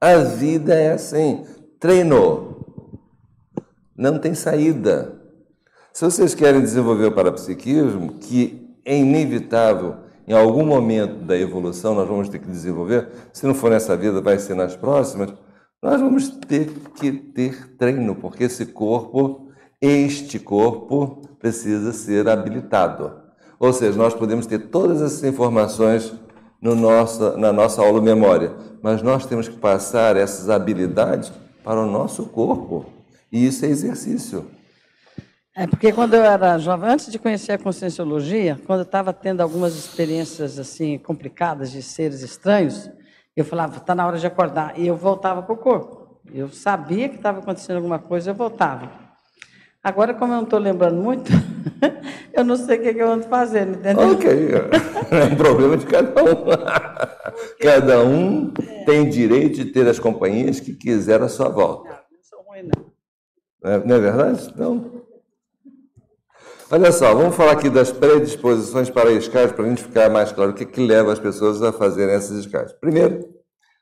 A 0.00 0.16
vida 0.18 0.74
é 0.74 0.92
assim. 0.92 1.44
Treinou. 1.82 2.64
Não 3.96 4.16
tem 4.16 4.34
saída. 4.34 5.20
Se 5.92 6.04
vocês 6.04 6.32
querem 6.32 6.60
desenvolver 6.60 7.06
o 7.06 7.12
parapsiquismo, 7.12 8.18
que 8.20 8.72
é 8.84 8.96
inevitável, 8.96 9.96
em 10.28 10.32
algum 10.32 10.64
momento 10.64 11.24
da 11.24 11.36
evolução 11.36 11.96
nós 11.96 12.06
vamos 12.06 12.28
ter 12.28 12.38
que 12.38 12.46
desenvolver, 12.46 13.08
se 13.32 13.44
não 13.44 13.52
for 13.52 13.68
nessa 13.68 13.96
vida, 13.96 14.20
vai 14.20 14.38
ser 14.38 14.54
nas 14.54 14.76
próximas, 14.76 15.34
nós 15.82 16.00
vamos 16.00 16.28
ter 16.28 16.68
que 16.94 17.10
ter 17.10 17.74
treino, 17.76 18.14
porque 18.14 18.44
esse 18.44 18.66
corpo, 18.66 19.48
este 19.80 20.38
corpo, 20.38 21.20
precisa 21.40 21.92
ser 21.92 22.28
habilitado. 22.28 23.12
Ou 23.58 23.72
seja, 23.72 23.98
nós 23.98 24.14
podemos 24.14 24.46
ter 24.46 24.68
todas 24.68 25.02
essas 25.02 25.24
informações 25.24 26.14
no 26.60 26.76
na 26.76 27.52
nossa 27.52 27.82
aula 27.82 28.00
memória, 28.00 28.52
mas 28.80 29.02
nós 29.02 29.26
temos 29.26 29.48
que 29.48 29.56
passar 29.56 30.16
essas 30.16 30.48
habilidades 30.48 31.41
para 31.62 31.80
o 31.80 31.90
nosso 31.90 32.26
corpo. 32.26 32.86
E 33.30 33.46
isso 33.46 33.64
é 33.64 33.68
exercício. 33.68 34.50
É 35.54 35.66
porque 35.66 35.92
quando 35.92 36.14
eu 36.14 36.24
era 36.24 36.58
jovem, 36.58 36.88
antes 36.88 37.12
de 37.12 37.18
conhecer 37.18 37.52
a 37.52 37.58
conscienciologia, 37.58 38.58
quando 38.66 38.80
eu 38.80 38.84
estava 38.84 39.12
tendo 39.12 39.42
algumas 39.42 39.74
experiências 39.74 40.58
assim 40.58 40.98
complicadas 40.98 41.70
de 41.70 41.82
seres 41.82 42.22
estranhos, 42.22 42.90
eu 43.36 43.44
falava, 43.44 43.76
está 43.76 43.94
na 43.94 44.06
hora 44.06 44.18
de 44.18 44.26
acordar, 44.26 44.78
e 44.78 44.86
eu 44.86 44.96
voltava 44.96 45.42
para 45.42 45.52
o 45.52 45.58
corpo. 45.58 46.20
Eu 46.32 46.48
sabia 46.48 47.08
que 47.08 47.16
estava 47.16 47.40
acontecendo 47.40 47.76
alguma 47.76 47.98
coisa, 47.98 48.30
eu 48.30 48.34
voltava. 48.34 49.01
Agora, 49.82 50.14
como 50.14 50.32
eu 50.32 50.36
não 50.36 50.44
estou 50.44 50.60
lembrando 50.60 51.02
muito, 51.02 51.28
eu 52.32 52.44
não 52.44 52.56
sei 52.56 52.78
o 52.78 52.82
que, 52.82 53.00
eu 53.00 53.10
ando 53.10 53.24
fazendo, 53.24 53.74
entendeu? 53.74 54.12
Ok, 54.12 54.30
é 55.10 55.24
um 55.24 55.36
problema 55.36 55.76
de 55.76 55.86
cada 55.86 56.22
um. 56.22 56.44
Cada 57.60 58.04
um 58.04 58.52
tem 58.86 59.08
direito 59.08 59.56
de 59.56 59.72
ter 59.72 59.88
as 59.88 59.98
companhias 59.98 60.60
que 60.60 60.72
quiser 60.72 61.20
à 61.20 61.28
sua 61.28 61.48
volta. 61.48 62.00
Não 63.60 63.70
é, 63.72 63.84
não 63.84 63.96
é 63.96 63.98
verdade? 63.98 64.48
Então, 64.54 65.02
olha 66.70 66.92
só, 66.92 67.12
vamos 67.12 67.34
falar 67.34 67.52
aqui 67.52 67.68
das 67.68 67.90
predisposições 67.90 68.88
para 68.88 69.10
escais, 69.10 69.50
para 69.50 69.64
a 69.64 69.68
gente 69.68 69.82
ficar 69.82 70.08
mais 70.08 70.30
claro 70.30 70.52
o 70.52 70.54
que, 70.54 70.64
que 70.64 70.86
leva 70.86 71.12
as 71.12 71.18
pessoas 71.18 71.60
a 71.60 71.72
fazerem 71.72 72.14
essas 72.14 72.38
escais. 72.38 72.72
Primeiro, 72.74 73.28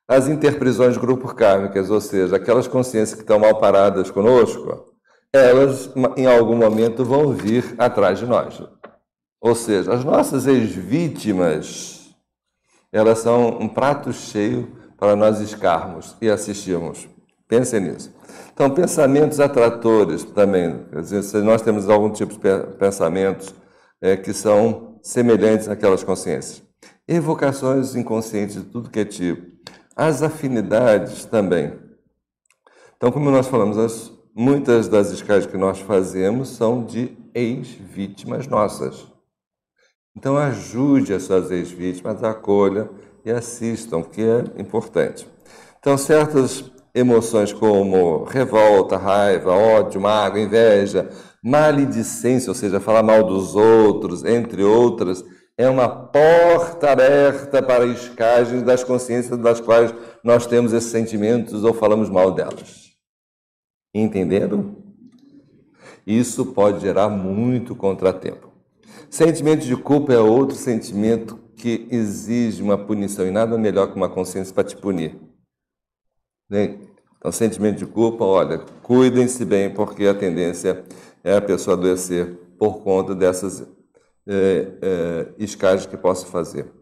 as 0.09 0.28
interprisões 0.28 0.97
grupo 0.97 1.35
kármicas, 1.35 1.90
ou 1.90 2.01
seja, 2.01 2.36
aquelas 2.36 2.66
consciências 2.66 3.14
que 3.14 3.20
estão 3.20 3.39
mal 3.39 3.60
paradas 3.60 4.10
conosco, 4.10 4.90
elas 5.32 5.90
em 6.16 6.27
algum 6.27 6.57
momento 6.57 7.05
vão 7.05 7.32
vir 7.32 7.74
atrás 7.78 8.19
de 8.19 8.27
nós. 8.27 8.62
Ou 9.40 9.55
seja, 9.55 9.94
as 9.94 10.05
nossas 10.05 10.47
ex-vítimas, 10.47 12.15
elas 12.93 13.20
são 13.20 13.59
um 13.61 13.69
prato 13.69 14.12
cheio 14.12 14.77
para 14.98 15.16
nós 15.16 15.40
escarmos 15.40 16.16
e 16.20 16.28
assistirmos. 16.28 17.09
Pensem 17.48 17.81
nisso. 17.81 18.15
Então, 18.52 18.70
pensamentos 18.70 19.40
atratores 19.40 20.23
também. 20.23 20.85
Quer 20.90 21.01
dizer, 21.01 21.23
se 21.23 21.39
nós 21.39 21.62
temos 21.62 21.89
algum 21.89 22.11
tipo 22.11 22.35
de 22.35 22.77
pensamentos 22.78 23.55
é, 24.01 24.16
que 24.16 24.32
são 24.32 24.98
semelhantes 25.02 25.69
àquelas 25.69 26.05
consciências. 26.05 26.62
Evocações 27.09 27.94
inconscientes 27.97 28.57
de 28.57 28.65
tudo 28.65 28.90
que 28.90 29.01
é 29.01 29.05
tipo. 29.05 29.51
As 29.97 30.23
afinidades 30.23 31.24
também. 31.24 31.73
Então, 32.97 33.11
como 33.11 33.31
nós 33.31 33.47
falamos, 33.47 33.78
as, 33.78 34.12
muitas 34.35 34.89
das 34.89 35.11
escalas 35.11 35.47
que 35.47 35.57
nós 35.57 35.81
fazemos 35.81 36.48
são 36.51 36.85
de 36.85 37.16
ex-vítimas 37.35 38.47
nossas. 38.47 39.07
Então, 40.16 40.36
ajude 40.36 41.15
as 41.15 41.23
suas 41.24 41.51
ex-vítimas, 41.51 42.23
acolha 42.23 42.90
e 43.24 43.31
assistam, 43.31 44.02
que 44.02 44.23
é 44.23 44.61
importante. 44.61 45.27
Então, 45.78 45.97
certas 45.97 46.65
emoções 46.94 47.52
como 47.52 48.24
revolta, 48.24 48.97
raiva, 48.97 49.52
ódio, 49.52 50.01
mágoa, 50.01 50.40
inveja, 50.40 51.09
maledicência, 51.43 52.51
ou 52.51 52.55
seja, 52.55 52.81
falar 52.81 53.02
mal 53.02 53.23
dos 53.23 53.55
outros, 53.55 54.24
entre 54.24 54.62
outras, 54.62 55.24
é 55.57 55.69
uma 55.69 55.89
porta 55.89 56.90
aberta 56.90 57.62
para 57.62 57.85
escagens 57.86 58.62
das 58.62 58.82
consciências 58.82 59.39
das 59.39 59.61
quais 59.61 59.94
nós 60.24 60.47
temos 60.47 60.73
esses 60.73 60.90
sentimentos 60.90 61.65
ou 61.65 61.74
falamos 61.74 62.09
mal 62.09 62.32
delas. 62.32 62.80
Entenderam? 63.94 64.76
Isso 66.06 66.46
pode 66.46 66.80
gerar 66.80 67.08
muito 67.08 67.74
contratempo. 67.74 68.50
Sentimento 69.08 69.66
de 69.66 69.76
culpa 69.76 70.12
é 70.12 70.18
outro 70.18 70.56
sentimento 70.56 71.38
que 71.56 71.86
exige 71.90 72.62
uma 72.62 72.78
punição 72.78 73.26
e 73.26 73.30
nada 73.30 73.58
melhor 73.58 73.88
que 73.88 73.96
uma 73.96 74.08
consciência 74.08 74.54
para 74.54 74.64
te 74.64 74.76
punir. 74.76 75.18
Né? 76.48 76.78
Então, 77.18 77.30
sentimento 77.30 77.78
de 77.78 77.86
culpa, 77.86 78.24
olha, 78.24 78.58
cuidem-se 78.82 79.44
bem, 79.44 79.72
porque 79.72 80.06
a 80.06 80.14
tendência 80.14 80.84
é 81.22 81.36
a 81.36 81.40
pessoa 81.40 81.76
adoecer 81.76 82.38
por 82.58 82.82
conta 82.82 83.14
dessas 83.14 83.68
é, 84.26 84.78
é, 84.82 85.34
escagens 85.38 85.86
que 85.86 85.96
possa 85.96 86.26
fazer. 86.26 86.80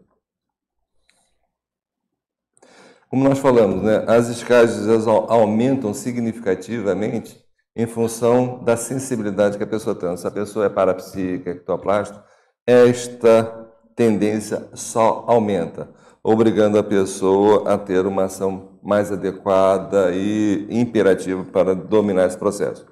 Como 3.09 3.23
nós 3.23 3.39
falamos, 3.39 3.81
né, 3.81 4.03
as 4.07 4.27
escagens 4.27 4.87
aumentam 5.07 5.95
significativamente 5.95 7.43
em 7.75 7.87
função 7.87 8.63
da 8.63 8.77
sensibilidade 8.77 9.57
que 9.57 9.63
a 9.63 9.67
pessoa 9.67 9.95
tem. 9.95 10.15
Se 10.15 10.27
a 10.27 10.31
pessoa 10.31 10.67
é 10.67 10.69
parapsíquica, 10.69 11.49
ectoplástico, 11.49 12.23
esta 12.67 13.67
tendência 13.95 14.67
só 14.75 15.25
aumenta, 15.27 15.89
obrigando 16.23 16.77
a 16.77 16.83
pessoa 16.83 17.73
a 17.73 17.79
ter 17.79 18.05
uma 18.05 18.25
ação 18.25 18.77
mais 18.83 19.11
adequada 19.11 20.11
e 20.13 20.67
imperativa 20.69 21.43
para 21.45 21.73
dominar 21.73 22.27
esse 22.27 22.37
processo. 22.37 22.85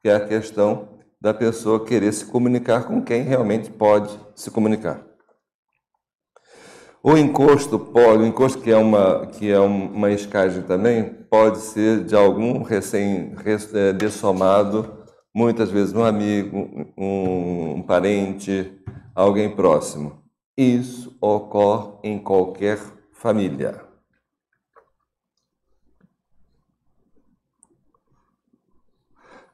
Que 0.00 0.08
é 0.08 0.14
a 0.14 0.24
questão 0.24 0.88
da 1.20 1.34
pessoa 1.34 1.84
querer 1.84 2.12
se 2.12 2.26
comunicar 2.26 2.84
com 2.84 3.02
quem 3.02 3.22
realmente 3.22 3.70
pode 3.70 4.16
se 4.36 4.52
comunicar. 4.52 5.13
O 7.06 7.18
encosto 7.18 7.78
pode, 7.78 8.22
o 8.22 8.26
encosto 8.26 8.62
que 8.62 8.70
é 8.70 8.78
uma 8.78 9.26
que 9.26 9.50
é 9.50 9.60
uma 9.60 10.10
escagem 10.10 10.62
também 10.62 11.04
pode 11.04 11.58
ser 11.58 12.02
de 12.02 12.16
algum 12.16 12.62
recém 12.62 13.34
é, 13.74 13.92
dessomado, 13.92 15.04
muitas 15.34 15.70
vezes 15.70 15.92
um 15.92 16.02
amigo, 16.02 16.90
um, 16.96 17.82
parente, 17.82 18.82
alguém 19.14 19.54
próximo. 19.54 20.24
Isso 20.56 21.14
ocorre 21.20 21.92
em 22.04 22.18
qualquer 22.18 22.80
família. 23.12 23.82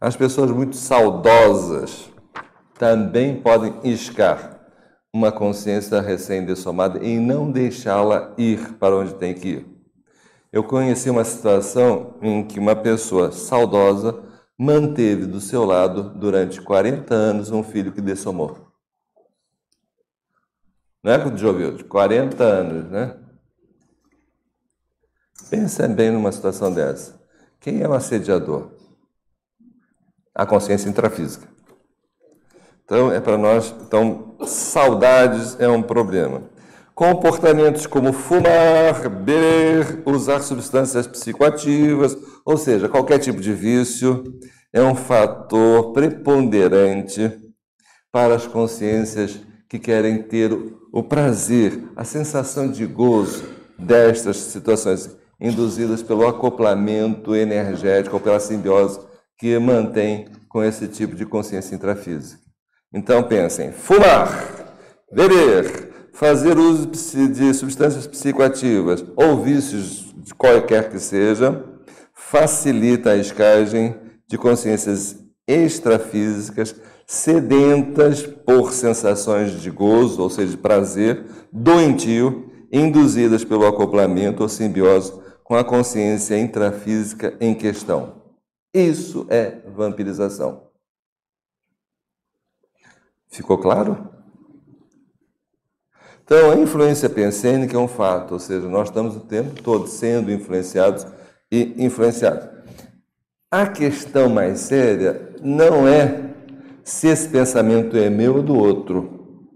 As 0.01 0.14
pessoas 0.14 0.52
muito 0.52 0.77
saudosas 0.77 2.09
também 2.78 3.43
podem 3.43 3.74
iscar 3.82 4.60
uma 5.12 5.32
consciência 5.32 6.01
recém-dessomada 6.01 7.05
e 7.05 7.19
não 7.19 7.51
deixá-la 7.51 8.32
ir 8.39 8.74
para 8.74 8.97
onde 8.97 9.15
tem 9.15 9.35
que 9.35 9.49
ir. 9.49 9.66
Eu 10.53 10.65
conheci 10.65 11.09
uma 11.11 11.24
situação 11.24 12.19
em 12.23 12.47
que 12.47 12.59
uma 12.59 12.74
pessoa 12.74 13.31
saudosa 13.31 14.23
manteve 14.59 15.27
do 15.27 15.41
seu 15.41 15.65
lado 15.65 16.11
durante 16.11 16.61
40 16.61 17.15
anos 17.15 17.51
um 17.51 17.62
filho 17.62 17.93
que 17.93 18.01
dessomou. 18.01 18.70
Não 21.03 21.12
é 21.12 21.19
que 21.19 21.37
já 21.37 21.49
ouviu? 21.49 21.77
De 21.77 21.85
40 21.85 22.45
anos, 22.45 22.91
né? 22.91 23.16
Pensa 25.49 25.89
bem 25.89 26.11
numa 26.11 26.31
situação 26.31 26.73
dessa. 26.73 27.19
Quem 27.59 27.81
é 27.81 27.89
o 27.89 27.93
assediador? 27.93 28.70
A 30.35 30.47
consciência 30.47 30.89
intrafísica. 30.89 31.49
Então, 32.91 33.12
é 33.12 33.21
para 33.21 33.39
nós. 33.39 33.73
Então, 33.87 34.35
saudades 34.45 35.57
é 35.61 35.69
um 35.69 35.81
problema. 35.81 36.43
Comportamentos 36.93 37.87
como 37.87 38.12
fumar, 38.12 39.09
beber, 39.09 40.03
usar 40.05 40.41
substâncias 40.41 41.07
psicoativas, 41.07 42.19
ou 42.45 42.57
seja, 42.57 42.89
qualquer 42.89 43.21
tipo 43.21 43.41
de 43.41 43.53
vício, 43.53 44.25
é 44.73 44.83
um 44.83 44.97
fator 44.97 45.93
preponderante 45.93 47.33
para 48.11 48.35
as 48.35 48.45
consciências 48.45 49.39
que 49.69 49.79
querem 49.79 50.25
ter 50.25 50.53
o 50.93 51.03
prazer, 51.05 51.85
a 51.95 52.03
sensação 52.03 52.69
de 52.69 52.85
gozo 52.87 53.45
destas 53.79 54.37
situações 54.37 55.17
induzidas 55.41 56.03
pelo 56.03 56.27
acoplamento 56.27 57.37
energético 57.37 58.17
ou 58.17 58.21
pela 58.21 58.41
simbiose 58.41 58.99
que 59.39 59.57
mantém 59.61 60.27
com 60.49 60.62
esse 60.62 60.89
tipo 60.89 61.15
de 61.15 61.25
consciência 61.25 61.77
intrafísica. 61.77 62.49
Então 62.93 63.23
pensem: 63.23 63.73
fumar, 63.73 64.77
beber, 65.12 66.09
fazer 66.12 66.59
uso 66.59 66.87
de 66.87 67.55
substâncias 67.55 68.07
psicoativas 68.07 69.05
ou 69.17 69.43
vícios 69.43 70.12
de 70.17 70.35
qualquer 70.35 70.91
que 70.91 70.99
seja, 70.99 71.65
facilita 72.15 73.11
a 73.11 73.17
escagem 73.17 73.97
de 74.29 74.37
consciências 74.37 75.19
extrafísicas 75.47 76.75
sedentas 77.07 78.23
por 78.23 78.73
sensações 78.73 79.61
de 79.61 79.69
gozo, 79.69 80.23
ou 80.23 80.31
seja, 80.31 80.53
de 80.53 80.57
prazer, 80.57 81.25
doentio, 81.53 82.49
induzidas 82.71 83.45
pelo 83.45 83.67
acoplamento 83.67 84.45
ou 84.45 84.49
simbiose 84.49 85.12
com 85.43 85.57
a 85.57 85.65
consciência 85.65 86.39
intrafísica 86.39 87.35
em 87.41 87.53
questão. 87.53 88.23
Isso 88.73 89.27
é 89.29 89.59
vampirização. 89.75 90.69
Ficou 93.31 93.59
claro? 93.59 94.09
Então, 96.24 96.51
a 96.51 96.57
influência 96.57 97.09
pensênica 97.09 97.77
é 97.77 97.81
um 97.81 97.89
fato, 97.89 98.32
ou 98.32 98.39
seja, 98.39 98.69
nós 98.69 98.89
estamos 98.89 99.16
o 99.16 99.20
tempo 99.20 99.62
todo 99.62 99.86
sendo 99.86 100.31
influenciados 100.31 101.07
e 101.51 101.74
influenciados. 101.85 102.48
A 103.51 103.66
questão 103.66 104.28
mais 104.28 104.61
séria 104.61 105.35
não 105.43 105.89
é 105.89 106.31
se 106.85 107.09
esse 107.09 107.28
pensamento 107.28 107.97
é 107.97 108.09
meu 108.09 108.36
ou 108.36 108.43
do 108.43 108.57
outro. 108.57 109.48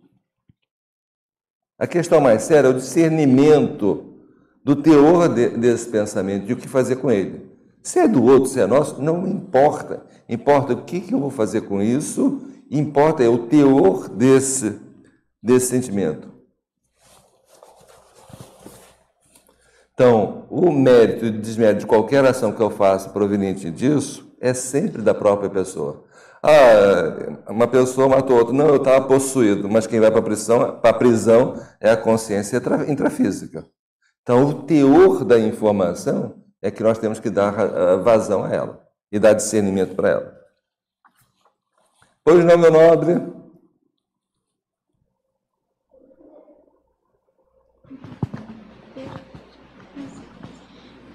A 1.78 1.86
questão 1.86 2.20
mais 2.20 2.42
séria 2.42 2.68
é 2.68 2.70
o 2.70 2.74
discernimento 2.74 4.14
do 4.64 4.74
teor 4.74 5.28
de, 5.28 5.50
desse 5.50 5.88
pensamento, 5.88 6.46
de 6.46 6.54
o 6.54 6.56
que 6.56 6.68
fazer 6.68 6.96
com 6.96 7.10
ele. 7.10 7.52
Se 7.82 7.98
é 7.98 8.08
do 8.08 8.24
outro, 8.24 8.48
se 8.48 8.58
é 8.58 8.66
nosso, 8.66 9.00
não 9.00 9.26
importa. 9.26 10.06
Importa 10.28 10.72
o 10.72 10.84
que, 10.84 11.00
que 11.00 11.14
eu 11.14 11.20
vou 11.20 11.30
fazer 11.30 11.62
com 11.62 11.82
isso 11.82 12.40
importa 12.78 13.22
é 13.22 13.28
o 13.28 13.46
teor 13.46 14.08
desse, 14.08 14.80
desse 15.42 15.66
sentimento. 15.66 16.34
Então, 19.94 20.44
o 20.50 20.72
mérito 20.72 21.26
e 21.26 21.30
desmérito 21.30 21.80
de 21.80 21.86
qualquer 21.86 22.24
ação 22.24 22.52
que 22.52 22.60
eu 22.60 22.70
faça 22.70 23.10
proveniente 23.10 23.70
disso 23.70 24.28
é 24.40 24.52
sempre 24.52 25.00
da 25.00 25.14
própria 25.14 25.48
pessoa. 25.48 26.04
Ah, 26.42 27.52
uma 27.52 27.68
pessoa 27.68 28.08
matou 28.08 28.36
outra. 28.36 28.52
Não, 28.52 28.68
eu 28.68 28.76
estava 28.76 29.06
possuído, 29.06 29.68
mas 29.70 29.86
quem 29.86 30.00
vai 30.00 30.10
para 30.10 30.20
a 30.20 30.22
prisão, 30.22 30.80
prisão 30.98 31.60
é 31.80 31.90
a 31.90 31.96
consciência 31.96 32.60
intrafísica. 32.88 33.64
Então, 34.22 34.44
o 34.44 34.62
teor 34.64 35.24
da 35.24 35.38
informação 35.38 36.42
é 36.60 36.70
que 36.70 36.82
nós 36.82 36.98
temos 36.98 37.20
que 37.20 37.30
dar 37.30 37.58
ah, 37.58 37.96
vazão 37.96 38.44
a 38.44 38.50
ela 38.50 38.80
e 39.12 39.18
dar 39.18 39.32
discernimento 39.32 39.94
para 39.94 40.08
ela. 40.08 40.43
Pois 42.24 42.42
não, 42.42 42.56
meu 42.56 42.70
nobre? 42.72 43.20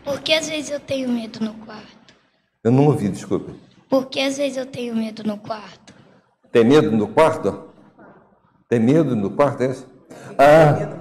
Porque 0.03 0.33
às 0.33 0.47
vezes 0.47 0.69
eu 0.69 0.79
tenho 0.79 1.09
medo 1.09 1.39
no 1.43 1.53
quarto. 1.65 2.13
Eu 2.63 2.71
não 2.71 2.85
ouvi, 2.85 3.09
desculpe. 3.09 3.53
Porque 3.89 4.19
às 4.19 4.37
vezes 4.37 4.57
eu 4.57 4.65
tenho 4.67 4.95
medo 4.95 5.23
no 5.23 5.39
quarto. 5.39 5.93
Tem 6.51 6.63
medo 6.63 6.91
no 6.91 7.07
quarto? 7.07 7.69
Tem 8.67 8.79
medo 8.79 9.15
no 9.15 9.31
quarto, 9.31 9.63
é 9.63 9.71
isso? 9.71 9.87
Ah, 10.37 10.95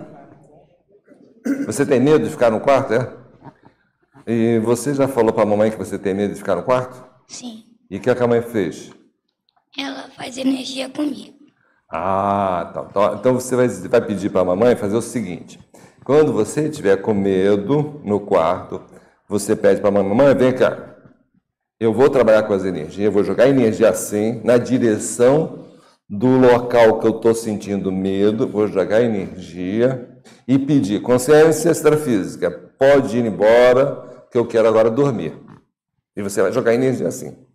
você 1.66 1.84
tem 1.84 2.00
medo 2.00 2.24
de 2.24 2.30
ficar 2.30 2.50
no 2.50 2.60
quarto, 2.60 2.94
é? 2.94 3.14
E 4.26 4.58
você 4.60 4.94
já 4.94 5.06
falou 5.06 5.32
para 5.34 5.42
a 5.42 5.46
mamãe 5.46 5.70
que 5.70 5.76
você 5.76 5.98
tem 5.98 6.14
medo 6.14 6.32
de 6.32 6.38
ficar 6.38 6.56
no 6.56 6.62
quarto? 6.62 7.04
Sim. 7.26 7.64
E 7.90 7.98
o 7.98 8.00
que 8.00 8.10
a 8.10 8.26
mãe 8.26 8.40
fez? 8.40 8.90
Ela 9.78 10.08
faz 10.16 10.36
energia 10.36 10.88
comigo. 10.88 11.38
Ah, 11.88 12.70
tá. 12.74 12.86
Então, 12.90 13.14
então 13.14 13.34
você 13.34 13.54
vai, 13.88 14.00
pedir 14.00 14.28
para 14.28 14.40
a 14.40 14.44
mamãe 14.44 14.74
fazer 14.74 14.96
o 14.96 15.00
seguinte: 15.00 15.60
quando 16.04 16.32
você 16.32 16.68
estiver 16.68 16.96
com 16.96 17.14
medo 17.14 18.00
no 18.04 18.18
quarto, 18.18 18.82
você 19.28 19.54
pede 19.54 19.80
para 19.80 19.88
a 19.88 19.92
mamãe: 19.92 20.16
mamãe, 20.16 20.34
vem 20.34 20.52
cá. 20.52 20.96
Eu 21.78 21.94
vou 21.94 22.10
trabalhar 22.10 22.42
com 22.42 22.52
as 22.52 22.64
energias, 22.64 23.12
vou 23.12 23.22
jogar 23.22 23.48
energia 23.48 23.88
assim, 23.88 24.40
na 24.42 24.58
direção 24.58 25.64
do 26.10 26.26
local 26.26 26.98
que 26.98 27.06
eu 27.06 27.16
estou 27.16 27.32
sentindo 27.32 27.92
medo, 27.92 28.48
vou 28.48 28.66
jogar 28.66 29.00
energia 29.02 30.08
e 30.46 30.58
pedir 30.58 31.00
consciência 31.02 31.70
extrafísica, 31.70 32.50
pode 32.50 33.16
ir 33.16 33.24
embora, 33.24 34.26
que 34.28 34.36
eu 34.36 34.44
quero 34.44 34.66
agora 34.66 34.90
dormir. 34.90 35.38
E 36.16 36.22
você 36.22 36.42
vai 36.42 36.50
jogar 36.52 36.74
energia 36.74 37.06
assim. 37.06 37.47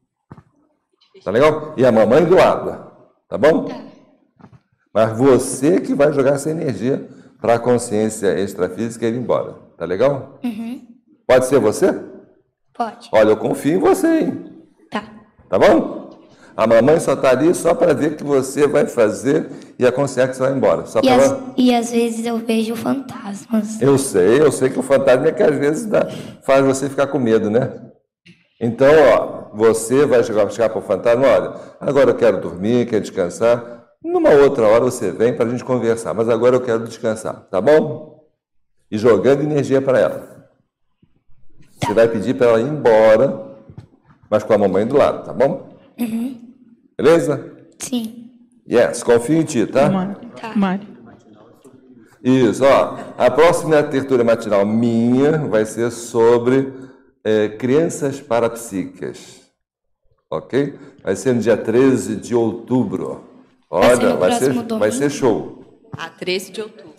Tá 1.23 1.31
legal? 1.31 1.73
E 1.77 1.85
a 1.85 1.91
mamãe 1.91 2.25
do 2.25 2.35
lado, 2.35 2.91
tá 3.29 3.37
bom? 3.37 3.65
Tá. 3.65 3.75
Mas 4.93 5.17
você 5.17 5.81
que 5.81 5.95
vai 5.95 6.11
jogar 6.13 6.35
essa 6.35 6.49
energia 6.49 7.07
para 7.41 7.55
a 7.55 7.59
consciência 7.59 8.39
extrafísica 8.39 9.07
ir 9.07 9.15
embora. 9.15 9.55
Tá 9.77 9.85
legal? 9.85 10.39
Uhum. 10.43 10.81
Pode 11.27 11.45
ser 11.45 11.59
você? 11.59 11.93
Pode. 12.73 13.09
Olha, 13.11 13.29
eu 13.29 13.37
confio 13.37 13.75
em 13.75 13.79
você, 13.79 14.07
hein? 14.07 14.45
Tá. 14.91 15.03
Tá 15.49 15.57
bom? 15.57 16.03
A 16.55 16.67
mamãe 16.67 16.99
só 16.99 17.13
está 17.13 17.31
ali 17.31 17.53
só 17.55 17.73
para 17.73 17.93
ver 17.93 18.11
o 18.11 18.15
que 18.15 18.23
você 18.23 18.67
vai 18.67 18.85
fazer 18.85 19.49
e 19.79 19.85
a 19.85 19.91
consciência 19.91 20.45
vai 20.45 20.55
embora. 20.55 20.85
Só 20.85 21.01
e, 21.03 21.09
as, 21.09 21.23
ela... 21.23 21.53
e 21.57 21.73
às 21.73 21.91
vezes 21.91 22.25
eu 22.25 22.37
vejo 22.37 22.75
fantasmas. 22.75 23.81
Eu 23.81 23.97
sei, 23.97 24.39
eu 24.39 24.51
sei 24.51 24.69
que 24.69 24.79
o 24.79 24.83
fantasma 24.83 25.27
é 25.27 25.31
que 25.31 25.41
às 25.41 25.57
vezes 25.57 25.85
dá, 25.87 26.07
faz 26.43 26.63
você 26.63 26.87
ficar 26.87 27.07
com 27.07 27.17
medo, 27.17 27.49
né? 27.49 27.71
Então, 28.65 28.87
ó, 29.13 29.57
você 29.57 30.05
vai 30.05 30.23
chegar, 30.23 30.49
chegar 30.49 30.69
para 30.69 30.79
o 30.79 30.81
fantasma, 30.81 31.27
olha, 31.27 31.53
agora 31.81 32.11
eu 32.11 32.15
quero 32.15 32.39
dormir, 32.39 32.87
quero 32.87 33.01
descansar. 33.01 33.89
Numa 34.01 34.29
outra 34.29 34.65
hora 34.65 34.85
você 34.85 35.11
vem 35.11 35.35
para 35.35 35.45
a 35.45 35.49
gente 35.49 35.65
conversar, 35.65 36.13
mas 36.13 36.29
agora 36.29 36.55
eu 36.55 36.61
quero 36.61 36.85
descansar, 36.85 37.45
tá 37.51 37.59
bom? 37.59 38.25
E 38.89 38.97
jogando 38.97 39.41
energia 39.41 39.81
para 39.81 39.99
ela. 39.99 40.47
Você 41.83 41.93
vai 41.93 42.07
pedir 42.07 42.35
para 42.35 42.47
ela 42.47 42.61
ir 42.61 42.69
embora, 42.69 43.57
mas 44.29 44.43
com 44.45 44.53
a 44.53 44.57
mamãe 44.57 44.87
do 44.87 44.95
lado, 44.95 45.25
tá 45.25 45.33
bom? 45.33 45.67
Uhum. 45.99 46.53
Beleza? 46.97 47.53
Sim. 47.77 48.31
Yes, 48.65 49.03
confio 49.03 49.41
em 49.41 49.43
ti, 49.43 49.67
tá? 49.67 49.89
Tá. 50.39 50.55
Mari. 50.55 50.87
Isso, 52.23 52.63
ó. 52.63 52.95
A 53.17 53.29
próxima 53.29 53.83
tertúlia 53.83 54.23
matinal 54.23 54.65
minha 54.65 55.37
vai 55.49 55.65
ser 55.65 55.91
sobre 55.91 56.71
é, 57.23 57.49
crianças 57.49 58.19
parapsíquicas. 58.19 59.41
Ok? 60.29 60.77
Vai 61.03 61.15
ser 61.15 61.33
no 61.33 61.41
dia 61.41 61.55
13 61.55 62.15
de 62.15 62.35
outubro. 62.35 63.23
Vai 63.69 63.95
ser 63.95 64.05
Olha, 64.05 64.15
vai 64.15 64.31
ser, 64.31 64.37
próximo 64.39 64.63
domingo? 64.63 64.79
vai 64.79 64.91
ser 64.91 65.09
show. 65.09 65.81
A 65.91 66.09
13 66.09 66.51
de 66.51 66.61
outubro. 66.61 66.93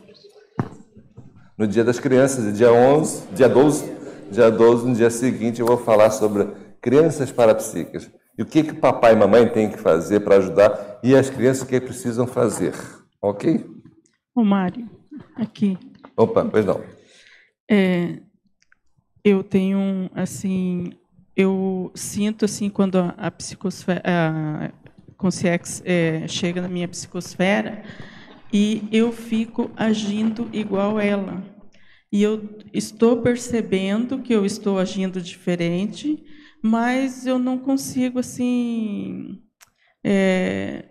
No 1.57 1.67
dia 1.69 1.85
das 1.85 2.01
crianças, 2.01 2.57
dia 2.57 2.73
11, 2.73 3.29
dia 3.29 3.49
12, 3.49 3.93
dia 4.31 4.51
12, 4.51 4.89
no 4.89 4.95
dia 4.95 5.11
seguinte, 5.11 5.61
eu 5.61 5.67
vou 5.67 5.77
falar 5.79 6.11
sobre 6.11 6.49
crianças 6.81 7.31
parapsíquicas. 7.31 8.11
E 8.37 8.43
o 8.43 8.47
que, 8.47 8.65
que 8.65 8.73
papai 8.73 9.13
e 9.13 9.17
mamãe 9.17 9.49
têm 9.49 9.71
que 9.71 9.79
fazer 9.79 10.21
para 10.21 10.37
ajudar 10.37 10.99
e 11.03 11.15
as 11.15 11.31
crianças 11.31 11.63
o 11.63 11.67
que 11.67 11.81
precisam 11.81 12.27
fazer. 12.27 12.75
Ok? 13.23 13.65
Ô, 14.35 14.43
Mário, 14.43 14.91
aqui. 15.37 15.79
Opa, 16.17 16.45
pois 16.45 16.67
não. 16.67 16.81
É, 17.71 18.19
eu 19.25 19.43
tenho, 19.43 20.11
assim, 20.15 20.93
eu 21.35 21.91
sinto, 21.95 22.45
assim, 22.45 22.69
quando 22.69 22.99
a, 23.17 23.31
psicosfera, 23.31 24.03
a 24.05 24.71
consciex 25.17 25.83
é, 25.85 26.29
chega 26.29 26.61
na 26.61 26.69
minha 26.69 26.87
psicosfera 26.87 27.83
e 28.53 28.87
eu 28.93 29.11
fico 29.11 29.71
agindo 29.77 30.49
igual 30.53 31.01
ela. 31.01 31.43
E 32.13 32.23
eu 32.23 32.61
estou 32.73 33.23
percebendo 33.23 34.19
que 34.19 34.33
eu 34.33 34.45
estou 34.47 34.79
agindo 34.79 35.21
diferente, 35.21 36.23
mas 36.63 37.27
eu 37.27 37.39
não 37.39 37.59
consigo, 37.59 38.21
assim, 38.21 39.43
é, 40.05 40.85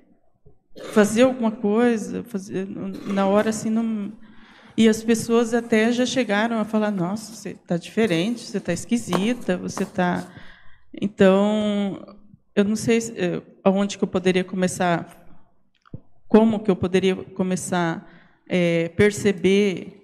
fazer 0.92 1.22
alguma 1.22 1.52
coisa, 1.52 2.24
fazer, 2.24 2.68
na 2.68 3.28
hora, 3.28 3.52
assim, 3.52 3.70
não... 3.70 4.12
E 4.76 4.90
as 4.90 5.04
pessoas 5.04 5.54
até 5.54 5.92
já 5.92 6.06
chegaram 6.06 6.60
a 6.60 6.66
falar: 6.66 6.92
nossa, 6.92 7.34
você 7.34 7.52
está 7.52 7.78
diferente, 7.78 8.42
você 8.42 8.58
está 8.58 8.74
esquisita, 8.74 9.58
você 9.58 9.84
está. 9.84 10.28
Então, 11.02 12.16
eu 12.56 12.64
não 12.64 12.76
sei 12.76 13.02
se, 13.02 13.12
eh, 13.18 13.42
aonde 13.64 13.98
que 13.98 14.04
eu 14.04 14.08
poderia 14.08 14.44
começar, 14.44 15.24
como 16.28 16.60
que 16.60 16.70
eu 16.70 16.76
poderia 16.76 17.16
começar 17.16 18.08
a 18.50 18.56
é, 18.56 18.90
perceber, 18.90 20.02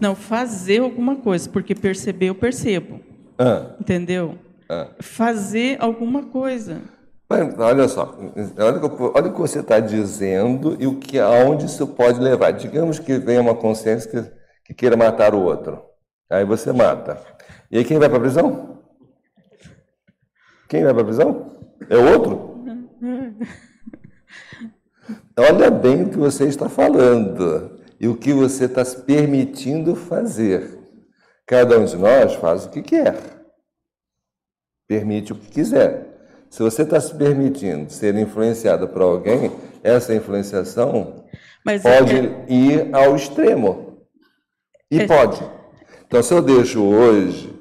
não, 0.00 0.14
fazer 0.14 0.80
alguma 0.80 1.16
coisa, 1.16 1.48
porque 1.48 1.74
perceber 1.74 2.26
eu 2.26 2.34
percebo, 2.34 3.00
Ah, 3.38 3.74
entendeu? 3.80 4.38
ah. 4.68 4.90
Fazer 5.00 5.76
alguma 5.80 6.24
coisa. 6.24 6.82
Olha 7.28 7.88
só, 7.88 8.16
olha 8.56 8.76
o 8.76 8.90
que, 8.90 9.02
olha 9.02 9.28
o 9.28 9.32
que 9.32 9.40
você 9.40 9.58
está 9.58 9.80
dizendo 9.80 10.76
e 10.78 10.86
o 10.86 11.00
que, 11.00 11.18
aonde 11.18 11.66
isso 11.66 11.84
pode 11.88 12.20
levar. 12.20 12.52
Digamos 12.52 13.00
que 13.00 13.18
venha 13.18 13.40
uma 13.40 13.54
consciência 13.54 14.08
que, 14.08 14.30
que 14.66 14.74
queira 14.74 14.96
matar 14.96 15.34
o 15.34 15.42
outro. 15.42 15.82
Aí 16.30 16.44
você 16.44 16.72
mata. 16.72 17.20
E 17.68 17.78
aí 17.78 17.84
quem 17.84 17.98
vai 17.98 18.08
para 18.08 18.18
a 18.18 18.20
prisão? 18.20 18.78
Quem 20.68 20.84
vai 20.84 20.92
para 20.92 21.02
a 21.02 21.06
prisão? 21.06 21.50
É 21.90 21.96
o 21.96 22.12
outro? 22.12 22.64
Olha 25.38 25.70
bem 25.70 26.04
o 26.04 26.10
que 26.10 26.16
você 26.16 26.44
está 26.44 26.68
falando 26.68 27.80
e 27.98 28.06
o 28.06 28.16
que 28.16 28.32
você 28.32 28.66
está 28.66 28.84
se 28.84 29.02
permitindo 29.02 29.96
fazer. 29.96 30.78
Cada 31.44 31.78
um 31.78 31.84
de 31.84 31.96
nós 31.96 32.34
faz 32.34 32.66
o 32.66 32.70
que 32.70 32.82
quer, 32.82 33.16
permite 34.86 35.32
o 35.32 35.36
que 35.36 35.48
quiser. 35.48 36.15
Se 36.50 36.62
você 36.62 36.82
está 36.82 37.00
se 37.00 37.14
permitindo 37.14 37.90
ser 37.92 38.14
influenciado 38.16 38.88
por 38.88 39.02
alguém, 39.02 39.52
essa 39.82 40.14
influenciação 40.14 41.24
Mas 41.64 41.82
pode 41.82 42.16
é- 42.16 42.44
ir 42.48 42.94
ao 42.94 43.14
extremo. 43.16 43.98
E 44.90 45.00
É- 45.00 45.06
pode. 45.06 45.42
Então, 46.06 46.22
se 46.22 46.32
eu 46.32 46.40
deixo 46.40 46.82
hoje, 46.82 47.52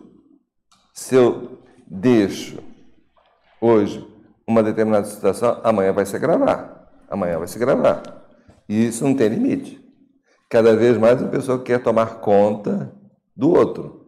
se 0.93 1.15
eu 1.15 1.59
deixo 1.87 2.59
hoje 3.59 4.07
uma 4.47 4.61
determinada 4.61 5.05
situação, 5.07 5.59
amanhã 5.63 5.91
vai 5.91 6.05
se 6.05 6.15
agravar. 6.15 6.87
Amanhã 7.09 7.39
vai 7.39 7.47
se 7.47 7.57
agravar. 7.57 8.03
E 8.69 8.87
isso 8.87 9.03
não 9.03 9.15
tem 9.15 9.29
limite. 9.29 9.83
Cada 10.49 10.75
vez 10.75 10.97
mais 10.97 11.21
a 11.21 11.27
pessoa 11.27 11.61
quer 11.63 11.81
tomar 11.81 12.19
conta 12.19 12.93
do 13.35 13.49
outro. 13.51 14.05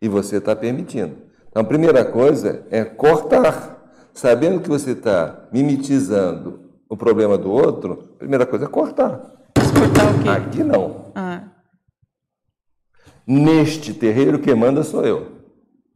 E 0.00 0.08
você 0.08 0.36
está 0.36 0.54
permitindo. 0.54 1.16
Então, 1.48 1.62
a 1.62 1.66
primeira 1.66 2.04
coisa 2.04 2.64
é 2.70 2.84
cortar. 2.84 3.81
Sabendo 4.14 4.60
que 4.60 4.68
você 4.68 4.92
está 4.92 5.48
mimetizando 5.52 6.60
o 6.88 6.96
problema 6.96 7.38
do 7.38 7.50
outro, 7.50 8.10
a 8.14 8.18
primeira 8.18 8.44
coisa 8.46 8.66
é 8.66 8.68
cortar. 8.68 9.20
Cortar 9.54 10.14
o 10.14 10.22
quê? 10.22 10.28
Aqui 10.28 10.62
não. 10.62 11.06
Ah, 11.14 11.42
Neste 13.26 13.94
terreiro, 13.94 14.38
quem 14.38 14.54
manda 14.54 14.82
sou 14.82 15.04
eu. 15.04 15.28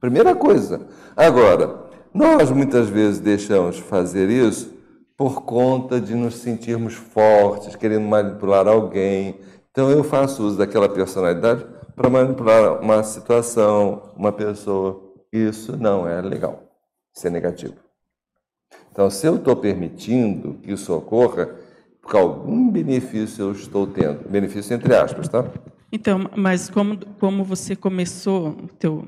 Primeira 0.00 0.34
coisa. 0.34 0.86
Agora, 1.16 1.86
nós 2.14 2.50
muitas 2.50 2.88
vezes 2.88 3.18
deixamos 3.20 3.78
fazer 3.78 4.30
isso 4.30 4.72
por 5.16 5.42
conta 5.42 6.00
de 6.00 6.14
nos 6.14 6.36
sentirmos 6.36 6.94
fortes, 6.94 7.74
querendo 7.74 8.06
manipular 8.06 8.68
alguém. 8.68 9.40
Então 9.70 9.90
eu 9.90 10.04
faço 10.04 10.42
uso 10.46 10.58
daquela 10.58 10.88
personalidade 10.88 11.66
para 11.94 12.08
manipular 12.08 12.80
uma 12.80 13.02
situação, 13.02 14.12
uma 14.16 14.30
pessoa. 14.32 15.02
Isso 15.32 15.76
não 15.76 16.06
é 16.06 16.20
legal. 16.20 16.62
Isso 17.14 17.26
é 17.26 17.30
negativo. 17.30 17.74
Então, 18.96 19.10
se 19.10 19.26
eu 19.26 19.36
estou 19.36 19.54
permitindo 19.54 20.54
que 20.62 20.72
isso 20.72 20.90
ocorra, 20.94 21.50
porque 22.00 22.16
algum 22.16 22.70
benefício 22.70 23.42
eu 23.42 23.52
estou 23.52 23.86
tendo, 23.86 24.26
benefício 24.26 24.72
entre 24.74 24.96
aspas, 24.96 25.28
tá? 25.28 25.44
Então, 25.92 26.30
mas 26.34 26.70
como, 26.70 26.96
como 27.20 27.44
você 27.44 27.76
começou, 27.76 28.56
teu, 28.78 29.06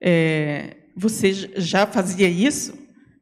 é, 0.00 0.76
você 0.96 1.32
já 1.56 1.84
fazia 1.84 2.28
isso? 2.28 2.74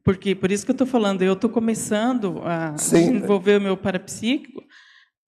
Porque 0.05 0.35
por 0.35 0.52
isso 0.52 0.66
que 0.66 0.70
eu 0.70 0.74
estou 0.74 0.86
falando, 0.86 1.23
eu 1.23 1.32
estou 1.32 1.48
começando 1.48 2.43
a 2.44 2.77
Sim. 2.77 3.12
desenvolver 3.12 3.56
o 3.56 3.60
meu 3.62 3.74
parapsíquico, 3.78 4.62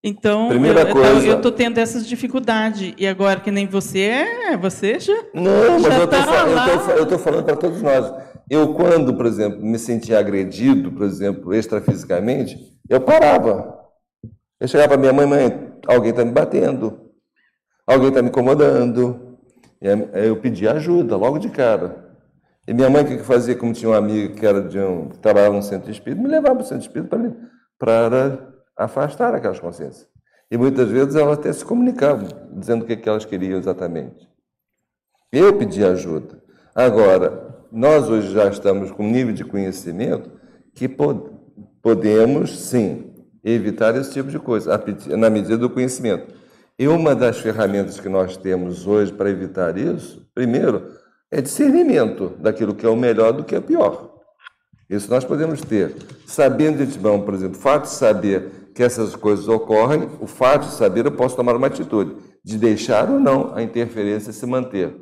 então 0.04 0.48
Primeira 0.48 0.82
eu 0.82 0.92
coisa- 0.92 1.26
eu 1.28 1.36
estou 1.36 1.50
tendo 1.50 1.78
essas 1.78 2.06
dificuldades. 2.06 2.92
E 2.98 3.06
agora 3.06 3.40
que 3.40 3.50
nem 3.50 3.66
você 3.66 4.00
é, 4.00 4.56
você 4.58 5.00
já 5.00 5.14
Não, 5.32 5.80
mas 5.80 5.82
já 5.82 5.98
eu 5.98 6.04
estou 6.04 6.20
tá 6.20 6.26
lá. 6.26 6.92
eu 6.94 7.06
tô 7.06 7.18
falando 7.18 7.44
para 7.46 7.56
todos 7.56 7.80
nós. 7.80 8.12
Eu, 8.50 8.74
quando, 8.74 9.14
por 9.14 9.26
exemplo, 9.26 9.60
me 9.60 9.78
sentia 9.78 10.18
agredido, 10.18 10.90
por 10.92 11.04
exemplo, 11.04 11.54
extrafisicamente, 11.54 12.78
eu 12.88 13.00
parava. 13.00 13.78
Eu 14.58 14.66
chegava 14.66 14.90
para 14.90 14.98
minha 14.98 15.12
mãe, 15.12 15.26
mãe, 15.26 15.72
alguém 15.86 16.10
está 16.10 16.24
me 16.24 16.32
batendo, 16.32 17.10
alguém 17.86 18.08
está 18.08 18.22
me 18.22 18.28
incomodando. 18.28 19.38
E 19.80 19.88
eu 20.26 20.36
pedia 20.40 20.72
ajuda, 20.72 21.16
logo 21.16 21.38
de 21.38 21.50
cara. 21.50 22.08
E 22.66 22.74
minha 22.74 22.90
mãe, 22.90 23.02
o 23.02 23.06
que 23.06 23.18
fazia, 23.18 23.54
como 23.56 23.72
tinha 23.72 23.90
um 23.90 23.94
amigo 23.94 24.34
que, 24.34 24.44
era 24.44 24.60
de 24.60 24.78
um, 24.78 25.08
que 25.08 25.18
trabalhava 25.18 25.54
no 25.54 25.62
centro 25.62 25.90
espírita, 25.90 26.20
me 26.20 26.28
levava 26.28 26.56
para 26.56 26.64
o 26.64 26.66
centro 26.66 26.86
espírita 26.86 27.18
para, 27.78 28.46
afastar 28.76 29.34
aquelas 29.34 29.58
consciências. 29.58 30.06
E 30.50 30.58
muitas 30.58 30.90
vezes 30.90 31.14
elas 31.14 31.38
até 31.38 31.52
se 31.52 31.64
comunicavam, 31.64 32.28
dizendo 32.52 32.82
o 32.82 32.86
que, 32.86 32.96
que 32.96 33.08
elas 33.08 33.24
queriam 33.24 33.58
exatamente. 33.58 34.28
Eu 35.32 35.56
pedi 35.56 35.84
ajuda. 35.84 36.42
Agora, 36.74 37.47
nós 37.70 38.08
hoje 38.08 38.32
já 38.32 38.48
estamos 38.48 38.90
com 38.90 39.04
um 39.04 39.10
nível 39.10 39.34
de 39.34 39.44
conhecimento 39.44 40.30
que 40.74 40.88
po- 40.88 41.30
podemos, 41.82 42.58
sim, 42.58 43.12
evitar 43.44 43.96
esse 43.96 44.12
tipo 44.12 44.30
de 44.30 44.38
coisa, 44.38 44.80
na 45.16 45.30
medida 45.30 45.56
do 45.56 45.70
conhecimento. 45.70 46.34
E 46.78 46.86
uma 46.86 47.14
das 47.14 47.38
ferramentas 47.38 47.98
que 47.98 48.08
nós 48.08 48.36
temos 48.36 48.86
hoje 48.86 49.12
para 49.12 49.30
evitar 49.30 49.76
isso, 49.76 50.28
primeiro, 50.34 50.92
é 51.30 51.40
discernimento 51.40 52.34
daquilo 52.38 52.74
que 52.74 52.86
é 52.86 52.88
o 52.88 52.96
melhor 52.96 53.32
do 53.32 53.44
que 53.44 53.54
é 53.54 53.58
o 53.58 53.62
pior. 53.62 54.14
Isso 54.88 55.10
nós 55.10 55.24
podemos 55.24 55.60
ter. 55.60 55.94
Sabendo 56.26 56.78
de 56.78 56.84
antemão, 56.84 57.20
por 57.22 57.34
exemplo, 57.34 57.58
o 57.58 57.60
fato 57.60 57.82
de 57.82 57.90
saber 57.90 58.70
que 58.74 58.82
essas 58.82 59.16
coisas 59.16 59.48
ocorrem, 59.48 60.08
o 60.20 60.26
fato 60.26 60.66
de 60.66 60.72
saber, 60.72 61.04
eu 61.04 61.12
posso 61.12 61.36
tomar 61.36 61.56
uma 61.56 61.66
atitude 61.66 62.14
de 62.44 62.56
deixar 62.56 63.10
ou 63.10 63.18
não 63.18 63.54
a 63.54 63.62
interferência 63.62 64.32
se 64.32 64.46
manter. 64.46 64.94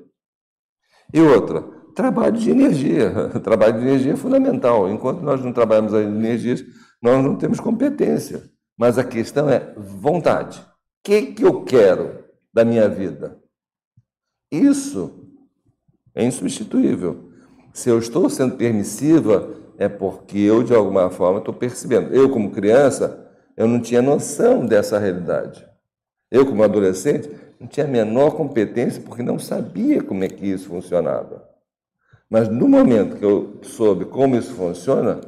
E 1.13 1.21
outra, 1.21 1.63
trabalho 1.97 2.37
de 2.37 2.51
energia. 2.51 3.11
Trabalho 3.43 3.81
de 3.81 3.87
energia 3.87 4.13
é 4.13 4.17
fundamental. 4.17 4.89
Enquanto 4.89 5.23
nós 5.23 5.43
não 5.43 5.53
trabalhamos 5.53 5.95
as 5.95 6.07
energias, 6.07 6.63
nós 7.03 7.25
não 7.25 7.35
temos 7.35 7.59
competência. 7.59 8.43
Mas 8.79 8.99
a 8.99 9.05
questão 9.05 9.49
é 9.49 9.75
vontade. 9.77 10.61
O 10.61 10.65
que, 11.03 11.23
que 11.33 11.43
eu 11.43 11.65
quero 11.65 12.25
da 12.53 12.65
minha 12.65 12.89
vida? 12.89 13.39
Isso 14.53 15.27
é 16.15 16.23
insubstituível. 16.25 17.31
Se 17.73 17.89
eu 17.89 17.99
estou 17.99 18.29
sendo 18.29 18.57
permissiva, 18.57 19.55
é 19.79 19.89
porque 19.89 20.39
eu, 20.39 20.63
de 20.63 20.75
alguma 20.75 21.11
forma, 21.11 21.39
estou 21.39 21.55
percebendo. 21.55 22.15
Eu, 22.15 22.29
como 22.31 22.51
criança, 22.51 23.27
eu 23.57 23.67
não 23.67 23.81
tinha 23.81 24.03
noção 24.03 24.67
dessa 24.67 24.99
realidade. 24.99 25.67
Eu, 26.31 26.45
como 26.45 26.63
adolescente, 26.63 27.31
não 27.59 27.67
tinha 27.67 27.87
a 27.87 27.89
menor 27.89 28.33
competência 28.33 29.03
porque 29.03 29.23
não 29.23 29.39
sabia 29.39 30.03
como 30.03 30.25
é 30.25 30.29
que 30.29 30.47
isso 30.47 30.69
funcionava. 30.69 31.56
Mas 32.29 32.49
no 32.49 32.69
momento 32.69 33.17
que 33.17 33.25
eu 33.25 33.59
soube 33.63 34.05
como 34.05 34.37
isso 34.37 34.53
funciona, 34.55 35.21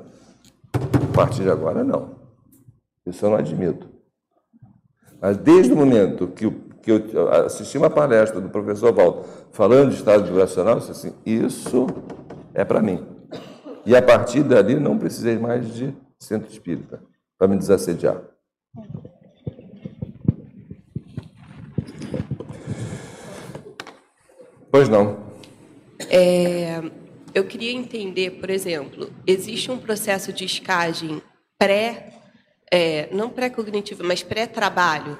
a 0.75 1.16
partir 1.16 1.43
de 1.43 1.51
agora, 1.51 1.85
não. 1.85 2.16
Isso 3.07 3.25
eu 3.25 3.31
não 3.31 3.37
admito. 3.37 3.89
Mas 5.20 5.37
desde 5.37 5.73
o 5.73 5.77
momento 5.77 6.29
que 6.29 6.47
eu, 6.47 6.53
que 6.81 7.16
eu 7.16 7.33
assisti 7.33 7.79
uma 7.79 7.91
palestra 7.91 8.41
do 8.41 8.49
professor 8.49 8.93
Valdo 8.93 9.25
falando 9.53 9.91
de 9.91 9.97
estado 9.97 10.25
vibracional, 10.25 10.75
eu 10.75 10.81
disse 10.81 10.91
assim, 10.93 11.15
isso 11.25 11.87
é 12.53 12.65
para 12.65 12.83
mim. 12.83 13.07
E 13.87 13.97
a 13.97 14.03
partir 14.03 14.43
dali 14.43 14.79
não 14.79 14.99
precisei 14.99 15.39
mais 15.39 15.73
de 15.73 15.95
centro 16.19 16.51
espírita 16.51 17.01
para 17.39 17.49
me 17.49 17.57
desassediar. 17.57 18.20
Pois 24.70 24.89
não. 24.89 25.28
É, 26.11 26.83
eu 27.35 27.45
queria 27.45 27.73
entender, 27.73 28.33
por 28.33 28.51
exemplo, 28.51 29.13
existe 29.27 29.71
um 29.71 29.79
processo 29.79 30.33
de 30.33 30.45
escagem 30.45 31.23
pré, 31.59 32.13
é, 32.71 33.09
não 33.13 33.31
pré-cognitivo, 33.31 34.05
mas 34.05 34.23
pré-trabalho. 34.23 35.19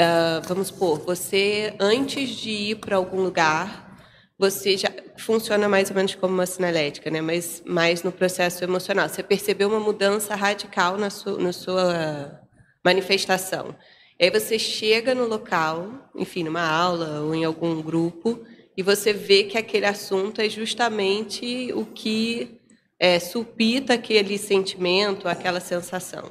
Ah, 0.00 0.40
vamos 0.46 0.68
supor, 0.68 0.98
você 1.00 1.74
antes 1.78 2.30
de 2.30 2.50
ir 2.50 2.76
para 2.76 2.96
algum 2.96 3.20
lugar, 3.22 3.98
você 4.38 4.74
já 4.74 4.90
funciona 5.18 5.68
mais 5.68 5.90
ou 5.90 5.96
menos 5.96 6.14
como 6.14 6.32
uma 6.32 6.46
sinalética, 6.46 7.10
né? 7.10 7.20
Mas 7.20 7.62
mais 7.66 8.02
no 8.02 8.10
processo 8.10 8.64
emocional. 8.64 9.06
Você 9.10 9.22
percebeu 9.22 9.68
uma 9.68 9.78
mudança 9.78 10.34
radical 10.34 10.96
na 10.96 11.10
sua, 11.10 11.38
na 11.38 11.52
sua 11.52 12.40
manifestação. 12.82 13.76
E 14.18 14.24
aí 14.24 14.30
você 14.30 14.58
chega 14.58 15.14
no 15.14 15.26
local, 15.26 16.10
enfim, 16.16 16.44
numa 16.44 16.66
aula 16.66 17.20
ou 17.20 17.34
em 17.34 17.44
algum 17.44 17.82
grupo, 17.82 18.42
e 18.80 18.82
você 18.82 19.12
vê 19.12 19.44
que 19.44 19.58
aquele 19.58 19.84
assunto 19.84 20.40
é 20.40 20.48
justamente 20.48 21.70
o 21.74 21.84
que 21.84 22.58
é, 22.98 23.18
supita 23.18 23.92
aquele 23.92 24.38
sentimento, 24.38 25.28
aquela 25.28 25.60
sensação. 25.60 26.24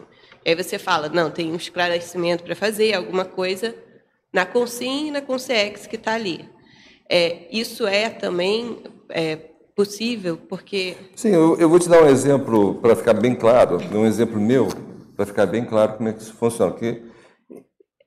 E 0.43 0.49
aí 0.49 0.55
você 0.55 0.80
fala, 0.80 1.09
não, 1.09 1.30
tem 1.30 1.51
um 1.51 1.55
esclarecimento 1.55 2.43
para 2.43 2.55
fazer, 2.55 2.95
alguma 2.95 3.23
coisa 3.23 3.76
na 4.34 4.47
Consim 4.47 5.09
e 5.09 5.11
na 5.11 5.21
Consex 5.21 5.85
que 5.85 5.95
está 5.95 6.15
ali. 6.15 6.43
É, 7.07 7.45
isso 7.51 7.85
é 7.85 8.09
também 8.09 8.81
é, 9.09 9.35
possível, 9.76 10.35
porque 10.35 10.97
Sim, 11.15 11.30
eu, 11.30 11.55
eu 11.59 11.69
vou 11.69 11.77
te 11.77 11.88
dar 11.88 12.01
um 12.01 12.07
exemplo 12.07 12.80
para 12.81 12.95
ficar 12.95 13.13
bem 13.13 13.35
claro, 13.35 13.77
um 13.93 14.07
exemplo 14.07 14.41
meu, 14.41 14.69
para 15.15 15.27
ficar 15.27 15.45
bem 15.45 15.63
claro 15.63 15.93
como 15.93 16.09
é 16.09 16.13
que 16.13 16.23
isso 16.23 16.34
funciona. 16.34 16.71
Porque 16.71 16.99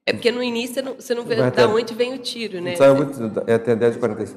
é 0.06 0.12
porque 0.12 0.30
no 0.32 0.42
início 0.42 0.74
você 0.74 0.82
não, 0.82 0.94
você 0.94 1.14
não 1.14 1.24
vê 1.24 1.36
da 1.36 1.48
até- 1.48 1.66
onde 1.66 1.94
vem 1.94 2.14
o 2.14 2.18
tiro, 2.18 2.60
né? 2.60 2.74
Então, 2.74 2.86
eu 2.86 2.96
vou 2.96 3.06
te- 3.06 3.50
é 3.50 3.54
até 3.54 3.74
10h45, 3.76 4.36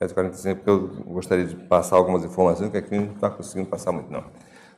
10h45, 0.00 0.56
porque 0.56 0.70
eu 0.70 0.88
gostaria 1.12 1.44
de 1.44 1.54
passar 1.54 1.96
algumas 1.96 2.24
informações 2.24 2.70
que 2.70 2.76
aqui 2.78 2.94
não 2.96 3.12
está 3.12 3.30
conseguindo 3.30 3.68
passar 3.68 3.92
muito, 3.92 4.10
não. 4.10 4.24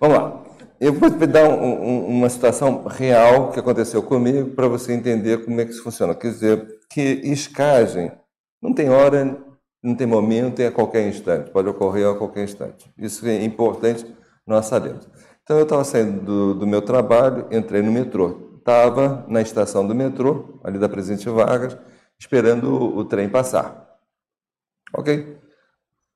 Vamos 0.01 0.19
lá. 0.19 0.45
Eu 0.81 0.93
vou 0.93 1.09
te 1.11 1.27
dar 1.27 1.49
um- 1.49 1.63
um- 1.63 2.07
uma 2.09 2.29
situação 2.29 2.85
real 2.85 3.51
que 3.53 3.61
aconteceu 3.61 4.03
comigo 4.03 4.51
para 4.51 4.67
você 4.69 4.93
entender 4.93 5.45
como 5.45 5.61
é 5.61 5.65
que 5.65 5.71
isso 5.71 5.83
funciona. 5.83 6.15
Quer 6.15 6.31
dizer, 6.31 6.67
que 6.91 7.01
escagem 7.25 8.11
não 8.61 8.75
tem 8.75 8.91
hora, 8.91 9.39
não 9.83 9.95
tem 9.95 10.07
momento, 10.07 10.61
é 10.61 10.67
a 10.67 10.73
qualquer 10.73 11.07
instante, 11.09 11.51
pode 11.51 11.69
ocorrer 11.69 12.09
a 12.09 12.15
qualquer 12.17 12.45
instante. 12.45 12.91
Isso 12.99 13.27
é 13.27 13.43
importante 13.45 14.05
nós 14.47 14.67
sabemos. 14.67 15.09
Então, 15.43 15.57
eu 15.59 15.63
estava 15.63 15.85
saindo 15.85 16.21
do, 16.23 16.55
do 16.55 16.67
meu 16.67 16.83
trabalho, 16.83 17.47
entrei 17.53 17.81
no 17.81 17.93
metrô. 17.93 18.44
Estava 18.65 19.27
na 19.29 19.43
estação 19.43 19.87
do 19.87 19.95
metrô, 19.95 20.59
ali 20.65 20.79
da 20.79 20.89
Presidente 20.89 21.29
Vargas, 21.29 21.77
esperando 22.19 22.97
o, 22.97 23.05
trem 23.05 23.29
passar. 23.29 23.99
Ok? 24.97 25.37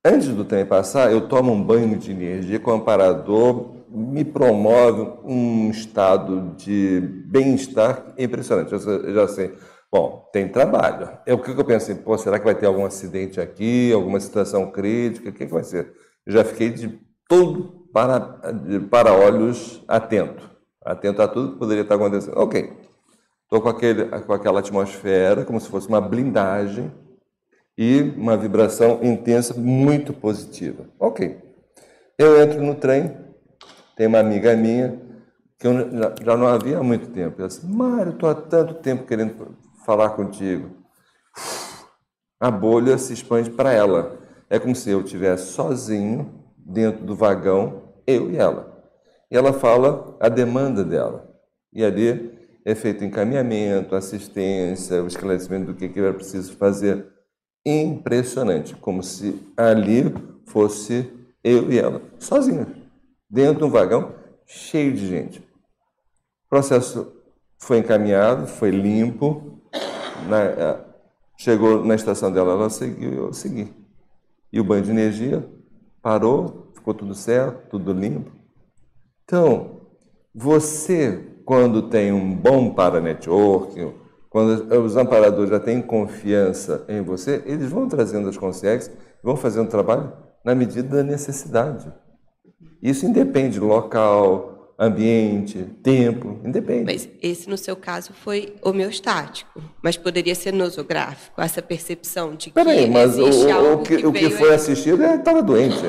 Antes 0.03 0.29
do 0.29 0.47
trem 0.47 0.65
passar, 0.65 1.13
eu 1.13 1.29
tomo 1.29 1.53
um 1.53 1.63
banho 1.63 1.99
de 1.99 2.11
energia 2.11 2.59
com 2.59 2.71
amparador, 2.71 3.75
me 3.91 4.25
promove 4.25 5.13
um 5.25 5.69
estado 5.69 6.55
de 6.57 7.01
bem-estar 7.27 8.15
impressionante. 8.17 8.73
Eu, 8.73 9.13
já 9.13 9.29
sei, 9.29 9.55
bom, 9.93 10.27
tem 10.33 10.49
trabalho. 10.49 11.19
É 11.27 11.35
o 11.35 11.43
que 11.43 11.51
eu 11.51 11.65
pensei, 11.67 11.97
pô, 11.97 12.17
será 12.17 12.39
que 12.39 12.47
vai 12.47 12.55
ter 12.55 12.65
algum 12.65 12.87
acidente 12.87 13.39
aqui, 13.43 13.93
alguma 13.93 14.21
situação 14.21 14.71
crítica? 14.71 15.29
O 15.29 15.33
que, 15.35 15.45
que 15.45 15.53
vai 15.53 15.65
ser? 15.65 15.93
Eu 16.25 16.33
já 16.33 16.43
fiquei 16.45 16.71
de 16.71 16.99
todo 17.29 17.91
para, 17.93 18.41
para 18.91 19.13
olhos 19.13 19.85
atento, 19.87 20.58
atento 20.93 21.23
a 21.23 21.29
tudo 21.29 21.53
que 21.53 21.59
poderia 21.59 21.83
estar 21.83 21.95
acontecendo. 21.95 22.39
Ok, 22.39 22.73
estou 23.45 23.61
com, 23.61 23.69
aquele, 23.69 24.05
com 24.07 24.33
aquela 24.33 24.61
atmosfera, 24.61 25.45
como 25.45 25.61
se 25.61 25.69
fosse 25.69 25.89
uma 25.89 26.01
blindagem, 26.01 26.93
e 27.77 28.01
uma 28.17 28.37
vibração 28.37 28.99
intensa, 29.03 29.55
muito 29.55 30.13
positiva. 30.13 30.87
Ok. 30.99 31.41
Eu 32.19 32.43
entro 32.43 32.61
no 32.61 32.75
trem, 32.75 33.17
tem 33.97 34.09
uma 34.09 34.19
amiga 34.19 34.57
minha, 34.57 35.01
que 35.57 35.67
eu 35.67 35.73
já, 36.25 36.37
não 36.37 36.49
havia 36.49 36.79
há 36.79 36.83
muito 36.83 37.09
tempo. 37.11 37.37
Ela 37.39 37.47
disse, 37.47 37.65
Mário, 37.65 38.13
estou 38.13 38.29
há 38.29 38.35
tanto 38.35 38.75
tempo 38.75 39.07
querendo 39.07 39.57
falar 39.87 40.11
contigo. 40.11 40.71
A 42.41 42.51
bolha 42.51 42.99
se 42.99 43.13
expande 43.13 43.51
para 43.51 43.73
ela. 43.73 44.19
É 44.51 44.59
como 44.59 44.75
se 44.75 44.91
eu 44.91 45.03
estivesse 45.03 45.53
sozinho, 45.53 46.43
dentro 46.57 47.05
do 47.05 47.15
vagão, 47.15 47.83
eu 48.07 48.31
e 48.31 48.37
ela. 48.37 48.68
E 49.31 49.37
ela 49.37 49.53
fala 49.53 50.17
a 50.21 50.29
demanda 50.29 50.85
dela. 50.85 51.29
E 51.73 51.85
ali 51.85 52.39
é 52.65 52.75
feito 52.75 53.05
encaminhamento, 53.05 53.95
assistência, 53.95 55.03
o 55.03 55.07
esclarecimento 55.07 55.67
do 55.67 55.75
que, 55.75 55.89
que 55.89 56.01
era 56.01 56.15
preciso 56.15 56.57
fazer 56.57 57.07
impressionante, 57.65 58.75
como 58.77 59.03
se 59.03 59.43
ali 59.57 60.15
fosse 60.47 61.11
eu 61.45 61.71
e 61.71 61.79
ela, 61.79 62.01
sozinha, 62.19 62.67
dentro 63.29 63.59
de 63.59 63.65
um 63.65 63.71
vagão 63.71 64.15
cheio 64.47 64.93
de 64.93 65.07
gente. 65.07 65.41
O 65.41 66.49
processo 66.49 67.13
foi 67.59 67.79
encaminhado, 67.79 68.47
foi 68.47 68.71
limpo. 68.71 69.61
Na, 70.29 70.89
Chegou 71.41 71.85
na 71.85 71.95
estação 71.95 72.33
dela, 72.33 72.55
ela 72.55 72.69
seguiu, 72.69 73.13
eu 73.13 73.33
segui. 73.33 73.73
E 74.53 74.59
o 74.59 74.65
banho 74.65 74.83
de 74.83 74.91
energia 74.91 75.49
parou, 76.03 76.73
ficou 76.75 76.93
tudo 76.93 77.15
certo, 77.15 77.69
tudo 77.71 77.93
limpo. 77.93 78.33
Então, 79.29 79.83
você, 80.35 81.23
quando 81.45 81.91
tem 81.91 82.11
um 82.11 82.35
bom 82.35 82.73
para-networking, 82.73 83.93
quando 84.31 84.75
os 84.83 84.97
amparadores 84.97 85.51
já 85.51 85.61
têm 85.61 85.83
confiança 85.83 86.87
em 86.89 87.03
você, 87.03 87.43
eles 87.45 87.71
vão 87.71 87.87
trazendo 87.87 88.27
as 88.31 88.39
consciências, 88.39 88.91
vão 89.23 89.37
fazendo 89.37 89.69
trabalho 89.69 90.11
na 90.43 90.55
medida 90.55 90.97
da 90.97 91.03
necessidade. 91.03 91.93
Isso 92.83 93.05
independe 93.05 93.61
local, 93.61 94.75
ambiente, 94.79 95.63
tempo, 95.83 96.41
independe. 96.43 96.85
Mas 96.85 97.07
esse, 97.21 97.51
no 97.51 97.59
seu 97.59 97.77
caso, 97.77 98.15
foi 98.15 98.57
homeostático, 98.63 99.61
mas 99.83 99.99
poderia 99.99 100.35
ser 100.35 100.55
nosográfico, 100.55 101.39
essa 101.39 101.61
percepção 101.61 102.35
de 102.35 102.49
que 102.49 102.55
Peraí, 102.55 102.89
mas 102.89 103.19
o, 103.19 103.25
o, 103.25 103.73
o 103.75 103.83
que, 103.83 104.07
o 104.07 104.11
que 104.11 104.31
foi 104.31 104.49
aí. 104.49 104.55
assistido 104.55 105.05
estava 105.05 105.43
doente. 105.43 105.85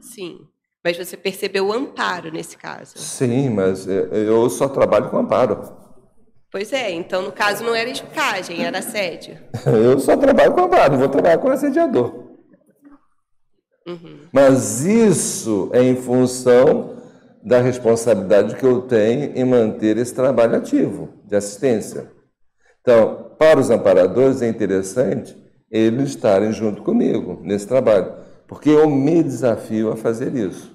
Sim, 0.00 0.40
mas 0.84 0.96
você 0.96 1.16
percebeu 1.16 1.66
o 1.66 1.72
amparo 1.72 2.32
nesse 2.32 2.56
caso. 2.56 2.98
Sim, 2.98 3.50
mas 3.50 3.86
eu 3.86 4.48
só 4.50 4.68
trabalho 4.68 5.10
com 5.10 5.18
amparo. 5.18 5.60
Pois 6.50 6.72
é, 6.72 6.90
então 6.90 7.22
no 7.22 7.32
caso 7.32 7.64
não 7.64 7.74
era 7.74 7.88
escagem, 7.88 8.64
era 8.64 8.78
assédio. 8.78 9.38
Eu 9.64 9.98
só 9.98 10.18
trabalho 10.18 10.52
com 10.52 10.64
amparo, 10.64 10.98
vou 10.98 11.08
trabalhar 11.08 11.38
com 11.38 11.48
assediador. 11.48 12.22
Mas 14.30 14.84
isso 14.84 15.70
é 15.72 15.82
em 15.82 15.96
função 15.96 16.96
da 17.42 17.58
responsabilidade 17.58 18.54
que 18.54 18.64
eu 18.64 18.82
tenho 18.82 19.36
em 19.36 19.44
manter 19.44 19.96
esse 19.96 20.14
trabalho 20.14 20.56
ativo 20.56 21.08
de 21.26 21.34
assistência. 21.34 22.10
Então, 22.80 23.34
para 23.38 23.58
os 23.58 23.70
amparadores 23.70 24.42
é 24.42 24.48
interessante 24.48 25.36
eles 25.70 26.10
estarem 26.10 26.52
junto 26.52 26.82
comigo 26.82 27.40
nesse 27.42 27.66
trabalho, 27.66 28.12
porque 28.46 28.68
eu 28.68 28.88
me 28.88 29.22
desafio 29.22 29.90
a 29.90 29.96
fazer 29.96 30.34
isso. 30.36 30.71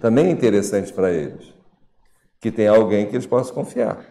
Também 0.00 0.26
é 0.26 0.30
interessante 0.30 0.92
para 0.92 1.12
eles 1.12 1.52
que 2.44 2.50
tem 2.50 2.68
alguém 2.68 3.06
que 3.06 3.16
eles 3.16 3.26
possam 3.26 3.54
confiar. 3.54 4.04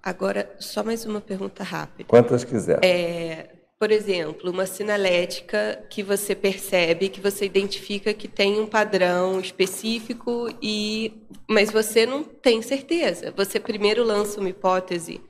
Agora, 0.00 0.48
só 0.60 0.84
mais 0.84 1.04
uma 1.04 1.20
pergunta 1.20 1.64
rápida. 1.64 2.08
Quantas 2.08 2.44
quiser. 2.44 2.78
É, 2.84 3.48
por 3.80 3.90
exemplo, 3.90 4.48
uma 4.50 4.64
sinalética 4.64 5.82
que 5.90 6.00
você 6.00 6.34
percebe, 6.36 7.08
que 7.08 7.20
você 7.20 7.46
identifica 7.46 8.14
que 8.14 8.28
tem 8.28 8.60
um 8.60 8.66
padrão 8.66 9.40
específico 9.40 10.48
e 10.62 11.26
mas 11.48 11.72
você 11.72 12.06
não 12.06 12.22
tem 12.22 12.62
certeza. 12.62 13.34
Você 13.36 13.58
primeiro 13.58 14.04
lança 14.04 14.38
uma 14.38 14.48
hipótese 14.50 15.20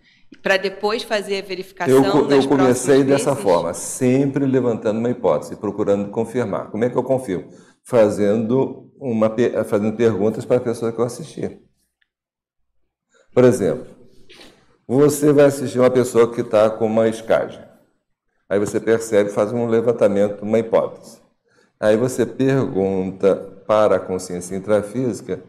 para 0.42 0.58
depois 0.58 1.02
fazer 1.02 1.38
a 1.38 1.46
verificação 1.46 2.04
Eu, 2.04 2.30
eu 2.30 2.48
comecei 2.48 3.02
dessa 3.02 3.30
vezes? 3.30 3.42
forma, 3.42 3.72
sempre 3.72 4.44
levantando 4.44 4.98
uma 4.98 5.10
hipótese, 5.10 5.56
procurando 5.56 6.10
confirmar. 6.10 6.70
Como 6.70 6.84
é 6.84 6.90
que 6.90 6.96
eu 6.96 7.02
confirmo? 7.02 7.48
Fazendo, 7.82 8.89
uma, 9.00 9.34
fazendo 9.64 9.96
perguntas 9.96 10.44
para 10.44 10.58
a 10.58 10.60
pessoa 10.60 10.92
que 10.92 10.98
eu 10.98 11.04
assisti. 11.04 11.58
Por 13.32 13.44
exemplo, 13.44 13.86
você 14.86 15.32
vai 15.32 15.46
assistir 15.46 15.78
uma 15.78 15.90
pessoa 15.90 16.32
que 16.32 16.42
está 16.42 16.68
com 16.68 16.86
uma 16.86 17.08
escagem. 17.08 17.64
Aí 18.48 18.58
você 18.58 18.78
percebe, 18.78 19.30
faz 19.30 19.52
um 19.52 19.66
levantamento, 19.66 20.42
uma 20.42 20.58
hipótese. 20.58 21.20
Aí 21.78 21.96
você 21.96 22.26
pergunta 22.26 23.36
para 23.66 23.96
a 23.96 24.00
consciência 24.00 24.56
intrafísica 24.56 25.42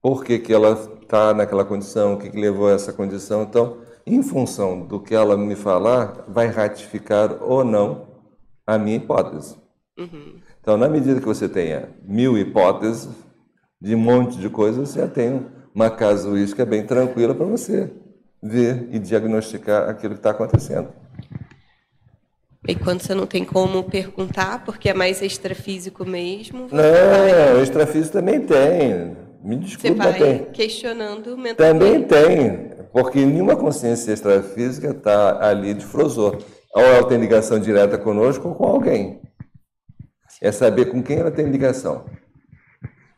por 0.00 0.24
que, 0.24 0.38
que 0.38 0.52
ela 0.52 0.72
está 1.02 1.34
naquela 1.34 1.64
condição, 1.64 2.14
o 2.14 2.18
que, 2.18 2.30
que 2.30 2.40
levou 2.40 2.68
a 2.68 2.72
essa 2.72 2.92
condição. 2.92 3.42
Então, 3.42 3.82
em 4.06 4.22
função 4.22 4.86
do 4.86 5.00
que 5.00 5.14
ela 5.14 5.36
me 5.36 5.56
falar, 5.56 6.24
vai 6.28 6.46
ratificar 6.46 7.42
ou 7.42 7.64
não 7.64 8.08
a 8.66 8.78
minha 8.78 8.96
hipótese. 8.96 9.56
Então, 10.60 10.76
na 10.76 10.88
medida 10.88 11.20
que 11.20 11.26
você 11.26 11.48
tenha 11.48 11.88
mil 12.04 12.36
hipóteses 12.36 13.08
de 13.80 13.94
um 13.94 13.98
monte 13.98 14.38
de 14.38 14.48
coisas, 14.50 14.88
você 14.90 15.00
já 15.00 15.08
tem 15.08 15.46
uma 15.74 15.90
casuística 15.90 16.64
bem 16.66 16.84
tranquila 16.86 17.34
para 17.34 17.46
você 17.46 17.90
ver 18.42 18.88
e 18.90 18.98
diagnosticar 18.98 19.88
aquilo 19.88 20.14
que 20.14 20.20
está 20.20 20.30
acontecendo. 20.30 20.88
E 22.68 22.74
quando 22.74 23.00
você 23.00 23.14
não 23.14 23.26
tem 23.26 23.42
como 23.44 23.82
perguntar, 23.84 24.64
porque 24.64 24.90
é 24.90 24.94
mais 24.94 25.22
extrafísico 25.22 26.04
mesmo, 26.04 26.68
você 26.68 26.76
Não, 26.76 27.62
extrafísico 27.62 28.12
também 28.12 28.40
tem. 28.40 29.16
Me 29.42 29.56
Você 29.56 29.94
desculpa, 29.94 30.04
vai 30.04 30.18
tem. 30.18 30.44
questionando 30.52 31.36
mentalmente. 31.38 31.56
Também 31.56 32.02
tem, 32.02 32.70
porque 32.92 33.24
nenhuma 33.24 33.56
consciência 33.56 34.12
extrafísica 34.12 34.90
está 34.90 35.42
ali 35.48 35.72
de 35.72 35.84
frosor. 35.86 36.36
Ou 36.74 36.82
ela 36.82 37.08
tem 37.08 37.18
ligação 37.18 37.58
direta 37.58 37.96
conosco 37.96 38.48
ou 38.48 38.54
com 38.54 38.64
alguém. 38.66 39.19
É 40.40 40.50
saber 40.50 40.86
com 40.86 41.02
quem 41.02 41.18
ela 41.18 41.30
tem 41.30 41.46
ligação. 41.50 42.06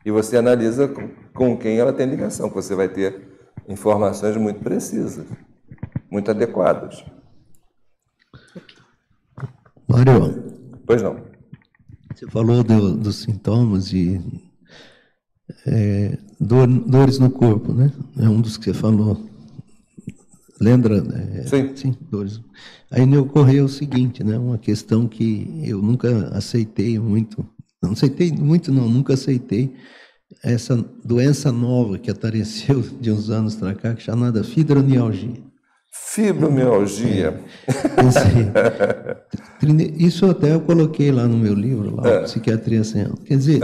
E 0.05 0.11
você 0.11 0.37
analisa 0.37 0.87
com- 1.33 1.57
quem 1.57 1.77
ela 1.77 1.93
tem 1.93 2.05
ligação, 2.05 2.49
que 2.49 2.55
você 2.55 2.75
vai 2.75 2.89
ter 2.89 3.27
informações 3.67 4.35
muito 4.35 4.59
precisas, 4.59 5.25
muito 6.11 6.29
adequadas. 6.29 7.03
Mário, 9.87 10.43
Pois 10.85 11.01
não. 11.01 11.17
você 12.13 12.27
falou 12.27 12.63
do- 12.63 12.97
dos 12.97 13.21
sintomas 13.23 13.91
e 13.93 14.19
é, 15.65 16.17
dor- 16.39 16.67
dores 16.67 17.19
no 17.19 17.29
corpo, 17.29 17.73
né? 17.73 17.91
É 18.17 18.27
um 18.27 18.41
dos 18.41 18.57
que 18.57 18.65
você 18.65 18.73
falou. 18.73 19.29
Lembra? 20.63 21.03
É, 21.35 21.45
sim. 21.75 21.95
dores. 22.09 22.39
Aí 22.89 23.05
me 23.05 23.17
ocorreu 23.17 23.65
o 23.65 23.69
seguinte, 23.69 24.23
né? 24.23 24.37
Uma 24.37 24.57
questão 24.57 25.07
que 25.07 25.61
eu 25.65 25.81
nunca 25.81 26.29
aceitei 26.33 26.97
muito. 26.97 27.45
Não 27.81 27.91
aceitei 27.91 28.31
muito, 28.31 28.71
não, 28.71 28.87
nunca 28.87 29.13
aceitei 29.13 29.73
essa 30.41 30.75
doença 31.03 31.51
nova 31.51 31.97
que 31.97 32.09
apareceu 32.09 32.81
de 33.01 33.11
uns 33.11 33.29
anos 33.29 33.55
para 33.55 33.73
cá, 33.75 33.93
que 33.93 34.01
é 34.01 34.05
chamada 34.05 34.43
fibromialgia. 34.43 35.41
Fibromialgia. 35.91 37.39
Trine- 39.59 39.93
Isso 39.99 40.25
até 40.25 40.53
eu 40.53 40.61
coloquei 40.61 41.11
lá 41.11 41.27
no 41.27 41.37
meu 41.37 41.53
livro, 41.53 41.95
lá, 41.95 42.21
Psiquiatria 42.21 42.83
Sem 42.83 43.03
Alma. 43.03 43.17
Quer 43.25 43.37
dizer, 43.37 43.59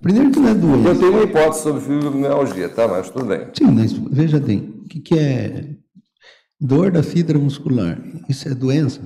primeiro 0.00 0.30
que 0.30 0.40
não 0.40 0.48
é 0.48 0.54
doença. 0.54 0.88
Eu 0.88 0.98
tenho 0.98 1.12
uma 1.12 1.22
hipótese 1.24 1.62
sobre 1.62 1.80
fibromialgia, 1.82 2.68
tá? 2.68 2.88
Mas 2.88 3.10
tudo 3.10 3.26
bem. 3.26 3.46
Sim, 3.56 3.66
mas 3.72 3.92
veja 3.92 4.40
bem, 4.40 4.74
o 4.84 4.88
que, 4.88 5.00
que 5.00 5.18
é 5.18 5.76
dor 6.60 6.90
da 6.90 7.02
fibra 7.02 7.38
muscular? 7.38 8.00
Isso 8.28 8.48
é 8.48 8.54
doença? 8.54 9.00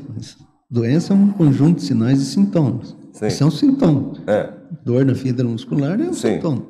Doença 0.70 1.12
é 1.12 1.16
um 1.16 1.28
conjunto 1.28 1.76
de 1.78 1.82
sinais 1.84 2.20
e 2.20 2.24
sintomas. 2.24 2.96
Isso 3.22 3.42
é 3.42 3.46
um 3.46 3.50
sintoma. 3.50 4.12
Dor 4.84 5.04
da 5.04 5.14
fibra 5.14 5.44
muscular 5.44 6.00
é 6.00 6.04
um 6.08 6.12
sintoma. 6.14 6.66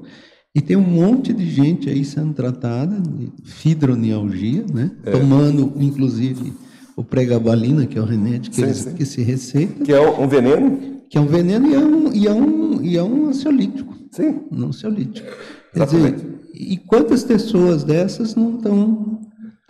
E 0.55 0.61
tem 0.61 0.77
um 0.77 0.83
monte 0.83 1.33
de 1.33 1.49
gente 1.49 1.89
aí 1.89 2.05
sendo 2.05 2.35
tratada 2.35 3.01
de 3.01 3.33
fibromialgia, 3.45 4.65
né? 4.73 4.91
É. 5.05 5.11
Tomando, 5.13 5.73
inclusive, 5.77 6.53
o 6.95 7.03
pregabalina, 7.03 7.87
que 7.87 7.97
é 7.99 8.03
o 8.03 8.05
remédio 8.05 8.51
que, 8.51 8.57
Sim, 8.57 8.63
eles- 8.65 8.77
sim. 8.79 8.93
que 8.95 9.05
se 9.07 9.23
receita. 9.23 9.83
Que 9.85 9.93
é 9.93 10.01
um 10.11 10.29
veneno? 10.29 10.79
Que 11.09 11.17
é 11.17 11.21
um 11.21 11.27
veneno 11.27 11.67
e 11.69 11.75
é 11.75 11.79
um, 11.79 12.13
e 12.13 12.27
é 12.27 12.33
um, 12.35 12.83
e 12.83 12.97
é 12.99 13.03
um 13.03 13.29
ansiolítico. 13.29 13.95
Sim. 14.11 14.41
Um 14.51 14.67
ansiolítico. 14.67 15.27
Quer 15.73 15.87
dizer, 15.87 16.17
e 16.53 16.77
quantas 16.77 17.25
pessoas 17.25 17.83
dessas 17.83 18.35
não 18.35 18.57
estão 18.57 19.22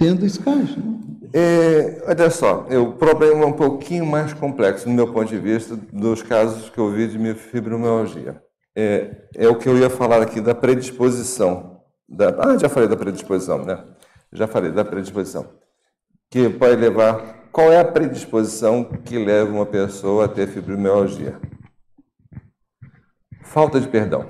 tendo? 0.03 0.27
É, 1.33 2.03
olha 2.07 2.31
só, 2.31 2.67
é, 2.69 2.77
o 2.77 2.93
problema 2.93 3.45
é 3.45 3.47
um 3.47 3.53
pouquinho 3.53 4.05
mais 4.05 4.35
complexo, 4.35 4.89
no 4.89 4.95
meu 4.95 5.13
ponto 5.13 5.29
de 5.29 5.39
vista, 5.39 5.77
dos 5.93 6.23
casos 6.23 6.69
que 6.69 6.79
eu 6.79 6.91
vi 6.91 7.07
de 7.07 7.35
fibromialgia. 7.35 8.43
É, 8.75 9.17
é 9.37 9.49
o 9.49 9.57
que 9.57 9.69
eu 9.69 9.79
ia 9.79 9.89
falar 9.89 10.21
aqui 10.21 10.41
da 10.41 10.55
predisposição. 10.55 11.81
Da, 12.09 12.35
ah, 12.39 12.59
já 12.59 12.69
falei 12.69 12.89
da 12.89 12.97
predisposição, 12.97 13.65
né? 13.65 13.83
Já 14.33 14.47
falei 14.47 14.73
da 14.73 14.85
predisposição. 14.85 15.47
Que 16.31 16.49
pode 16.49 16.77
levar. 16.77 17.43
Qual 17.53 17.71
é 17.71 17.79
a 17.79 17.85
predisposição 17.85 18.85
que 18.85 19.19
leva 19.19 19.51
uma 19.51 19.67
pessoa 19.67 20.25
a 20.25 20.29
ter 20.29 20.49
fibromialgia? 20.49 21.39
Falta 23.43 23.79
de 23.79 23.89
perdão. 23.89 24.27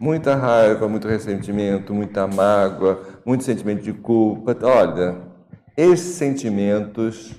Muita 0.00 0.34
raiva, 0.34 0.88
muito 0.88 1.06
ressentimento, 1.06 1.92
muita 1.92 2.26
mágoa, 2.26 3.15
muito 3.26 3.42
sentimento 3.42 3.82
de 3.82 3.92
culpa. 3.92 4.56
Olha, 4.62 5.20
esses 5.76 6.14
sentimentos, 6.14 7.34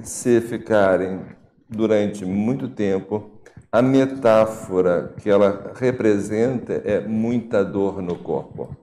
se 0.00 0.40
ficarem 0.40 1.22
durante 1.68 2.24
muito 2.24 2.68
tempo, 2.68 3.32
a 3.72 3.82
metáfora 3.82 5.12
que 5.20 5.28
ela 5.28 5.72
representa 5.74 6.74
é 6.84 7.00
muita 7.00 7.64
dor 7.64 8.00
no 8.00 8.16
corpo. 8.16 8.76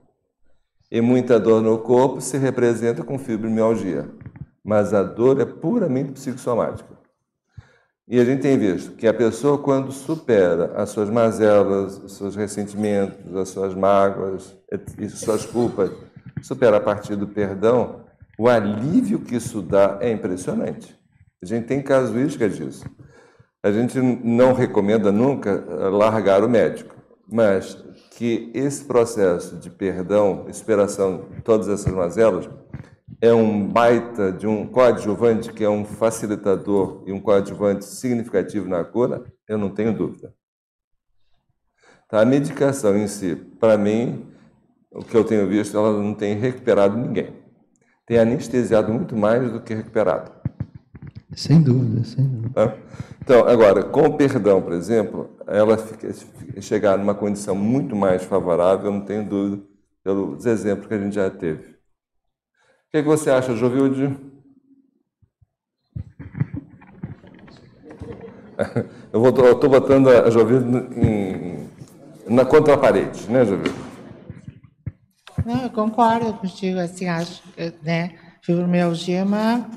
E 0.92 1.00
muita 1.00 1.40
dor 1.40 1.62
no 1.62 1.78
corpo 1.78 2.20
se 2.20 2.36
representa 2.36 3.02
com 3.02 3.18
fibromialgia, 3.18 4.08
mas 4.62 4.92
a 4.92 5.02
dor 5.02 5.40
é 5.40 5.46
puramente 5.46 6.12
psicossomática. 6.12 6.94
E 8.06 8.20
a 8.20 8.24
gente 8.24 8.42
tem 8.42 8.58
visto 8.58 8.92
que 8.92 9.06
a 9.06 9.14
pessoa, 9.14 9.56
quando 9.56 9.90
supera 9.90 10.72
as 10.76 10.90
suas 10.90 11.08
mazelas, 11.08 11.96
os 11.98 12.16
seus 12.16 12.36
ressentimentos, 12.36 13.34
as 13.34 13.48
suas 13.48 13.74
mágoas 13.74 14.56
e 14.98 15.08
suas 15.08 15.46
culpas, 15.46 15.90
supera 16.42 16.76
a 16.76 16.80
partir 16.80 17.16
do 17.16 17.26
perdão, 17.26 18.04
O 18.36 18.48
alívio 18.48 19.20
que 19.20 19.36
isso 19.36 19.62
dá 19.62 19.98
é 20.00 20.10
impressionante. 20.10 20.94
A 21.42 21.46
gente 21.46 21.66
tem 21.66 21.80
casuística 21.80 22.48
disso. 22.48 22.84
A 23.62 23.70
gente 23.70 24.00
não 24.00 24.52
recomenda 24.52 25.12
nunca 25.12 25.64
largar 25.90 26.42
o 26.42 26.48
médico, 26.48 26.94
mas 27.30 27.82
que 28.10 28.50
esse 28.54 28.84
processo 28.84 29.56
de 29.56 29.70
perdão, 29.70 30.46
superação 30.52 31.28
de 31.34 31.42
todas 31.42 31.68
essas 31.68 31.92
mazelas, 31.92 32.48
é 33.20 33.32
um 33.32 33.66
baita 33.66 34.32
de 34.32 34.46
um 34.46 34.66
coadjuvante 34.66 35.52
que 35.52 35.64
é 35.64 35.68
um 35.68 35.84
facilitador 35.84 37.02
e 37.06 37.12
um 37.12 37.20
coadjuvante 37.20 37.84
significativo 37.84 38.68
na 38.68 38.84
cura, 38.84 39.24
eu 39.48 39.58
não 39.58 39.70
tenho 39.70 39.92
dúvida. 39.96 40.34
Tá? 42.08 42.20
A 42.20 42.24
medicação 42.24 42.96
em 42.96 43.06
si, 43.06 43.36
para 43.58 43.76
mim, 43.76 44.26
o 44.90 45.02
que 45.04 45.16
eu 45.16 45.24
tenho 45.24 45.48
visto, 45.48 45.76
ela 45.76 45.92
não 45.92 46.14
tem 46.14 46.34
recuperado 46.36 46.96
ninguém. 46.96 47.32
Tem 48.06 48.18
anestesiado 48.18 48.92
muito 48.92 49.16
mais 49.16 49.50
do 49.50 49.60
que 49.60 49.74
recuperado. 49.74 50.30
Sem 51.34 51.60
dúvida, 51.60 52.04
sem 52.04 52.26
dúvida. 52.26 52.50
Tá? 52.50 52.76
Então, 53.20 53.48
agora, 53.48 53.82
com 53.82 54.02
o 54.02 54.16
perdão, 54.16 54.60
por 54.60 54.72
exemplo, 54.72 55.36
ela 55.46 55.78
fica, 55.78 56.12
chegar 56.60 56.98
numa 56.98 57.14
condição 57.14 57.56
muito 57.56 57.96
mais 57.96 58.22
favorável, 58.22 58.92
não 58.92 59.00
tenho 59.00 59.26
dúvida, 59.26 59.62
pelos 60.02 60.44
exemplos 60.44 60.86
que 60.86 60.94
a 60.94 60.98
gente 60.98 61.14
já 61.14 61.30
teve. 61.30 61.73
O 62.94 62.96
que, 62.96 63.02
que 63.02 63.08
você 63.08 63.28
acha, 63.28 63.56
Jovilde? 63.56 64.16
Eu 69.12 69.28
estou 69.28 69.68
botando 69.68 70.08
a 70.08 70.30
Jovilde 70.30 70.64
em, 70.96 71.68
na 72.32 72.44
contraparede, 72.44 73.28
né, 73.28 73.44
Jovilde? 73.44 73.76
Não, 75.44 75.64
eu 75.64 75.70
concordo 75.70 76.34
contigo, 76.34 76.78
assim, 76.78 77.08
acho, 77.08 77.42
né, 77.82 78.16
fibromialgia 78.40 79.18
é 79.18 79.24
uma, 79.24 79.68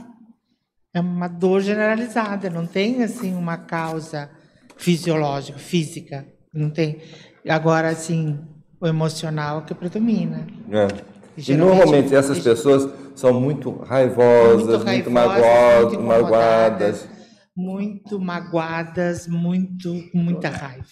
é 0.93 0.99
uma 0.99 1.27
dor 1.27 1.61
generalizada, 1.61 2.51
não 2.51 2.67
tem, 2.67 3.01
assim, 3.01 3.33
uma 3.33 3.57
causa 3.57 4.29
fisiológica, 4.77 5.57
física, 5.57 6.23
não 6.53 6.69
tem. 6.69 7.01
Agora, 7.49 7.89
assim, 7.89 8.39
o 8.79 8.85
emocional 8.85 9.63
que 9.63 9.73
predomina. 9.73 10.45
É. 10.69 11.16
E, 11.37 11.51
e 11.51 11.55
normalmente 11.55 12.15
essas 12.15 12.39
pessoas 12.39 12.89
são 13.15 13.39
muito 13.39 13.71
raivosas, 13.83 14.83
muito, 14.83 14.85
muito 14.85 15.11
magoadas, 15.11 15.93
muito 15.93 16.03
magoadas. 16.03 17.09
Muito 17.55 18.19
magoadas, 18.19 19.27
muito, 19.27 19.93
com 20.11 20.17
muita 20.17 20.49
raiva. 20.49 20.85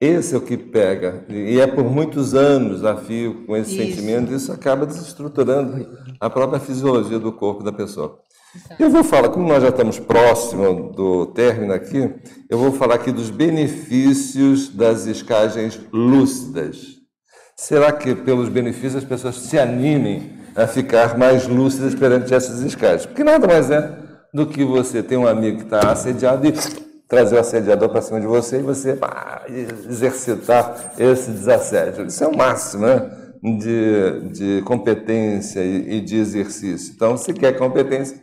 Esse 0.00 0.34
é 0.34 0.38
o 0.38 0.42
que 0.42 0.58
pega. 0.58 1.24
E 1.28 1.58
é 1.58 1.66
por 1.66 1.84
muitos 1.84 2.34
anos 2.34 2.84
a 2.84 2.96
fio 2.96 3.46
com 3.46 3.56
esse 3.56 3.74
isso. 3.74 3.96
sentimento, 3.96 4.32
isso 4.32 4.52
acaba 4.52 4.84
desestruturando 4.84 5.88
a 6.20 6.28
própria 6.28 6.60
fisiologia 6.60 7.18
do 7.18 7.32
corpo 7.32 7.62
da 7.62 7.72
pessoa. 7.72 8.20
Exato. 8.54 8.82
Eu 8.82 8.90
vou 8.90 9.02
falar, 9.04 9.30
como 9.30 9.48
nós 9.48 9.62
já 9.62 9.70
estamos 9.70 9.98
próximo 9.98 10.92
do 10.92 11.26
término 11.26 11.72
aqui, 11.72 12.14
eu 12.48 12.58
vou 12.58 12.72
falar 12.72 12.96
aqui 12.96 13.10
dos 13.10 13.30
benefícios 13.30 14.68
das 14.68 15.06
escagens 15.06 15.80
lúcidas. 15.92 16.95
Será 17.56 17.90
que 17.90 18.14
pelos 18.14 18.50
benefícios 18.50 18.96
as 18.96 19.04
pessoas 19.04 19.36
se 19.36 19.58
animem 19.58 20.30
a 20.54 20.66
ficar 20.66 21.16
mais 21.16 21.48
lúcidas 21.48 21.94
perante 21.94 22.34
essas 22.34 22.60
escagens? 22.60 23.06
Porque 23.06 23.24
nada 23.24 23.46
mais 23.46 23.70
é 23.70 23.90
do 24.32 24.46
que 24.46 24.62
você 24.62 25.02
ter 25.02 25.16
um 25.16 25.26
amigo 25.26 25.58
que 25.58 25.64
está 25.64 25.90
assediado 25.90 26.46
e 26.46 26.52
trazer 27.08 27.36
o 27.36 27.40
assediador 27.40 27.88
para 27.88 28.02
cima 28.02 28.20
de 28.20 28.26
você 28.26 28.58
e 28.58 28.62
você 28.62 28.98
exercitar 29.88 30.92
esse 30.98 31.30
desassédio. 31.30 32.06
Isso 32.06 32.22
é 32.22 32.26
o 32.26 32.36
máximo 32.36 32.84
né? 32.84 33.10
de, 33.42 34.28
de 34.32 34.62
competência 34.62 35.60
e, 35.60 35.96
e 35.96 36.00
de 36.00 36.16
exercício. 36.16 36.92
Então, 36.94 37.16
se 37.16 37.32
quer 37.32 37.56
competência, 37.56 38.22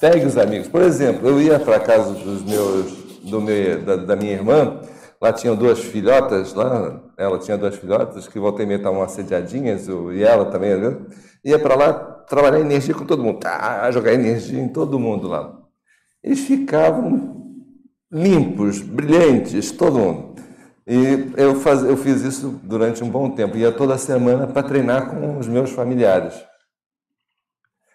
pegue 0.00 0.26
os 0.26 0.36
amigos. 0.36 0.68
Por 0.68 0.82
exemplo, 0.82 1.28
eu 1.28 1.40
ia 1.40 1.58
para 1.58 1.80
casa 1.80 2.12
dos 2.12 2.44
meus, 2.44 2.92
do 3.24 3.40
meu, 3.40 3.82
da, 3.82 3.96
da, 3.96 4.16
minha 4.16 4.32
irmã, 4.32 4.80
lá 5.20 5.32
tinham 5.32 5.54
duas 5.54 5.80
filhotas, 5.80 6.54
lá, 6.54 7.00
ela 7.16 7.38
tinha 7.38 7.58
duas 7.58 7.76
filhotas 7.76 8.26
que 8.26 8.38
voltei 8.38 8.64
meio 8.64 8.78
estavam 8.78 9.02
assediadinhas, 9.02 9.86
e 9.88 10.22
ela 10.22 10.46
também, 10.46 10.76
né? 10.76 10.96
ia 11.44 11.58
para 11.58 11.74
lá 11.74 11.92
trabalhar 11.92 12.60
energia 12.60 12.94
com 12.94 13.04
todo 13.04 13.22
mundo, 13.22 13.40
ah, 13.44 13.90
jogar 13.90 14.12
energia 14.14 14.60
em 14.60 14.68
todo 14.68 14.98
mundo 14.98 15.28
lá. 15.28 15.58
Eles 16.22 16.40
ficavam 16.40 17.36
limpos, 18.10 18.80
brilhantes, 18.80 19.72
todo 19.72 19.98
mundo. 19.98 20.34
E 20.86 21.32
eu, 21.36 21.54
faz, 21.56 21.82
eu 21.82 21.96
fiz 21.96 22.22
isso 22.22 22.60
durante 22.62 23.04
um 23.04 23.08
bom 23.08 23.30
tempo, 23.30 23.56
ia 23.56 23.70
toda 23.70 23.96
semana 23.98 24.46
para 24.46 24.62
treinar 24.62 25.08
com 25.10 25.38
os 25.38 25.46
meus 25.46 25.70
familiares. 25.70 26.34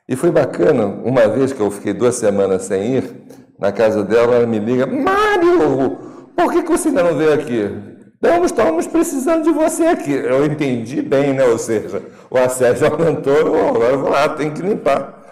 E 0.07 0.15
foi 0.15 0.31
bacana, 0.31 0.85
uma 0.85 1.27
vez 1.27 1.51
que 1.51 1.59
eu 1.59 1.71
fiquei 1.71 1.93
duas 1.93 2.15
semanas 2.15 2.63
sem 2.63 2.97
ir, 2.97 3.25
na 3.59 3.71
casa 3.71 4.03
dela, 4.03 4.35
ela 4.35 4.45
me 4.45 4.59
liga: 4.59 4.85
Mário, 4.85 5.97
por 6.35 6.51
que, 6.51 6.63
que 6.63 6.69
você 6.69 6.89
ainda 6.89 7.03
não 7.03 7.17
veio 7.17 7.33
aqui? 7.33 7.95
Não, 8.21 8.43
estamos 8.43 8.87
precisando 8.87 9.43
de 9.43 9.51
você 9.51 9.85
aqui. 9.87 10.11
Eu 10.11 10.45
entendi 10.45 11.01
bem, 11.01 11.33
né? 11.33 11.45
Ou 11.45 11.57
seja, 11.57 12.01
o 12.29 12.37
assédio 12.37 12.87
aumentou, 12.87 13.69
agora 13.69 13.97
vou 13.97 14.09
lá, 14.09 14.29
tem 14.29 14.51
que 14.51 14.61
limpar. 14.61 15.23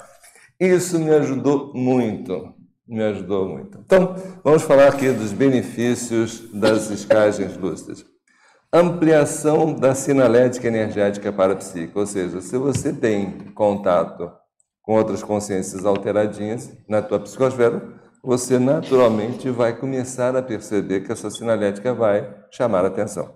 Isso 0.59 0.99
me 0.99 1.09
ajudou 1.11 1.71
muito 1.73 2.53
me 2.87 3.03
ajudou 3.03 3.47
muito. 3.47 3.79
Então, 3.79 4.15
vamos 4.43 4.63
falar 4.63 4.89
aqui 4.89 5.09
dos 5.11 5.31
benefícios 5.31 6.49
das 6.53 6.89
escagens 6.89 7.57
lúcidas. 7.57 8.05
Ampliação 8.71 9.73
da 9.73 9.93
sinalética 9.93 10.67
energética 10.67 11.31
parapsíquica, 11.31 11.99
ou 11.99 12.05
seja, 12.05 12.41
se 12.41 12.57
você 12.57 12.91
tem 12.91 13.51
contato 13.53 14.31
com 14.81 14.95
outras 14.95 15.23
consciências 15.23 15.85
alteradinhas 15.85 16.71
na 16.87 17.01
tua 17.01 17.19
psicosfera, 17.19 17.81
você 18.23 18.57
naturalmente 18.57 19.49
vai 19.49 19.75
começar 19.75 20.33
a 20.37 20.41
perceber 20.41 21.01
que 21.01 21.11
a 21.11 21.15
sua 21.15 21.29
sinalética 21.29 21.93
vai 21.93 22.33
chamar 22.49 22.85
atenção. 22.85 23.35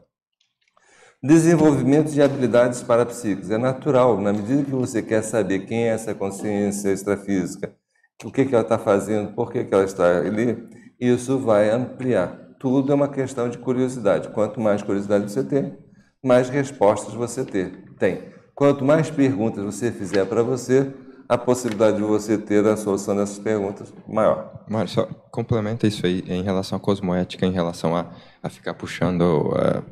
Desenvolvimento 1.22 2.10
de 2.10 2.22
habilidades 2.22 2.82
parapsíquicas 2.84 3.52
é 3.52 3.58
natural, 3.58 4.22
na 4.22 4.32
medida 4.32 4.64
que 4.64 4.72
você 4.72 5.02
quer 5.02 5.24
saber 5.24 5.66
quem 5.66 5.86
é 5.86 5.88
essa 5.88 6.14
consciência 6.16 6.90
extrafísica, 6.94 7.76
o 8.24 8.32
que, 8.32 8.46
que 8.46 8.56
ela 8.56 8.64
está 8.64 8.78
fazendo, 8.80 9.34
por 9.34 9.52
que, 9.52 9.66
que 9.66 9.74
ela 9.74 9.84
está 9.84 10.20
ali, 10.20 10.70
isso 11.00 11.38
vai 11.38 11.70
ampliar. 11.70 12.56
Tudo 12.58 12.92
é 12.92 12.96
uma 12.96 13.10
questão 13.10 13.50
de 13.50 13.58
curiosidade. 13.58 14.30
Quanto 14.30 14.62
mais 14.62 14.82
curiosidade 14.82 15.30
você 15.30 15.44
tem, 15.44 15.78
mais 16.24 16.50
respostas 16.50 17.14
você 17.14 17.44
ter, 17.44 17.94
tem. 18.00 18.32
Quanto 18.56 18.86
mais 18.86 19.10
perguntas 19.10 19.64
você 19.64 19.92
fizer 19.92 20.26
para 20.26 20.42
você, 20.42 20.92
a 21.30 21.38
possibilidade 21.38 21.98
de 21.98 22.04
você 22.04 22.38
ter 22.38 22.66
a 22.66 22.78
solução 22.78 23.16
dessas 23.16 23.38
perguntas 23.38 23.94
maior. 24.08 24.64
Mário, 24.68 24.90
só 24.90 25.06
complementa 25.30 25.86
isso 25.86 26.06
aí 26.06 26.24
em 26.28 26.42
relação 26.42 26.78
à 26.78 26.80
cosmoética, 26.80 27.46
em 27.46 27.52
relação 27.52 27.96
a, 27.96 28.08
a 28.42 28.50
ficar 28.50 28.74
puxando. 28.74 29.52
Uh... 29.52 29.84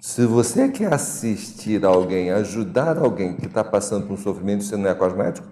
Se 0.00 0.24
você 0.26 0.68
quer 0.68 0.92
assistir 0.92 1.84
alguém, 1.84 2.30
ajudar 2.30 2.96
alguém 2.96 3.36
que 3.36 3.46
está 3.46 3.62
passando 3.62 4.06
por 4.06 4.14
um 4.14 4.16
sofrimento, 4.16 4.64
você 4.64 4.76
não 4.76 4.88
é 4.88 4.94
cosmético? 4.94 5.46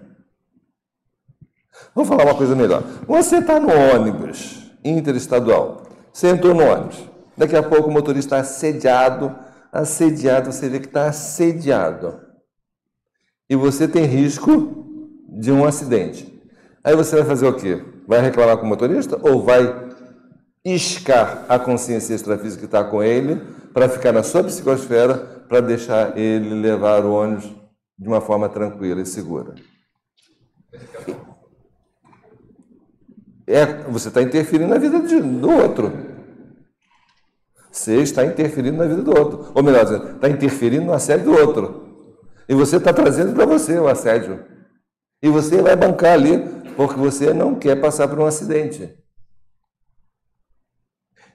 Vamos 1.93 2.09
falar 2.09 2.25
uma 2.25 2.35
coisa 2.35 2.55
melhor. 2.55 2.83
Você 3.07 3.37
está 3.37 3.59
no 3.59 3.69
ônibus 3.69 4.71
interestadual, 4.83 5.83
você 6.11 6.29
entrou 6.29 6.55
no 6.55 6.63
ônibus, 6.63 7.07
daqui 7.37 7.55
a 7.55 7.61
pouco 7.61 7.89
o 7.89 7.93
motorista 7.93 8.37
está 8.37 8.39
assediado, 8.39 9.35
assediado, 9.71 10.51
você 10.51 10.67
vê 10.67 10.79
que 10.79 10.87
está 10.87 11.07
assediado. 11.07 12.30
E 13.51 13.55
você 13.57 13.85
tem 13.85 14.05
risco 14.05 14.87
de 15.27 15.51
um 15.51 15.65
acidente. 15.65 16.41
Aí 16.81 16.95
você 16.95 17.17
vai 17.17 17.25
fazer 17.25 17.45
o 17.45 17.53
quê? 17.53 17.83
Vai 18.07 18.21
reclamar 18.21 18.55
com 18.57 18.65
o 18.65 18.69
motorista 18.69 19.19
ou 19.21 19.43
vai 19.43 19.89
iscar 20.63 21.45
a 21.49 21.59
consciência 21.59 22.13
extrafísica 22.13 22.61
que 22.61 22.65
está 22.65 22.81
com 22.81 23.03
ele 23.03 23.41
para 23.73 23.89
ficar 23.89 24.13
na 24.13 24.23
sua 24.23 24.41
psicosfera 24.41 25.15
para 25.49 25.59
deixar 25.59 26.17
ele 26.17 26.61
levar 26.61 27.03
o 27.03 27.11
ônibus 27.11 27.53
de 27.99 28.07
uma 28.07 28.21
forma 28.21 28.47
tranquila 28.47 29.01
e 29.01 29.05
segura? 29.05 29.53
É, 33.45 33.65
você 33.89 34.07
está 34.07 34.21
interferindo 34.21 34.69
na 34.69 34.77
vida 34.77 34.97
de, 35.01 35.19
do 35.19 35.49
outro. 35.49 35.91
Você 37.69 37.97
está 37.97 38.23
interferindo 38.23 38.77
na 38.77 38.85
vida 38.85 39.01
do 39.01 39.11
outro. 39.11 39.51
Ou 39.53 39.61
melhor 39.61 39.83
está 39.83 40.29
interferindo 40.29 40.85
no 40.85 40.93
assédio 40.93 41.25
do 41.25 41.33
outro. 41.33 41.90
E 42.51 42.53
você 42.53 42.75
está 42.75 42.91
trazendo 42.91 43.33
para 43.33 43.45
você 43.45 43.79
o 43.79 43.87
assédio. 43.87 44.43
E 45.23 45.29
você 45.29 45.61
vai 45.61 45.73
bancar 45.73 46.15
ali, 46.15 46.37
porque 46.75 46.99
você 46.99 47.33
não 47.33 47.55
quer 47.55 47.79
passar 47.79 48.09
por 48.09 48.19
um 48.19 48.25
acidente. 48.25 48.93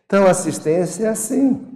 Então, 0.05 0.27
assistência 0.27 1.07
é 1.07 1.09
assim. 1.09 1.67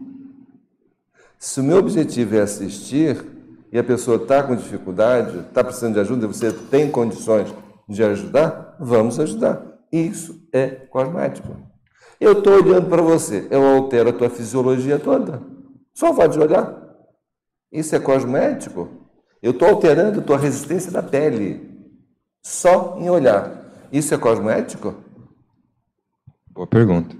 Se 1.38 1.58
o 1.58 1.64
meu 1.64 1.78
objetivo 1.78 2.36
é 2.36 2.42
assistir 2.42 3.24
e 3.72 3.78
a 3.78 3.82
pessoa 3.82 4.18
está 4.18 4.42
com 4.42 4.54
dificuldade, 4.54 5.38
está 5.38 5.64
precisando 5.64 5.94
de 5.94 6.00
ajuda 6.00 6.26
e 6.26 6.28
você 6.28 6.52
tem 6.52 6.90
condições 6.90 7.48
de 7.88 8.04
ajudar, 8.04 8.76
vamos 8.78 9.18
ajudar. 9.18 9.78
Isso 9.90 10.46
é 10.52 10.66
cosmético. 10.68 11.56
Eu 12.20 12.32
estou 12.32 12.62
olhando 12.62 12.90
para 12.90 13.00
você, 13.00 13.48
eu 13.50 13.64
altero 13.64 14.10
a 14.10 14.12
tua 14.12 14.28
fisiologia 14.28 14.98
toda. 14.98 15.40
Só 15.94 16.12
vai 16.12 16.28
de 16.28 16.38
olhar. 16.38 16.78
Isso 17.72 17.96
é 17.96 17.98
cosmético. 17.98 19.00
Eu 19.42 19.52
estou 19.52 19.68
alterando 19.68 20.20
a 20.20 20.22
tua 20.22 20.36
resistência 20.36 20.90
da 20.90 21.02
pele 21.02 21.70
só 22.42 22.96
em 22.98 23.08
olhar. 23.08 23.64
Isso 23.92 24.14
é 24.14 24.18
cosmético? 24.18 24.94
Boa 26.50 26.66
pergunta. 26.66 27.16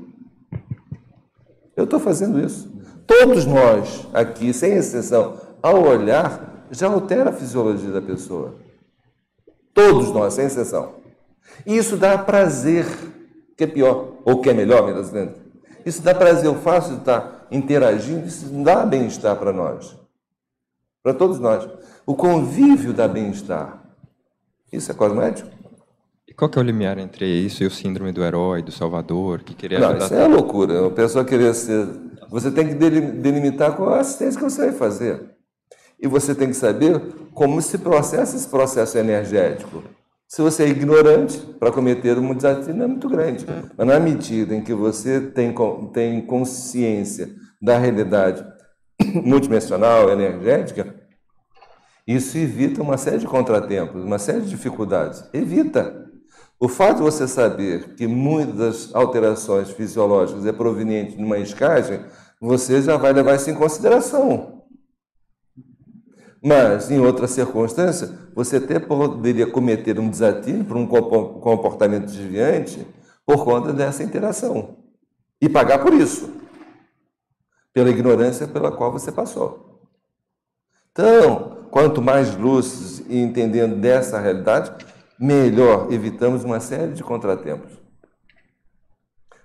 Eu 1.77 1.85
estou 1.85 1.99
fazendo 1.99 2.39
isso. 2.45 2.71
Todos 3.07 3.47
nós 3.47 4.07
aqui, 4.13 4.53
sem 4.53 4.75
exceção, 4.75 5.41
ao 5.63 5.83
olhar, 5.83 6.67
já 6.71 6.89
altera 6.89 7.31
a 7.31 7.33
fisiologia 7.33 7.91
da 7.91 8.03
pessoa. 8.03 8.57
Todos 9.73 10.13
nós, 10.13 10.35
sem 10.35 10.47
exceção. 10.47 10.95
E 11.67 11.77
isso 11.77 11.97
dá 11.97 12.19
prazer, 12.19 12.87
que 13.57 13.65
é 13.65 13.67
pior, 13.67 14.15
ou 14.25 14.41
que 14.41 14.51
é 14.51 14.55
melhor, 14.55 14.85
melhor 14.85 15.03
dizendo. 15.03 15.35
Isso 15.85 16.03
dá 16.03 16.15
prazer, 16.15 16.51
o 16.51 16.55
fato 16.57 16.91
de 16.91 16.99
estar 16.99 17.47
interagindo, 17.51 18.27
isso 18.27 18.47
dá 18.63 18.85
bem-estar 18.85 19.37
para 19.37 19.53
nós. 19.53 19.97
Para 21.03 21.15
todos 21.15 21.41
nós. 21.41 21.69
O 22.07 22.15
convívio 22.15 22.93
dá 22.93 23.07
bem-estar. 23.07 23.83
Isso 24.73 24.91
é 24.91 24.95
cosmético? 24.95 25.49
E 26.27 26.33
qual 26.33 26.49
que 26.49 26.59
é 26.59 26.63
o 26.63 26.65
limiar 26.65 26.99
entre 26.99 27.27
isso 27.27 27.63
e 27.63 27.67
o 27.67 27.71
síndrome 27.71 28.13
do 28.13 28.23
herói, 28.23 28.63
do 28.63 28.71
salvador, 28.71 29.43
que 29.43 29.55
queria 29.55 29.81
Não, 29.81 29.97
isso 29.97 30.15
é 30.15 30.27
loucura. 30.27 30.87
A 30.87 30.91
pessoa 30.91 31.25
querer 31.25 31.55
ser... 31.55 31.89
Você 32.31 32.51
tem 32.51 32.69
que 32.69 32.75
delimitar 32.75 33.75
qual 33.75 33.95
é 33.95 33.99
a 33.99 34.01
assistência 34.01 34.39
que 34.39 34.45
você 34.49 34.67
vai 34.67 34.73
fazer. 34.73 35.31
E 36.01 36.07
você 36.07 36.35
tem 36.35 36.49
que 36.49 36.55
saber 36.55 37.01
como 37.35 37.61
se 37.61 37.79
processa 37.79 38.37
esse 38.37 38.49
processo 38.49 38.97
energético. 38.97 39.83
Se 40.29 40.41
você 40.41 40.63
é 40.63 40.69
ignorante, 40.69 41.39
para 41.59 41.73
cometer 41.73 42.17
um 42.17 42.33
desafio 42.33 42.73
não 42.73 42.85
é 42.85 42.87
muito 42.89 43.09
grande. 43.09 43.45
Mas 43.77 43.87
na 43.87 43.99
medida 43.99 44.55
em 44.55 44.63
que 44.63 44.73
você 44.73 45.21
tem, 45.21 45.53
tem 45.93 46.21
consciência 46.21 47.29
da 47.61 47.77
realidade 47.77 48.45
multidimensional, 49.25 50.09
energética, 50.11 50.95
isso 52.15 52.37
evita 52.39 52.83
uma 52.83 52.97
série 52.97 53.19
de 53.19 53.27
contratempos, 53.27 54.03
uma 54.03 54.19
série 54.19 54.41
de 54.41 54.51
dificuldades. 54.51 55.25
Evita. 55.33 56.09
O 56.59 56.69
fato 56.69 56.99
de 56.99 57.03
você 57.03 57.27
saber 57.27 57.95
que 57.95 58.07
muitas 58.07 58.95
alterações 58.95 59.71
fisiológicas 59.71 60.45
é 60.45 60.53
proveniente 60.53 61.17
de 61.17 61.23
uma 61.23 61.39
escagem, 61.39 62.05
você 62.41 62.83
já 62.83 62.97
vai 62.97 63.13
levar 63.13 63.37
isso 63.37 63.51
em 63.51 63.55
consideração. 63.55 64.65
Mas, 66.43 66.91
em 66.91 66.99
outra 66.99 67.27
circunstância, 67.27 68.19
você 68.35 68.57
até 68.57 68.79
poderia 68.79 69.47
cometer 69.47 69.99
um 69.99 70.09
desatino 70.09 70.65
por 70.65 70.77
um 70.77 70.87
comportamento 70.87 72.07
desviante 72.07 72.87
por 73.27 73.45
conta 73.45 73.73
dessa 73.73 74.03
interação. 74.03 74.79
E 75.41 75.49
pagar 75.49 75.79
por 75.79 75.93
isso. 75.93 76.33
Pela 77.73 77.91
ignorância 77.91 78.49
pela 78.49 78.73
qual 78.73 78.91
você 78.91 79.13
passou. 79.13 79.87
Então, 80.91 81.60
quanto 81.71 82.03
mais 82.03 82.37
lúcidos 82.37 83.01
e 83.09 83.19
entendendo 83.19 83.77
dessa 83.77 84.19
realidade, 84.19 84.73
melhor 85.19 85.93
evitamos 85.93 86.45
uma 86.45 86.61
série 86.61 86.93
de 86.93 87.03
contratempos. 87.03 87.81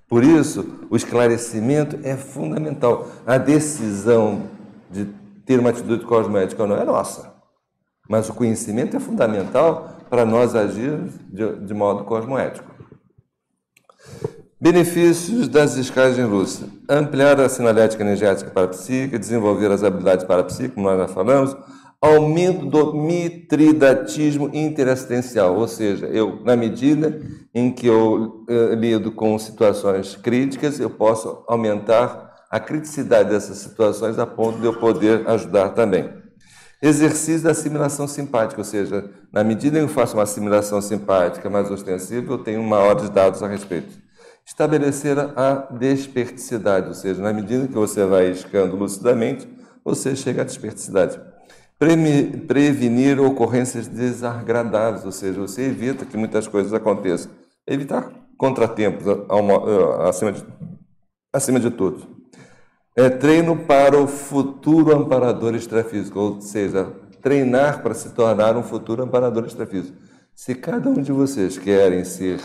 Por 0.07 0.23
isso, 0.23 0.87
o 0.89 0.95
esclarecimento 0.95 1.99
é 2.03 2.15
fundamental. 2.15 3.07
A 3.25 3.37
decisão 3.37 4.43
de 4.89 5.05
ter 5.45 5.59
uma 5.59 5.71
atitude 5.71 6.05
cosmética 6.05 6.65
não 6.65 6.77
é 6.77 6.85
nossa. 6.85 7.33
Mas 8.07 8.29
o 8.29 8.33
conhecimento 8.33 8.95
é 8.95 8.99
fundamental 8.99 9.97
para 10.09 10.23
nós 10.23 10.55
agirmos 10.55 11.13
de, 11.27 11.55
de 11.65 11.73
modo 11.73 12.03
cosmoético. 12.03 12.75
Benefícios 14.61 15.47
das 15.47 15.75
escagens 15.75 16.27
lúcidas. 16.29 16.69
Ampliar 16.87 17.39
a 17.39 17.49
sinalética 17.49 18.03
energética 18.03 18.49
parapsíquica, 18.51 19.19
desenvolver 19.19 19.71
as 19.71 19.83
habilidades 19.83 20.23
parapsíquicas, 20.25 20.75
como 20.75 20.87
nós 20.87 20.99
já 20.99 21.07
falamos, 21.07 21.57
aumento 22.01 22.65
do 22.65 22.93
mitridatismo 22.93 24.49
interassistencial, 24.53 25.55
ou 25.55 25.67
seja, 25.67 26.05
eu, 26.07 26.41
na 26.43 26.55
medida 26.55 27.21
em 27.53 27.71
que 27.71 27.87
eu 27.87 28.45
uh, 28.49 28.73
lido 28.75 29.11
com 29.11 29.37
situações 29.39 30.15
críticas, 30.15 30.79
eu 30.79 30.89
posso 30.89 31.43
aumentar 31.47 32.45
a 32.49 32.59
criticidade 32.59 33.29
dessas 33.29 33.57
situações 33.57 34.19
a 34.19 34.25
ponto 34.25 34.59
de 34.59 34.65
eu 34.65 34.79
poder 34.79 35.27
ajudar 35.27 35.69
também. 35.69 36.09
Exercício 36.81 37.43
da 37.43 37.51
assimilação 37.51 38.07
simpática, 38.07 38.61
ou 38.61 38.65
seja, 38.65 39.09
na 39.31 39.43
medida 39.43 39.77
em 39.77 39.85
que 39.85 39.91
eu 39.91 39.93
faço 39.93 40.15
uma 40.15 40.23
assimilação 40.23 40.81
simpática 40.81 41.49
mais 41.49 41.71
ostensiva, 41.71 42.33
eu 42.33 42.37
tenho 42.37 42.61
maiores 42.61 43.09
dados 43.09 43.41
a 43.41 43.47
respeito. 43.47 44.05
Estabelecer 44.45 45.17
a 45.17 45.67
desperticidade, 45.71 46.89
ou 46.89 46.93
seja, 46.93 47.21
na 47.21 47.33
medida 47.33 47.67
que 47.67 47.73
você 47.73 48.05
vai 48.05 48.29
escando 48.29 48.75
lucidamente, 48.75 49.47
você 49.83 50.15
chega 50.15 50.43
à 50.43 50.45
desperticidade 50.45 51.19
prevenir 51.77 53.19
ocorrências 53.19 53.87
desagradáveis, 53.87 55.05
ou 55.05 55.11
seja, 55.11 55.39
você 55.39 55.63
evita 55.63 56.05
que 56.05 56.15
muitas 56.17 56.47
coisas 56.47 56.73
aconteçam. 56.73 57.31
Evitar 57.67 58.11
contratempos 58.37 59.05
acima 60.07 60.31
de, 60.31 60.45
acima 61.33 61.59
de 61.59 61.71
tudo. 61.71 62.15
É 62.95 63.09
treino 63.09 63.57
para 63.65 63.99
o 63.99 64.07
futuro 64.07 64.95
amparador 64.95 65.53
extrafísico, 65.53 66.17
ou 66.19 66.41
seja, 66.41 66.91
treinar 67.21 67.81
para 67.81 67.93
se 67.93 68.11
tornar 68.11 68.55
um 68.55 68.63
futuro 68.63 69.03
amparador 69.03 69.45
extrafísico. 69.45 69.97
Se 70.33 70.55
cada 70.55 70.89
um 70.89 71.01
de 71.01 71.11
vocês 71.11 71.57
querem 71.57 72.03
ser 72.05 72.39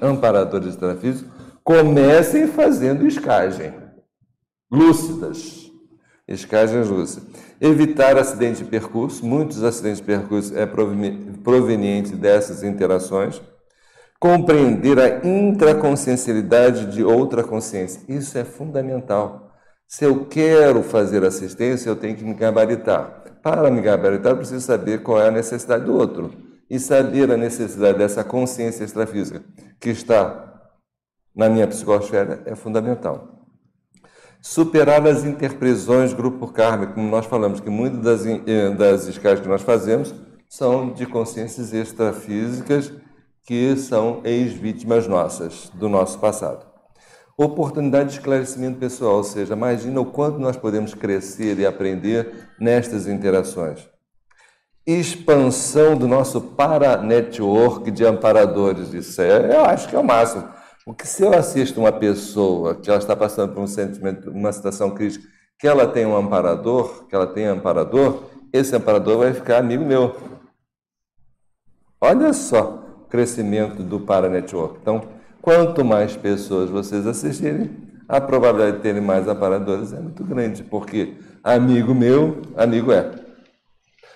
amparadores 0.00 0.68
extrafísicos, 0.68 1.30
comecem 1.62 2.46
fazendo 2.46 3.06
escagem 3.06 3.74
lúcidas. 4.70 5.70
Escagens 6.26 6.88
lúcidas. 6.88 7.28
Evitar 7.60 8.18
acidente 8.18 8.64
de 8.64 8.70
percurso, 8.70 9.24
muitos 9.24 9.62
acidentes 9.62 10.00
de 10.00 10.04
percurso 10.04 10.56
é 10.58 10.66
proveniente 10.66 12.16
dessas 12.16 12.62
interações. 12.62 13.40
Compreender 14.18 14.98
a 14.98 15.26
intraconsciencialidade 15.26 16.86
de 16.86 17.04
outra 17.04 17.44
consciência. 17.44 18.02
Isso 18.08 18.36
é 18.38 18.44
fundamental. 18.44 19.52
Se 19.86 20.04
eu 20.04 20.24
quero 20.26 20.82
fazer 20.82 21.24
assistência, 21.24 21.88
eu 21.88 21.96
tenho 21.96 22.16
que 22.16 22.24
me 22.24 22.34
gabaritar. 22.34 23.22
Para 23.42 23.70
me 23.70 23.80
gabaritar, 23.82 24.32
eu 24.32 24.38
preciso 24.38 24.64
saber 24.64 25.02
qual 25.02 25.20
é 25.20 25.28
a 25.28 25.30
necessidade 25.30 25.84
do 25.84 25.94
outro. 25.94 26.32
E 26.68 26.78
saber 26.80 27.30
a 27.30 27.36
necessidade 27.36 27.98
dessa 27.98 28.24
consciência 28.24 28.84
extrafísica 28.84 29.44
que 29.78 29.90
está 29.90 30.62
na 31.36 31.48
minha 31.48 31.66
psicosfera 31.66 32.42
é 32.46 32.54
fundamental. 32.54 33.33
Superar 34.46 35.06
as 35.06 35.24
interprisões 35.24 36.12
grupo 36.12 36.46
kármico, 36.48 36.92
como 36.92 37.08
nós 37.08 37.24
falamos, 37.24 37.60
que 37.60 37.70
muitas 37.70 38.02
das, 38.02 38.26
eh, 38.26 38.68
das 38.76 39.06
escalas 39.06 39.40
que 39.40 39.48
nós 39.48 39.62
fazemos 39.62 40.14
são 40.46 40.92
de 40.92 41.06
consciências 41.06 41.72
extrafísicas 41.72 42.92
que 43.42 43.74
são 43.74 44.20
ex-vítimas 44.22 45.08
nossas, 45.08 45.70
do 45.72 45.88
nosso 45.88 46.18
passado. 46.18 46.66
Oportunidade 47.38 48.10
de 48.10 48.16
esclarecimento 48.16 48.78
pessoal, 48.78 49.16
ou 49.16 49.24
seja, 49.24 49.54
imagina 49.54 49.98
o 49.98 50.04
quanto 50.04 50.38
nós 50.38 50.58
podemos 50.58 50.92
crescer 50.92 51.58
e 51.58 51.64
aprender 51.64 52.50
nestas 52.60 53.06
interações. 53.06 53.88
Expansão 54.86 55.96
do 55.96 56.06
nosso 56.06 56.38
para-network 56.42 57.90
de 57.90 58.04
amparadores, 58.04 58.92
isso 58.92 59.22
é, 59.22 59.56
eu 59.56 59.64
acho 59.64 59.88
que 59.88 59.96
é 59.96 59.98
o 59.98 60.04
máximo. 60.04 60.46
Porque 60.84 61.06
se 61.06 61.22
eu 61.22 61.32
assisto 61.32 61.80
uma 61.80 61.92
pessoa 61.92 62.74
que 62.74 62.90
ela 62.90 62.98
está 62.98 63.16
passando 63.16 63.54
por 63.54 63.62
um 63.62 63.66
sentimento, 63.66 64.30
uma 64.30 64.52
situação 64.52 64.90
crítica, 64.90 65.26
que 65.58 65.66
ela 65.66 65.86
tem 65.86 66.04
um 66.04 66.16
amparador, 66.16 67.06
que 67.06 67.14
ela 67.14 67.26
tem 67.26 67.48
um 67.48 67.54
amparador, 67.54 68.24
esse 68.52 68.76
amparador 68.76 69.18
vai 69.18 69.32
ficar 69.32 69.58
amigo 69.58 69.84
meu. 69.84 70.14
Olha 72.00 72.32
só 72.34 72.84
o 73.02 73.08
crescimento 73.08 73.82
do 73.82 73.98
Paranetwork. 73.98 74.78
Então, 74.82 75.08
quanto 75.40 75.82
mais 75.84 76.16
pessoas 76.16 76.68
vocês 76.68 77.06
assistirem, 77.06 77.70
a 78.06 78.20
probabilidade 78.20 78.76
de 78.76 78.82
terem 78.82 79.00
mais 79.00 79.26
amparadores 79.26 79.92
é 79.92 79.98
muito 79.98 80.22
grande, 80.22 80.62
porque 80.62 81.14
amigo 81.42 81.94
meu, 81.94 82.42
amigo 82.56 82.92
é. 82.92 83.10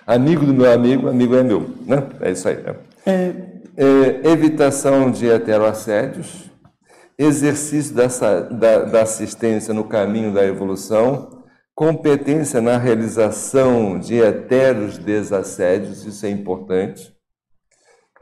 Amigo 0.05 0.45
do 0.45 0.53
meu 0.53 0.71
amigo, 0.71 1.09
amigo 1.09 1.35
é 1.35 1.43
meu. 1.43 1.69
Né? 1.85 2.03
É 2.21 2.31
isso 2.31 2.47
aí. 2.47 2.57
Né? 2.57 2.75
É. 3.05 3.49
É, 3.77 4.29
evitação 4.29 5.09
de 5.09 5.29
heteroassédios, 5.29 6.48
exercício 7.19 7.93
dessa, 7.93 8.43
da, 8.43 8.85
da 8.85 9.01
assistência 9.01 9.73
no 9.73 9.83
caminho 9.83 10.33
da 10.33 10.45
evolução, 10.45 11.43
competência 11.75 12.61
na 12.61 12.77
realização 12.77 13.99
de 13.99 14.15
etéreos 14.15 14.97
desassédios, 14.97 16.05
isso 16.05 16.25
é 16.25 16.29
importante, 16.29 17.13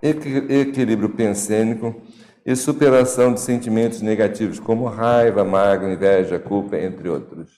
equilíbrio 0.01 1.09
pensênico 1.09 2.01
e 2.43 2.55
superação 2.55 3.33
de 3.33 3.39
sentimentos 3.39 4.01
negativos, 4.01 4.59
como 4.59 4.85
raiva, 4.85 5.43
mágoa, 5.43 5.93
inveja, 5.93 6.39
culpa, 6.39 6.77
entre 6.77 7.07
outros. 7.07 7.51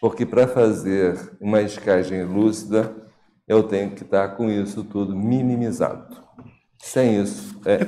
Porque 0.00 0.26
para 0.26 0.46
fazer 0.46 1.16
uma 1.40 1.62
escagem 1.62 2.24
lúcida, 2.24 2.94
eu 3.48 3.62
tenho 3.62 3.90
que 3.92 4.02
estar 4.02 4.28
com 4.36 4.50
isso 4.50 4.84
tudo 4.84 5.16
minimizado. 5.16 6.16
Sem 6.78 7.22
isso, 7.22 7.58
é 7.64 7.80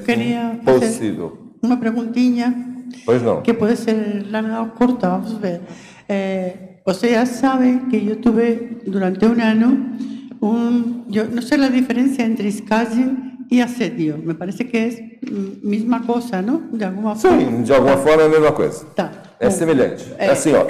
impossível. 0.55 1.53
Uma 1.63 1.77
perguntinha 1.79 2.76
Pois 3.05 3.23
não. 3.23 3.43
Que 3.43 3.53
pode 3.55 3.77
ser 3.77 4.27
larga 4.31 4.61
ou 4.61 4.67
corta, 4.69 5.09
vamos 5.09 5.33
ver. 5.39 5.61
Eh, 6.09 6.53
vocês 6.85 7.13
já 7.13 7.27
sabem 7.27 7.87
que 7.89 7.97
eu 8.09 8.17
tive 8.17 8.79
durante 8.87 9.25
um 9.27 9.41
ano 9.43 9.97
un, 10.41 11.05
yo 11.09 11.25
no 11.25 11.41
sé 11.43 11.57
la 11.57 11.69
diferencia 11.69 12.25
entre 12.25 12.49
escagem 12.49 13.17
y 13.51 13.61
asedio. 13.61 14.19
Me 14.19 14.35
parece 14.35 14.67
que 14.69 14.87
es 14.87 15.01
mm, 15.01 15.69
misma 15.69 16.03
cosa, 16.07 16.43
¿no? 16.43 16.63
De 16.73 16.85
alguma 16.85 17.15
forma. 17.17 17.39
Sim, 17.41 17.63
de 17.63 17.73
alguma 17.73 17.97
forma 17.97 18.23
é 18.23 18.27
a 18.27 18.29
mesma 18.29 18.53
coisa. 18.53 18.85
Tá. 18.95 19.11
É 19.41 19.51
semelhante. 19.51 20.05
É 20.19 20.27
É. 20.27 20.31
assim, 20.31 20.53
ó. 20.55 20.67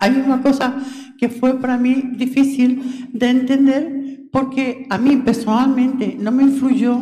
Hay 0.00 0.10
una 0.16 0.40
cosa 0.40 0.74
que 1.18 1.28
fue 1.28 1.54
para 1.58 1.76
mí 1.76 2.12
difícil 2.16 3.08
de 3.12 3.26
entender 3.28 4.26
porque 4.32 4.86
a 4.88 4.96
mí 4.96 5.16
personalmente 5.18 6.16
no 6.18 6.30
me 6.32 6.44
influyó 6.44 6.98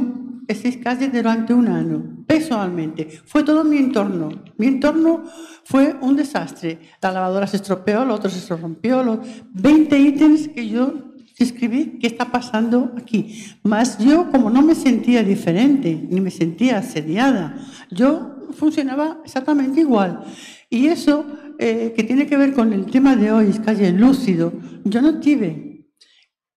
ese 0.48 0.68
escasez 0.68 1.12
durante 1.12 1.54
un 1.54 1.68
año. 1.68 2.24
Personalmente. 2.26 3.20
Fue 3.24 3.44
todo 3.44 3.62
mi 3.62 3.76
entorno. 3.76 4.30
Mi 4.56 4.66
entorno 4.66 5.24
fue 5.64 5.94
un 6.00 6.16
desastre. 6.16 6.80
La 7.00 7.12
lavadora 7.12 7.46
se 7.46 7.56
estropeó, 7.56 8.04
lo 8.04 8.14
otro 8.14 8.30
se 8.30 8.56
rompió, 8.56 9.02
los 9.02 9.18
20 9.52 9.98
ítems 9.98 10.48
que 10.48 10.68
yo 10.68 11.08
escribí, 11.38 11.98
¿qué 12.00 12.06
está 12.08 12.30
pasando 12.32 12.92
aquí? 12.96 13.44
Más 13.62 13.98
yo, 13.98 14.30
como 14.30 14.50
no 14.50 14.62
me 14.62 14.74
sentía 14.74 15.22
diferente, 15.22 16.06
ni 16.10 16.20
me 16.20 16.30
sentía 16.30 16.78
asediada, 16.78 17.56
yo 17.90 18.48
funcionaba 18.52 19.20
exactamente 19.24 19.80
igual. 19.80 20.24
Y 20.68 20.86
eso, 20.86 21.24
eh, 21.58 21.92
que 21.94 22.02
tiene 22.02 22.26
que 22.26 22.36
ver 22.36 22.52
con 22.52 22.72
el 22.72 22.86
tema 22.86 23.14
de 23.16 23.30
hoy, 23.30 23.50
es 23.50 23.60
calle 23.60 23.92
lúcido, 23.92 24.52
yo 24.84 25.00
no 25.00 25.20
tive. 25.20 25.86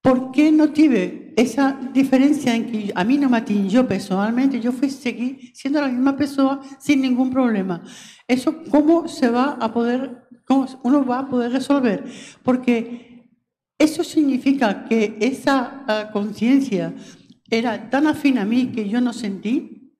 ¿Por 0.01 0.31
qué 0.31 0.51
no 0.51 0.69
tive 0.69 1.20
esa 1.36 1.80
diferencia 1.94 2.56
en 2.56 2.72
que 2.72 2.91
a 2.94 3.03
mí 3.03 3.18
no 3.18 3.30
me 3.30 3.38
atingió 3.38 3.88
personalmente? 3.88 4.60
Yo 4.60 4.72
fui 4.72 4.90
seguir 4.90 5.52
siendo 5.53 5.82
la 5.82 5.88
misma 5.88 6.16
persona 6.16 6.62
sin 6.80 7.02
ningún 7.02 7.30
problema. 7.30 7.84
¿Eso 8.28 8.64
cómo 8.70 9.08
se 9.08 9.30
va 9.30 9.58
a 9.60 9.74
poder, 9.74 10.28
cómo 10.45 10.68
uno 10.84 11.06
va 11.06 11.20
a 11.20 11.30
poder 11.30 11.52
resolver? 11.52 12.03
Porque 12.44 13.28
eso 13.78 14.03
significa 14.03 14.86
que 14.86 15.18
esa 15.20 15.84
ah, 15.88 16.10
conciencia 16.14 16.94
era 17.49 17.90
tan 17.90 18.08
afín 18.08 18.38
a 18.38 18.45
mí 18.45 18.68
que 18.68 18.88
yo 18.88 19.02
no 19.02 19.12
sentí, 19.12 19.91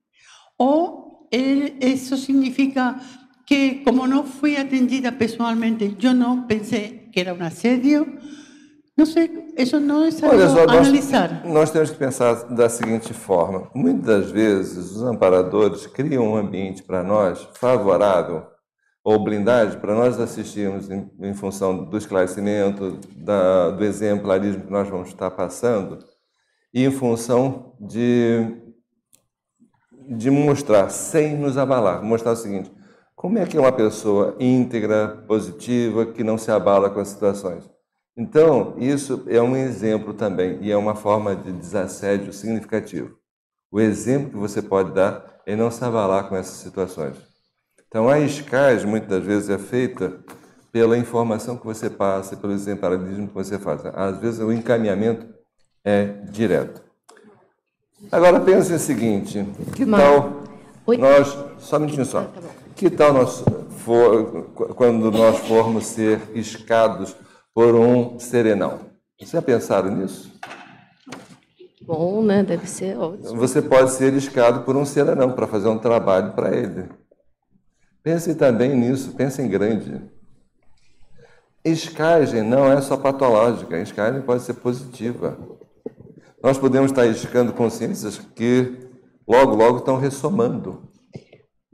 o 0.56 1.28
eso 1.30 2.16
significa 2.16 3.00
que 3.46 3.82
como 3.84 4.06
no 4.06 4.22
fui 4.24 4.56
atendida 4.56 5.18
personalmente, 5.18 5.94
yo 5.98 6.14
no 6.14 6.46
pensé 6.46 7.10
que 7.12 7.20
era 7.20 7.34
un 7.34 7.42
asedio. 7.42 8.06
Sé, 9.04 9.28
eso 9.56 9.80
no 9.80 10.04
es 10.04 10.22
algo 10.22 10.36
Olha 10.36 10.48
só, 10.48 10.66
nós, 10.66 10.86
analizar. 10.86 11.42
nós 11.46 11.70
temos 11.70 11.90
que 11.90 11.96
pensar 11.96 12.34
da 12.54 12.68
seguinte 12.68 13.12
forma: 13.12 13.70
muitas 13.74 14.30
vezes 14.30 14.92
os 14.92 15.02
amparadores 15.02 15.86
criam 15.86 16.28
um 16.28 16.36
ambiente 16.36 16.82
para 16.82 17.02
nós 17.02 17.48
favorável 17.54 18.46
ou 19.02 19.24
blindagem 19.24 19.80
para 19.80 19.94
nós 19.94 20.20
assistirmos 20.20 20.88
em, 20.90 21.10
em 21.20 21.34
função 21.34 21.84
do 21.84 21.96
esclarecimento, 21.96 22.98
da, 23.16 23.70
do 23.70 23.82
exemplarismo 23.82 24.64
que 24.64 24.70
nós 24.70 24.88
vamos 24.88 25.08
estar 25.08 25.30
passando, 25.32 25.98
e 26.72 26.84
em 26.84 26.90
função 26.90 27.74
de, 27.80 28.56
de 30.08 30.30
mostrar, 30.30 30.88
sem 30.90 31.36
nos 31.36 31.56
abalar, 31.58 32.02
mostrar 32.04 32.32
o 32.32 32.36
seguinte: 32.36 32.70
como 33.16 33.38
é 33.38 33.46
que 33.46 33.56
é 33.56 33.60
uma 33.60 33.72
pessoa 33.72 34.36
íntegra, 34.38 35.24
positiva, 35.26 36.06
que 36.06 36.22
não 36.22 36.36
se 36.36 36.50
abala 36.50 36.90
com 36.90 37.00
as 37.00 37.08
situações? 37.08 37.71
Então, 38.16 38.74
isso 38.78 39.24
é 39.26 39.40
um 39.40 39.56
exemplo 39.56 40.12
também, 40.12 40.58
e 40.60 40.70
é 40.70 40.76
uma 40.76 40.94
forma 40.94 41.34
de 41.34 41.50
desassédio 41.50 42.32
significativo. 42.32 43.16
O 43.70 43.80
exemplo 43.80 44.30
que 44.30 44.36
você 44.36 44.60
pode 44.60 44.92
dar 44.92 45.40
é 45.46 45.56
não 45.56 45.70
se 45.70 45.82
abalar 45.82 46.28
com 46.28 46.36
essas 46.36 46.56
situações. 46.56 47.16
Então, 47.88 48.08
a 48.08 48.18
escagem, 48.20 48.86
muitas 48.86 49.08
das 49.08 49.24
vezes, 49.24 49.48
é 49.48 49.58
feita 49.58 50.20
pela 50.70 50.96
informação 50.96 51.56
que 51.56 51.64
você 51.64 51.88
passa, 51.88 52.36
pelo 52.36 52.52
exemplarismo 52.52 53.28
que 53.28 53.34
você 53.34 53.58
faz. 53.58 53.82
Às 53.86 54.18
vezes, 54.18 54.40
o 54.40 54.52
encaminhamento 54.52 55.26
é 55.82 56.04
direto. 56.30 56.82
Agora, 58.10 58.40
pense 58.40 58.72
o 58.72 58.78
seguinte: 58.78 59.46
que 59.74 59.86
tal 59.86 60.42
nós. 60.98 61.38
Só 61.58 61.76
um 61.76 61.80
minutinho 61.80 62.04
só. 62.04 62.26
Que 62.74 62.90
tal 62.90 63.12
nós, 63.12 63.44
for, 63.78 64.44
quando 64.74 65.10
nós 65.10 65.38
formos 65.46 65.86
ser 65.86 66.20
iscados 66.34 67.14
por 67.54 67.74
um 67.74 68.18
serenão? 68.18 68.80
Vocês 69.18 69.30
já 69.30 69.42
pensaram 69.42 69.94
nisso? 69.94 70.32
Bom, 71.82 72.22
né? 72.22 72.42
Deve 72.42 72.66
ser 72.66 72.96
ótimo. 72.96 73.36
Você 73.36 73.60
pode 73.60 73.92
ser 73.92 74.12
iscado 74.14 74.62
por 74.62 74.76
um 74.76 74.84
serenão 74.84 75.32
para 75.32 75.46
fazer 75.46 75.68
um 75.68 75.78
trabalho 75.78 76.32
para 76.32 76.56
ele. 76.56 76.88
Pense 78.02 78.34
também 78.34 78.76
nisso, 78.76 79.12
pense 79.12 79.40
em 79.40 79.48
grande. 79.48 80.00
Escagem 81.64 82.42
não 82.42 82.70
é 82.70 82.80
só 82.80 82.96
patológica, 82.96 83.76
a 83.76 83.80
escagem 83.80 84.22
pode 84.22 84.42
ser 84.42 84.54
positiva. 84.54 85.38
Nós 86.42 86.58
podemos 86.58 86.90
estar 86.90 87.06
iscando 87.06 87.52
consciências 87.52 88.18
que 88.18 88.88
logo, 89.28 89.54
logo 89.54 89.78
estão 89.78 89.96
ressomando. 89.96 90.82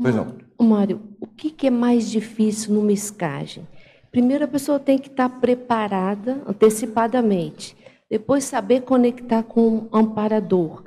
Pois 0.00 0.14
não. 0.14 0.36
Mário, 0.60 1.00
o 1.20 1.26
que 1.26 1.66
é 1.66 1.70
mais 1.70 2.10
difícil 2.10 2.74
numa 2.74 2.92
escagem? 2.92 3.66
Primeiro, 4.10 4.44
a 4.44 4.48
pessoa 4.48 4.78
tem 4.78 4.98
que 4.98 5.08
estar 5.08 5.28
preparada 5.28 6.42
antecipadamente. 6.46 7.76
Depois, 8.10 8.44
saber 8.44 8.82
conectar 8.82 9.42
com 9.42 9.68
o 9.68 9.88
amparador. 9.92 10.84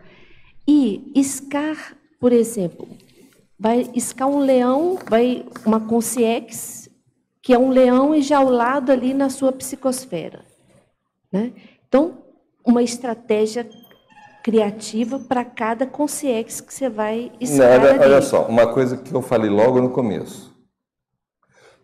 E 0.67 1.11
iscar, 1.15 1.95
por 2.19 2.31
exemplo, 2.31 2.87
vai 3.59 3.89
iscar 3.93 4.27
um 4.27 4.39
leão, 4.39 4.97
vai 5.07 5.45
uma 5.65 5.79
consciex, 5.79 6.89
que 7.41 7.53
é 7.53 7.59
um 7.59 7.69
leão 7.69 8.15
enjaulado 8.15 8.91
ali 8.91 9.13
na 9.13 9.29
sua 9.29 9.51
psicosfera. 9.51 10.43
Né? 11.31 11.53
Então, 11.87 12.17
uma 12.65 12.81
estratégia 12.81 13.69
criativa 14.43 15.19
para 15.19 15.45
cada 15.45 15.85
consciex 15.85 16.61
que 16.61 16.73
você 16.73 16.89
vai 16.89 17.31
iscar 17.39 17.79
olha, 17.79 18.01
olha 18.01 18.21
só, 18.21 18.47
uma 18.47 18.67
coisa 18.73 18.97
que 18.97 19.13
eu 19.13 19.21
falei 19.21 19.49
logo 19.49 19.79
no 19.79 19.89
começo. 19.91 20.50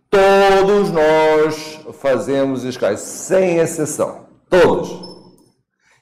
Todos 0.10 0.92
nós 0.92 1.80
fazemos 2.00 2.64
escais, 2.64 3.00
sem 3.02 3.58
exceção. 3.58 4.26
Todos. 4.50 5.06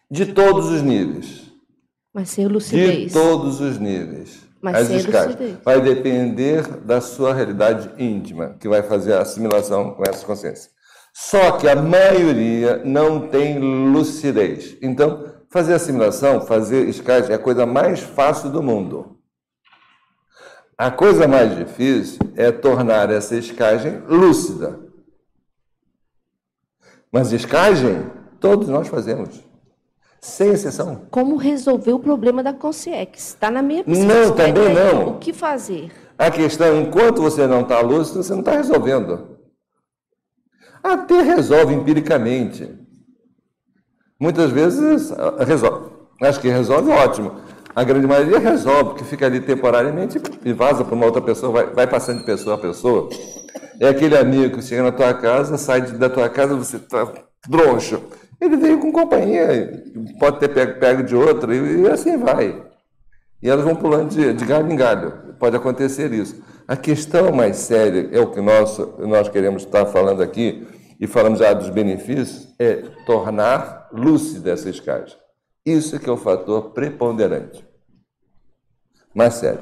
De 0.09 0.27
todos 0.27 0.69
os 0.69 0.81
níveis. 0.81 1.51
Mas 2.13 2.29
sem 2.29 2.47
De 2.47 2.53
lucidez. 2.53 3.11
todos 3.11 3.59
os 3.59 3.77
níveis. 3.79 4.39
Mas 4.61 4.75
As 4.75 4.87
sem 4.87 4.97
lucidez. 4.97 5.57
Vai 5.63 5.81
depender 5.81 6.61
da 6.85 7.01
sua 7.01 7.33
realidade 7.33 7.91
íntima, 8.01 8.55
que 8.59 8.67
vai 8.69 8.83
fazer 8.83 9.13
a 9.13 9.21
assimilação 9.21 9.91
com 9.91 10.03
essa 10.07 10.25
consciência. 10.25 10.69
Só 11.13 11.53
que 11.53 11.67
a 11.67 11.75
maioria 11.75 12.81
não 12.85 13.27
tem 13.27 13.57
lucidez. 13.91 14.77
Então, 14.81 15.25
fazer 15.49 15.73
assimilação, 15.73 16.41
fazer 16.41 16.87
escais 16.89 17.29
é 17.29 17.33
a 17.33 17.39
coisa 17.39 17.65
mais 17.65 18.01
fácil 18.01 18.49
do 18.49 18.61
mundo. 18.61 19.14
A 20.77 20.91
coisa 20.91 21.27
mais 21.27 21.55
difícil 21.55 22.19
é 22.35 22.51
tornar 22.51 23.09
essa 23.09 23.35
escagem 23.35 23.99
lúcida. 24.07 24.79
Mas 27.09 27.31
escagem, 27.31 28.11
todos 28.41 28.67
nós 28.67 28.89
fazemos. 28.89 29.41
Sem 30.19 30.49
exceção. 30.49 31.07
Como 31.11 31.37
resolver 31.37 31.93
o 31.93 31.99
problema 31.99 32.43
da 32.43 32.51
consciex? 32.51 33.29
Está 33.29 33.49
na 33.49 33.61
minha 33.61 33.83
Não, 33.87 34.35
também 34.35 34.73
não. 34.73 35.09
O 35.09 35.19
que 35.19 35.31
fazer? 35.31 35.91
A 36.17 36.29
questão, 36.29 36.81
enquanto 36.81 37.21
você 37.21 37.47
não 37.47 37.61
está 37.61 37.79
lúcido, 37.79 38.21
você 38.21 38.33
não 38.33 38.39
está 38.39 38.51
resolvendo. 38.53 39.37
Até 40.83 41.21
resolve 41.21 41.73
empiricamente. 41.73 42.77
Muitas 44.19 44.51
vezes 44.51 45.11
resolve. 45.45 45.91
Acho 46.21 46.41
que 46.41 46.49
resolve 46.49 46.91
ótimo. 46.91 47.44
A 47.75 47.83
grande 47.83 48.07
maioria 48.07 48.39
resolve, 48.39 48.91
porque 48.91 49.03
fica 49.03 49.25
ali 49.25 49.41
temporariamente 49.41 50.17
e 50.45 50.53
vaza 50.53 50.85
para 50.85 50.95
uma 50.95 51.05
outra 51.05 51.21
pessoa, 51.21 51.51
vai, 51.51 51.65
vai 51.65 51.87
passando 51.87 52.19
de 52.19 52.23
pessoa 52.23 52.55
a 52.55 52.57
pessoa. 52.57 53.09
É 53.81 53.89
aquele 53.89 54.17
amigo 54.17 54.57
que 54.57 54.63
chega 54.63 54.83
na 54.83 54.93
tua 54.93 55.13
casa, 55.13 55.57
sai 55.57 55.81
da 55.81 56.09
tua 56.09 56.29
casa, 56.29 56.55
você 56.55 56.77
está 56.77 57.05
troncho. 57.41 58.01
Ele 58.39 58.55
veio 58.55 58.79
com 58.79 58.93
companhia, 58.93 59.83
pode 60.17 60.39
ter 60.39 60.49
pego, 60.53 60.79
pego 60.79 61.03
de 61.03 61.17
outra, 61.17 61.53
e, 61.53 61.81
e 61.81 61.89
assim 61.89 62.17
vai. 62.17 62.63
E 63.43 63.49
elas 63.49 63.65
vão 63.65 63.75
pulando 63.75 64.09
de, 64.09 64.31
de 64.31 64.45
galho 64.45 64.71
em 64.71 64.75
galho. 64.77 65.35
Pode 65.37 65.57
acontecer 65.57 66.13
isso. 66.13 66.41
A 66.65 66.77
questão 66.77 67.29
mais 67.33 67.57
séria, 67.57 68.07
é 68.13 68.19
o 68.21 68.27
que 68.27 68.39
nós, 68.39 68.77
nós 68.99 69.27
queremos 69.27 69.63
estar 69.63 69.85
falando 69.85 70.23
aqui, 70.23 70.65
e 70.97 71.07
falamos 71.07 71.39
já 71.39 71.51
dos 71.51 71.69
benefícios, 71.69 72.47
é 72.57 72.83
tornar 73.05 73.89
lúcida 73.91 74.51
essa 74.51 74.69
escagem. 74.69 75.17
Isso 75.65 75.99
que 75.99 76.09
é 76.09 76.13
o 76.13 76.17
fator 76.17 76.71
preponderante. 76.71 77.64
Mais 79.15 79.35
sério. 79.35 79.61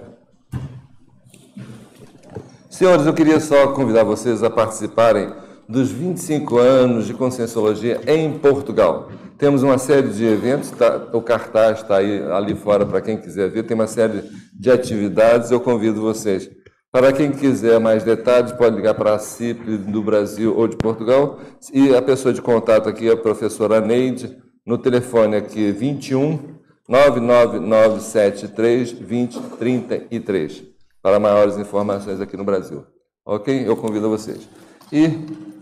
Senhores, 2.70 3.06
eu 3.06 3.14
queria 3.14 3.40
só 3.40 3.68
convidar 3.68 4.04
vocês 4.04 4.42
a 4.42 4.50
participarem 4.50 5.32
dos 5.70 5.92
25 5.92 6.58
anos 6.58 7.06
de 7.06 7.14
Conscienciologia 7.14 8.02
em 8.08 8.38
Portugal. 8.40 9.10
Temos 9.38 9.62
uma 9.62 9.78
série 9.78 10.08
de 10.10 10.26
eventos, 10.26 10.72
tá- 10.72 11.10
o 11.14 11.22
cartaz 11.22 11.80
está 11.82 11.98
aí 11.98 12.24
ali 12.32 12.56
fora 12.56 12.86
para 12.86 13.00
quem 13.02 13.18
quiser 13.18 13.50
ver, 13.50 13.64
tem 13.64 13.76
uma 13.76 13.88
série 13.88 14.24
de 14.54 14.72
atividades, 14.72 15.52
eu 15.52 15.60
convido 15.60 16.02
vocês. 16.02 16.50
Para 16.92 17.12
quem 17.12 17.32
quiser 17.32 17.80
mais 17.80 18.04
detalhes, 18.04 18.52
pode 18.52 18.76
ligar 18.76 18.94
para 18.94 19.16
a 19.16 19.20
CIP 19.20 19.78
do 19.78 20.02
Brasil 20.02 20.56
ou 20.56 20.68
de 20.68 20.78
Portugal, 20.78 21.40
e 21.74 21.96
a 21.96 22.02
pessoa 22.02 22.34
de 22.34 22.42
contato 22.42 22.88
aqui 22.90 23.08
é 23.10 23.14
a 23.14 23.18
professora 23.18 23.82
Neide, 23.82 24.36
no 24.66 24.78
telefone 24.78 25.36
aqui 25.36 25.72
21 25.72 26.40
99973 26.88 28.94
2033 28.94 30.64
para 31.02 31.20
maiores 31.20 31.58
informações 31.58 32.22
aqui 32.22 32.38
no 32.38 32.44
Brasil. 32.44 32.86
Ok? 33.26 33.68
Eu 33.68 33.76
convido 33.76 34.10
vocês. 34.10 34.48
E 34.92 35.10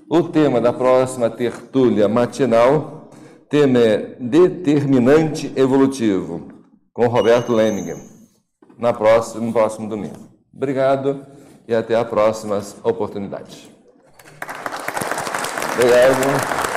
o 0.10 0.24
tema 0.24 0.60
da 0.60 0.74
próxima 0.74 1.30
tertúlia 1.30 2.08
matinal, 2.08 3.10
tema 3.50 3.80
é 3.80 4.16
Determinante 4.20 5.52
Evolutivo, 5.56 6.50
com 6.94 7.08
Roberto 7.08 7.54
Lemingen, 7.54 8.02
na 8.78 8.94
próxima, 8.94 9.46
no 9.46 9.54
próximo 9.54 9.88
domingo. 9.88 10.30
Obrigado 10.54 11.26
e 11.68 11.74
até 11.74 11.96
as 11.96 12.08
próximas 12.08 12.76
oportunidades. 12.84 13.70
Obrigado. 15.76 16.71